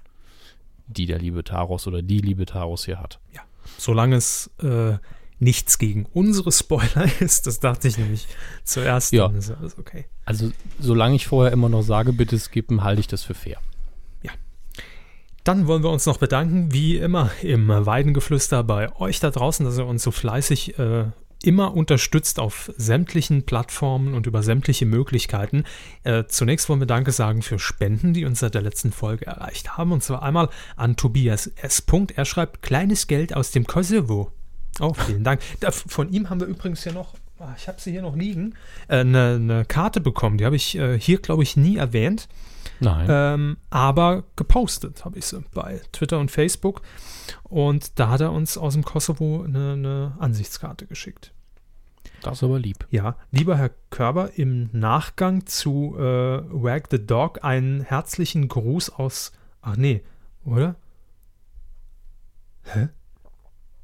die 0.87 1.05
der 1.05 1.19
liebe 1.19 1.43
Taros 1.43 1.87
oder 1.87 2.01
die 2.01 2.19
liebe 2.19 2.45
Taros 2.45 2.85
hier 2.85 2.99
hat. 2.99 3.19
Ja 3.33 3.41
solange 3.77 4.15
es 4.15 4.49
äh, 4.61 4.97
nichts 5.39 5.79
gegen 5.79 6.05
unsere 6.13 6.51
Spoiler 6.51 7.09
ist, 7.19 7.47
das 7.47 7.59
dachte 7.59 7.87
ich 7.87 7.97
nämlich 7.97 8.27
zuerst, 8.63 9.11
ja. 9.11 9.27
ist 9.27 9.51
alles 9.51 9.77
okay. 9.77 10.05
Also 10.23 10.51
solange 10.79 11.15
ich 11.15 11.27
vorher 11.27 11.51
immer 11.51 11.67
noch 11.67 11.81
sage, 11.81 12.13
bitte 12.13 12.37
skippen, 12.37 12.83
halte 12.83 13.01
ich 13.01 13.07
das 13.07 13.23
für 13.23 13.33
fair. 13.33 13.57
Ja. 14.21 14.31
Dann 15.43 15.65
wollen 15.67 15.83
wir 15.83 15.89
uns 15.89 16.05
noch 16.05 16.19
bedanken, 16.19 16.71
wie 16.71 16.97
immer 16.97 17.31
im 17.41 17.67
Weidengeflüster 17.69 18.63
bei 18.63 18.95
euch 18.95 19.19
da 19.19 19.31
draußen, 19.31 19.65
dass 19.65 19.77
ihr 19.77 19.85
uns 19.85 20.03
so 20.03 20.11
fleißig 20.11 20.77
äh, 20.77 21.05
immer 21.43 21.73
unterstützt 21.75 22.39
auf 22.39 22.71
sämtlichen 22.77 23.43
Plattformen 23.43 24.13
und 24.13 24.27
über 24.27 24.43
sämtliche 24.43 24.85
Möglichkeiten. 24.85 25.63
Äh, 26.03 26.25
zunächst 26.27 26.69
wollen 26.69 26.79
wir 26.79 26.87
Danke 26.87 27.11
sagen 27.11 27.41
für 27.41 27.59
Spenden, 27.59 28.13
die 28.13 28.25
uns 28.25 28.39
seit 28.39 28.55
der 28.55 28.61
letzten 28.61 28.91
Folge 28.91 29.25
erreicht 29.25 29.77
haben. 29.77 29.91
Und 29.91 30.03
zwar 30.03 30.23
einmal 30.23 30.49
an 30.75 30.95
Tobias 30.95 31.47
S. 31.47 31.83
Er 32.15 32.25
schreibt 32.25 32.61
kleines 32.61 33.07
Geld 33.07 33.35
aus 33.35 33.51
dem 33.51 33.65
Kosovo. 33.65 34.31
Oh, 34.79 34.93
vielen 34.93 35.23
Dank. 35.23 35.41
Da, 35.59 35.71
von 35.71 36.11
ihm 36.11 36.29
haben 36.29 36.39
wir 36.39 36.47
übrigens 36.47 36.85
ja 36.85 36.91
noch, 36.91 37.13
ah, 37.39 37.53
ich 37.57 37.67
habe 37.67 37.81
sie 37.81 37.91
hier 37.91 38.01
noch 38.01 38.15
liegen, 38.15 38.55
eine, 38.87 39.31
äh, 39.31 39.35
eine 39.35 39.65
Karte 39.65 39.99
bekommen. 39.99 40.37
Die 40.37 40.45
habe 40.45 40.55
ich 40.55 40.77
äh, 40.77 40.99
hier, 40.99 41.19
glaube 41.19 41.43
ich, 41.43 41.57
nie 41.57 41.77
erwähnt. 41.77 42.27
Nein. 42.81 43.07
Ähm, 43.09 43.57
aber 43.69 44.23
gepostet 44.35 45.05
habe 45.05 45.19
ich 45.19 45.25
sie 45.25 45.43
bei 45.53 45.81
Twitter 45.91 46.19
und 46.19 46.31
Facebook. 46.31 46.81
Und 47.43 47.99
da 47.99 48.09
hat 48.09 48.21
er 48.21 48.31
uns 48.31 48.57
aus 48.57 48.73
dem 48.73 48.83
Kosovo 48.83 49.43
eine, 49.43 49.73
eine 49.73 50.15
Ansichtskarte 50.19 50.87
geschickt. 50.87 51.31
Das 52.21 52.39
ist 52.39 52.43
aber 52.43 52.59
lieb. 52.59 52.87
Ja, 52.89 53.15
lieber 53.31 53.57
Herr 53.57 53.71
Körber, 53.89 54.31
im 54.35 54.69
Nachgang 54.73 55.45
zu 55.45 55.95
äh, 55.97 56.01
Wag 56.01 56.83
the 56.89 57.05
Dog 57.05 57.43
einen 57.43 57.81
herzlichen 57.81 58.47
Gruß 58.47 58.89
aus. 58.89 59.31
Ach 59.61 59.77
nee, 59.77 60.03
oder? 60.43 60.75
Hä? 62.63 62.89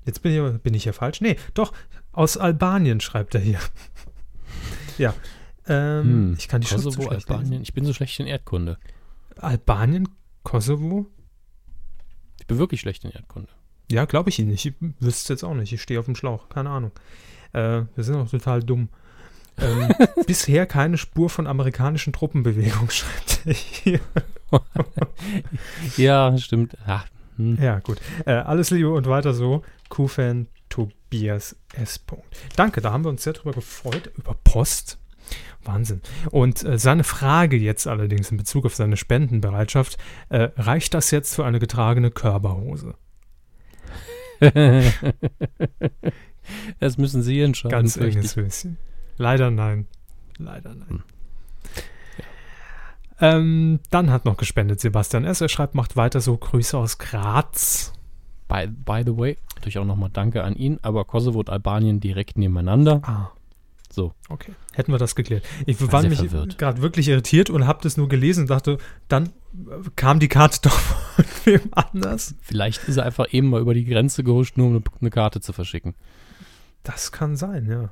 Jetzt 0.06 0.22
bin 0.22 0.32
ich, 0.32 0.62
bin 0.62 0.74
ich 0.74 0.86
ja 0.86 0.94
falsch. 0.94 1.22
Nee, 1.22 1.36
doch, 1.54 1.74
aus 2.12 2.38
Albanien 2.38 3.00
schreibt 3.00 3.36
er 3.36 3.42
hier. 3.42 3.60
ja. 4.98 5.14
Ähm, 5.68 6.04
hm, 6.04 6.36
ich 6.38 6.48
kann 6.48 6.62
die 6.62 6.68
Kosovo, 6.68 7.10
Albanien. 7.10 7.62
Ich 7.62 7.74
bin 7.74 7.86
so 7.86 7.94
schlecht 7.94 8.20
in 8.20 8.28
Erdkunde. 8.28 8.78
Albanien, 9.38 10.08
Kosovo? 10.44 11.08
Ich 12.40 12.48
bin 12.48 12.58
wirklich 12.58 12.82
schlecht 12.82 13.04
in 13.04 13.12
Erdkunde. 13.12 13.50
Ja, 13.92 14.06
glaube 14.06 14.30
ich 14.30 14.40
Ihnen 14.40 14.50
nicht. 14.50 14.66
Ich 14.66 14.74
wüsste 14.80 15.22
es 15.22 15.28
jetzt 15.28 15.44
auch 15.44 15.54
nicht. 15.54 15.72
Ich 15.74 15.82
stehe 15.82 16.00
auf 16.00 16.06
dem 16.06 16.16
Schlauch. 16.16 16.50
Keine 16.50 16.70
Ahnung. 16.70 16.92
Äh, 17.54 17.84
wir 17.96 18.04
sind 18.04 18.16
auch 18.16 18.30
total 18.30 18.64
dumm. 18.64 18.90
Ähm, 19.60 19.90
bisher 20.28 20.66
keine 20.66 20.98
Spur 20.98 21.30
von 21.30 21.48
amerikanischen 21.48 22.14
Truppenbewegungen, 22.14 22.90
schreibt 22.92 23.42
er 23.46 23.54
hier. 23.54 24.00
ja, 25.98 26.38
stimmt. 26.38 26.78
Ach, 26.86 27.06
hm. 27.38 27.58
Ja, 27.62 27.80
gut. 27.80 28.00
Äh, 28.26 28.34
alles 28.34 28.72
Liebe 28.72 28.92
und 28.92 29.08
weiter 29.08 29.34
so. 29.34 29.64
Q-Fan 29.90 30.48
Tobias 30.70 31.56
S. 31.74 32.02
Danke, 32.56 32.82
da 32.82 32.92
haben 32.92 33.04
wir 33.06 33.10
uns 33.10 33.24
sehr 33.24 33.34
drüber 33.34 33.54
gefreut. 33.54 34.12
Über 34.18 34.36
Post. 34.44 34.98
Wahnsinn. 35.64 36.02
Und 36.32 36.64
äh, 36.64 36.78
seine 36.80 37.04
Frage 37.04 37.58
jetzt 37.58 37.88
allerdings 37.88 38.32
in 38.32 38.38
Bezug 38.38 38.66
auf 38.66 38.76
seine 38.76 38.98
Spendenbereitschaft, 38.98 39.98
äh, 40.30 40.50
reicht 40.58 40.94
das 40.94 41.12
jetzt 41.12 41.36
für 41.36 41.46
eine 41.46 41.60
getragene 41.60 42.12
Körperhose? 42.12 42.96
das 46.80 46.98
müssen 46.98 47.24
Sie 47.24 47.42
entscheiden. 47.42 47.72
Ganz 47.72 47.98
enges 47.98 48.36
bisschen. 48.36 48.78
Leider 49.18 49.52
nein. 49.52 49.88
Leider 50.38 50.76
nein. 50.76 50.88
Hm. 50.90 51.04
Ähm, 53.20 53.80
dann 53.90 54.12
hat 54.12 54.26
noch 54.26 54.38
gespendet 54.38 54.80
Sebastian 54.80 55.26
S. 55.26 55.42
Er 55.42 55.50
schreibt, 55.50 55.74
macht 55.74 55.96
weiter 55.96 56.22
so 56.22 56.38
Grüße 56.38 56.78
aus 56.78 57.00
Graz. 57.00 57.94
By, 58.48 58.68
by 58.68 59.02
the 59.06 59.18
way, 59.18 59.38
natürlich 59.56 59.80
auch 59.80 59.86
nochmal 59.86 60.10
Danke 60.14 60.44
an 60.44 60.56
ihn, 60.56 60.80
aber 60.82 61.04
Kosovo 61.04 61.40
und 61.40 61.50
Albanien 61.50 62.00
direkt 62.00 62.38
nebeneinander. 62.38 63.02
Ah. 63.04 63.32
So. 63.98 64.14
Okay. 64.30 64.52
Hätten 64.74 64.92
wir 64.92 65.00
das 65.00 65.16
geklärt. 65.16 65.44
Ich 65.66 65.82
war, 65.82 65.92
war 65.92 66.02
nämlich 66.04 66.22
gerade 66.60 66.84
wirklich 66.84 67.08
irritiert 67.08 67.50
und 67.50 67.66
habe 67.66 67.80
das 67.82 67.98
nur 67.98 68.08
gelesen 68.08 68.42
und 68.42 68.52
dachte, 68.52 68.78
dann 69.08 69.32
kam 69.96 70.20
die 70.20 70.28
Karte 70.28 70.60
doch 70.70 70.78
von 70.78 71.26
wem 71.46 71.62
anders. 71.72 72.36
Vielleicht 72.44 72.88
ist 72.88 72.98
er 72.98 73.06
einfach 73.06 73.34
eben 73.34 73.50
mal 73.50 73.60
über 73.60 73.74
die 73.74 73.86
Grenze 73.86 74.24
gehuscht, 74.24 74.56
nur 74.56 74.68
um 74.68 74.84
eine 75.02 75.10
Karte 75.10 75.42
zu 75.42 75.52
verschicken. 75.52 75.96
Das 76.84 77.12
kann 77.12 77.36
sein, 77.36 77.66
ja. 77.68 77.90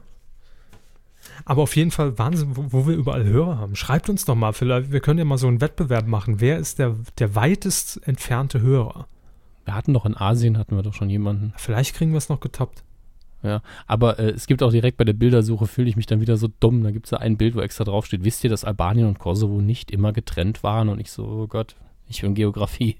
Aber 1.43 1.63
auf 1.63 1.75
jeden 1.75 1.89
Fall 1.89 2.19
Wahnsinn, 2.19 2.55
wo, 2.55 2.71
wo, 2.71 2.87
wir 2.87 2.95
überall 2.95 3.23
Hörer 3.23 3.57
haben. 3.57 3.75
Schreibt 3.75 4.07
uns 4.07 4.25
doch 4.25 4.35
mal, 4.35 4.53
vielleicht, 4.53 4.91
wir 4.91 4.99
können 4.99 5.17
ja 5.17 5.25
mal 5.25 5.39
so 5.39 5.47
einen 5.47 5.59
Wettbewerb 5.59 6.05
machen. 6.05 6.39
Wer 6.39 6.59
ist 6.59 6.77
der, 6.77 6.95
der 7.17 7.33
weitest 7.33 8.07
entfernte 8.07 8.61
Hörer? 8.61 9.07
Wir 9.63 9.73
hatten 9.73 9.91
doch 9.91 10.05
in 10.05 10.15
Asien, 10.15 10.59
hatten 10.59 10.75
wir 10.75 10.83
doch 10.83 10.93
schon 10.93 11.09
jemanden. 11.09 11.51
Vielleicht 11.57 11.95
kriegen 11.95 12.11
wir 12.11 12.19
es 12.19 12.29
noch 12.29 12.41
getoppt. 12.41 12.83
Ja, 13.43 13.61
aber 13.85 14.17
äh, 14.17 14.29
es 14.29 14.47
gibt 14.47 14.63
auch 14.63 14.71
direkt 14.71 14.97
bei 14.97 15.03
der 15.03 15.13
Bildersuche, 15.13 15.67
fühle 15.67 15.89
ich 15.89 15.95
mich 15.95 16.07
dann 16.07 16.21
wieder 16.21 16.37
so 16.37 16.49
dumm. 16.59 16.83
Da 16.83 16.91
gibt 16.91 17.05
es 17.05 17.11
da 17.11 17.17
ein 17.17 17.37
Bild, 17.37 17.55
wo 17.55 17.61
extra 17.61 17.83
draufsteht, 17.83 18.23
wisst 18.23 18.43
ihr, 18.43 18.49
dass 18.49 18.63
Albanien 18.63 19.07
und 19.07 19.19
Kosovo 19.19 19.61
nicht 19.61 19.91
immer 19.91 20.13
getrennt 20.13 20.63
waren? 20.63 20.89
Und 20.89 20.99
ich 20.99 21.11
so, 21.11 21.25
oh 21.25 21.47
Gott, 21.47 21.75
ich 22.07 22.21
bin 22.21 22.33
Geografie. 22.33 22.97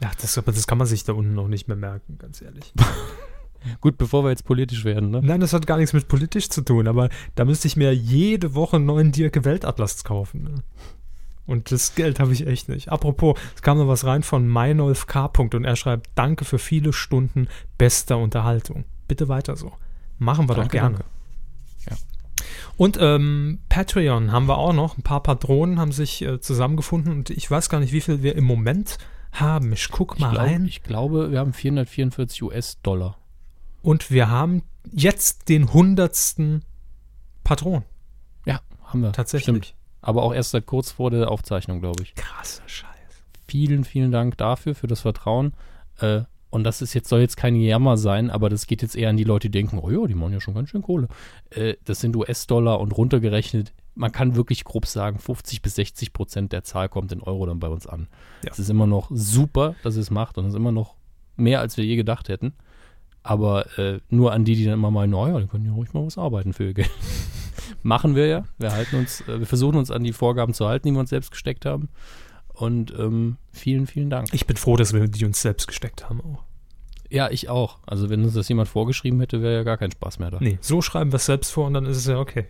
Ja, 0.00 0.10
das, 0.20 0.34
das 0.34 0.66
kann 0.66 0.78
man 0.78 0.86
sich 0.86 1.04
da 1.04 1.12
unten 1.12 1.34
noch 1.34 1.48
nicht 1.48 1.68
mehr 1.68 1.76
merken, 1.76 2.18
ganz 2.18 2.40
ehrlich. 2.40 2.72
Gut, 3.80 3.98
bevor 3.98 4.24
wir 4.24 4.30
jetzt 4.30 4.44
politisch 4.44 4.84
werden, 4.84 5.10
ne? 5.10 5.20
Nein, 5.22 5.40
das 5.40 5.52
hat 5.52 5.66
gar 5.66 5.78
nichts 5.78 5.92
mit 5.92 6.08
politisch 6.08 6.48
zu 6.48 6.62
tun, 6.62 6.86
aber 6.86 7.08
da 7.34 7.44
müsste 7.44 7.66
ich 7.66 7.76
mir 7.76 7.92
jede 7.92 8.54
Woche 8.54 8.76
einen 8.76 8.86
neuen 8.86 9.12
Dirke 9.12 9.44
Weltatlas 9.44 10.04
kaufen. 10.04 10.44
Ne? 10.44 10.54
Und 11.46 11.72
das 11.72 11.94
Geld 11.94 12.20
habe 12.20 12.32
ich 12.32 12.46
echt 12.46 12.68
nicht. 12.68 12.90
Apropos, 12.90 13.38
es 13.54 13.62
kam 13.62 13.78
noch 13.78 13.88
was 13.88 14.04
rein 14.04 14.22
von 14.22 14.46
Meinolf 14.46 15.06
K. 15.06 15.30
und 15.38 15.64
er 15.64 15.76
schreibt, 15.76 16.10
danke 16.14 16.44
für 16.44 16.58
viele 16.58 16.92
Stunden 16.92 17.48
bester 17.78 18.18
Unterhaltung. 18.18 18.84
Bitte 19.08 19.28
weiter 19.28 19.56
so. 19.56 19.72
Machen 20.18 20.48
wir 20.48 20.54
danke, 20.54 20.68
doch 20.68 20.72
gerne. 20.72 20.96
Danke. 20.98 21.10
Ja. 21.90 21.96
Und 22.76 22.98
ähm, 23.00 23.60
Patreon 23.68 24.30
haben 24.30 24.46
wir 24.46 24.58
auch 24.58 24.72
noch. 24.72 24.96
Ein 24.96 25.02
paar 25.02 25.22
Patronen 25.22 25.80
haben 25.80 25.92
sich 25.92 26.22
äh, 26.22 26.40
zusammengefunden 26.40 27.12
und 27.12 27.30
ich 27.30 27.50
weiß 27.50 27.68
gar 27.68 27.80
nicht, 27.80 27.92
wie 27.92 28.00
viel 28.00 28.22
wir 28.22 28.36
im 28.36 28.44
Moment 28.44 28.98
haben. 29.32 29.72
Ich 29.72 29.88
guck 29.90 30.18
mal 30.18 30.28
ich 30.28 30.32
glaub, 30.34 30.46
rein. 30.46 30.64
Ich 30.66 30.82
glaube, 30.82 31.30
wir 31.32 31.40
haben 31.40 31.52
444 31.52 32.42
US-Dollar. 32.42 33.18
Und 33.82 34.10
wir 34.10 34.28
haben 34.28 34.62
jetzt 34.92 35.48
den 35.48 35.72
hundertsten 35.72 36.64
Patron. 37.44 37.84
Ja, 38.44 38.60
haben 38.84 39.02
wir. 39.02 39.12
Tatsächlich. 39.12 39.64
Stimmt. 39.64 39.74
Aber 40.00 40.22
auch 40.22 40.34
erst 40.34 40.50
seit 40.50 40.66
kurz 40.66 40.92
vor 40.92 41.10
der 41.10 41.30
Aufzeichnung, 41.30 41.80
glaube 41.80 42.02
ich. 42.02 42.14
Krasser 42.14 42.62
Scheiß. 42.66 42.88
Vielen, 43.46 43.84
vielen 43.84 44.12
Dank 44.12 44.36
dafür, 44.36 44.74
für 44.74 44.86
das 44.86 45.00
Vertrauen. 45.00 45.52
Äh, 45.98 46.22
und 46.50 46.64
das 46.64 46.82
ist 46.82 46.94
jetzt, 46.94 47.08
soll 47.08 47.20
jetzt 47.20 47.36
kein 47.36 47.56
Jammer 47.56 47.96
sein, 47.96 48.30
aber 48.30 48.48
das 48.48 48.66
geht 48.66 48.82
jetzt 48.82 48.96
eher 48.96 49.10
an 49.10 49.16
die 49.16 49.24
Leute, 49.24 49.48
die 49.48 49.58
denken, 49.58 49.78
oh 49.78 49.90
ja, 49.90 50.06
die 50.06 50.14
machen 50.14 50.32
ja 50.32 50.40
schon 50.40 50.54
ganz 50.54 50.70
schön 50.70 50.82
Kohle. 50.82 51.08
Äh, 51.50 51.74
das 51.84 52.00
sind 52.00 52.16
US-Dollar 52.16 52.80
und 52.80 52.92
runtergerechnet, 52.92 53.72
man 53.94 54.12
kann 54.12 54.36
wirklich 54.36 54.64
grob 54.64 54.86
sagen, 54.86 55.18
50 55.18 55.60
bis 55.60 55.74
60 55.74 56.12
Prozent 56.12 56.52
der 56.52 56.62
Zahl 56.62 56.88
kommt 56.88 57.12
in 57.12 57.20
Euro 57.20 57.46
dann 57.46 57.58
bei 57.58 57.68
uns 57.68 57.86
an. 57.86 58.06
Es 58.42 58.58
ja. 58.58 58.62
ist 58.62 58.70
immer 58.70 58.86
noch 58.86 59.10
super, 59.12 59.74
dass 59.82 59.96
es 59.96 60.10
macht 60.10 60.38
und 60.38 60.44
es 60.44 60.52
ist 60.52 60.56
immer 60.56 60.72
noch 60.72 60.94
mehr, 61.36 61.60
als 61.60 61.76
wir 61.76 61.84
je 61.84 61.96
gedacht 61.96 62.28
hätten. 62.28 62.52
Aber 63.24 63.78
äh, 63.78 63.98
nur 64.08 64.32
an 64.32 64.44
die, 64.44 64.54
die 64.54 64.64
dann 64.64 64.74
immer 64.74 64.92
meinen, 64.92 65.10
naja, 65.10 65.40
die 65.40 65.48
können 65.48 65.66
ja 65.66 65.72
ruhig 65.72 65.92
mal 65.92 66.06
was 66.06 66.16
arbeiten 66.16 66.52
für 66.52 66.66
ihr 66.66 66.74
Geld. 66.74 66.90
Machen 67.82 68.14
wir 68.14 68.26
ja. 68.26 68.44
Wir 68.58 68.72
halten 68.72 68.96
uns, 68.96 69.20
äh, 69.22 69.40
wir 69.40 69.46
versuchen 69.46 69.76
uns 69.76 69.90
an 69.90 70.04
die 70.04 70.12
Vorgaben 70.12 70.54
zu 70.54 70.66
halten, 70.66 70.88
die 70.88 70.94
wir 70.94 71.00
uns 71.00 71.10
selbst 71.10 71.32
gesteckt 71.32 71.66
haben. 71.66 71.88
Und 72.58 72.92
ähm, 72.98 73.36
vielen, 73.52 73.86
vielen 73.86 74.10
Dank. 74.10 74.28
Ich 74.32 74.46
bin 74.46 74.56
froh, 74.56 74.76
dass 74.76 74.92
wir 74.92 75.06
die 75.06 75.24
uns 75.24 75.40
selbst 75.40 75.68
gesteckt 75.68 76.08
haben 76.08 76.20
auch. 76.20 76.42
Ja, 77.08 77.30
ich 77.30 77.48
auch. 77.48 77.78
Also 77.86 78.10
wenn 78.10 78.24
uns 78.24 78.34
das 78.34 78.48
jemand 78.48 78.68
vorgeschrieben 78.68 79.20
hätte, 79.20 79.42
wäre 79.42 79.54
ja 79.54 79.62
gar 79.62 79.78
kein 79.78 79.92
Spaß 79.92 80.18
mehr 80.18 80.32
da. 80.32 80.38
Nee, 80.40 80.58
so 80.60 80.82
schreiben 80.82 81.12
wir 81.12 81.16
es 81.16 81.26
selbst 81.26 81.52
vor 81.52 81.66
und 81.66 81.74
dann 81.74 81.86
ist 81.86 81.96
es 81.96 82.06
ja 82.06 82.18
okay. 82.18 82.46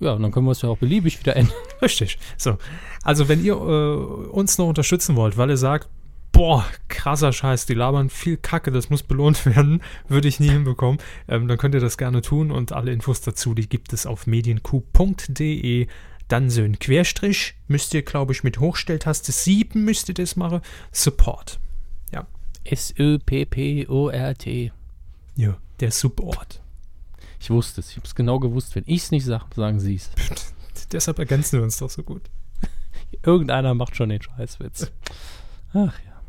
Ja, 0.00 0.12
und 0.12 0.22
dann 0.22 0.32
können 0.32 0.46
wir 0.46 0.52
es 0.52 0.62
ja 0.62 0.70
auch 0.70 0.78
beliebig 0.78 1.20
wieder 1.20 1.36
ändern. 1.36 1.54
Richtig. 1.82 2.18
So. 2.38 2.56
Also 3.02 3.28
wenn 3.28 3.44
ihr 3.44 3.54
äh, 3.54 4.26
uns 4.30 4.56
noch 4.56 4.66
unterstützen 4.66 5.14
wollt, 5.14 5.36
weil 5.36 5.50
ihr 5.50 5.58
sagt, 5.58 5.88
boah, 6.32 6.64
krasser 6.88 7.32
Scheiß, 7.32 7.66
die 7.66 7.74
labern 7.74 8.08
viel 8.08 8.38
Kacke, 8.38 8.72
das 8.72 8.88
muss 8.88 9.02
belohnt 9.02 9.44
werden, 9.54 9.82
würde 10.08 10.26
ich 10.26 10.40
nie 10.40 10.50
hinbekommen, 10.50 10.98
ähm, 11.28 11.48
dann 11.48 11.58
könnt 11.58 11.74
ihr 11.74 11.80
das 11.80 11.98
gerne 11.98 12.22
tun 12.22 12.50
und 12.50 12.72
alle 12.72 12.92
Infos 12.92 13.20
dazu, 13.20 13.52
die 13.54 13.68
gibt 13.68 13.92
es 13.92 14.06
auf 14.06 14.26
medienq.de. 14.26 15.86
Dann 16.28 16.48
so 16.50 16.62
ein 16.62 16.78
Querstrich, 16.78 17.54
müsst 17.68 17.92
ihr, 17.94 18.02
glaube 18.02 18.32
ich, 18.32 18.42
mit 18.44 18.58
Hochstelltaste 18.58 19.30
7 19.32 19.84
müsst 19.84 20.08
ihr 20.08 20.14
das 20.14 20.36
machen. 20.36 20.62
Support. 20.90 21.58
Ja. 22.12 22.26
S-Ö-P-P-O-R-T. 22.64 23.12
Ja, 25.36 25.58
der 25.80 25.90
Support. 25.90 26.62
Ich 27.40 27.50
wusste 27.50 27.80
es. 27.80 27.90
Ich 27.90 27.96
habe 27.96 28.06
es 28.06 28.14
genau 28.14 28.38
gewusst. 28.38 28.74
Wenn 28.74 28.84
ich 28.86 29.02
es 29.02 29.10
nicht 29.10 29.26
sage, 29.26 29.44
sagen 29.54 29.80
Sie 29.80 29.96
es. 29.96 30.10
Deshalb 30.92 31.18
ergänzen 31.18 31.58
wir 31.58 31.64
uns 31.64 31.76
doch 31.76 31.90
so 31.90 32.02
gut. 32.02 32.22
Irgendeiner 33.22 33.74
macht 33.74 33.96
schon 33.96 34.08
den 34.08 34.22
Scheißwitz. 34.22 34.90
Ach 35.74 35.94
ja. 36.06 36.22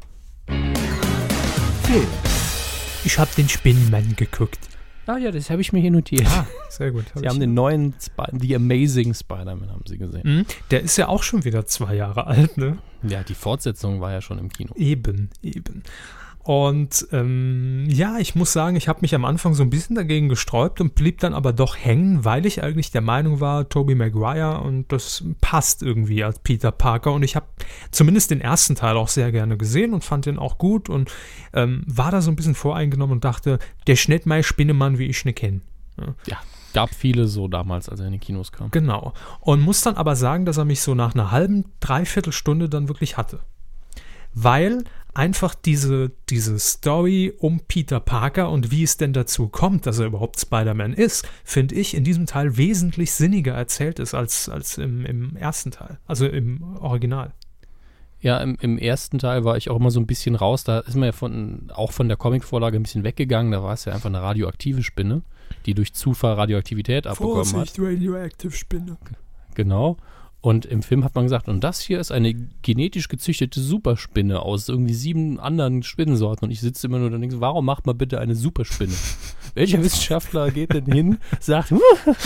Film. 1.83 2.07
Ich 3.05 3.17
habe 3.17 3.31
den 3.37 3.47
Spinnenmann 3.47 4.15
geguckt. 4.15 4.59
Ah 5.07 5.17
ja, 5.17 5.31
das 5.31 5.49
habe 5.49 5.61
ich 5.61 5.71
mir 5.71 5.79
hier 5.79 5.91
notiert. 5.91 6.25
Ah, 6.25 6.47
sehr 6.69 6.91
gut. 6.91 7.05
Hab 7.13 7.19
sie 7.19 7.27
haben 7.27 7.39
den 7.39 7.53
neuen 7.53 7.93
Sp 8.01 8.25
The 8.39 8.55
Amazing 8.55 9.13
Spider-Man, 9.13 9.71
haben 9.71 9.83
sie 9.87 9.97
gesehen. 9.97 10.21
Mhm, 10.23 10.45
der 10.71 10.81
ist 10.81 10.97
ja 10.97 11.07
auch 11.07 11.23
schon 11.23 11.45
wieder 11.45 11.65
zwei 11.65 11.95
Jahre 11.95 12.27
alt, 12.27 12.57
ne? 12.57 12.77
Ja, 13.03 13.23
die 13.23 13.35
Fortsetzung 13.35 14.01
war 14.01 14.11
ja 14.11 14.21
schon 14.21 14.39
im 14.39 14.49
Kino. 14.49 14.73
Eben, 14.75 15.29
eben. 15.43 15.83
Und 16.45 17.07
ähm, 17.11 17.85
ja, 17.89 18.19
ich 18.19 18.35
muss 18.35 18.53
sagen, 18.53 18.75
ich 18.75 18.87
habe 18.87 18.99
mich 19.01 19.15
am 19.15 19.25
Anfang 19.25 19.55
so 19.55 19.63
ein 19.63 19.71
bisschen 19.71 19.95
dagegen 19.95 20.29
gesträubt 20.29 20.79
und 20.79 20.93
blieb 20.93 21.19
dann 21.21 21.33
aber 21.33 21.53
doch 21.53 21.75
hängen, 21.75 22.23
weil 22.23 22.45
ich 22.45 22.61
eigentlich 22.61 22.91
der 22.91 23.01
Meinung 23.01 23.39
war, 23.39 23.67
Tobey 23.67 23.95
Maguire 23.95 24.61
und 24.61 24.91
das 24.91 25.23
passt 25.41 25.81
irgendwie 25.81 26.23
als 26.23 26.37
Peter 26.37 26.71
Parker. 26.71 27.13
Und 27.13 27.23
ich 27.23 27.35
habe 27.35 27.47
zumindest 27.89 28.29
den 28.29 28.41
ersten 28.41 28.75
Teil 28.75 28.95
auch 28.95 29.07
sehr 29.07 29.31
gerne 29.31 29.57
gesehen 29.57 29.91
und 29.91 30.03
fand 30.03 30.27
den 30.27 30.37
auch 30.37 30.59
gut 30.59 30.87
und 30.87 31.11
ähm, 31.53 31.83
war 31.87 32.11
da 32.11 32.21
so 32.21 32.29
ein 32.29 32.35
bisschen 32.35 32.53
voreingenommen 32.53 33.13
und 33.13 33.25
dachte, 33.25 33.57
der 33.87 33.95
Schnitt 33.95 34.27
mein 34.27 34.43
Spinnemann, 34.43 34.99
wie 34.99 35.07
ich 35.07 35.25
ne 35.25 35.33
kenne. 35.33 35.61
Ja. 35.99 36.13
ja. 36.27 36.37
Gab 36.75 36.93
viele 36.93 37.25
so 37.25 37.47
damals, 37.47 37.89
als 37.89 38.01
er 38.01 38.05
in 38.05 38.11
die 38.11 38.19
Kinos 38.19 38.51
kam. 38.51 38.69
Genau. 38.69 39.13
Und 39.39 39.61
muss 39.61 39.81
dann 39.81 39.95
aber 39.95 40.15
sagen, 40.15 40.45
dass 40.45 40.57
er 40.57 40.65
mich 40.65 40.81
so 40.81 40.93
nach 40.93 41.15
einer 41.15 41.31
halben, 41.31 41.65
dreiviertel 41.79 42.33
Stunde 42.33 42.69
dann 42.69 42.87
wirklich 42.87 43.17
hatte 43.17 43.39
weil 44.35 44.83
einfach 45.15 45.55
diese, 45.55 46.11
diese 46.29 46.59
Story 46.59 47.33
um 47.39 47.61
Peter 47.61 47.99
Parker 47.99 48.51
und 48.51 48.69
wie 48.69 48.83
es 48.83 48.97
denn 48.97 49.13
dazu 49.13 49.47
kommt, 49.47 49.85
dass 49.87 49.97
er 49.97 50.07
überhaupt 50.07 50.39
Spider-Man 50.39 50.93
ist, 50.93 51.27
finde 51.43 51.75
ich 51.75 51.95
in 51.95 52.03
diesem 52.03 52.25
Teil 52.25 52.57
wesentlich 52.57 53.13
sinniger 53.13 53.53
erzählt 53.53 53.99
ist 53.99 54.13
als, 54.13 54.49
als 54.49 54.77
im, 54.77 55.05
im 55.05 55.35
ersten 55.37 55.71
Teil, 55.71 55.97
also 56.05 56.27
im 56.27 56.77
Original. 56.79 57.33
Ja, 58.19 58.39
im, 58.39 58.57
im, 58.59 58.77
ersten 58.77 59.19
Teil 59.19 59.45
war 59.45 59.55
ich 59.55 59.69
auch 59.69 59.75
immer 59.77 59.91
so 59.91 59.99
ein 59.99 60.07
bisschen 60.07 60.35
raus. 60.35 60.63
Da 60.63 60.79
ist 60.79 60.95
man 60.95 61.05
ja 61.05 61.11
von, 61.11 61.69
auch 61.73 61.91
von 61.91 62.07
der 62.07 62.17
Comicvorlage 62.17 62.77
ein 62.77 62.81
bisschen 62.81 63.03
weggegangen. 63.03 63.51
Da 63.51 63.61
war 63.61 63.73
es 63.73 63.85
ja 63.85 63.93
einfach 63.93 64.09
eine 64.09 64.21
radioaktive 64.21 64.81
Spinne, 64.81 65.21
die 65.67 65.75
durch 65.75 65.93
Zufall 65.93 66.33
Radioaktivität 66.33 67.05
abbekommen 67.05 67.45
Vorsicht, 67.45 67.77
hat. 67.77 67.85
Radioactive 67.85 68.51
Spinne. 68.51 68.97
Genau. 69.53 69.97
Und 70.45 70.67
im 70.67 70.83
Film 70.83 71.03
hat 71.03 71.15
man 71.15 71.25
gesagt, 71.25 71.47
und 71.47 71.63
das 71.63 71.81
hier 71.81 71.99
ist 71.99 72.11
eine 72.11 72.35
genetisch 72.61 73.07
gezüchtete 73.07 73.59
Superspinne 73.59 74.43
aus 74.43 74.69
irgendwie 74.69 74.93
sieben 74.93 75.39
anderen 75.39 75.81
Spinnensorten. 75.81 76.45
Und 76.45 76.51
ich 76.51 76.61
sitze 76.61 76.85
immer 76.85 76.99
nur 76.99 77.09
da 77.09 77.15
und 77.15 77.21
denke, 77.21 77.41
warum 77.41 77.65
macht 77.65 77.87
man 77.87 77.97
bitte 77.97 78.19
eine 78.19 78.35
Superspinne? 78.35 78.93
Welcher 79.55 79.81
Wissenschaftler 79.83 80.51
geht 80.51 80.71
denn 80.71 80.85
hin, 80.85 81.17
sagt, 81.39 81.73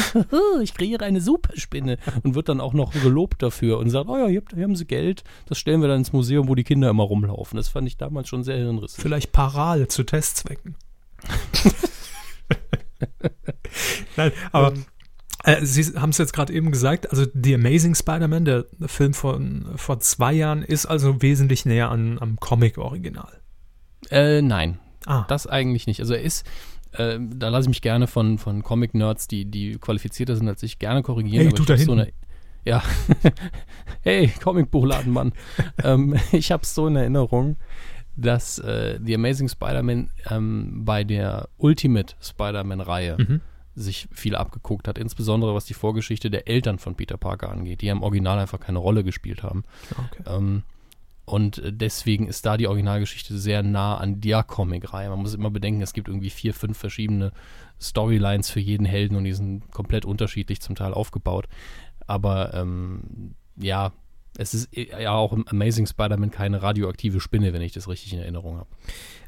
ich 0.61 0.73
kreiere 0.73 1.05
eine 1.05 1.21
Superspinne 1.21 1.97
und 2.23 2.35
wird 2.35 2.49
dann 2.49 2.59
auch 2.59 2.73
noch 2.73 2.91
gelobt 2.91 3.41
dafür 3.41 3.77
und 3.77 3.89
sagt, 3.89 4.09
oh 4.09 4.17
ja, 4.17 4.27
hier, 4.27 4.43
haben 4.63 4.75
sie 4.75 4.85
Geld, 4.85 5.23
das 5.45 5.57
stellen 5.57 5.79
wir 5.79 5.87
dann 5.87 5.99
ins 5.99 6.11
Museum, 6.11 6.49
wo 6.49 6.55
die 6.55 6.65
Kinder 6.65 6.89
immer 6.89 7.03
rumlaufen. 7.03 7.55
Das 7.55 7.69
fand 7.69 7.87
ich 7.87 7.95
damals 7.95 8.27
schon 8.27 8.43
sehr 8.43 8.57
hirnrissig. 8.57 9.01
Vielleicht 9.01 9.31
paral 9.31 9.87
zu 9.87 10.03
Testzwecken. 10.03 10.75
Nein, 14.17 14.33
aber 14.51 14.73
ähm, 14.73 14.85
äh, 15.43 15.65
Sie 15.65 15.83
haben 15.99 16.09
es 16.09 16.17
jetzt 16.17 16.33
gerade 16.33 16.53
eben 16.53 16.71
gesagt, 16.71 17.09
also 17.11 17.25
The 17.33 17.55
Amazing 17.55 17.95
Spider-Man, 17.95 18.45
der 18.45 18.65
Film 18.85 19.13
von 19.13 19.67
vor 19.75 19.99
zwei 19.99 20.33
Jahren, 20.33 20.63
ist 20.63 20.85
also 20.85 21.21
wesentlich 21.21 21.65
näher 21.65 21.89
an, 21.89 22.19
am 22.19 22.37
Comic-Original. 22.37 23.39
Äh, 24.09 24.41
nein. 24.41 24.79
Ah. 25.05 25.25
Das 25.27 25.47
eigentlich 25.47 25.87
nicht. 25.87 26.01
Also 26.01 26.13
er 26.13 26.21
ist, 26.21 26.45
äh, 26.91 27.19
da 27.19 27.49
lasse 27.49 27.65
ich 27.65 27.69
mich 27.69 27.81
gerne 27.81 28.07
von, 28.07 28.37
von 28.37 28.63
Comic-Nerds, 28.63 29.27
die, 29.27 29.45
die 29.45 29.77
qualifizierter 29.77 30.35
sind 30.35 30.47
als 30.47 30.61
ich, 30.63 30.77
gerne 30.77 31.03
korrigieren. 31.03 31.47
Hey, 31.47 31.55
du 31.55 31.63
da 31.63 31.77
so 31.77 31.93
eine, 31.93 32.11
Ja. 32.65 32.83
hey, 34.01 34.31
Comicbuchladenmann. 34.43 35.31
ähm, 35.83 36.15
ich 36.33 36.51
habe 36.51 36.63
es 36.63 36.75
so 36.75 36.87
in 36.87 36.97
Erinnerung, 36.97 37.55
dass 38.17 38.59
äh, 38.59 38.99
The 39.01 39.15
Amazing 39.15 39.47
Spider-Man 39.47 40.09
ähm, 40.29 40.81
bei 40.83 41.05
der 41.05 41.47
Ultimate 41.57 42.15
Spider-Man-Reihe 42.19 43.17
mhm 43.17 43.41
sich 43.81 44.07
viel 44.11 44.35
abgeguckt 44.35 44.87
hat, 44.87 44.97
insbesondere 44.97 45.55
was 45.55 45.65
die 45.65 45.73
Vorgeschichte 45.73 46.29
der 46.29 46.47
Eltern 46.47 46.79
von 46.79 46.95
Peter 46.95 47.17
Parker 47.17 47.49
angeht, 47.49 47.81
die 47.81 47.87
ja 47.87 47.93
im 47.93 48.03
Original 48.03 48.39
einfach 48.39 48.59
keine 48.59 48.79
Rolle 48.79 49.03
gespielt 49.03 49.43
haben. 49.43 49.63
Okay. 49.91 50.23
Ähm, 50.27 50.63
und 51.25 51.61
deswegen 51.63 52.27
ist 52.27 52.45
da 52.47 52.57
die 52.57 52.67
Originalgeschichte 52.67 53.37
sehr 53.37 53.61
nah 53.61 53.97
an 53.97 54.19
der 54.19 54.41
Comic-Reihe. 54.41 55.09
Man 55.09 55.19
muss 55.19 55.35
immer 55.35 55.51
bedenken, 55.51 55.81
es 55.81 55.93
gibt 55.93 56.07
irgendwie 56.07 56.31
vier, 56.31 56.55
fünf 56.55 56.77
verschiedene 56.77 57.31
Storylines 57.79 58.49
für 58.49 58.59
jeden 58.59 58.85
Helden 58.85 59.15
und 59.15 59.25
die 59.25 59.33
sind 59.33 59.71
komplett 59.71 60.05
unterschiedlich 60.05 60.59
zum 60.59 60.75
Teil 60.75 60.91
aufgebaut. 60.91 61.47
Aber 62.07 62.55
ähm, 62.55 63.35
ja, 63.57 63.93
es 64.39 64.55
ist 64.55 64.75
ja 64.75 65.11
auch 65.11 65.33
im 65.33 65.47
Amazing 65.47 65.85
Spider-Man 65.85 66.31
keine 66.31 66.63
radioaktive 66.63 67.19
Spinne, 67.19 67.53
wenn 67.53 67.61
ich 67.61 67.73
das 67.73 67.87
richtig 67.87 68.13
in 68.13 68.19
Erinnerung 68.19 68.57
habe. 68.57 68.69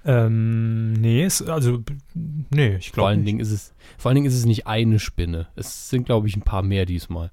Ähm, 0.03 0.93
nee, 0.93 1.23
es, 1.23 1.41
also, 1.43 1.83
nee, 2.15 2.75
ich 2.77 2.91
glaube 2.91 3.03
vor 3.03 3.07
allen 3.09 3.23
Dingen 3.23 3.39
ist 3.39 3.51
es 3.51 3.73
Vor 3.97 4.09
allen 4.09 4.15
Dingen 4.15 4.27
ist 4.27 4.35
es 4.35 4.45
nicht 4.45 4.65
eine 4.65 4.99
Spinne. 4.99 5.47
Es 5.55 5.89
sind, 5.89 6.05
glaube 6.05 6.27
ich, 6.27 6.35
ein 6.35 6.41
paar 6.41 6.63
mehr 6.63 6.85
diesmal. 6.85 7.31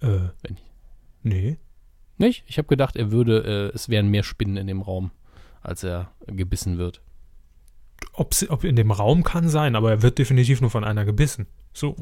Äh, 0.00 0.30
wenn 0.42 0.54
ich, 0.54 0.64
nee. 1.22 1.58
Nicht? 2.16 2.44
Ich 2.46 2.58
habe 2.58 2.68
gedacht, 2.68 2.96
er 2.96 3.10
würde, 3.10 3.70
äh, 3.72 3.74
es 3.74 3.88
wären 3.88 4.08
mehr 4.08 4.22
Spinnen 4.22 4.56
in 4.56 4.66
dem 4.66 4.82
Raum, 4.82 5.10
als 5.62 5.84
er 5.84 6.10
gebissen 6.26 6.78
wird. 6.78 7.02
Ob, 8.14 8.34
ob 8.48 8.64
in 8.64 8.76
dem 8.76 8.90
Raum 8.90 9.22
kann 9.22 9.48
sein, 9.48 9.76
aber 9.76 9.90
er 9.90 10.02
wird 10.02 10.18
definitiv 10.18 10.60
nur 10.60 10.70
von 10.70 10.84
einer 10.84 11.04
gebissen. 11.04 11.46
So. 11.72 11.96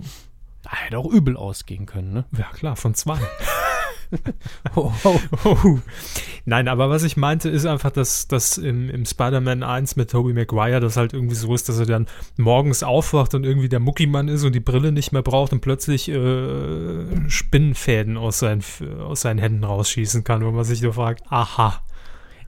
Da 0.62 0.70
hätte 0.72 0.98
auch 0.98 1.10
übel 1.10 1.36
ausgehen 1.36 1.86
können, 1.86 2.12
ne? 2.12 2.24
Ja, 2.36 2.50
klar, 2.52 2.76
von 2.76 2.94
zwei. 2.94 3.18
oh, 4.76 4.92
oh. 5.04 5.20
Oh. 5.44 5.78
Nein, 6.44 6.68
aber 6.68 6.88
was 6.88 7.02
ich 7.02 7.16
meinte, 7.16 7.48
ist 7.48 7.66
einfach, 7.66 7.90
dass, 7.90 8.26
dass 8.26 8.58
im, 8.58 8.88
im 8.88 9.04
Spider-Man 9.04 9.62
1 9.62 9.96
mit 9.96 10.10
Tobey 10.10 10.32
Maguire 10.32 10.80
das 10.80 10.96
halt 10.96 11.12
irgendwie 11.12 11.34
so 11.34 11.54
ist, 11.54 11.68
dass 11.68 11.78
er 11.78 11.86
dann 11.86 12.06
morgens 12.36 12.82
aufwacht 12.82 13.34
und 13.34 13.44
irgendwie 13.44 13.68
der 13.68 13.80
Muckimann 13.80 14.28
ist 14.28 14.44
und 14.44 14.54
die 14.54 14.60
Brille 14.60 14.92
nicht 14.92 15.12
mehr 15.12 15.22
braucht 15.22 15.52
und 15.52 15.60
plötzlich 15.60 16.08
äh, 16.08 17.28
Spinnenfäden 17.28 18.16
aus 18.16 18.38
seinen, 18.38 18.62
aus 19.00 19.20
seinen 19.20 19.38
Händen 19.38 19.64
rausschießen 19.64 20.24
kann, 20.24 20.44
wo 20.44 20.50
man 20.50 20.64
sich 20.64 20.80
so 20.80 20.92
fragt, 20.92 21.24
aha, 21.30 21.82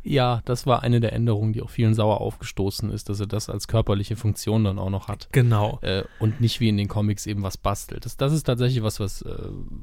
ja, 0.02 0.42
das 0.44 0.66
war 0.66 0.82
eine 0.82 1.00
der 1.00 1.12
Änderungen, 1.12 1.52
die 1.52 1.62
auch 1.62 1.70
vielen 1.70 1.94
sauer 1.94 2.20
aufgestoßen 2.20 2.90
ist, 2.90 3.08
dass 3.08 3.20
er 3.20 3.26
das 3.26 3.50
als 3.50 3.68
körperliche 3.68 4.16
Funktion 4.16 4.64
dann 4.64 4.78
auch 4.78 4.90
noch 4.90 5.08
hat. 5.08 5.28
Genau. 5.32 5.78
Äh, 5.82 6.04
und 6.18 6.40
nicht 6.40 6.60
wie 6.60 6.68
in 6.68 6.76
den 6.76 6.88
Comics 6.88 7.26
eben 7.26 7.42
was 7.42 7.56
bastelt. 7.56 8.04
Das, 8.04 8.16
das 8.16 8.32
ist 8.32 8.44
tatsächlich 8.44 8.82
was, 8.82 9.00
was, 9.00 9.22
äh, 9.22 9.34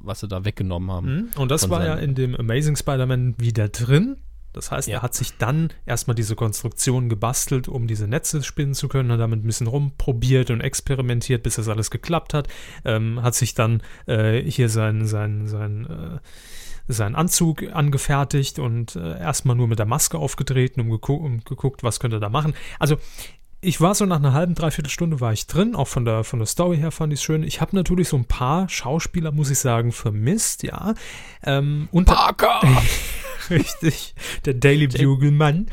was 0.01 0.21
sie 0.21 0.27
da 0.27 0.45
weggenommen 0.45 0.91
haben. 0.91 1.15
Mhm. 1.15 1.29
Und 1.37 1.51
das 1.51 1.69
war 1.69 1.85
ja 1.85 1.95
in 1.95 2.15
dem 2.15 2.35
Amazing 2.35 2.75
Spider-Man 2.75 3.35
wieder 3.37 3.69
drin. 3.69 4.17
Das 4.53 4.71
heißt, 4.71 4.87
ja. 4.87 4.97
er 4.97 5.01
hat 5.03 5.13
sich 5.13 5.37
dann 5.37 5.69
erstmal 5.85 6.15
diese 6.15 6.35
Konstruktion 6.35 7.09
gebastelt, 7.09 7.67
um 7.67 7.85
diese 7.85 8.07
Netze 8.07 8.41
spinnen 8.41 8.73
zu 8.73 8.87
können, 8.87 9.11
hat 9.11 9.19
damit 9.19 9.43
ein 9.43 9.47
bisschen 9.47 9.67
rumprobiert 9.67 10.49
und 10.49 10.61
experimentiert, 10.61 11.43
bis 11.43 11.57
das 11.57 11.67
alles 11.67 11.91
geklappt 11.91 12.33
hat. 12.33 12.47
Ähm, 12.83 13.21
hat 13.21 13.35
sich 13.35 13.53
dann 13.53 13.83
äh, 14.07 14.41
hier 14.41 14.69
sein, 14.69 15.05
sein, 15.05 15.47
sein 15.47 15.85
äh, 15.85 16.19
seinen 16.95 17.15
Anzug 17.15 17.63
angefertigt 17.73 18.59
und 18.59 18.95
äh, 18.95 19.19
erstmal 19.19 19.55
nur 19.55 19.67
mit 19.67 19.79
der 19.79 19.85
Maske 19.85 20.17
aufgetreten 20.17 20.81
und, 20.81 20.89
gegu 20.89 21.15
und 21.15 21.45
geguckt, 21.45 21.83
was 21.83 21.99
könnte 21.99 22.17
er 22.17 22.21
da 22.21 22.29
machen. 22.29 22.53
Also 22.79 22.97
ich 23.59 23.81
war 23.81 23.95
so 23.95 24.05
nach 24.05 24.17
einer 24.17 24.33
halben, 24.33 24.53
dreiviertel 24.55 24.89
Stunde 24.89 25.19
war 25.19 25.33
ich 25.33 25.47
drin, 25.47 25.75
auch 25.75 25.87
von 25.87 26.05
der, 26.05 26.23
von 26.23 26.39
der 26.39 26.45
Story 26.45 26.77
her 26.77 26.91
fand 26.91 27.11
ich 27.11 27.19
es 27.19 27.23
schön. 27.23 27.43
Ich 27.43 27.59
habe 27.59 27.75
natürlich 27.75 28.07
so 28.07 28.17
ein 28.17 28.25
paar 28.25 28.69
Schauspieler, 28.69 29.31
muss 29.31 29.49
ich 29.49 29.59
sagen, 29.59 29.91
vermisst, 29.91 30.63
ja. 30.63 30.93
Ähm, 31.43 31.89
Parker! 32.05 32.61
Richtig, 33.49 34.15
der 34.45 34.53
Daily 34.55 34.87
Bugle-Mann. 34.87 35.67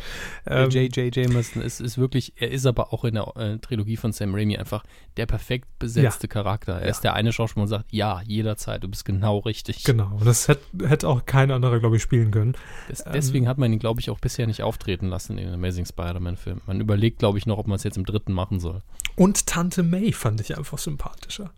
Ähm, 0.46 0.70
J.J. 0.70 1.14
Jameson 1.14 1.62
ist, 1.62 1.80
ist 1.80 1.98
wirklich, 1.98 2.34
er 2.36 2.50
ist 2.50 2.66
aber 2.66 2.92
auch 2.92 3.04
in 3.04 3.14
der 3.14 3.36
äh, 3.36 3.58
Trilogie 3.58 3.96
von 3.96 4.12
Sam 4.12 4.34
Raimi 4.34 4.56
einfach 4.56 4.84
der 5.16 5.26
perfekt 5.26 5.68
besetzte 5.78 6.26
ja. 6.26 6.32
Charakter. 6.32 6.74
Er 6.74 6.84
ja. 6.84 6.90
ist 6.90 7.00
der 7.00 7.14
eine 7.14 7.32
Schauspieler 7.32 7.62
und 7.62 7.68
sagt, 7.68 7.92
ja, 7.92 8.22
jederzeit, 8.26 8.82
du 8.82 8.88
bist 8.88 9.04
genau 9.04 9.38
richtig. 9.38 9.84
Genau, 9.84 10.16
und 10.18 10.26
das 10.26 10.48
hätte 10.48 10.88
hätt 10.88 11.04
auch 11.04 11.26
kein 11.26 11.50
anderer, 11.50 11.80
glaube 11.80 11.96
ich, 11.96 12.02
spielen 12.02 12.30
können. 12.30 12.56
Das, 12.88 13.04
deswegen 13.04 13.44
ähm, 13.46 13.50
hat 13.50 13.58
man 13.58 13.72
ihn, 13.72 13.78
glaube 13.78 14.00
ich, 14.00 14.10
auch 14.10 14.20
bisher 14.20 14.46
nicht 14.46 14.62
auftreten 14.62 15.08
lassen 15.08 15.38
in 15.38 15.46
den 15.46 15.54
Amazing 15.54 15.86
Spider-Man-Film. 15.86 16.60
Man 16.66 16.80
überlegt, 16.80 17.18
glaube 17.18 17.38
ich, 17.38 17.46
noch, 17.46 17.58
ob 17.58 17.66
man 17.66 17.76
es 17.76 17.84
jetzt 17.84 17.96
im 17.96 18.04
dritten 18.04 18.32
machen 18.32 18.60
soll. 18.60 18.82
Und 19.16 19.46
Tante 19.46 19.82
May 19.82 20.12
fand 20.12 20.40
ich 20.40 20.56
einfach 20.56 20.78
sympathischer 20.78 21.52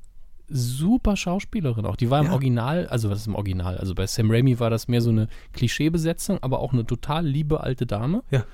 super 0.49 1.17
Schauspielerin 1.17 1.87
auch. 1.87 1.97
Die 1.97 2.11
war 2.11 2.21
im 2.21 2.27
ja. 2.27 2.33
Original, 2.33 2.87
also 2.87 3.11
was 3.11 3.21
ist 3.21 3.27
im 3.27 3.35
Original? 3.35 3.79
Also 3.79 3.95
bei 3.95 4.07
Sam 4.07 4.31
Raimi 4.31 4.59
war 4.61 4.71
das 4.71 4.89
mehr 4.89 5.01
so 5.01 5.11
eine 5.11 5.29
Klischeebesetzung, 5.53 6.43
aber 6.43 6.61
auch 6.61 6.73
eine 6.73 6.87
total 6.87 7.27
liebe 7.27 7.61
alte 7.61 7.87
Dame. 7.87 8.23
Ja. 8.31 8.45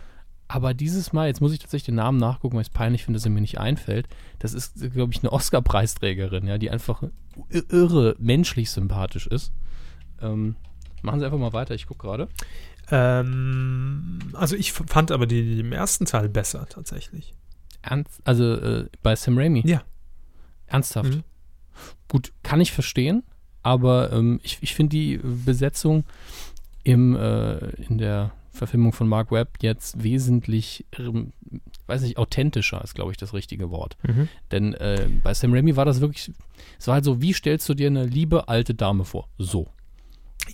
Aber 0.48 0.74
dieses 0.74 1.12
Mal, 1.12 1.28
jetzt 1.28 1.40
muss 1.40 1.52
ich 1.52 1.60
tatsächlich 1.60 1.86
den 1.86 1.94
Namen 1.94 2.18
nachgucken, 2.18 2.56
weil 2.56 2.62
ich 2.62 2.68
es 2.68 2.74
peinlich 2.74 3.04
finde, 3.04 3.16
dass 3.16 3.24
er 3.24 3.30
mir 3.30 3.40
nicht 3.40 3.58
einfällt. 3.58 4.06
Das 4.38 4.52
ist, 4.52 4.92
glaube 4.92 5.12
ich, 5.12 5.20
eine 5.22 5.32
Oscar-Preisträgerin, 5.32 6.46
ja, 6.46 6.58
die 6.58 6.70
einfach 6.70 7.02
irre 7.48 8.16
menschlich 8.18 8.70
sympathisch 8.70 9.26
ist. 9.26 9.52
Ähm, 10.20 10.56
machen 11.00 11.20
Sie 11.20 11.24
einfach 11.24 11.38
mal 11.38 11.54
weiter, 11.54 11.74
ich 11.74 11.86
gucke 11.86 12.06
gerade. 12.06 12.28
Ähm, 12.90 14.18
also 14.34 14.54
ich 14.56 14.72
fand 14.72 15.10
aber 15.10 15.26
die, 15.26 15.42
die, 15.42 15.60
im 15.60 15.72
ersten 15.72 16.04
Teil 16.04 16.28
besser 16.28 16.66
tatsächlich. 16.68 17.34
Ernst, 17.80 18.20
also 18.24 18.52
äh, 18.52 18.88
bei 19.02 19.16
Sam 19.16 19.38
Raimi? 19.38 19.62
Ja. 19.66 19.82
Ernsthaft? 20.66 21.14
Mhm. 21.14 21.22
Gut, 22.08 22.32
kann 22.42 22.60
ich 22.60 22.72
verstehen, 22.72 23.22
aber 23.62 24.12
ähm, 24.12 24.40
ich, 24.42 24.58
ich 24.60 24.74
finde 24.74 24.90
die 24.96 25.18
Besetzung 25.22 26.04
im, 26.84 27.16
äh, 27.16 27.58
in 27.82 27.98
der 27.98 28.32
Verfilmung 28.52 28.92
von 28.92 29.08
Mark 29.08 29.30
Webb 29.32 29.58
jetzt 29.62 30.02
wesentlich, 30.02 30.84
ähm, 30.98 31.32
weiß 31.86 32.02
nicht, 32.02 32.18
authentischer 32.18 32.82
ist, 32.84 32.94
glaube 32.94 33.10
ich, 33.10 33.16
das 33.16 33.32
richtige 33.32 33.70
Wort. 33.70 33.96
Mhm. 34.02 34.28
Denn 34.50 34.74
äh, 34.74 35.08
bei 35.22 35.32
Sam 35.32 35.54
Raimi 35.54 35.76
war 35.76 35.86
das 35.86 36.00
wirklich, 36.00 36.30
es 36.78 36.86
war 36.86 36.94
halt 36.94 37.04
so, 37.04 37.22
wie 37.22 37.32
stellst 37.32 37.68
du 37.68 37.74
dir 37.74 37.86
eine 37.86 38.04
liebe 38.04 38.48
alte 38.48 38.74
Dame 38.74 39.04
vor? 39.04 39.28
So. 39.38 39.68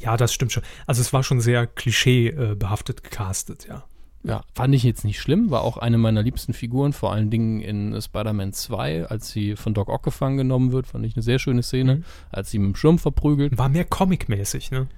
Ja, 0.01 0.17
das 0.17 0.33
stimmt 0.33 0.53
schon. 0.53 0.63
Also 0.87 1.01
es 1.01 1.13
war 1.13 1.25
schon 1.25 1.41
sehr 1.41 1.67
klischeebehaftet 1.67 3.03
gecastet, 3.03 3.67
ja. 3.69 3.85
Ja, 4.25 4.43
fand 4.55 4.75
ich 4.75 4.83
jetzt 4.83 5.05
nicht 5.05 5.21
schlimm, 5.21 5.51
war 5.51 5.63
auch 5.63 5.77
eine 5.77 5.97
meiner 5.97 6.23
liebsten 6.23 6.53
Figuren, 6.53 6.93
vor 6.93 7.13
allen 7.13 7.31
Dingen 7.31 7.61
in 7.61 8.01
Spider-Man 8.01 8.53
2, 8.53 9.07
als 9.07 9.31
sie 9.31 9.55
von 9.55 9.75
Doc 9.75 9.89
Ock 9.89 10.03
gefangen 10.03 10.37
genommen 10.37 10.73
wird, 10.73 10.89
fand 10.89 11.07
ich 11.07 11.15
eine 11.15 11.23
sehr 11.23 11.39
schöne 11.39 11.63
Szene, 11.63 11.97
mhm. 11.97 12.05
als 12.31 12.51
sie 12.51 12.59
mit 12.59 12.75
dem 12.75 12.77
Schirm 12.77 12.99
verprügelt. 12.99 13.57
War 13.57 13.69
mehr 13.69 13.85
Comic-mäßig, 13.85 14.71
ne? 14.71 14.89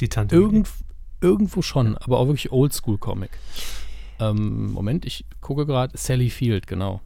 Die 0.00 0.08
Tante. 0.08 0.34
Irgend, 0.34 0.68
irgendwo 1.20 1.62
schon, 1.62 1.96
aber 1.96 2.18
auch 2.18 2.26
wirklich 2.26 2.50
Oldschool-Comic. 2.50 3.30
Ähm, 4.18 4.72
Moment, 4.72 5.04
ich 5.04 5.24
gucke 5.40 5.64
gerade, 5.64 5.96
Sally 5.96 6.30
Field, 6.30 6.66
genau. 6.66 7.00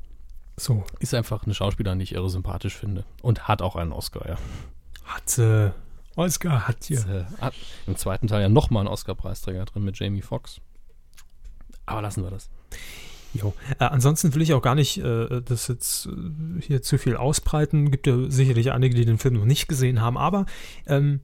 So. 0.56 0.84
Ist 0.98 1.14
einfach 1.14 1.44
eine 1.44 1.54
Schauspielerin, 1.54 1.98
die 1.98 2.04
ich 2.04 2.14
irre 2.14 2.30
sympathisch 2.30 2.76
finde. 2.76 3.04
Und 3.22 3.48
hat 3.48 3.62
auch 3.62 3.76
einen 3.76 3.92
Oscar, 3.92 4.28
ja. 4.28 4.36
Hat 5.04 5.28
sie. 5.28 5.72
Oscar 6.16 6.68
hat 6.68 6.82
sie. 6.82 6.98
Hat 7.40 7.54
Im 7.86 7.96
zweiten 7.96 8.26
Teil 8.28 8.42
ja 8.42 8.48
nochmal 8.48 8.82
einen 8.82 8.92
Oscar-Preisträger 8.92 9.64
drin 9.64 9.84
mit 9.84 9.98
Jamie 9.98 10.22
Foxx. 10.22 10.60
Aber 11.90 12.02
lassen 12.02 12.22
wir 12.22 12.30
das. 12.30 12.48
Jo. 13.34 13.52
Äh, 13.78 13.84
ansonsten 13.84 14.34
will 14.34 14.42
ich 14.42 14.54
auch 14.54 14.62
gar 14.62 14.74
nicht 14.74 14.98
äh, 14.98 15.40
das 15.42 15.68
jetzt 15.68 16.06
äh, 16.06 16.60
hier 16.60 16.82
zu 16.82 16.98
viel 16.98 17.16
ausbreiten. 17.16 17.90
Gibt 17.90 18.06
ja 18.06 18.16
sicherlich 18.28 18.72
einige, 18.72 18.94
die 18.94 19.04
den 19.04 19.18
Film 19.18 19.34
noch 19.34 19.44
nicht 19.44 19.68
gesehen 19.68 20.00
haben, 20.00 20.16
aber 20.16 20.46
ähm, 20.86 21.20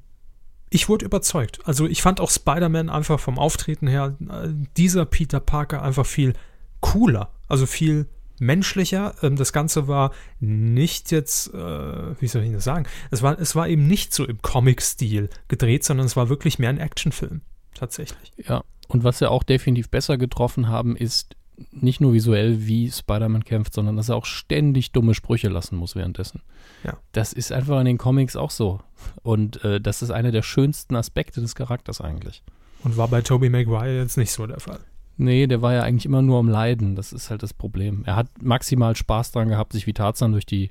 ich 0.70 0.88
wurde 0.88 1.04
überzeugt. 1.04 1.60
Also 1.64 1.86
ich 1.86 2.02
fand 2.02 2.20
auch 2.20 2.30
Spider-Man 2.30 2.90
einfach 2.90 3.20
vom 3.20 3.38
Auftreten 3.38 3.86
her, 3.86 4.16
äh, 4.28 4.48
dieser 4.76 5.04
Peter 5.04 5.40
Parker 5.40 5.82
einfach 5.82 6.06
viel 6.06 6.32
cooler. 6.80 7.30
Also 7.48 7.66
viel 7.66 8.06
menschlicher. 8.40 9.14
Ähm, 9.22 9.36
das 9.36 9.52
Ganze 9.52 9.86
war 9.86 10.12
nicht 10.40 11.12
jetzt, 11.12 11.54
äh, 11.54 12.20
wie 12.20 12.28
soll 12.28 12.42
ich 12.42 12.52
das 12.52 12.64
sagen? 12.64 12.86
Es 13.10 13.22
war, 13.22 13.38
es 13.38 13.54
war 13.54 13.68
eben 13.68 13.86
nicht 13.86 14.12
so 14.12 14.24
im 14.24 14.42
Comic-Stil 14.42 15.28
gedreht, 15.48 15.84
sondern 15.84 16.06
es 16.06 16.16
war 16.16 16.28
wirklich 16.28 16.58
mehr 16.58 16.70
ein 16.70 16.78
Actionfilm. 16.78 17.42
Tatsächlich. 17.74 18.32
Ja, 18.36 18.64
und 18.88 19.04
was 19.04 19.18
sie 19.18 19.30
auch 19.30 19.42
definitiv 19.42 19.90
besser 19.90 20.18
getroffen 20.18 20.68
haben, 20.68 20.96
ist 20.96 21.36
nicht 21.70 22.00
nur 22.00 22.12
visuell, 22.12 22.66
wie 22.66 22.90
Spider-Man 22.90 23.44
kämpft, 23.44 23.72
sondern 23.72 23.96
dass 23.96 24.08
er 24.08 24.16
auch 24.16 24.26
ständig 24.26 24.92
dumme 24.92 25.14
Sprüche 25.14 25.48
lassen 25.48 25.76
muss 25.76 25.96
währenddessen. 25.96 26.42
Ja. 26.84 26.98
Das 27.12 27.32
ist 27.32 27.52
einfach 27.52 27.80
in 27.80 27.86
den 27.86 27.98
Comics 27.98 28.36
auch 28.36 28.50
so. 28.50 28.80
Und 29.22 29.64
äh, 29.64 29.80
das 29.80 30.02
ist 30.02 30.10
einer 30.10 30.32
der 30.32 30.42
schönsten 30.42 30.96
Aspekte 30.96 31.40
des 31.40 31.54
Charakters 31.54 32.00
eigentlich. 32.00 32.42
Und 32.84 32.96
war 32.96 33.08
bei 33.08 33.22
Tobey 33.22 33.48
Maguire 33.48 33.96
jetzt 33.96 34.18
nicht 34.18 34.32
so 34.32 34.46
der 34.46 34.60
Fall. 34.60 34.80
Nee, 35.18 35.46
der 35.46 35.62
war 35.62 35.72
ja 35.72 35.82
eigentlich 35.82 36.04
immer 36.04 36.20
nur 36.20 36.38
am 36.38 36.48
Leiden. 36.48 36.94
Das 36.94 37.12
ist 37.12 37.30
halt 37.30 37.42
das 37.42 37.54
Problem. 37.54 38.02
Er 38.04 38.16
hat 38.16 38.28
maximal 38.42 38.94
Spaß 38.94 39.32
dran 39.32 39.48
gehabt, 39.48 39.72
sich 39.72 39.86
wie 39.86 39.94
Tarzan 39.94 40.32
durch 40.32 40.44
die, 40.44 40.70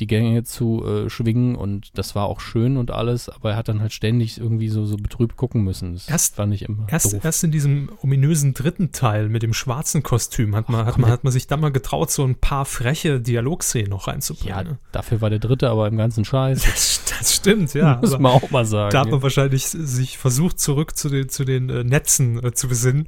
die 0.00 0.08
Gänge 0.08 0.42
zu 0.42 0.84
äh, 0.84 1.10
schwingen 1.10 1.54
und 1.54 1.96
das 1.96 2.16
war 2.16 2.26
auch 2.26 2.40
schön 2.40 2.76
und 2.76 2.90
alles, 2.90 3.28
aber 3.28 3.52
er 3.52 3.56
hat 3.56 3.68
dann 3.68 3.80
halt 3.80 3.92
ständig 3.92 4.38
irgendwie 4.38 4.68
so, 4.68 4.84
so 4.84 4.96
betrübt 4.96 5.36
gucken 5.36 5.62
müssen. 5.62 5.94
Das 5.94 6.08
erst, 6.08 6.36
fand 6.36 6.52
ich 6.52 6.62
immer 6.62 6.86
erst, 6.88 7.12
doof. 7.12 7.24
erst 7.24 7.44
in 7.44 7.52
diesem 7.52 7.88
ominösen 8.02 8.54
dritten 8.54 8.90
Teil 8.90 9.28
mit 9.28 9.44
dem 9.44 9.54
schwarzen 9.54 10.02
Kostüm 10.02 10.56
hat 10.56 10.68
man, 10.68 10.82
Ach, 10.82 10.86
hat, 10.86 10.98
man, 10.98 11.10
hat 11.10 11.22
man 11.22 11.32
sich 11.32 11.46
dann 11.46 11.60
mal 11.60 11.70
getraut, 11.70 12.10
so 12.10 12.24
ein 12.24 12.34
paar 12.34 12.64
freche 12.64 13.20
Dialogszenen 13.20 13.90
noch 13.90 14.08
reinzubringen. 14.08 14.66
Ja, 14.66 14.78
dafür 14.90 15.20
war 15.20 15.30
der 15.30 15.38
dritte 15.38 15.70
aber 15.70 15.86
im 15.86 15.96
ganzen 15.96 16.24
Scheiß. 16.24 16.64
Das, 16.74 17.00
das 17.18 17.34
stimmt, 17.34 17.72
ja. 17.74 17.96
Muss 18.00 18.18
man 18.18 18.32
auch 18.32 18.50
mal 18.50 18.64
sagen. 18.64 18.90
Da 18.90 19.00
hat 19.00 19.10
man 19.10 19.22
wahrscheinlich 19.22 19.66
sich 19.66 20.18
versucht, 20.18 20.58
zurück 20.58 20.96
zu 20.96 21.08
den, 21.08 21.28
zu 21.28 21.44
den 21.44 21.68
äh, 21.68 21.84
Netzen 21.84 22.42
äh, 22.42 22.52
zu 22.52 22.66
besinnen 22.66 23.06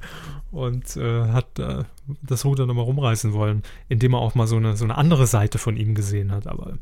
und 0.51 0.95
äh, 0.97 1.27
hat 1.27 1.59
äh, 1.59 1.83
das 2.21 2.45
Ruder 2.45 2.65
nochmal 2.65 2.85
rumreißen 2.85 3.33
wollen, 3.33 3.63
indem 3.89 4.13
er 4.13 4.19
auch 4.19 4.35
mal 4.35 4.47
so 4.47 4.55
eine, 4.55 4.77
so 4.77 4.85
eine 4.85 4.97
andere 4.97 5.27
Seite 5.27 5.57
von 5.57 5.77
ihm 5.77 5.95
gesehen 5.95 6.31
hat. 6.31 6.47
Aber 6.47 6.77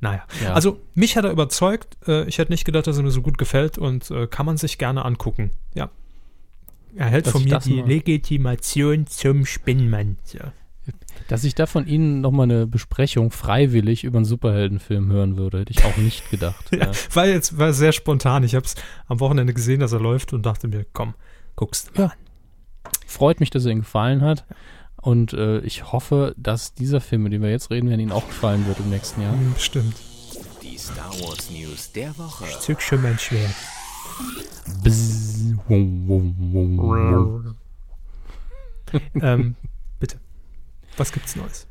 naja. 0.00 0.24
Ja. 0.42 0.52
Also 0.52 0.80
mich 0.94 1.16
hat 1.16 1.24
er 1.24 1.30
überzeugt. 1.30 1.96
Äh, 2.06 2.28
ich 2.28 2.38
hätte 2.38 2.52
nicht 2.52 2.64
gedacht, 2.64 2.86
dass 2.86 2.96
er 2.96 3.02
mir 3.02 3.10
so 3.10 3.22
gut 3.22 3.38
gefällt 3.38 3.78
und 3.78 4.10
äh, 4.10 4.26
kann 4.26 4.46
man 4.46 4.56
sich 4.56 4.78
gerne 4.78 5.04
angucken. 5.04 5.50
Ja. 5.74 5.90
Er 6.96 7.06
hält 7.06 7.26
von 7.26 7.42
mir 7.42 7.58
die 7.58 7.80
Legitimation 7.80 9.06
zum 9.06 9.46
Spinnmann. 9.46 10.16
Ja. 10.32 10.52
Dass 11.28 11.42
ich 11.44 11.54
da 11.54 11.66
von 11.66 11.86
Ihnen 11.86 12.20
nochmal 12.20 12.44
eine 12.44 12.66
Besprechung 12.66 13.30
freiwillig 13.30 14.04
über 14.04 14.18
einen 14.18 14.26
Superheldenfilm 14.26 15.10
hören 15.10 15.36
würde, 15.36 15.60
hätte 15.60 15.72
ich 15.72 15.84
auch 15.84 15.96
nicht 15.96 16.30
gedacht. 16.30 16.66
ja, 16.70 16.78
ja. 16.78 16.90
War 17.14 17.26
jetzt 17.26 17.58
war 17.58 17.72
sehr 17.72 17.92
spontan. 17.92 18.44
Ich 18.44 18.54
habe 18.54 18.66
es 18.66 18.74
am 19.06 19.20
Wochenende 19.20 19.54
gesehen, 19.54 19.80
dass 19.80 19.92
er 19.92 20.00
läuft 20.00 20.34
und 20.34 20.44
dachte 20.44 20.68
mir, 20.68 20.84
komm, 20.92 21.14
guckst 21.56 21.92
du 21.94 22.02
ja. 22.02 22.12
Freut 23.06 23.40
mich, 23.40 23.50
dass 23.50 23.64
er 23.64 23.72
Ihnen 23.72 23.82
gefallen 23.82 24.22
hat. 24.22 24.44
Und 24.96 25.34
äh, 25.34 25.58
ich 25.60 25.92
hoffe, 25.92 26.34
dass 26.38 26.74
dieser 26.74 27.00
Film, 27.00 27.24
mit 27.24 27.32
dem 27.32 27.42
wir 27.42 27.50
jetzt 27.50 27.70
reden 27.70 27.88
werden, 27.88 28.00
Ihnen 28.00 28.12
auch 28.12 28.26
gefallen 28.26 28.66
wird 28.66 28.78
im 28.80 28.90
nächsten 28.90 29.20
Jahr. 29.20 29.34
Bestimmt. 29.54 29.94
Die 30.62 30.78
Star 30.78 31.12
Wars 31.20 31.50
News 31.50 31.92
der 31.92 32.16
Woche. 32.16 32.44
Ich 32.48 32.58
zück 32.60 32.80
schon 32.80 33.02
mein 33.02 33.18
Schwert. 33.18 33.54
ähm, 39.20 39.56
bitte. 40.00 40.18
Was 40.96 41.12
gibt's 41.12 41.36
Neues? 41.36 41.66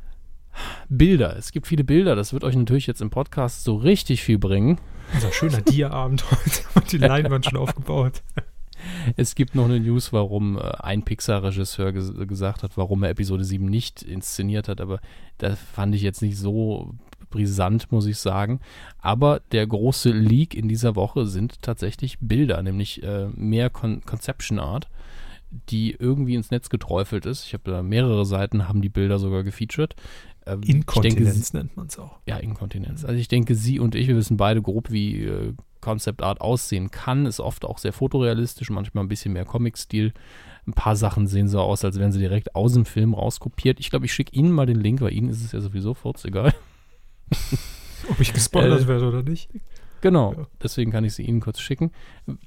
Bilder. 0.88 1.36
Es 1.36 1.52
gibt 1.52 1.66
viele 1.66 1.84
Bilder. 1.84 2.14
Das 2.14 2.32
wird 2.32 2.44
euch 2.44 2.54
natürlich 2.54 2.86
jetzt 2.86 3.00
im 3.00 3.10
Podcast 3.10 3.64
so 3.64 3.76
richtig 3.76 4.22
viel 4.22 4.38
bringen. 4.38 4.78
Unser 5.12 5.32
schöner 5.32 5.60
Dia-Abend 5.60 6.24
heute. 6.30 6.62
Und 6.74 6.92
die 6.92 6.98
Leinwand 6.98 7.46
schon 7.46 7.56
aufgebaut. 7.56 8.22
Es 9.16 9.34
gibt 9.34 9.54
noch 9.54 9.66
eine 9.66 9.80
News, 9.80 10.12
warum 10.12 10.58
äh, 10.58 10.62
ein 10.80 11.02
Pixar-Regisseur 11.02 11.92
ges 11.92 12.12
gesagt 12.26 12.62
hat, 12.62 12.76
warum 12.76 13.02
er 13.02 13.10
Episode 13.10 13.44
7 13.44 13.64
nicht 13.64 14.02
inszeniert 14.02 14.68
hat, 14.68 14.80
aber 14.80 15.00
das 15.38 15.58
fand 15.58 15.94
ich 15.94 16.02
jetzt 16.02 16.22
nicht 16.22 16.38
so 16.38 16.94
brisant, 17.30 17.90
muss 17.90 18.06
ich 18.06 18.18
sagen. 18.18 18.60
Aber 18.98 19.40
der 19.52 19.66
große 19.66 20.10
Leak 20.10 20.54
in 20.54 20.68
dieser 20.68 20.94
Woche 20.94 21.26
sind 21.26 21.62
tatsächlich 21.62 22.18
Bilder, 22.20 22.62
nämlich 22.62 23.02
äh, 23.02 23.28
mehr 23.34 23.70
Con 23.70 24.02
Conception 24.04 24.60
Art, 24.60 24.88
die 25.68 25.92
irgendwie 25.98 26.36
ins 26.36 26.50
Netz 26.50 26.68
geträufelt 26.68 27.26
ist. 27.26 27.44
Ich 27.44 27.54
habe 27.54 27.70
da 27.70 27.82
mehrere 27.82 28.24
Seiten, 28.24 28.68
haben 28.68 28.82
die 28.82 28.88
Bilder 28.88 29.18
sogar 29.18 29.42
gefeatured. 29.42 29.96
Ähm, 30.46 30.62
Inkontinenz 30.62 31.50
denke, 31.50 31.56
nennt 31.56 31.76
man 31.76 31.86
es 31.86 31.98
auch. 31.98 32.18
Ja, 32.26 32.36
Inkontinenz. 32.36 33.04
Also 33.04 33.18
ich 33.18 33.28
denke, 33.28 33.54
Sie 33.54 33.80
und 33.80 33.94
ich, 33.94 34.08
wir 34.08 34.16
wissen 34.16 34.36
beide 34.36 34.62
grob, 34.62 34.90
wie 34.90 35.24
äh, 35.24 35.54
Concept 35.84 36.22
Art 36.22 36.40
aussehen 36.40 36.90
kann. 36.90 37.26
Ist 37.26 37.40
oft 37.40 37.64
auch 37.64 37.78
sehr 37.78 37.92
fotorealistisch, 37.92 38.70
manchmal 38.70 39.04
ein 39.04 39.08
bisschen 39.08 39.34
mehr 39.34 39.44
Comic-Stil. 39.44 40.12
Ein 40.66 40.72
paar 40.72 40.96
Sachen 40.96 41.26
sehen 41.26 41.46
so 41.46 41.60
aus, 41.60 41.84
als 41.84 41.98
wären 41.98 42.10
sie 42.10 42.18
direkt 42.18 42.54
aus 42.54 42.72
dem 42.72 42.86
Film 42.86 43.12
rauskopiert. 43.12 43.78
Ich 43.78 43.90
glaube, 43.90 44.06
ich 44.06 44.14
schicke 44.14 44.32
Ihnen 44.32 44.50
mal 44.50 44.66
den 44.66 44.80
Link, 44.80 45.02
weil 45.02 45.12
Ihnen 45.12 45.28
ist 45.28 45.44
es 45.44 45.52
ja 45.52 45.60
sowieso 45.60 45.92
furz 45.92 46.24
egal. 46.24 46.54
Ob 48.10 48.18
ich 48.18 48.32
gespoilert 48.32 48.82
äh, 48.82 48.88
werde 48.88 49.08
oder 49.08 49.22
nicht. 49.22 49.50
Genau, 50.00 50.34
ja. 50.34 50.46
deswegen 50.62 50.90
kann 50.90 51.04
ich 51.04 51.14
sie 51.14 51.22
Ihnen 51.22 51.40
kurz 51.40 51.60
schicken. 51.60 51.90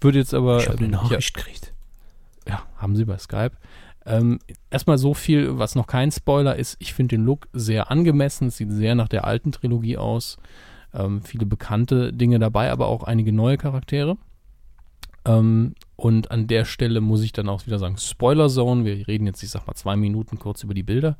Würde 0.02 0.20
jetzt 0.20 0.34
aber. 0.34 0.60
Ich 0.60 0.68
habe 0.68 0.80
eine 0.80 0.90
Nachricht 0.90 1.12
ja, 1.12 1.42
gekriegt. 1.42 1.74
Ja, 2.48 2.64
haben 2.78 2.96
Sie 2.96 3.06
bei 3.06 3.18
Skype. 3.18 3.52
Ähm, 4.06 4.40
erstmal 4.70 4.98
so 4.98 5.14
viel, 5.14 5.60
was 5.60 5.76
noch 5.76 5.86
kein 5.86 6.12
Spoiler 6.12 6.56
ist. 6.56 6.78
Ich 6.80 6.94
finde 6.94 7.18
den 7.18 7.26
Look 7.26 7.48
sehr 7.54 7.92
angemessen. 7.92 8.48
Es 8.48 8.58
sieht 8.58 8.72
sehr 8.72 8.96
nach 8.96 9.10
der 9.10 9.26
alten 9.26 9.52
Trilogie 9.52 9.98
aus. 9.98 10.38
Ähm, 10.98 11.22
viele 11.22 11.46
bekannte 11.46 12.12
Dinge 12.12 12.40
dabei, 12.40 12.72
aber 12.72 12.88
auch 12.88 13.04
einige 13.04 13.32
neue 13.32 13.58
Charaktere. 13.58 14.18
Ähm, 15.26 15.76
und 15.96 16.32
an 16.32 16.48
der 16.48 16.66
Stelle 16.66 17.02
muss 17.02 17.22
ich 17.22 17.34
dann 17.34 17.50
auch 17.50 17.66
wieder 17.66 17.80
sagen, 17.80 17.98
Spoiler 17.98 18.50
Zone. 18.50 18.86
Wir 18.86 19.08
reden 19.08 19.26
jetzt, 19.28 19.44
ich 19.44 19.50
sag 19.50 19.68
mal, 19.68 19.76
zwei 19.76 19.96
Minuten 19.96 20.40
kurz 20.40 20.64
über 20.64 20.74
die 20.74 20.84
Bilder. 20.84 21.18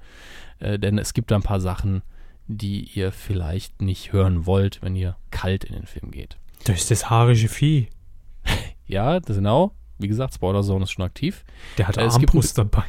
Äh, 0.60 0.80
denn 0.80 0.98
es 0.98 1.14
gibt 1.14 1.32
da 1.32 1.36
ein 1.36 1.44
paar 1.44 1.60
Sachen, 1.60 2.02
die 2.48 2.90
ihr 2.94 3.12
vielleicht 3.12 3.82
nicht 3.82 4.14
hören 4.14 4.46
wollt, 4.46 4.82
wenn 4.82 4.96
ihr 4.96 5.18
kalt 5.32 5.64
in 5.64 5.74
den 5.74 5.86
Film 5.86 6.12
geht. 6.12 6.38
Das 6.64 6.78
ist 6.78 6.92
das 6.92 7.10
haarische 7.10 7.50
Vieh. 7.50 7.90
ja, 8.88 9.20
das 9.20 9.38
genau. 9.38 9.74
Wie 10.00 10.08
gesagt, 10.08 10.34
Spoiler 10.34 10.64
Zone 10.64 10.84
ist 10.84 10.92
schon 10.92 11.06
aktiv. 11.06 11.44
Der 11.78 11.88
hat 11.88 11.98
äh, 11.98 12.02
Armbrust 12.02 12.58
dabei. 12.58 12.84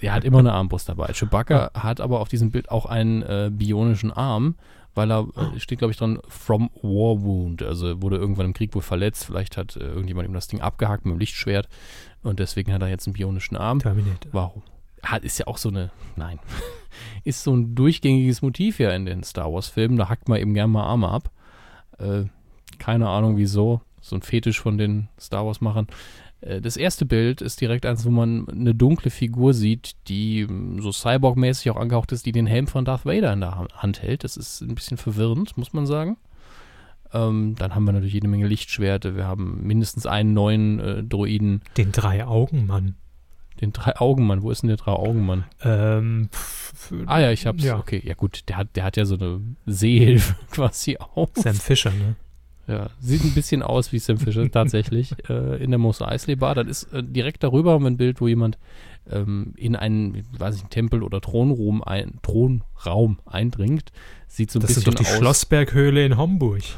Der 0.00 0.12
hat 0.12 0.24
immer 0.24 0.40
eine 0.40 0.52
Armbrust 0.52 0.88
dabei. 0.88 1.12
Chewbacca 1.12 1.70
hat 1.74 2.00
aber 2.00 2.20
auf 2.20 2.28
diesem 2.28 2.50
Bild 2.50 2.70
auch 2.70 2.86
einen 2.86 3.22
äh, 3.22 3.50
bionischen 3.52 4.10
Arm, 4.10 4.56
weil 4.94 5.10
er, 5.10 5.26
äh, 5.36 5.58
steht 5.58 5.78
glaube 5.78 5.92
ich 5.92 5.98
dran, 5.98 6.18
from 6.28 6.70
war 6.82 7.22
wound. 7.22 7.62
Also 7.62 8.02
wurde 8.02 8.16
irgendwann 8.16 8.46
im 8.46 8.52
Krieg 8.52 8.74
wohl 8.74 8.82
verletzt. 8.82 9.24
Vielleicht 9.26 9.56
hat 9.56 9.76
äh, 9.76 9.80
irgendjemand 9.80 10.28
ihm 10.28 10.34
das 10.34 10.48
Ding 10.48 10.60
abgehakt 10.60 11.04
mit 11.04 11.14
dem 11.14 11.18
Lichtschwert 11.18 11.68
und 12.22 12.38
deswegen 12.38 12.72
hat 12.72 12.82
er 12.82 12.88
jetzt 12.88 13.06
einen 13.06 13.14
bionischen 13.14 13.56
Arm. 13.56 13.78
Terminator. 13.78 14.32
Warum? 14.32 14.62
Hat, 15.02 15.24
ist 15.24 15.38
ja 15.38 15.46
auch 15.46 15.58
so 15.58 15.68
eine, 15.68 15.90
nein, 16.16 16.38
ist 17.24 17.42
so 17.42 17.54
ein 17.54 17.74
durchgängiges 17.74 18.42
Motiv 18.42 18.78
ja 18.78 18.90
in 18.90 19.06
den 19.06 19.22
Star 19.24 19.52
Wars 19.52 19.68
Filmen. 19.68 19.96
Da 19.96 20.08
hackt 20.08 20.28
man 20.28 20.40
eben 20.40 20.54
gerne 20.54 20.72
mal 20.72 20.84
Arme 20.84 21.08
ab. 21.08 21.30
Äh, 21.98 22.24
keine 22.78 23.08
Ahnung 23.08 23.36
wieso. 23.36 23.80
So 24.00 24.16
ein 24.16 24.22
Fetisch 24.22 24.60
von 24.60 24.78
den 24.78 25.08
Star 25.18 25.46
Wars 25.46 25.60
Machern. 25.60 25.86
Äh, 26.42 26.60
das 26.60 26.76
erste 26.76 27.06
Bild 27.06 27.40
ist 27.40 27.60
direkt 27.60 27.86
eins, 27.86 28.04
wo 28.04 28.10
man 28.10 28.48
eine 28.48 28.74
dunkle 28.74 29.10
Figur 29.10 29.54
sieht, 29.54 29.92
die 30.08 30.46
hm, 30.46 30.80
so 30.80 30.90
Cyborg-mäßig 30.90 31.70
auch 31.70 31.76
angehaucht 31.76 32.12
ist, 32.12 32.26
die 32.26 32.32
den 32.32 32.46
Helm 32.46 32.66
von 32.66 32.84
Darth 32.84 33.06
Vader 33.06 33.32
in 33.32 33.40
der 33.40 33.66
Hand 33.74 34.02
hält. 34.02 34.24
Das 34.24 34.36
ist 34.36 34.60
ein 34.60 34.74
bisschen 34.74 34.96
verwirrend, 34.96 35.56
muss 35.56 35.72
man 35.72 35.86
sagen. 35.86 36.16
Ähm, 37.14 37.54
dann 37.58 37.74
haben 37.74 37.84
wir 37.84 37.92
natürlich 37.92 38.14
jede 38.14 38.28
Menge 38.28 38.46
Lichtschwerte. 38.46 39.16
Wir 39.16 39.26
haben 39.26 39.62
mindestens 39.66 40.06
einen 40.06 40.32
neuen 40.32 40.80
äh, 40.80 41.02
Droiden. 41.02 41.62
Den 41.76 41.92
Drei-Augen-Mann. 41.92 42.96
Den 43.60 43.72
Drei-Augen-Mann. 43.72 44.42
Wo 44.42 44.50
ist 44.50 44.62
denn 44.62 44.68
der 44.68 44.78
Drei-Augen-Mann? 44.78 45.44
Ähm, 45.62 46.30
ah 47.06 47.20
ja, 47.20 47.30
ich 47.30 47.46
hab's. 47.46 47.62
Ja. 47.62 47.78
Okay, 47.78 48.02
ja 48.02 48.14
gut. 48.14 48.48
Der 48.48 48.56
hat, 48.56 48.76
der 48.76 48.84
hat 48.84 48.96
ja 48.96 49.04
so 49.04 49.16
eine 49.16 49.42
Sehhilfe 49.66 50.36
quasi 50.50 50.96
auch. 50.96 51.28
Sam 51.34 51.54
Fischer, 51.54 51.90
ne? 51.90 52.16
Ja, 52.68 52.90
sieht 53.00 53.24
ein 53.24 53.34
bisschen 53.34 53.62
aus 53.62 53.92
wie 53.92 53.98
Sam 53.98 54.18
Fisher 54.18 54.48
tatsächlich 54.50 55.14
äh, 55.28 55.62
in 55.62 55.70
der 55.70 55.78
Mos 55.78 56.00
Eisley 56.00 56.36
Bar. 56.36 56.54
Dann 56.54 56.68
ist 56.68 56.84
äh, 56.92 57.02
direkt 57.02 57.42
darüber 57.42 57.72
haben 57.72 57.84
wir 57.84 57.90
ein 57.90 57.96
Bild, 57.96 58.20
wo 58.20 58.28
jemand 58.28 58.58
ähm, 59.10 59.52
in 59.56 59.74
einen, 59.74 60.24
weiß 60.38 60.56
ich, 60.56 60.62
Tempel 60.64 61.02
oder 61.02 61.20
Thronraum, 61.20 61.82
ein, 61.82 62.18
Thronraum 62.22 63.18
eindringt. 63.26 63.90
Sieht 64.28 64.50
so 64.50 64.58
ein 64.58 64.62
das 64.62 64.74
bisschen 64.74 64.92
aus. 64.92 64.94
Das 64.94 65.00
ist 65.00 65.10
doch 65.10 65.14
die 65.14 65.18
Schlossberghöhle 65.18 66.04
in 66.04 66.16
Homburg. 66.16 66.62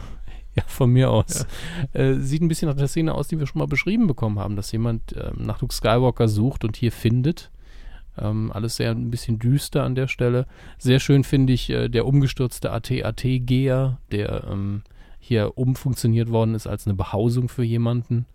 Ja, 0.56 0.62
von 0.68 0.92
mir 0.92 1.10
aus. 1.10 1.48
Ja. 1.94 2.00
Äh, 2.00 2.20
sieht 2.20 2.40
ein 2.40 2.46
bisschen 2.46 2.68
nach 2.68 2.76
der 2.76 2.86
Szene 2.86 3.12
aus, 3.12 3.26
die 3.26 3.40
wir 3.40 3.46
schon 3.48 3.58
mal 3.58 3.66
beschrieben 3.66 4.06
bekommen 4.06 4.38
haben, 4.38 4.54
dass 4.54 4.70
jemand 4.70 5.12
äh, 5.12 5.32
nach 5.36 5.60
Luke 5.60 5.74
Skywalker 5.74 6.28
sucht 6.28 6.62
und 6.62 6.76
hier 6.76 6.92
findet. 6.92 7.50
Ähm, 8.16 8.52
alles 8.52 8.76
sehr 8.76 8.92
ein 8.92 9.10
bisschen 9.10 9.40
düster 9.40 9.82
an 9.82 9.96
der 9.96 10.06
Stelle. 10.06 10.46
Sehr 10.78 11.00
schön 11.00 11.24
finde 11.24 11.52
ich 11.52 11.70
äh, 11.70 11.88
der 11.88 12.06
umgestürzte 12.06 12.70
AT-AT-Geher, 12.70 13.98
der 14.12 14.44
ähm, 14.48 14.82
hier 15.26 15.56
umfunktioniert 15.56 16.30
worden 16.30 16.54
ist 16.54 16.66
als 16.66 16.86
eine 16.86 16.94
Behausung 16.94 17.48
für 17.48 17.62
jemanden. 17.62 18.26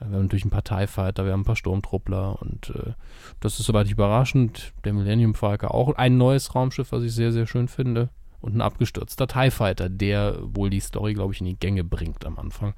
Äh, 0.00 0.08
wir 0.08 0.16
haben 0.16 0.22
natürlich 0.22 0.46
ein 0.46 0.50
paar 0.50 0.64
TIE 0.64 0.86
Fighter, 0.86 1.24
wir 1.24 1.32
haben 1.32 1.40
ein 1.40 1.44
paar 1.44 1.56
Sturmtruppler 1.56 2.40
und 2.40 2.70
äh, 2.70 2.92
das 3.40 3.60
ist 3.60 3.66
soweit 3.66 3.90
überraschend. 3.90 4.72
Der 4.84 4.94
Millennium 4.94 5.34
Falcon 5.34 5.68
auch 5.68 5.94
ein 5.94 6.16
neues 6.16 6.54
Raumschiff, 6.54 6.92
was 6.92 7.02
ich 7.02 7.14
sehr, 7.14 7.32
sehr 7.32 7.46
schön 7.46 7.68
finde. 7.68 8.08
Und 8.40 8.56
ein 8.56 8.60
abgestürzter 8.60 9.28
TIE 9.28 9.50
Fighter, 9.50 9.88
der 9.88 10.38
wohl 10.42 10.70
die 10.70 10.80
Story, 10.80 11.14
glaube 11.14 11.32
ich, 11.32 11.40
in 11.40 11.46
die 11.46 11.58
Gänge 11.58 11.84
bringt 11.84 12.24
am 12.24 12.38
Anfang. 12.38 12.74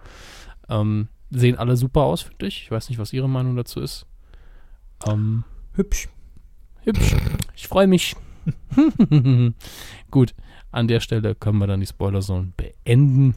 Ähm, 0.69 1.09
sehen 1.31 1.57
alle 1.57 1.77
super 1.77 2.03
aus, 2.03 2.23
finde 2.23 2.47
ich. 2.49 2.65
Ich 2.65 2.71
weiß 2.71 2.89
nicht, 2.91 2.99
was 2.99 3.13
Ihre 3.13 3.29
Meinung 3.29 3.57
dazu 3.57 3.81
ist. 3.81 4.07
Ähm, 5.07 5.45
hübsch. 5.73 6.09
Hübsch. 6.83 7.17
Ich 7.55 7.67
freue 7.69 7.87
mich. 7.87 8.15
Gut, 10.11 10.35
an 10.75 10.89
der 10.89 11.01
Stelle 11.01 11.35
können 11.35 11.59
wir 11.59 11.67
dann 11.67 11.81
die 11.81 11.87
Spoiler-Zone 11.87 12.53
beenden. 12.57 13.37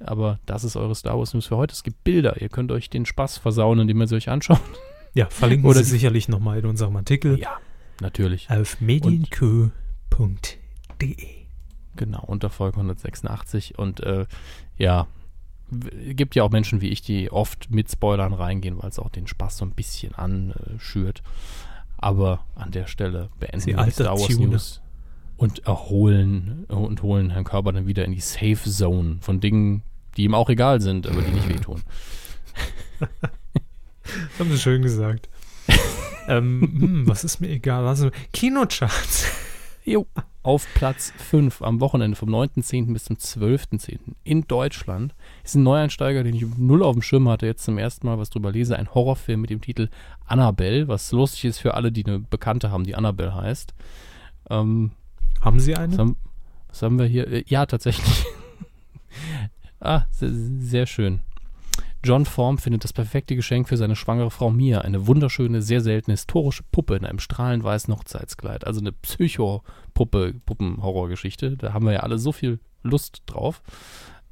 Aber 0.00 0.38
das 0.46 0.64
ist 0.64 0.76
eure 0.76 0.94
Star 0.94 1.18
Wars 1.18 1.34
News 1.34 1.46
für 1.46 1.56
heute. 1.56 1.72
Es 1.72 1.82
gibt 1.82 2.04
Bilder. 2.04 2.40
Ihr 2.40 2.48
könnt 2.48 2.70
euch 2.70 2.88
den 2.88 3.04
Spaß 3.04 3.38
versauen, 3.38 3.80
indem 3.80 4.00
ihr 4.00 4.06
sie 4.06 4.14
euch 4.16 4.28
anschaut. 4.28 4.60
Ja, 5.14 5.26
verlinken 5.30 5.68
Oder 5.68 5.82
Sie 5.82 5.90
sicherlich 5.90 6.28
nochmal 6.28 6.58
in 6.58 6.66
unserem 6.66 6.94
Artikel. 6.94 7.40
Ja, 7.40 7.56
natürlich. 8.00 8.48
Auf 8.50 8.80
medienkö.de. 8.80 9.72
Genau, 11.96 12.22
unter 12.24 12.50
Folge 12.50 12.76
186. 12.76 13.78
Und 13.78 14.00
äh, 14.00 14.26
ja, 14.76 15.08
gibt 15.70 16.36
ja 16.36 16.44
auch 16.44 16.50
Menschen 16.50 16.80
wie 16.80 16.90
ich, 16.90 17.02
die 17.02 17.32
oft 17.32 17.70
mit 17.70 17.90
Spoilern 17.90 18.32
reingehen, 18.34 18.80
weil 18.80 18.90
es 18.90 18.98
auch 18.98 19.08
den 19.10 19.26
Spaß 19.26 19.56
so 19.56 19.64
ein 19.64 19.72
bisschen 19.72 20.14
anschürt. 20.14 21.22
Aber 21.96 22.44
an 22.54 22.70
der 22.70 22.86
Stelle 22.86 23.30
beenden 23.40 23.66
wir 23.66 23.82
die 23.82 23.90
Star 23.90 24.18
Wars 24.18 24.38
News 24.38 24.80
und 25.38 25.64
erholen 25.66 26.64
und 26.68 27.02
holen 27.02 27.30
Herrn 27.30 27.44
Körber 27.44 27.72
dann 27.72 27.86
wieder 27.86 28.04
in 28.04 28.12
die 28.12 28.20
Safe 28.20 28.58
Zone 28.64 29.18
von 29.20 29.40
Dingen, 29.40 29.82
die 30.16 30.24
ihm 30.24 30.34
auch 30.34 30.50
egal 30.50 30.80
sind, 30.80 31.06
aber 31.06 31.22
die 31.22 31.30
nicht 31.30 31.48
wehtun. 31.48 31.82
Haben 34.38 34.50
Sie 34.50 34.58
schön 34.58 34.82
gesagt. 34.82 35.28
ähm, 36.28 36.60
hm, 36.60 37.08
was 37.08 37.24
ist 37.24 37.40
mir 37.40 37.50
egal? 37.50 37.86
Also, 37.86 38.10
Kinocharts. 38.32 39.26
Jo. 39.84 40.06
Auf 40.42 40.66
Platz 40.74 41.12
5 41.30 41.62
am 41.62 41.80
Wochenende 41.80 42.16
vom 42.16 42.30
9.10. 42.30 42.92
bis 42.92 43.04
zum 43.04 43.16
12.10. 43.16 43.98
in 44.24 44.42
Deutschland 44.48 45.14
ist 45.44 45.56
ein 45.56 45.62
Neueinsteiger, 45.62 46.24
den 46.24 46.34
ich 46.34 46.46
null 46.56 46.82
auf 46.82 46.94
dem 46.94 47.02
Schirm 47.02 47.28
hatte, 47.28 47.46
jetzt 47.46 47.64
zum 47.64 47.76
ersten 47.76 48.06
Mal 48.06 48.18
was 48.18 48.30
drüber 48.30 48.50
lese. 48.50 48.76
Ein 48.76 48.92
Horrorfilm 48.94 49.42
mit 49.42 49.50
dem 49.50 49.60
Titel 49.60 49.88
Annabelle, 50.24 50.88
was 50.88 51.12
lustig 51.12 51.44
ist 51.44 51.58
für 51.58 51.74
alle, 51.74 51.92
die 51.92 52.06
eine 52.06 52.18
Bekannte 52.18 52.70
haben, 52.70 52.84
die 52.84 52.94
Annabelle 52.94 53.34
heißt. 53.34 53.74
Ähm, 54.48 54.92
haben 55.40 55.60
Sie 55.60 55.76
eine? 55.76 55.92
Was 55.92 55.98
haben, 55.98 56.16
was 56.68 56.82
haben 56.82 56.98
wir 56.98 57.06
hier? 57.06 57.28
Äh, 57.28 57.44
ja, 57.46 57.66
tatsächlich. 57.66 58.24
ah, 59.80 60.02
sehr, 60.10 60.30
sehr 60.32 60.86
schön. 60.86 61.20
John 62.04 62.26
Form 62.26 62.58
findet 62.58 62.84
das 62.84 62.92
perfekte 62.92 63.34
Geschenk 63.34 63.68
für 63.68 63.76
seine 63.76 63.96
schwangere 63.96 64.30
Frau 64.30 64.50
Mia, 64.50 64.80
eine 64.80 65.06
wunderschöne, 65.06 65.62
sehr 65.62 65.80
seltene 65.80 66.14
historische 66.14 66.62
Puppe 66.70 66.94
in 66.94 67.04
einem 67.04 67.18
strahlend 67.18 67.64
weißen 67.64 67.92
Hochzeitskleid. 67.92 68.66
Also 68.66 68.80
eine 68.80 68.92
Psycho-Puppe, 68.92 70.34
Puppen-Horrorgeschichte. 70.46 71.56
Da 71.56 71.72
haben 71.72 71.86
wir 71.86 71.92
ja 71.92 72.00
alle 72.00 72.18
so 72.18 72.30
viel 72.30 72.60
Lust 72.82 73.22
drauf. 73.26 73.62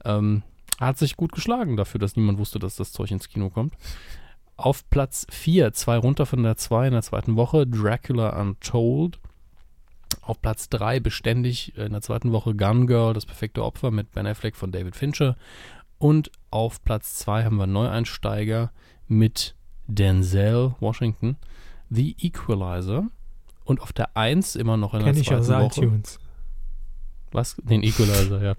Ähm, 0.04 0.42
hat 0.78 0.98
sich 0.98 1.16
gut 1.16 1.32
geschlagen 1.32 1.76
dafür, 1.76 1.98
dass 1.98 2.16
niemand 2.16 2.38
wusste, 2.38 2.58
dass 2.58 2.76
das 2.76 2.92
Zeug 2.92 3.10
ins 3.10 3.28
Kino 3.28 3.50
kommt. 3.50 3.74
Auf 4.56 4.88
Platz 4.88 5.26
4, 5.30 5.72
zwei 5.72 5.98
runter 5.98 6.24
von 6.24 6.42
der 6.42 6.56
2 6.56 6.86
in 6.86 6.92
der 6.92 7.02
zweiten 7.02 7.36
Woche, 7.36 7.66
Dracula 7.66 8.40
Untold. 8.40 9.18
Auf 10.26 10.42
Platz 10.42 10.68
3 10.70 10.98
beständig 10.98 11.76
in 11.78 11.92
der 11.92 12.02
zweiten 12.02 12.32
Woche 12.32 12.56
Gun 12.56 12.88
Girl, 12.88 13.14
das 13.14 13.24
perfekte 13.24 13.62
Opfer 13.64 13.92
mit 13.92 14.10
Ben 14.10 14.26
Affleck 14.26 14.56
von 14.56 14.72
David 14.72 14.96
Fincher. 14.96 15.36
Und 15.98 16.32
auf 16.50 16.82
Platz 16.82 17.14
2 17.18 17.44
haben 17.44 17.56
wir 17.58 17.68
Neueinsteiger 17.68 18.72
mit 19.06 19.54
Denzel 19.86 20.74
Washington, 20.80 21.36
The 21.90 22.16
Equalizer. 22.18 23.06
Und 23.64 23.80
auf 23.80 23.92
der 23.92 24.16
1 24.16 24.56
immer 24.56 24.76
noch 24.76 24.94
in 24.94 25.04
der 25.04 25.12
Kenn 25.12 25.22
zweiten 25.22 25.42
ich 25.44 25.48
aus 25.48 25.76
Woche. 25.76 25.84
iTunes. 25.84 26.18
Was? 27.30 27.54
Den 27.62 27.84
Equalizer, 27.84 28.42
ja. 28.42 28.54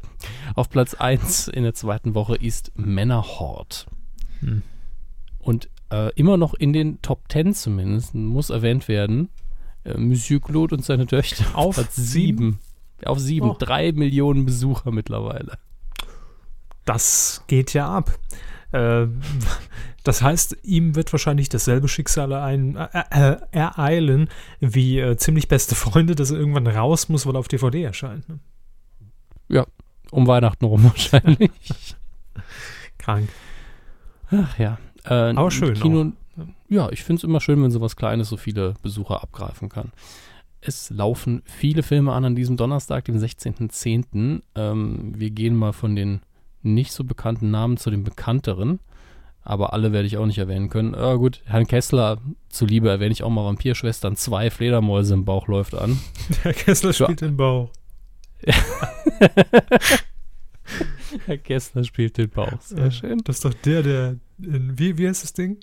Auf 0.55 0.69
Platz 0.69 0.93
1 0.93 1.49
in 1.49 1.63
der 1.63 1.73
zweiten 1.73 2.15
Woche 2.15 2.37
ist 2.37 2.71
Männerhort. 2.77 3.87
Hm. 4.39 4.63
Und 5.39 5.69
äh, 5.91 6.13
immer 6.13 6.37
noch 6.37 6.53
in 6.53 6.71
den 6.71 7.01
Top 7.01 7.23
10 7.29 7.53
zumindest, 7.55 8.15
muss 8.15 8.51
erwähnt 8.51 8.87
werden, 8.87 9.27
äh, 9.87 9.97
Monsieur 9.97 10.41
Claude 10.41 10.75
und 10.75 10.85
seine 10.85 11.05
Töchter. 11.05 11.45
Auf 11.53 11.75
Platz 11.75 11.95
7. 11.95 12.59
Auf 13.05 13.19
7. 13.19 13.49
Oh. 13.49 13.55
Drei 13.57 13.91
Millionen 13.91 14.45
Besucher 14.45 14.91
mittlerweile 14.91 15.57
das 16.87 17.43
geht 17.47 17.73
ja 17.73 17.87
ab. 17.89 18.17
Äh, 18.71 19.07
das 20.03 20.21
heißt, 20.21 20.57
ihm 20.63 20.95
wird 20.95 21.11
wahrscheinlich 21.11 21.49
dasselbe 21.49 21.87
Schicksal 21.87 22.33
ein, 22.33 22.75
äh, 22.75 22.87
äh, 23.11 23.37
ereilen 23.51 24.29
wie 24.59 25.15
ziemlich 25.17 25.47
beste 25.47 25.75
Freunde, 25.75 26.15
dass 26.15 26.31
er 26.31 26.39
irgendwann 26.39 26.67
raus 26.67 27.09
muss, 27.09 27.25
weil 27.25 27.35
er 27.35 27.39
auf 27.39 27.47
DVD 27.47 27.83
erscheint. 27.83 28.27
Ne? 28.29 28.39
Ja, 29.49 29.65
um 30.11 30.27
Weihnachten 30.27 30.65
rum 30.65 30.85
wahrscheinlich. 30.85 31.51
Krank. 32.97 33.29
Ach 34.31 34.57
ja. 34.57 34.77
Aber 35.03 35.51
schön. 35.51 35.75
Kino, 35.75 36.11
ja, 36.69 36.89
ich 36.91 37.03
finde 37.03 37.19
es 37.19 37.23
immer 37.23 37.39
schön, 37.39 37.61
wenn 37.63 37.71
sowas 37.71 37.95
Kleines 37.95 38.29
so 38.29 38.37
viele 38.37 38.75
Besucher 38.81 39.21
abgreifen 39.21 39.69
kann. 39.69 39.91
Es 40.61 40.89
laufen 40.89 41.41
viele 41.45 41.83
Filme 41.83 42.13
an 42.13 42.25
an 42.25 42.35
diesem 42.35 42.57
Donnerstag, 42.57 43.05
dem 43.05 43.17
16.10. 43.17 44.41
Ähm, 44.55 45.13
wir 45.15 45.29
gehen 45.29 45.55
mal 45.55 45.71
von 45.73 45.95
den 45.95 46.21
nicht 46.63 46.91
so 46.91 47.03
bekannten 47.03 47.51
Namen 47.51 47.77
zu 47.77 47.89
den 47.89 48.03
bekannteren. 48.03 48.79
Aber 49.43 49.71
alle 49.71 49.93
werde 49.93 50.07
ich 50.07 50.17
auch 50.17 50.25
nicht 50.25 50.39
erwähnen 50.39 50.69
können. 50.69 50.93
Äh, 50.93 51.15
gut, 51.17 51.41
Herrn 51.45 51.67
Kessler 51.67 52.19
zuliebe 52.49 52.89
erwähne 52.89 53.13
ich 53.13 53.23
auch 53.23 53.29
mal 53.29 53.45
Vampirschwestern. 53.45 54.17
Zwei 54.17 54.49
Fledermäuse 54.49 55.13
im 55.13 55.23
Bauch 55.23 55.47
läuft 55.47 55.73
an. 55.73 55.97
Herr 56.43 56.51
Kessler 56.51 56.91
spielt 56.91 57.21
den 57.21 57.37
Bauch. 57.37 57.69
Herr 61.25 61.37
Kessler 61.37 61.85
spielt 61.85 62.17
den 62.17 62.29
Bauch. 62.29 62.59
Sehr 62.59 62.91
schön. 62.91 63.19
Das 63.23 63.37
ist 63.37 63.45
doch 63.45 63.53
der, 63.53 63.83
der. 63.83 64.17
In, 64.39 64.77
wie, 64.77 64.97
wie 64.97 65.07
heißt 65.07 65.23
das 65.23 65.31
Ding? 65.31 65.59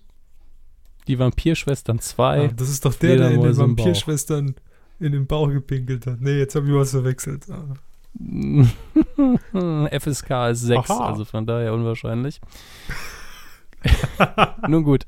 Die 1.07 1.19
Vampirschwestern 1.19 1.99
2. 1.99 2.45
Ah, 2.45 2.49
das 2.49 2.71
ist 2.71 2.85
doch 2.85 2.95
der, 2.95 3.17
der 3.17 3.31
in 3.31 3.43
den 3.43 3.57
Vampirschwestern 3.57 4.55
in 5.01 5.13
den 5.13 5.27
Bauch 5.27 5.51
gepinkelt 5.51 6.07
hat. 6.07 6.21
Nee, 6.21 6.39
jetzt 6.39 6.55
habe 6.55 6.67
ich 6.67 6.73
was 6.73 6.93
verwechselt. 6.93 7.47
Ah. 7.51 7.75
FSK 9.99 10.51
ist 10.51 10.61
6, 10.61 10.91
Aha. 10.91 11.07
also 11.07 11.25
von 11.25 11.47
daher 11.47 11.75
unwahrscheinlich. 11.75 12.41
Nun 14.69 14.85
gut. 14.85 15.07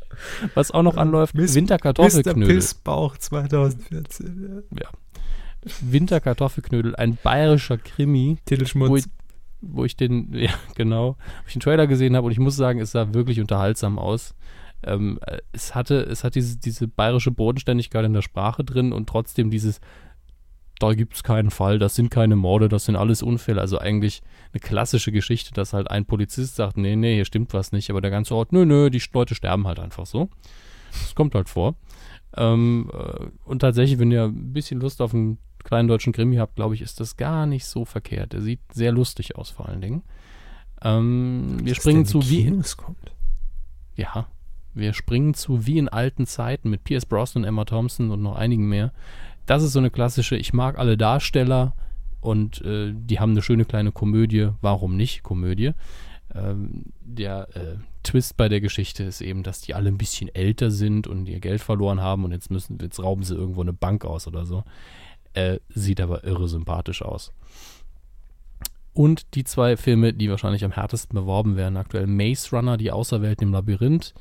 Was 0.55 0.71
auch 0.71 0.83
noch 0.83 0.97
anläuft, 0.97 1.35
Miss, 1.35 1.55
Winterkartoffelknödel. 1.55 2.47
Mr. 2.47 2.55
Pissbauch 2.55 3.17
2014. 3.17 4.65
Ja. 4.73 4.81
ja. 4.83 4.89
Winterkartoffelknödel, 5.81 6.95
ein 6.97 7.19
bayerischer 7.23 7.79
Krimi. 7.79 8.39
Titelschmutz. 8.45 8.89
Wo 8.89 8.97
ich, 8.97 9.05
wo 9.61 9.85
ich 9.85 9.97
den, 9.97 10.33
ja, 10.35 10.51
genau, 10.75 11.17
wo 11.17 11.47
ich 11.47 11.55
den 11.55 11.61
Trailer 11.61 11.87
gesehen 11.87 12.17
habe 12.17 12.27
und 12.27 12.33
ich 12.33 12.39
muss 12.39 12.57
sagen, 12.57 12.81
es 12.81 12.93
sah 12.93 13.15
wirklich 13.15 13.41
unterhaltsam 13.41 13.99
aus. 13.99 14.35
Ähm, 14.85 15.19
es 15.53 15.75
hatte, 15.75 16.03
es 16.03 16.25
hat 16.25 16.35
diese, 16.35 16.59
diese 16.59 16.89
bayerische 16.89 17.31
Bodenständigkeit 17.31 18.05
in 18.05 18.13
der 18.13 18.23
Sprache 18.23 18.65
drin 18.65 18.93
und 18.93 19.09
trotzdem 19.09 19.51
dieses 19.51 19.81
da 20.79 20.93
gibt 20.93 21.15
es 21.15 21.23
keinen 21.23 21.51
Fall, 21.51 21.79
das 21.79 21.95
sind 21.95 22.11
keine 22.11 22.37
Morde, 22.37 22.69
das 22.69 22.85
sind 22.85 22.97
alles 22.97 23.23
Unfälle. 23.23 23.61
Also 23.61 23.79
eigentlich 23.79 24.23
eine 24.53 24.61
klassische 24.61 25.11
Geschichte, 25.11 25.53
dass 25.55 25.73
halt 25.73 25.91
ein 25.91 26.05
Polizist 26.05 26.57
sagt, 26.57 26.77
nee, 26.77 26.97
nee, 26.97 27.15
hier 27.15 27.25
stimmt 27.25 27.55
was 27.55 27.73
nicht, 27.73 27.91
aber 27.91 28.01
der 28.01 28.11
ganze 28.11 28.35
Ort, 28.35 28.53
nö, 28.53 28.67
nö, 28.67 28.91
die 28.91 29.03
Leute 29.13 29.35
sterben 29.35 29.67
halt 29.67 29.79
einfach 29.79 30.07
so. 30.07 30.29
Das 30.93 31.15
kommt 31.15 31.35
halt 31.35 31.49
vor. 31.49 31.77
Ähm, 32.37 32.91
äh, 32.93 33.27
und 33.45 33.61
tatsächlich, 33.61 33.99
wenn 33.99 34.11
ihr 34.11 34.25
ein 34.25 34.53
bisschen 34.53 34.81
Lust 34.81 35.01
auf 35.01 35.15
einen 35.15 35.39
kleinen 35.65 35.89
deutschen 35.89 36.13
Krimi 36.13 36.37
habt, 36.37 36.57
glaube 36.57 36.75
ich, 36.75 36.83
ist 36.83 37.01
das 37.01 37.17
gar 37.17 37.47
nicht 37.47 37.65
so 37.65 37.85
verkehrt. 37.85 38.35
Der 38.35 38.43
sieht 38.43 38.61
sehr 38.73 38.93
lustig 38.93 39.37
aus, 39.37 39.51
vor 39.51 39.69
allen 39.69 39.81
Dingen. 39.81 40.03
Ähm, 40.83 41.59
wir 41.63 41.75
springen 41.75 42.05
zu 42.05 42.29
wie. 42.29 42.43
In, 42.43 42.63
kommt. 42.77 43.13
Ja, 43.95 44.29
wir 44.77 44.93
springen 44.93 45.35
zu 45.35 45.67
wie 45.67 45.79
in 45.79 45.89
alten 45.89 46.27
Zeiten 46.27 46.71
mit 46.71 46.85
Pierce 46.85 47.07
Brosnan, 47.07 47.45
Emma 47.45 47.65
Thompson 47.65 48.11
und 48.11 48.23
noch 48.23 48.37
einigen 48.37 48.69
mehr 48.69 48.93
das 49.47 49.63
ist 49.63 49.73
so 49.73 49.79
eine 49.79 49.91
klassische, 49.91 50.37
ich 50.37 50.53
mag 50.53 50.79
alle 50.79 50.97
Darsteller 50.97 51.75
und 52.21 52.61
äh, 52.63 52.93
die 52.93 53.21
haben 53.21 53.31
eine 53.31 53.43
schöne 53.43 53.65
kleine 53.65 53.93
Komödie. 53.93 54.51
Warum 54.61 54.97
nicht 54.97 55.23
Komödie? 55.23 55.73
Ähm, 56.35 56.87
der 57.01 57.49
äh, 57.55 57.77
Twist 58.03 58.37
bei 58.37 58.49
der 58.49 58.61
Geschichte 58.61 59.05
ist 59.05 59.21
eben, 59.21 59.45
dass 59.45 59.61
die 59.61 59.75
alle 59.75 59.89
ein 59.89 59.99
bisschen 59.99 60.35
älter 60.35 60.73
sind 60.73 61.07
und 61.07 61.27
ihr 61.27 61.41
Geld 61.41 61.61
verloren 61.61 62.01
haben 62.01 62.25
und 62.25 62.33
jetzt 62.33 62.51
müssen, 62.51 62.79
jetzt 62.83 63.01
rauben 63.01 63.23
sie 63.23 63.37
irgendwo 63.37 63.63
eine 63.63 63.73
Bank 63.73 64.05
aus 64.05 64.27
oder 64.27 64.45
so. 64.45 64.65
Äh, 65.35 65.61
sieht 65.69 66.01
aber 66.01 66.25
irre 66.25 66.49
sympathisch 66.49 67.03
aus. 67.03 67.33
Und 68.93 69.35
die 69.35 69.45
zwei 69.45 69.77
Filme, 69.77 70.15
die 70.15 70.31
wahrscheinlich 70.31 70.65
am 70.65 70.73
härtesten 70.73 71.15
beworben 71.15 71.57
werden 71.57 71.77
aktuell, 71.77 72.07
Maze 72.07 72.57
Runner, 72.57 72.77
die 72.79 72.91
Außerwelt 72.91 73.43
im 73.43 73.53
Labyrinth, 73.53 74.15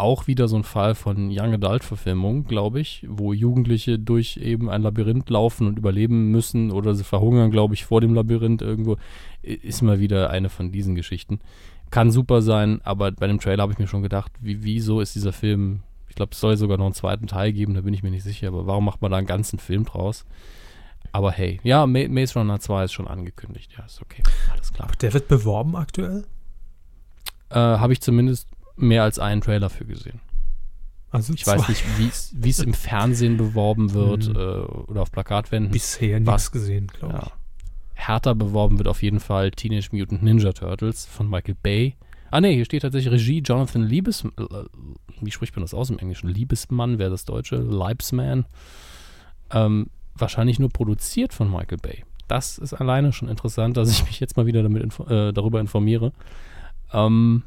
auch 0.00 0.26
wieder 0.26 0.48
so 0.48 0.56
ein 0.56 0.64
Fall 0.64 0.94
von 0.94 1.28
Young 1.30 1.54
Adult 1.54 1.84
Verfilmung, 1.84 2.44
glaube 2.44 2.80
ich, 2.80 3.06
wo 3.08 3.32
Jugendliche 3.32 3.98
durch 3.98 4.38
eben 4.38 4.68
ein 4.70 4.82
Labyrinth 4.82 5.28
laufen 5.30 5.66
und 5.66 5.78
überleben 5.78 6.30
müssen 6.30 6.70
oder 6.70 6.94
sie 6.94 7.04
verhungern, 7.04 7.50
glaube 7.50 7.74
ich, 7.74 7.84
vor 7.84 8.00
dem 8.00 8.14
Labyrinth 8.14 8.62
irgendwo. 8.62 8.96
Ist 9.42 9.82
mal 9.82 10.00
wieder 10.00 10.30
eine 10.30 10.48
von 10.48 10.72
diesen 10.72 10.94
Geschichten. 10.94 11.40
Kann 11.90 12.10
super 12.10 12.42
sein, 12.42 12.80
aber 12.82 13.12
bei 13.12 13.26
dem 13.26 13.40
Trailer 13.40 13.62
habe 13.62 13.72
ich 13.72 13.78
mir 13.78 13.88
schon 13.88 14.02
gedacht, 14.02 14.32
wie, 14.40 14.62
wieso 14.62 15.00
ist 15.00 15.14
dieser 15.14 15.32
Film, 15.32 15.80
ich 16.08 16.14
glaube, 16.14 16.32
es 16.32 16.40
soll 16.40 16.56
sogar 16.56 16.78
noch 16.78 16.86
einen 16.86 16.94
zweiten 16.94 17.26
Teil 17.26 17.52
geben, 17.52 17.74
da 17.74 17.80
bin 17.80 17.94
ich 17.94 18.02
mir 18.02 18.10
nicht 18.10 18.22
sicher, 18.22 18.48
aber 18.48 18.66
warum 18.66 18.84
macht 18.84 19.02
man 19.02 19.10
da 19.10 19.18
einen 19.18 19.26
ganzen 19.26 19.58
Film 19.58 19.84
draus? 19.84 20.24
Aber 21.12 21.32
hey, 21.32 21.60
ja, 21.64 21.86
Maze 21.86 22.38
Runner 22.38 22.60
2 22.60 22.84
ist 22.84 22.92
schon 22.92 23.08
angekündigt, 23.08 23.72
ja, 23.76 23.84
ist 23.84 24.00
okay, 24.00 24.22
alles 24.52 24.72
klar. 24.72 24.88
Der 25.00 25.12
wird 25.12 25.28
beworben 25.28 25.74
aktuell? 25.74 26.24
Äh, 27.50 27.56
habe 27.56 27.92
ich 27.92 28.00
zumindest 28.00 28.48
mehr 28.82 29.02
als 29.02 29.18
einen 29.18 29.40
Trailer 29.40 29.70
für 29.70 29.84
gesehen. 29.84 30.20
Also 31.10 31.32
Ich 31.34 31.46
weiß 31.46 31.62
zwei. 31.62 31.72
nicht, 31.72 31.84
wie 32.32 32.48
es 32.50 32.58
im 32.60 32.72
Fernsehen 32.74 33.36
beworben 33.36 33.92
wird 33.92 34.28
Mhm. 34.28 34.36
äh, 34.36 34.38
oder 34.90 35.02
auf 35.02 35.10
Plakatwänden. 35.10 35.72
Bisher 35.72 36.24
Was? 36.26 36.34
nichts 36.42 36.52
gesehen, 36.52 36.86
glaube 36.86 37.14
Ja. 37.14 37.32
Härter 37.94 38.34
beworben 38.34 38.78
wird 38.78 38.88
auf 38.88 39.02
jeden 39.02 39.20
Fall 39.20 39.50
Teenage 39.50 39.88
Mutant 39.92 40.22
Ninja 40.22 40.52
Turtles 40.52 41.06
von 41.06 41.28
Michael 41.28 41.56
Bay. 41.62 41.96
Ah 42.30 42.40
ne, 42.40 42.48
hier 42.48 42.64
steht 42.64 42.82
tatsächlich 42.82 43.12
Regie 43.12 43.40
Jonathan 43.40 43.82
Liebes... 43.82 44.24
Äh, 44.24 44.28
wie 45.22 45.30
spricht 45.30 45.54
man 45.54 45.62
das 45.62 45.74
aus 45.74 45.90
im 45.90 45.98
Englischen? 45.98 46.28
Liebesmann 46.28 46.98
wäre 46.98 47.10
das 47.10 47.26
Deutsche. 47.26 47.56
Leibsman. 47.56 48.46
Ähm, 49.50 49.88
wahrscheinlich 50.14 50.58
nur 50.58 50.70
produziert 50.70 51.34
von 51.34 51.50
Michael 51.50 51.76
Bay. 51.78 52.04
Das 52.28 52.56
ist 52.56 52.72
alleine 52.72 53.12
schon 53.12 53.28
interessant, 53.28 53.76
dass 53.76 53.90
ich 53.90 54.06
mich 54.06 54.20
jetzt 54.20 54.36
mal 54.36 54.46
wieder 54.46 54.62
damit 54.62 54.82
äh, 55.10 55.32
darüber 55.32 55.60
informiere. 55.60 56.12
Ähm, 56.92 57.42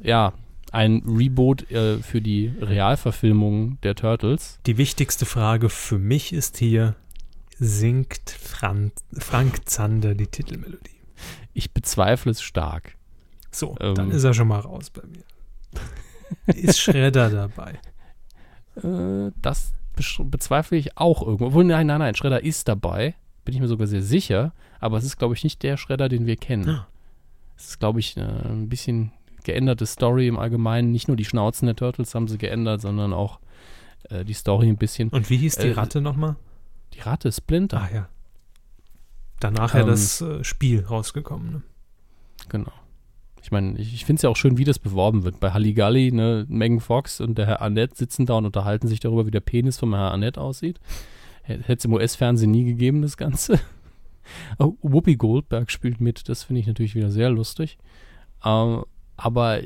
ja, 0.00 0.32
ein 0.74 1.02
Reboot 1.06 1.70
äh, 1.70 1.98
für 1.98 2.20
die 2.20 2.52
Realverfilmung 2.60 3.78
der 3.82 3.94
Turtles. 3.94 4.58
Die 4.66 4.76
wichtigste 4.76 5.24
Frage 5.24 5.68
für 5.68 5.98
mich 5.98 6.32
ist 6.32 6.56
hier, 6.58 6.96
singt 7.58 8.30
Fran 8.30 8.90
Frank 9.12 9.68
Zander 9.68 10.14
die 10.14 10.26
Titelmelodie? 10.26 10.90
Ich 11.52 11.72
bezweifle 11.72 12.32
es 12.32 12.42
stark. 12.42 12.96
So, 13.50 13.76
Ähm. 13.80 13.94
dann 13.94 14.10
ist 14.10 14.24
er 14.24 14.34
schon 14.34 14.48
mal 14.48 14.58
raus 14.60 14.90
bei 14.90 15.02
mir. 15.06 15.24
ist 16.54 16.80
Schredder 16.80 17.30
dabei? 17.30 17.78
Äh, 18.76 19.30
das 19.40 19.72
bezweifle 20.18 20.76
ich 20.76 20.98
auch 20.98 21.22
irgendwo. 21.22 21.46
Obwohl, 21.46 21.62
nein, 21.64 21.86
nein, 21.86 22.00
nein, 22.00 22.16
Schredder 22.16 22.42
ist 22.42 22.66
dabei. 22.66 23.14
Bin 23.44 23.54
ich 23.54 23.60
mir 23.60 23.68
sogar 23.68 23.86
sehr 23.86 24.02
sicher. 24.02 24.52
Aber 24.80 24.98
es 24.98 25.04
ist, 25.04 25.18
glaube 25.18 25.34
ich, 25.34 25.44
nicht 25.44 25.62
der 25.62 25.76
Schredder, 25.76 26.08
den 26.08 26.26
wir 26.26 26.36
kennen. 26.36 26.68
Ah. 26.68 26.88
Es 27.56 27.68
ist, 27.68 27.78
glaube 27.78 28.00
ich, 28.00 28.16
äh, 28.16 28.22
ein 28.22 28.68
bisschen 28.68 29.12
geänderte 29.44 29.86
Story 29.86 30.26
im 30.28 30.38
Allgemeinen. 30.38 30.90
Nicht 30.90 31.08
nur 31.08 31.16
die 31.16 31.24
Schnauzen 31.24 31.66
der 31.66 31.76
Turtles 31.76 32.14
haben 32.14 32.28
sie 32.28 32.38
geändert, 32.38 32.80
sondern 32.80 33.12
auch 33.12 33.38
äh, 34.10 34.24
die 34.24 34.32
Story 34.34 34.68
ein 34.68 34.76
bisschen. 34.76 35.08
Und 35.10 35.30
wie 35.30 35.36
hieß 35.36 35.56
die 35.56 35.68
Äh, 35.68 35.72
Ratte 35.72 36.00
nochmal? 36.00 36.36
Die 36.94 37.00
Ratte 37.00 37.30
Splinter. 37.32 37.82
Ah 37.82 37.94
ja. 37.94 38.08
Danach 39.40 39.74
ja 39.74 39.80
Ähm. 39.80 39.86
das 39.86 40.20
äh, 40.20 40.42
Spiel 40.44 40.84
rausgekommen. 40.84 41.52
Ne? 41.52 41.62
Genau. 42.48 42.72
Ich 43.42 43.50
meine, 43.52 43.78
ich, 43.78 43.92
ich 43.92 44.04
finde 44.06 44.18
es 44.18 44.22
ja 44.22 44.30
auch 44.30 44.36
schön, 44.36 44.56
wie 44.56 44.64
das 44.64 44.78
beworben 44.78 45.24
wird. 45.24 45.38
Bei 45.38 45.50
Halligalli, 45.52 46.12
ne, 46.12 46.46
Megan 46.48 46.80
Fox 46.80 47.20
und 47.20 47.36
der 47.36 47.46
Herr 47.46 47.60
Annette 47.60 47.94
sitzen 47.94 48.24
da 48.24 48.34
und 48.34 48.46
unterhalten 48.46 48.88
sich 48.88 49.00
darüber, 49.00 49.26
wie 49.26 49.30
der 49.30 49.40
Penis 49.40 49.78
vom 49.78 49.94
Herrn 49.94 50.12
Annette 50.14 50.40
aussieht. 50.40 50.80
Hätte 51.42 51.74
es 51.74 51.84
im 51.84 51.92
US-Fernsehen 51.92 52.50
nie 52.50 52.64
gegeben, 52.64 53.02
das 53.02 53.16
Ganze. 53.16 53.60
Oh, 54.58 54.72
Whoopi 54.80 55.16
Goldberg 55.16 55.70
spielt 55.70 56.00
mit, 56.00 56.30
das 56.30 56.44
finde 56.44 56.60
ich 56.60 56.66
natürlich 56.66 56.94
wieder 56.94 57.10
sehr 57.10 57.28
lustig. 57.28 57.76
Ähm, 58.42 58.82
aber 59.16 59.60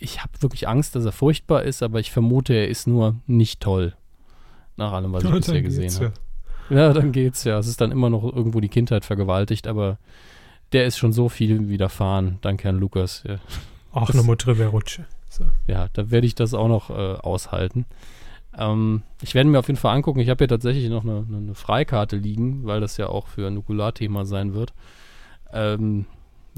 ich 0.00 0.22
habe 0.22 0.32
wirklich 0.40 0.68
Angst, 0.68 0.94
dass 0.94 1.04
er 1.04 1.12
furchtbar 1.12 1.62
ist, 1.62 1.82
aber 1.82 2.00
ich 2.00 2.10
vermute, 2.12 2.54
er 2.54 2.68
ist 2.68 2.86
nur 2.86 3.16
nicht 3.26 3.60
toll. 3.60 3.94
Nach 4.76 4.92
allem, 4.92 5.12
was 5.12 5.24
ich 5.24 5.30
Und 5.32 5.36
bisher 5.36 5.62
gesehen 5.62 5.94
habe. 5.94 6.12
Ja, 6.70 6.92
dann 6.92 7.12
geht's 7.12 7.44
ja. 7.44 7.58
Es 7.58 7.66
ist 7.66 7.80
dann 7.80 7.90
immer 7.90 8.10
noch 8.10 8.24
irgendwo 8.24 8.60
die 8.60 8.68
Kindheit 8.68 9.04
vergewaltigt, 9.04 9.66
aber 9.66 9.98
der 10.72 10.86
ist 10.86 10.98
schon 10.98 11.12
so 11.12 11.28
viel 11.28 11.68
widerfahren, 11.68 12.38
dank 12.42 12.62
Herrn 12.62 12.78
Lukas. 12.78 13.24
Ja, 13.26 13.38
Auch 13.92 14.10
eine 14.10 14.22
Mutreverutsche. 14.22 15.06
So. 15.30 15.44
ja 15.66 15.88
da 15.92 16.10
werde 16.10 16.26
ich 16.26 16.34
das 16.34 16.54
auch 16.54 16.68
noch 16.68 16.90
äh, 16.90 16.92
aushalten. 16.92 17.86
Ähm, 18.56 19.02
ich 19.22 19.34
werde 19.34 19.48
mir 19.48 19.58
auf 19.58 19.68
jeden 19.68 19.78
Fall 19.78 19.94
angucken. 19.94 20.20
Ich 20.20 20.28
habe 20.28 20.38
hier 20.38 20.48
tatsächlich 20.48 20.88
noch 20.90 21.04
eine, 21.04 21.24
eine, 21.28 21.36
eine 21.38 21.54
Freikarte 21.54 22.16
liegen, 22.16 22.64
weil 22.66 22.80
das 22.80 22.96
ja 22.96 23.08
auch 23.08 23.28
für 23.28 23.46
ein 23.46 23.54
Nukularthema 23.54 24.24
sein 24.24 24.54
wird. 24.54 24.72
Ähm, 25.52 26.06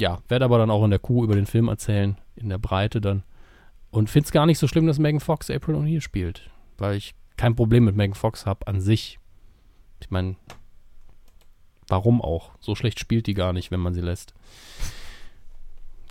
ja, 0.00 0.22
werde 0.28 0.44
aber 0.44 0.58
dann 0.58 0.70
auch 0.70 0.84
in 0.84 0.90
der 0.90 0.98
Kuh 0.98 1.24
über 1.24 1.34
den 1.34 1.46
Film 1.46 1.68
erzählen, 1.68 2.16
in 2.36 2.48
der 2.48 2.58
Breite 2.58 3.00
dann. 3.00 3.22
Und 3.90 4.08
finde 4.08 4.26
es 4.26 4.32
gar 4.32 4.46
nicht 4.46 4.58
so 4.58 4.66
schlimm, 4.66 4.86
dass 4.86 4.98
Megan 4.98 5.20
Fox 5.20 5.50
April 5.50 5.74
O'Neil 5.76 6.00
spielt, 6.00 6.48
weil 6.78 6.96
ich 6.96 7.14
kein 7.36 7.56
Problem 7.56 7.84
mit 7.84 7.96
Megan 7.96 8.14
Fox 8.14 8.46
habe 8.46 8.66
an 8.66 8.80
sich. 8.80 9.18
Ich 10.00 10.10
meine, 10.10 10.36
warum 11.88 12.22
auch? 12.22 12.52
So 12.60 12.74
schlecht 12.74 13.00
spielt 13.00 13.26
die 13.26 13.34
gar 13.34 13.52
nicht, 13.52 13.70
wenn 13.70 13.80
man 13.80 13.94
sie 13.94 14.00
lässt. 14.00 14.34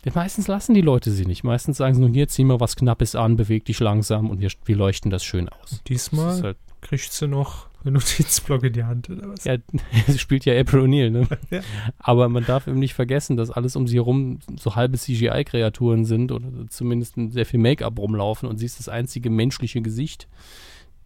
Denn 0.06 0.14
meistens 0.16 0.48
lassen 0.48 0.74
die 0.74 0.82
Leute 0.82 1.12
sie 1.12 1.26
nicht. 1.26 1.44
Meistens 1.44 1.78
sagen 1.78 1.96
sie 1.96 2.02
nur, 2.02 2.10
hier, 2.10 2.28
zieh 2.28 2.44
mal 2.44 2.60
was 2.60 2.76
Knappes 2.76 3.16
an, 3.16 3.36
beweg 3.36 3.66
dich 3.66 3.80
langsam 3.80 4.30
und 4.30 4.40
wir, 4.40 4.50
wir 4.66 4.76
leuchten 4.76 5.12
das 5.12 5.24
schön 5.24 5.50
aus. 5.50 5.82
Diesmal 5.88 6.42
halt, 6.42 6.58
kriegst 6.82 7.22
du 7.22 7.28
noch 7.28 7.69
Notizblock 7.84 8.64
in 8.64 8.74
die 8.74 8.84
Hand 8.84 9.10
oder 9.10 9.30
was? 9.30 9.44
ja, 9.46 9.58
sie 10.08 10.20
spielt 10.20 10.46
ja 10.46 10.60
April 10.60 10.82
O'Neil, 10.82 11.10
ne? 11.12 11.28
Ja. 11.50 11.62
Aber 11.98 12.30
man 12.30 12.46
darf 12.46 12.68
eben 12.68 12.80
nicht 12.80 12.94
vergessen, 12.94 13.38
dass 13.38 13.52
alles 13.52 13.76
um 13.76 13.88
sie 13.88 13.98
herum 13.98 14.40
so 14.58 14.76
halbe 14.76 14.98
CGI-Kreaturen 14.98 16.06
sind 16.06 16.32
oder 16.32 16.48
zumindest 16.70 17.16
sehr 17.30 17.46
viel 17.46 17.60
Make-up 17.60 17.98
rumlaufen 17.98 18.50
und 18.50 18.58
sie 18.58 18.66
ist 18.66 18.80
das 18.80 18.90
einzige 18.90 19.30
menschliche 19.30 19.82
Gesicht. 19.82 20.28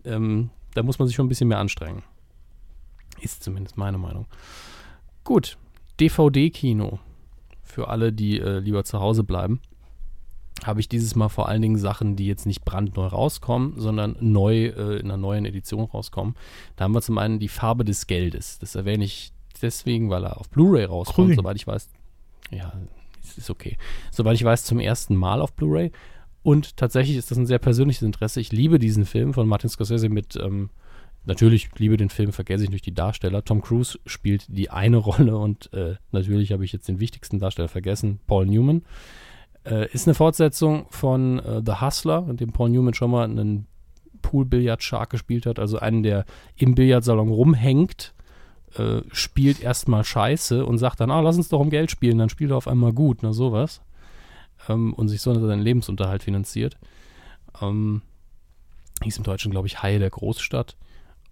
Ähm, 0.04 0.50
da 0.74 0.84
muss 0.84 1.00
man 1.00 1.08
sich 1.08 1.16
schon 1.16 1.28
ein 1.28 1.30
bisschen 1.30 1.48
mehr 1.48 1.60
anstrengen. 1.60 2.04
Ist 3.22 3.44
zumindest 3.44 3.78
meine 3.78 3.98
Meinung. 3.98 4.26
Gut, 5.24 5.58
DVD-Kino. 6.00 7.00
Für 7.62 7.88
alle, 7.88 8.12
die 8.12 8.40
äh, 8.40 8.60
lieber 8.60 8.84
zu 8.84 9.00
Hause 9.00 9.24
bleiben, 9.24 9.62
habe 10.64 10.80
ich 10.80 10.88
dieses 10.88 11.16
Mal 11.16 11.30
vor 11.30 11.50
allen 11.50 11.62
Dingen 11.62 11.78
Sachen, 11.78 12.16
die 12.16 12.28
jetzt 12.28 12.46
nicht 12.46 12.64
brandneu 12.64 13.08
rauskommen, 13.08 13.74
sondern 13.78 14.16
neu 14.20 14.68
äh, 14.68 15.00
in 15.00 15.06
einer 15.06 15.18
neuen 15.18 15.46
Edition 15.46 15.86
rauskommen. 15.86 16.36
Da 16.76 16.86
haben 16.86 16.94
wir 16.94 17.02
zum 17.02 17.18
einen 17.18 17.40
die 17.40 17.48
Farbe 17.48 17.84
des 17.84 18.08
Geldes. 18.08 18.60
Das 18.60 18.76
erwähne 18.76 19.04
ich 19.04 19.34
deswegen, 19.62 20.10
weil 20.10 20.24
er 20.24 20.40
auf 20.40 20.50
Blu-ray 20.50 20.86
rauskommt, 20.86 21.30
Grün. 21.30 21.38
soweit 21.38 21.56
ich 21.58 21.68
weiß. 21.68 21.90
Ja, 22.52 22.74
ist 23.38 23.50
okay. 23.50 23.78
Soweit 24.12 24.36
ich 24.36 24.44
weiß, 24.44 24.64
zum 24.64 24.80
ersten 24.80 25.16
Mal 25.16 25.42
auf 25.42 25.54
Blu-ray. 25.54 25.92
Und 26.44 26.78
tatsächlich 26.78 27.18
ist 27.18 27.32
das 27.32 27.38
ein 27.38 27.46
sehr 27.46 27.60
persönliches 27.60 28.04
Interesse. 28.04 28.42
Ich 28.42 28.52
liebe 28.52 28.78
diesen 28.78 29.06
Film 29.06 29.34
von 29.34 29.48
Martin 29.48 29.70
Scorsese 29.70 30.10
mit, 30.10 30.36
ähm, 30.36 30.70
natürlich 31.26 31.70
liebe 31.78 31.98
den 31.98 32.10
Film, 32.10 32.34
vergesse 32.34 32.66
ich 32.66 32.70
durch 32.70 32.82
die 32.82 32.94
Darsteller. 32.94 33.44
Tom 33.44 33.62
Cruise 33.62 33.98
spielt 34.06 34.46
die 34.50 34.70
eine 34.70 34.98
Rolle 35.10 35.38
und 35.38 35.72
äh, 35.74 35.96
natürlich 36.12 36.52
habe 36.52 36.66
ich 36.66 36.74
jetzt 36.74 36.88
den 36.88 37.00
wichtigsten 37.00 37.40
Darsteller 37.40 37.70
vergessen, 37.70 38.20
Paul 38.28 38.46
Newman. 38.46 38.84
Äh, 39.66 39.92
ist 39.94 40.08
eine 40.08 40.16
Fortsetzung 40.16 40.86
von 40.90 41.40
äh, 41.40 41.62
The 41.66 41.82
Hustler, 41.82 42.26
in 42.30 42.38
dem 42.38 42.52
Paul 42.52 42.70
Newman 42.70 42.94
schon 42.94 43.12
mal 43.12 43.24
einen 43.24 43.68
Pool-Billard-Shark 44.22 45.10
gespielt 45.10 45.46
hat, 45.46 45.60
also 45.60 45.80
einen, 45.80 46.04
der 46.04 46.26
im 46.56 46.76
Billardsalon 46.76 47.30
rumhängt, 47.30 48.14
äh, 48.76 49.02
spielt 49.12 49.62
erstmal 49.62 50.04
Scheiße 50.04 50.66
und 50.66 50.80
sagt 50.80 51.00
dann, 51.00 51.12
ah, 51.12 51.22
lass 51.22 51.38
uns 51.38 51.50
doch 51.50 51.60
um 51.60 51.70
Geld 51.70 51.92
spielen, 51.92 52.18
dann 52.18 52.30
spielt 52.30 52.52
er 52.52 52.58
auf 52.58 52.68
einmal 52.68 52.94
gut, 52.94 53.20
na 53.22 53.32
sowas. 53.32 53.82
Ähm, 54.68 54.94
und 54.94 55.10
sich 55.10 55.22
so 55.22 55.34
seinen 55.34 55.62
Lebensunterhalt 55.62 56.24
finanziert. 56.24 56.78
Ähm, 57.62 58.02
hieß 59.04 59.18
im 59.18 59.24
Deutschen, 59.24 59.52
glaube 59.52 59.68
ich, 59.68 59.84
Haie 59.84 60.00
der 60.00 60.10
Großstadt. 60.10 60.76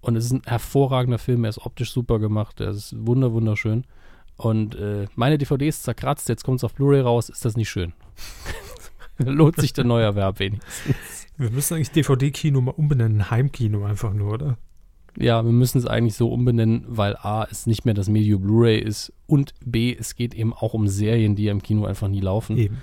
Und 0.02 0.16
es 0.16 0.26
ist 0.26 0.32
ein 0.32 0.42
hervorragender 0.46 1.20
Film, 1.20 1.44
er 1.44 1.50
ist 1.50 1.66
optisch 1.66 1.92
super 1.92 2.20
gemacht, 2.20 2.60
er 2.60 2.70
ist 2.70 2.96
wunder, 3.06 3.34
wunderschön. 3.34 3.86
Und 4.36 4.76
äh, 4.76 5.06
meine 5.16 5.38
DVD 5.38 5.68
ist 5.68 5.84
zerkratzt, 5.84 6.28
jetzt 6.28 6.44
kommt 6.44 6.60
es 6.60 6.64
auf 6.64 6.74
Blu-ray 6.74 7.02
raus, 7.02 7.30
ist 7.30 7.46
das 7.46 7.56
nicht 7.56 7.70
schön. 7.70 7.94
Lohnt 9.18 9.58
sich 9.58 9.74
der 9.74 9.84
Neuerwerb 9.84 10.40
wenigstens. 10.40 11.28
Wir 11.38 11.50
müssen 11.50 11.76
eigentlich 11.76 11.92
DVD-Kino 11.92 12.62
mal 12.62 12.72
umbenennen. 12.72 13.30
Heimkino 13.30 13.86
einfach 13.86 14.14
nur, 14.14 14.34
oder? 14.34 14.58
Ja, 15.18 15.44
wir 15.44 15.52
müssen 15.52 15.78
es 15.78 15.86
eigentlich 15.86 16.16
so 16.16 16.30
umbenennen, 16.30 16.86
weil 16.88 17.18
A, 17.18 17.46
es 17.50 17.68
nicht 17.68 17.84
mehr 17.86 17.94
das 17.94 18.08
Medium 18.08 18.42
Blu-ray 18.42 18.80
ist 18.80 19.12
und 19.28 19.54
B, 19.66 19.96
es 19.98 20.16
geht 20.16 20.34
eben 20.34 20.54
auch 20.54 20.74
um 20.74 20.88
Serien, 20.88 21.36
die 21.36 21.46
ja 21.46 21.52
im 21.52 21.62
Kino 21.62 21.86
einfach 21.86 22.08
nie 22.08 22.22
laufen. 22.22 22.58
Eben. 22.58 22.82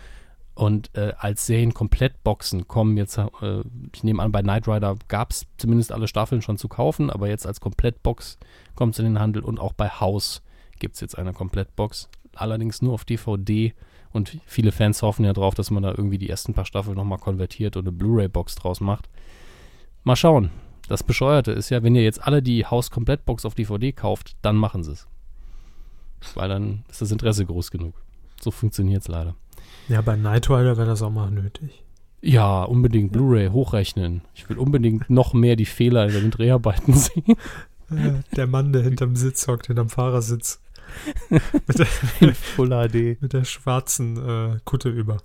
Und 0.55 0.90
äh, 0.94 1.12
als 1.16 1.46
Serien-Komplettboxen 1.46 2.66
kommen 2.66 2.96
jetzt, 2.96 3.16
äh, 3.16 3.62
ich 3.94 4.02
nehme 4.02 4.22
an, 4.22 4.32
bei 4.32 4.42
Knight 4.42 4.66
Rider 4.66 4.96
gab 5.06 5.30
es 5.30 5.46
zumindest 5.56 5.92
alle 5.92 6.09
Staffeln 6.09 6.42
schon 6.42 6.59
zu 6.59 6.68
kaufen, 6.68 7.10
aber 7.10 7.28
jetzt 7.28 7.46
als 7.46 7.60
Komplettbox 7.60 8.38
kommt 8.74 8.94
es 8.94 8.98
in 8.98 9.05
den 9.05 9.20
Handel 9.20 9.44
und 9.44 9.60
auch 9.60 9.72
bei 9.72 9.88
House 9.88 10.42
gibt 10.80 10.96
es 10.96 11.00
jetzt 11.00 11.16
eine 11.16 11.32
Komplettbox. 11.32 12.09
Allerdings 12.34 12.82
nur 12.82 12.92
auf 12.92 13.05
DVD 13.05 13.72
und 14.12 14.39
viele 14.47 14.72
Fans 14.72 15.02
hoffen 15.02 15.24
ja 15.24 15.32
drauf, 15.32 15.55
dass 15.55 15.70
man 15.70 15.82
da 15.82 15.90
irgendwie 15.90 16.18
die 16.18 16.28
ersten 16.30 16.55
paar 16.55 16.64
Staffeln 16.64 16.97
nochmal 16.97 17.18
konvertiert 17.18 17.76
und 17.76 17.85
eine 17.85 17.93
Blu-ray-Box 17.93 18.55
draus 18.56 18.80
macht. 18.80 19.09
Mal 20.05 20.16
schauen. 20.16 20.51
Das 20.89 21.02
Bescheuerte 21.02 21.52
ist 21.52 21.68
ja, 21.68 21.82
wenn 21.82 21.94
ihr 21.94 22.02
jetzt 22.02 22.22
alle 22.22 22.43
die 22.43 22.64
House-Komplettbox 22.64 23.44
auf 23.44 23.55
DVD 23.55 23.93
kauft, 23.93 24.36
dann 24.40 24.56
machen 24.56 24.82
sie 24.82 24.93
es. 24.93 25.06
Weil 26.35 26.48
dann 26.48 26.85
ist 26.89 27.02
das 27.02 27.12
Interesse 27.12 27.44
groß 27.44 27.70
genug. 27.70 27.94
So 28.40 28.51
funktioniert 28.51 29.02
es 29.02 29.09
leider. 29.09 29.35
Ja, 29.89 30.01
bei 30.01 30.16
Knight 30.16 30.48
Rider 30.48 30.76
wäre 30.76 30.86
das 30.86 31.02
auch 31.02 31.10
mal 31.10 31.30
nötig. 31.30 31.85
Ja, 32.22 32.62
unbedingt 32.64 33.12
Blu-ray 33.12 33.48
hochrechnen. 33.51 34.22
Ich 34.35 34.48
will 34.48 34.59
unbedingt 34.59 35.09
noch 35.10 35.35
mehr 35.35 35.56
die 35.56 35.66
Fehler 35.66 36.06
in 36.06 36.12
den 36.14 36.30
Dreharbeiten 36.30 36.94
sehen. 36.94 37.36
Äh, 37.90 38.22
Der 38.35 38.47
Mann, 38.47 38.72
der 38.72 38.82
hinterm 38.82 39.14
Sitz 39.14 39.47
hockt, 39.47 39.66
hinterm 39.68 39.89
Fahrersitz. 39.90 40.60
mit, 41.31 41.78
der, 41.78 41.86
Full 42.35 42.69
HD. 42.69 43.20
mit 43.20 43.32
der 43.32 43.44
schwarzen 43.44 44.16
äh, 44.16 44.59
Kutte 44.65 44.89
über. 44.89 45.19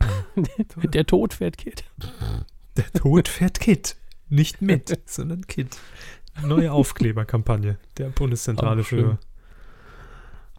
Der 0.84 1.04
Tod 1.06 1.34
fährt 1.34 1.58
Kid. 1.58 1.82
Der 2.76 2.92
Tod 2.92 3.26
fährt 3.26 3.58
Kit. 3.58 3.96
Nicht 4.28 4.62
mit, 4.62 4.96
sondern 5.06 5.44
Kit. 5.48 5.76
Neue 6.44 6.70
Aufkleberkampagne 6.70 7.78
der 7.96 8.10
Bundeszentrale 8.10 8.84
für 8.84 9.18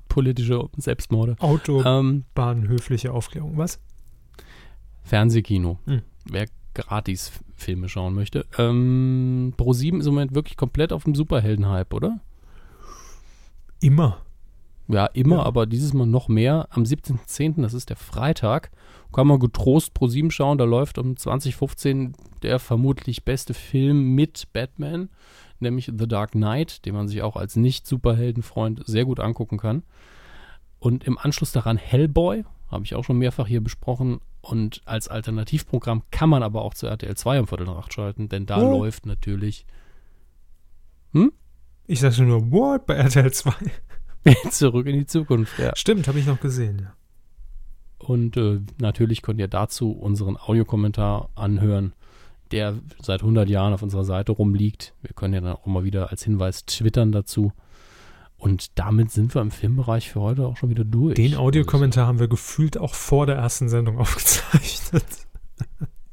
Politische 0.10 0.68
Selbstmorde. 0.76 1.34
Ähm, 1.34 1.38
Autobahnhöfliche 1.40 3.14
Aufklärung. 3.14 3.58
Was? 3.58 3.80
Fernsehkino. 5.04 5.80
Hm. 5.86 6.02
Wer 6.26 6.48
gratis 6.74 7.32
Filme 7.56 7.90
schauen 7.90 8.16
möchte. 8.16 8.46
Ähm, 8.58 9.54
Pro7 9.58 10.00
ist 10.00 10.08
im 10.08 10.14
Moment 10.14 10.36
wirklich 10.36 10.58
komplett 10.58 10.92
auf 10.92 11.04
dem 11.04 11.16
Superhelden-Hype, 11.16 11.94
oder? 11.94 12.20
Immer. 13.80 14.22
Ja, 14.88 15.06
immer, 15.08 15.38
Ja. 15.38 15.44
aber 15.44 15.66
dieses 15.68 15.94
Mal 15.94 16.08
noch 16.08 16.28
mehr. 16.30 16.68
Am 16.72 16.84
17.10., 16.84 17.62
das 17.62 17.74
ist 17.74 17.90
der 17.90 17.96
Freitag, 17.96 18.72
kann 19.14 19.28
man 19.28 19.40
getrost 19.40 19.92
Pro7 19.96 20.32
schauen. 20.32 20.58
Da 20.58 20.64
läuft 20.66 20.98
um 20.98 21.16
2015 21.16 22.14
der 22.42 22.58
vermutlich 22.60 23.24
beste 23.24 23.54
Film 23.54 24.16
mit 24.16 24.48
Batman, 24.54 25.10
nämlich 25.60 25.92
The 25.96 26.08
Dark 26.08 26.32
Knight, 26.32 26.86
den 26.86 26.96
man 26.96 27.08
sich 27.08 27.22
auch 27.22 27.36
als 27.36 27.56
Nicht-Superheldenfreund 27.56 28.82
sehr 28.88 29.06
gut 29.06 29.20
angucken 29.20 29.58
kann. 29.58 29.84
Und 30.80 31.04
im 31.04 31.18
Anschluss 31.18 31.52
daran 31.52 31.78
Hellboy, 31.78 32.46
habe 32.70 32.84
ich 32.86 32.96
auch 32.96 33.04
schon 33.04 33.18
mehrfach 33.18 33.48
hier 33.48 33.62
besprochen. 33.62 34.22
Und 34.42 34.82
als 34.86 35.08
Alternativprogramm 35.08 36.04
kann 36.12 36.30
man 36.30 36.44
aber 36.44 36.62
auch 36.64 36.74
zu 36.74 36.88
RTL 36.88 37.16
2 37.16 37.42
um 37.42 37.48
Viertel 37.48 37.66
nach 37.68 37.78
acht 37.78 37.94
schalten, 37.94 38.30
denn 38.30 38.46
da 38.46 38.62
Oh. 38.62 38.72
läuft 38.80 39.06
natürlich 39.06 39.66
Ich 41.90 42.02
sagte 42.02 42.22
nur, 42.22 42.52
what, 42.52 42.86
bei 42.86 42.94
RTL 42.94 43.32
2. 43.32 43.52
zurück 44.52 44.86
in 44.86 44.94
die 44.94 45.08
Zukunft. 45.08 45.58
Ja. 45.58 45.76
Stimmt, 45.76 46.08
habe 46.08 46.20
ich 46.20 46.28
noch 46.28 46.40
gesehen, 46.40 46.84
ja. 46.84 46.94
Und 47.98 48.38
äh, 48.38 48.60
natürlich 48.80 49.24
könnt 49.24 49.40
ihr 49.40 49.48
dazu 49.48 49.92
unseren 49.92 50.38
Audiokommentar 50.38 51.32
anhören, 51.34 51.94
der 52.52 52.76
seit 53.02 53.22
100 53.22 53.50
Jahren 53.50 53.74
auf 53.74 53.82
unserer 53.82 54.04
Seite 54.04 54.34
rumliegt. 54.34 54.94
Wir 55.02 55.16
können 55.16 55.34
ja 55.34 55.42
dann 55.42 55.54
auch 55.54 55.66
mal 55.66 55.84
wieder 55.84 56.12
als 56.12 56.24
Hinweis 56.24 56.68
twittern 56.68 57.12
dazu. 57.12 57.54
Und 58.38 58.78
damit 58.78 59.10
sind 59.10 59.34
wir 59.34 59.42
im 59.42 59.50
Filmbereich 59.50 60.12
für 60.12 60.22
heute 60.22 60.46
auch 60.46 60.58
schon 60.58 60.70
wieder 60.70 60.86
durch. 60.86 61.16
Den 61.16 61.34
Audiokommentar 61.34 62.06
haben 62.06 62.20
wir 62.20 62.28
gefühlt 62.28 62.78
auch 62.78 62.94
vor 62.94 63.26
der 63.26 63.38
ersten 63.38 63.68
Sendung 63.68 63.98
aufgezeichnet. 63.98 65.06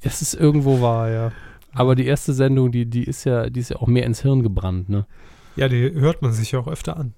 Das 0.00 0.22
ist 0.22 0.32
irgendwo 0.32 0.80
wahr, 0.80 1.10
ja. 1.10 1.32
Aber 1.72 1.94
die 1.96 2.06
erste 2.06 2.32
Sendung, 2.32 2.72
die, 2.72 2.86
die 2.86 3.04
ist 3.04 3.24
ja, 3.24 3.50
die 3.50 3.60
ist 3.60 3.68
ja 3.68 3.76
auch 3.76 3.88
mehr 3.88 4.06
ins 4.06 4.22
Hirn 4.22 4.42
gebrannt, 4.42 4.88
ne? 4.88 5.06
Ja, 5.56 5.68
die 5.68 5.90
hört 5.92 6.22
man 6.22 6.32
sich 6.32 6.52
ja 6.52 6.58
auch 6.60 6.68
öfter 6.68 6.96
an. 6.96 7.14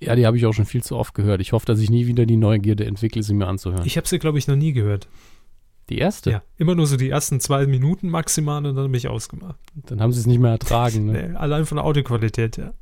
Ja, 0.00 0.16
die 0.16 0.26
habe 0.26 0.36
ich 0.36 0.46
auch 0.46 0.52
schon 0.52 0.64
viel 0.66 0.82
zu 0.82 0.96
oft 0.96 1.14
gehört. 1.14 1.40
Ich 1.40 1.52
hoffe, 1.52 1.64
dass 1.66 1.78
ich 1.78 1.88
nie 1.88 2.06
wieder 2.08 2.26
die 2.26 2.36
Neugierde 2.36 2.84
entwickle, 2.86 3.22
sie 3.22 3.34
mir 3.34 3.46
anzuhören. 3.46 3.86
Ich 3.86 3.96
habe 3.96 4.08
sie, 4.08 4.18
glaube 4.18 4.36
ich, 4.38 4.48
noch 4.48 4.56
nie 4.56 4.72
gehört. 4.72 5.06
die 5.90 5.98
erste? 5.98 6.30
Ja, 6.30 6.42
immer 6.58 6.74
nur 6.74 6.88
so 6.88 6.96
die 6.96 7.08
ersten 7.10 7.38
zwei 7.38 7.66
Minuten 7.66 8.08
maximal 8.08 8.66
und 8.66 8.74
dann 8.74 8.86
bin 8.86 8.94
ich 8.94 9.06
ausgemacht. 9.06 9.60
Dann 9.86 10.00
haben 10.00 10.12
sie 10.12 10.18
es 10.18 10.26
nicht 10.26 10.40
mehr 10.40 10.50
ertragen, 10.50 11.06
ne? 11.12 11.28
Nee, 11.28 11.36
allein 11.36 11.66
von 11.66 11.76
der 11.76 11.84
Audioqualität, 11.84 12.56
ja. 12.56 12.72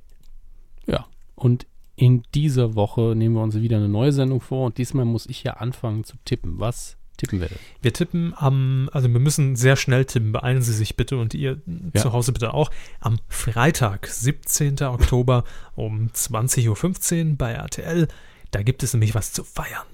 ja. 0.85 1.05
Und 1.35 1.65
in 1.95 2.23
dieser 2.33 2.75
Woche 2.75 3.13
nehmen 3.15 3.35
wir 3.35 3.41
uns 3.43 3.55
wieder 3.55 3.75
eine 3.77 3.89
neue 3.89 4.11
Sendung 4.13 4.39
vor 4.41 4.65
und 4.67 4.77
diesmal 4.77 5.03
muss 5.05 5.25
ich 5.25 5.43
ja 5.43 5.53
anfangen 5.53 6.03
zu 6.05 6.15
tippen. 6.23 6.57
Was 6.59 6.95
tippen 7.17 7.41
wir 7.41 7.47
denn? 7.49 7.57
Wir 7.81 7.91
tippen 7.93 8.33
am, 8.37 8.89
also 8.93 9.11
wir 9.11 9.19
müssen 9.19 9.57
sehr 9.57 9.75
schnell 9.75 10.05
tippen, 10.05 10.31
beeilen 10.31 10.61
Sie 10.61 10.71
sich 10.73 10.95
bitte 10.95 11.17
und 11.17 11.33
ihr 11.33 11.61
Ja. 11.93 12.01
zu 12.01 12.13
Hause 12.13 12.31
bitte 12.31 12.53
auch. 12.53 12.71
Am 13.01 13.19
Freitag, 13.27 14.07
17. 14.07 14.81
Oktober 14.83 15.43
um 15.75 16.07
20.15 16.13 17.31
Uhr 17.31 17.35
bei 17.37 17.51
RTL. 17.51 18.07
Da 18.51 18.63
gibt 18.63 18.81
es 18.83 18.93
nämlich 18.93 19.13
was 19.13 19.33
zu 19.33 19.43
feiern. 19.43 19.85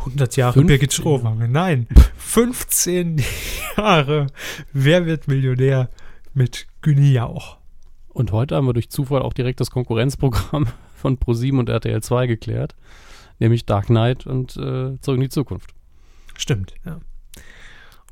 Ja. 0.00 0.06
100 0.06 0.36
Jahre 0.36 0.52
15. 0.54 0.66
Birgit 0.66 0.92
Schrowange. 0.92 1.48
Nein, 1.48 1.86
15 2.16 3.22
Jahre. 3.76 4.28
Wer 4.72 5.06
wird 5.06 5.28
Millionär 5.28 5.90
mit 6.34 6.66
Günni 6.80 7.12
Jauch? 7.12 7.58
Und 8.08 8.32
heute 8.32 8.56
haben 8.56 8.66
wir 8.66 8.72
durch 8.72 8.90
Zufall 8.90 9.22
auch 9.22 9.32
direkt 9.32 9.60
das 9.60 9.70
Konkurrenzprogramm 9.70 10.66
von 10.96 11.18
Pro7 11.18 11.58
und 11.58 11.68
RTL 11.68 12.02
2 12.02 12.26
geklärt, 12.26 12.74
nämlich 13.38 13.66
Dark 13.66 13.86
Knight 13.86 14.26
und 14.26 14.56
äh, 14.56 14.98
Zurück 15.00 15.16
in 15.16 15.20
die 15.20 15.28
Zukunft. 15.28 15.74
Stimmt, 16.36 16.74
ja. 16.84 17.00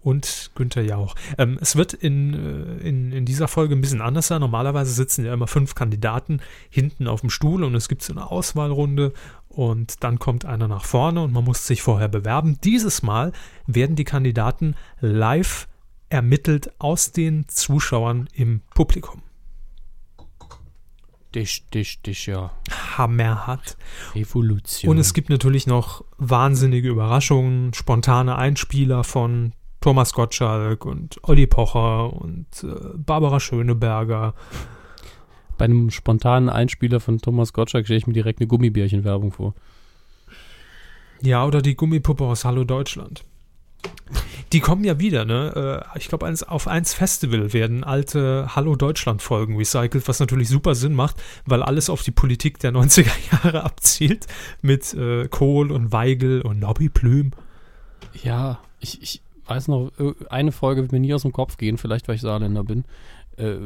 Und 0.00 0.52
Günther 0.54 0.82
Jauch. 0.82 1.16
Ähm, 1.38 1.58
es 1.60 1.74
wird 1.74 1.92
in, 1.92 2.32
äh, 2.32 2.88
in, 2.88 3.12
in 3.12 3.24
dieser 3.24 3.48
Folge 3.48 3.74
ein 3.74 3.80
bisschen 3.80 4.00
anders 4.00 4.28
sein. 4.28 4.40
Normalerweise 4.40 4.92
sitzen 4.92 5.24
ja 5.24 5.34
immer 5.34 5.48
fünf 5.48 5.74
Kandidaten 5.74 6.40
hinten 6.70 7.08
auf 7.08 7.20
dem 7.20 7.30
Stuhl 7.30 7.64
und 7.64 7.74
es 7.74 7.88
gibt 7.88 8.02
so 8.02 8.12
eine 8.12 8.30
Auswahlrunde 8.30 9.12
und 9.58 10.04
dann 10.04 10.20
kommt 10.20 10.44
einer 10.44 10.68
nach 10.68 10.84
vorne 10.84 11.20
und 11.20 11.32
man 11.32 11.42
muss 11.42 11.66
sich 11.66 11.82
vorher 11.82 12.06
bewerben. 12.06 12.60
Dieses 12.62 13.02
Mal 13.02 13.32
werden 13.66 13.96
die 13.96 14.04
Kandidaten 14.04 14.76
live 15.00 15.66
ermittelt 16.10 16.70
aus 16.78 17.10
den 17.10 17.48
Zuschauern 17.48 18.28
im 18.32 18.60
Publikum. 18.72 19.20
Dich, 21.34 21.68
dich, 21.70 22.00
dich, 22.02 22.26
ja. 22.26 22.52
Hammerhart. 22.96 23.76
Revolution. 24.14 24.92
Und 24.92 24.98
es 24.98 25.12
gibt 25.12 25.28
natürlich 25.28 25.66
noch 25.66 26.04
wahnsinnige 26.18 26.88
Überraschungen, 26.88 27.74
spontane 27.74 28.36
Einspieler 28.36 29.02
von 29.02 29.54
Thomas 29.80 30.12
Gottschalk 30.12 30.86
und 30.86 31.18
Olli 31.24 31.48
Pocher 31.48 32.12
und 32.12 32.46
äh, 32.62 32.96
Barbara 32.96 33.40
Schöneberger. 33.40 34.34
Bei 35.58 35.66
einem 35.66 35.90
spontanen 35.90 36.48
Einspieler 36.48 37.00
von 37.00 37.18
Thomas 37.18 37.52
Gottschalk 37.52 37.84
stelle 37.86 37.98
ich 37.98 38.06
mir 38.06 38.12
direkt 38.14 38.40
eine 38.40 38.46
Gummibärchenwerbung 38.46 39.32
vor. 39.32 39.54
Ja, 41.20 41.44
oder 41.44 41.60
die 41.60 41.74
Gummipuppe 41.74 42.24
aus 42.24 42.44
Hallo 42.44 42.64
Deutschland. 42.64 43.24
Die 44.52 44.60
kommen 44.60 44.84
ja 44.84 44.98
wieder, 44.98 45.24
ne? 45.24 45.84
Äh, 45.94 45.98
Ich 45.98 46.08
glaube, 46.08 46.32
auf 46.46 46.68
eins 46.68 46.94
Festival 46.94 47.52
werden 47.52 47.84
alte 47.84 48.54
Hallo 48.54 48.76
Deutschland-Folgen 48.76 49.56
recycelt, 49.56 50.08
was 50.08 50.20
natürlich 50.20 50.48
super 50.48 50.74
Sinn 50.74 50.94
macht, 50.94 51.16
weil 51.44 51.62
alles 51.62 51.90
auf 51.90 52.02
die 52.02 52.12
Politik 52.12 52.58
der 52.60 52.72
90er 52.72 53.10
Jahre 53.32 53.64
abzielt. 53.64 54.26
Mit 54.62 54.94
äh, 54.94 55.28
Kohl 55.28 55.70
und 55.70 55.92
Weigel 55.92 56.40
und 56.40 56.60
Nobby 56.60 56.88
Plüm. 56.88 57.32
Ja, 58.22 58.60
ich, 58.80 59.02
ich 59.02 59.22
weiß 59.46 59.68
noch, 59.68 59.90
äh, 59.98 60.14
eine 60.30 60.52
Folge 60.52 60.82
wird 60.82 60.92
mir 60.92 61.00
nie 61.00 61.12
aus 61.12 61.22
dem 61.22 61.32
Kopf 61.32 61.56
gehen, 61.56 61.76
vielleicht 61.76 62.08
weil 62.08 62.14
ich 62.14 62.22
Saarländer 62.22 62.64
bin, 62.64 62.84
äh, 63.36 63.56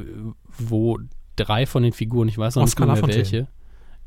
wo 0.59 0.99
drei 1.37 1.67
von 1.67 1.83
den 1.83 1.93
Figuren, 1.93 2.29
ich 2.29 2.39
weiß 2.39 2.57
noch 2.57 2.63
Oscar 2.63 2.85
nicht 2.85 2.89
mehr 2.89 2.95
Lafontaine. 2.97 3.23
welche. 3.23 3.49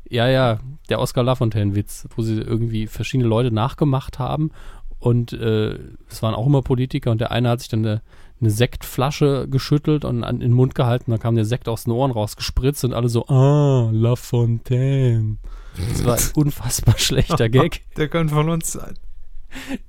Ja, 0.08 0.28
ja, 0.28 0.60
der 0.88 1.00
Oscar 1.00 1.24
Lafontaine-Witz, 1.24 2.08
wo 2.14 2.22
sie 2.22 2.40
irgendwie 2.40 2.86
verschiedene 2.86 3.28
Leute 3.28 3.50
nachgemacht 3.50 4.18
haben 4.20 4.52
Und 4.98 5.32
äh, 5.32 5.78
es 6.08 6.22
waren 6.22 6.34
auch 6.34 6.46
immer 6.46 6.62
Politiker 6.62 7.10
und 7.10 7.20
der 7.20 7.30
eine 7.30 7.50
hat 7.50 7.60
sich 7.60 7.68
dann 7.68 7.84
eine, 7.84 8.02
eine 8.40 8.50
Sektflasche 8.50 9.46
geschüttelt 9.48 10.04
und 10.04 10.24
an, 10.24 10.36
in 10.36 10.40
den 10.40 10.52
Mund 10.52 10.74
gehalten. 10.74 11.10
Dann 11.10 11.20
kam 11.20 11.34
der 11.34 11.44
Sekt 11.44 11.68
aus 11.68 11.84
den 11.84 11.92
Ohren 11.92 12.10
rausgespritzt 12.10 12.84
und 12.84 12.94
alle 12.94 13.08
so, 13.08 13.26
ah, 13.26 13.90
La 13.92 14.16
Fontaine. 14.16 15.38
Das 15.76 16.04
war 16.04 16.16
ein 16.16 16.22
unfassbar 16.34 16.98
schlechter 16.98 17.48
Gag. 17.48 17.82
Der 17.96 18.08
könnte 18.08 18.34
von 18.34 18.48
uns 18.48 18.72
sein. 18.72 18.94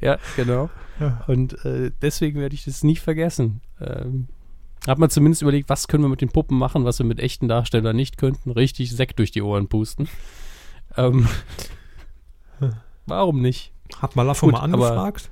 Ja, 0.02 0.18
genau. 0.36 0.70
Ja. 1.00 1.24
Und 1.28 1.64
äh, 1.66 1.92
deswegen 2.02 2.40
werde 2.40 2.56
ich 2.56 2.66
das 2.66 2.84
nie 2.84 2.96
vergessen. 2.96 3.62
Ähm, 3.80 4.28
hat 4.86 5.00
man 5.00 5.10
zumindest 5.10 5.42
überlegt, 5.42 5.70
was 5.70 5.88
können 5.88 6.04
wir 6.04 6.10
mit 6.10 6.22
den 6.22 6.30
Puppen 6.30 6.58
machen, 6.58 6.86
was 6.86 7.00
wir 7.00 7.06
mit 7.06 7.20
echten 7.20 7.48
Darstellern 7.48 7.96
nicht 7.96 8.18
könnten. 8.18 8.52
Richtig 8.52 8.92
Sekt 8.92 9.20
durch 9.20 9.32
die 9.32 9.42
Ohren 9.42 9.68
pusten. 9.68 10.08
Ähm, 10.96 11.28
warum 13.06 13.42
nicht? 13.42 13.72
Hat 14.02 14.16
mal 14.16 14.24
Lafo 14.24 14.46
Gut, 14.48 14.54
mal 14.54 14.60
aber- 14.60 14.88
angefragt? 14.90 15.30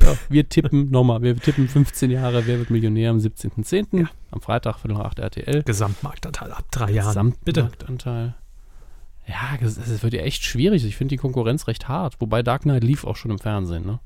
Ja, 0.00 0.14
wir 0.28 0.48
tippen 0.48 0.90
nochmal, 0.92 1.22
wir 1.22 1.36
tippen 1.36 1.68
15 1.68 2.12
Jahre, 2.12 2.46
wer 2.46 2.58
wird 2.58 2.70
Millionär 2.70 3.10
am 3.10 3.18
17.10. 3.18 4.06
Am 4.30 4.40
Freitag, 4.40 4.78
Viertel 4.78 4.96
nach 4.96 5.06
8 5.06 5.18
RTL. 5.18 5.62
Gesamtmarktanteil 5.64 6.52
ab 6.52 6.64
drei 6.70 6.92
Jahren. 6.92 7.32
Bitte. 7.44 7.62
Gesamtmarktanteil. 7.62 8.34
Ja, 9.26 9.58
das, 9.60 9.74
das 9.74 10.02
wird 10.04 10.14
ja 10.14 10.20
echt 10.22 10.44
schwierig. 10.44 10.84
Ich 10.84 10.96
finde 10.96 11.10
die 11.14 11.16
Konkurrenz 11.18 11.66
recht 11.66 11.88
hart. 11.88 12.14
Wobei 12.20 12.42
Dark 12.44 12.62
Knight 12.62 12.84
lief 12.84 13.04
auch 13.04 13.16
schon 13.16 13.32
im 13.32 13.40
Fernsehen, 13.40 13.84
ne? 13.84 13.98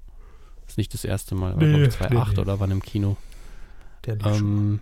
Ist 0.66 0.78
nicht 0.78 0.94
das 0.94 1.04
erste 1.04 1.34
Mal. 1.34 1.54
War, 1.56 1.62
Nee, 1.62 1.74
glaub 1.76 1.88
ich, 1.88 1.90
2008 1.94 2.28
nee, 2.28 2.34
nee. 2.36 2.40
oder 2.40 2.58
wann 2.60 2.70
im 2.70 2.82
Kino. 2.82 3.16
Der 4.06 4.16
lief. 4.16 4.26
Ähm, 4.40 4.80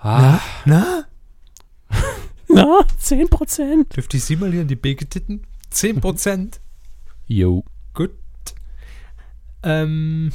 ah, 0.00 0.40
Na? 0.64 1.04
na, 2.48 2.80
10 2.98 3.28
Prozent. 3.28 3.96
Dürfte 3.96 4.16
ich 4.16 4.24
Sie 4.24 4.36
mal 4.36 4.50
hier 4.50 4.62
in 4.62 4.68
die 4.68 4.76
Beke 4.76 5.06
titten? 5.08 5.46
10 5.70 6.00
Prozent. 6.00 6.60
Jo. 7.26 7.64
Gut. 7.94 8.10
Ähm, 9.62 10.32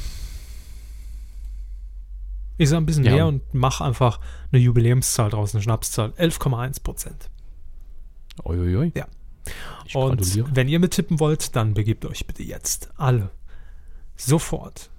ich 2.56 2.68
sag 2.68 2.78
ein 2.78 2.86
bisschen 2.86 3.04
Ja. 3.04 3.12
mehr 3.12 3.26
und 3.26 3.42
mach 3.52 3.80
einfach 3.80 4.20
eine 4.50 4.60
Jubiläumszahl 4.62 5.30
draus, 5.30 5.54
eine 5.54 5.62
Schnapszahl. 5.62 6.10
11,1 6.16 6.82
Prozent. 6.82 7.28
Uiuiui. 8.44 8.92
Ja. 8.94 9.06
Ich 9.84 9.94
Und 9.94 10.18
gratuliere. 10.18 10.48
wenn 10.54 10.68
ihr 10.68 10.78
mittippen 10.80 11.20
wollt, 11.20 11.54
dann 11.54 11.74
begebt 11.74 12.04
euch 12.06 12.26
bitte 12.26 12.42
jetzt 12.42 12.90
alle 12.96 13.30
sofort 14.16 14.90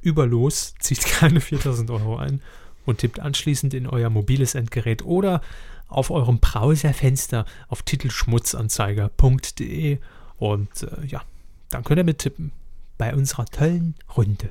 über 0.00 0.26
los, 0.26 0.74
zieht 0.78 1.00
keine 1.04 1.40
4000 1.40 1.90
Euro 1.90 2.16
ein 2.16 2.40
und 2.86 2.98
tippt 2.98 3.20
anschließend 3.20 3.74
in 3.74 3.86
euer 3.86 4.10
mobiles 4.10 4.54
Endgerät 4.54 5.04
oder 5.04 5.42
auf 5.88 6.10
eurem 6.10 6.38
Browserfenster 6.38 7.44
auf 7.68 7.82
titelschmutzanzeiger.de 7.82 9.98
und 10.36 10.82
äh, 10.82 11.06
ja, 11.06 11.22
dann 11.70 11.84
könnt 11.84 11.98
ihr 11.98 12.04
mittippen 12.04 12.52
bei 12.96 13.14
unserer 13.14 13.46
tollen 13.46 13.94
Runde. 14.16 14.50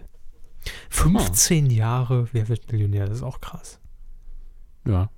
15 0.89 1.69
Jahre, 1.69 2.27
wer 2.33 2.49
wird 2.49 2.71
Millionär? 2.71 3.05
Das 3.05 3.17
ist 3.17 3.23
auch 3.23 3.39
krass. 3.39 3.79
Ja. 4.85 5.09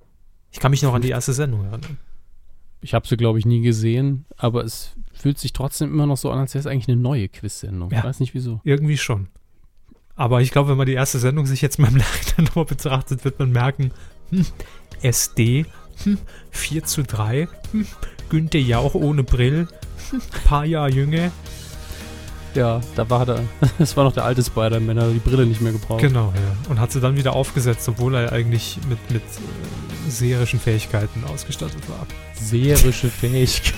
Ich 0.51 0.59
kann 0.59 0.71
mich 0.71 0.81
noch 0.81 0.93
an 0.93 1.01
die 1.01 1.09
erste 1.09 1.33
Sendung 1.33 1.65
erinnern. 1.65 1.97
Ich 2.81 2.93
habe 2.93 3.07
sie, 3.07 3.17
glaube 3.17 3.39
ich, 3.39 3.45
nie 3.45 3.61
gesehen, 3.61 4.25
aber 4.37 4.63
es 4.63 4.95
fühlt 5.13 5.37
sich 5.37 5.51
trotzdem 5.51 5.91
immer 5.91 6.05
noch 6.05 6.17
so 6.17 6.31
an, 6.31 6.39
als 6.39 6.53
wäre 6.53 6.61
es 6.61 6.67
eigentlich 6.67 6.87
eine 6.87 7.01
neue 7.01 7.27
Quiz-Sendung. 7.27 7.91
Ja. 7.91 7.99
Ich 7.99 8.03
weiß 8.05 8.19
nicht 8.21 8.33
wieso. 8.33 8.61
Irgendwie 8.63 8.97
schon. 8.97 9.27
Aber 10.15 10.41
ich 10.41 10.51
glaube, 10.51 10.69
wenn 10.69 10.77
man 10.77 10.85
die 10.85 10.93
erste 10.93 11.19
Sendung 11.19 11.45
sich 11.45 11.61
jetzt 11.61 11.79
mal 11.79 11.89
im 11.89 11.97
Nachhinein 11.97 12.45
nochmal 12.47 12.65
betrachtet, 12.65 13.23
wird 13.25 13.39
man 13.39 13.51
merken, 13.51 13.91
hm, 14.31 14.45
SD, 15.01 15.65
hm, 16.03 16.17
4 16.51 16.83
zu 16.83 17.03
3, 17.03 17.47
hm, 17.71 17.87
Günther 18.29 18.59
Jauch 18.59 18.95
ohne 18.95 19.23
Brill, 19.23 19.67
hm, 20.09 20.21
paar 20.45 20.65
Jahre 20.65 20.91
jünger. 20.91 21.31
Ja, 22.55 22.81
da 22.95 23.09
war 23.09 23.25
der, 23.25 23.43
das 23.77 23.95
war 23.95 24.03
noch 24.03 24.13
der 24.13 24.25
alte 24.25 24.43
Spider-Man, 24.43 24.95
der 24.95 25.05
hat 25.05 25.13
die 25.13 25.19
Brille 25.19 25.45
nicht 25.45 25.61
mehr 25.61 25.71
gebraucht. 25.71 26.01
Genau, 26.01 26.33
ja. 26.35 26.69
Und 26.69 26.79
hat 26.79 26.91
sie 26.91 26.99
dann 26.99 27.15
wieder 27.15 27.33
aufgesetzt, 27.33 27.87
obwohl 27.87 28.15
er 28.15 28.31
eigentlich 28.31 28.77
mit, 28.89 28.99
mit 29.11 29.21
äh, 29.21 30.09
seherischen 30.09 30.59
Fähigkeiten 30.59 31.23
ausgestattet 31.25 31.87
war. 31.89 32.05
Seherische 32.41 33.09
Fähigkeit. 33.09 33.73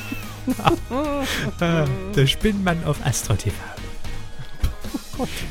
Äh, 1.59 1.85
der 2.15 2.27
Spinnmann 2.27 2.83
auf 2.83 2.97
Astro 3.05 3.35
TV. 3.35 3.55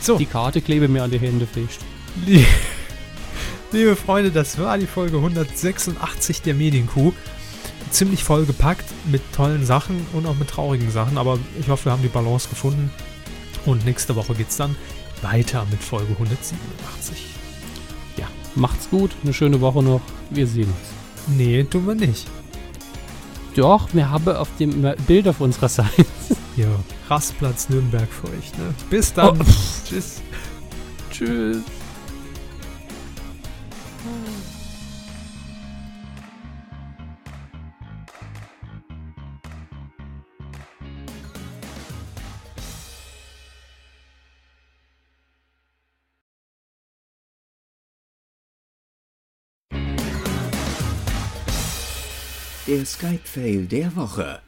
So, 0.01 0.19
Die 0.19 0.27
Karte 0.27 0.61
klebe 0.61 0.89
mir 0.89 1.05
an 1.05 1.11
die 1.11 1.19
Hände 1.21 1.47
fest. 1.47 1.81
Lie- 2.27 2.45
Liebe 3.73 3.95
Freunde, 3.95 4.33
das 4.33 4.59
war 4.59 4.77
die 4.79 4.87
Folge 4.89 5.19
186 5.19 6.43
der 6.43 6.55
Medienkuh. 6.55 7.13
Ziemlich 7.93 8.25
voll 8.25 8.45
gepackt 8.47 8.85
mit 9.11 9.23
tollen 9.33 9.65
Sachen 9.65 10.05
und 10.13 10.27
auch 10.27 10.35
mit 10.37 10.49
traurigen 10.49 10.91
Sachen, 10.91 11.17
aber 11.19 11.39
ich 11.61 11.69
hoffe, 11.69 11.85
wir 11.87 11.93
haben 11.93 12.03
die 12.03 12.09
Balance 12.09 12.49
gefunden. 12.49 12.91
Und 13.67 13.85
nächste 13.85 14.17
Woche 14.17 14.35
geht's 14.35 14.57
dann 14.57 14.75
weiter 15.23 15.65
mit 15.71 15.81
Folge 15.83 16.13
187. 16.15 17.27
Ja, 18.17 18.27
macht's 18.57 18.91
gut, 18.91 19.13
eine 19.23 19.33
schöne 19.33 19.61
Woche 19.61 19.83
noch. 19.85 20.01
Wir 20.31 20.47
sehen 20.49 20.65
uns. 20.67 21.37
Nee, 21.37 21.63
tun 21.65 21.87
wir 21.87 21.95
nicht. 21.95 22.27
Doch, 23.57 23.89
wir 23.93 24.11
haben 24.11 24.29
auf 24.29 24.49
dem 24.59 24.87
Bild 25.07 25.29
auf 25.29 25.41
unserer 25.41 25.69
Seite. 25.69 26.07
Ja, 26.57 26.69
Rastplatz 27.09 27.69
Nürnberg 27.69 28.09
für 28.09 28.29
euch. 28.29 28.53
Ne? 28.59 28.75
Bis 28.91 29.13
dann. 29.13 29.41
Oh. 29.41 29.45
Tschüss. 29.89 30.21
Tschüss. 31.11 31.59
Der 52.71 52.87
Skype-Fail 52.87 53.67
der 53.67 53.97
Woche. 53.97 54.39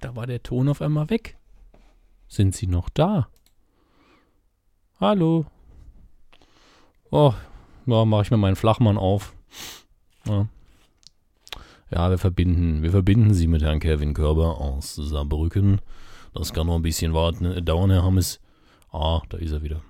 Da 0.00 0.16
war 0.16 0.26
der 0.26 0.42
Ton 0.42 0.68
auf 0.68 0.82
einmal 0.82 1.10
weg. 1.10 1.36
Sind 2.26 2.56
Sie 2.56 2.66
noch 2.66 2.88
da? 2.88 3.28
Hallo? 4.98 5.46
Oh, 7.12 7.34
ja, 7.86 8.04
mache 8.04 8.22
ich 8.22 8.30
mir 8.32 8.36
meinen 8.36 8.56
Flachmann 8.56 8.98
auf. 8.98 9.32
Ja. 10.26 10.48
ja, 11.92 12.10
wir 12.10 12.18
verbinden, 12.18 12.82
wir 12.82 12.90
verbinden 12.90 13.32
Sie 13.32 13.46
mit 13.46 13.62
Herrn 13.62 13.78
Kevin 13.78 14.12
Körber 14.12 14.60
aus 14.60 14.96
Saarbrücken. 14.96 15.80
Das 16.34 16.52
kann 16.52 16.66
noch 16.66 16.74
ein 16.74 16.82
bisschen 16.82 17.14
warten, 17.14 17.64
dauern, 17.64 17.92
Herr 17.92 18.02
Hammes. 18.02 18.40
Ah, 18.90 19.22
da 19.28 19.38
ist 19.38 19.52
er 19.52 19.62
wieder. 19.62 19.82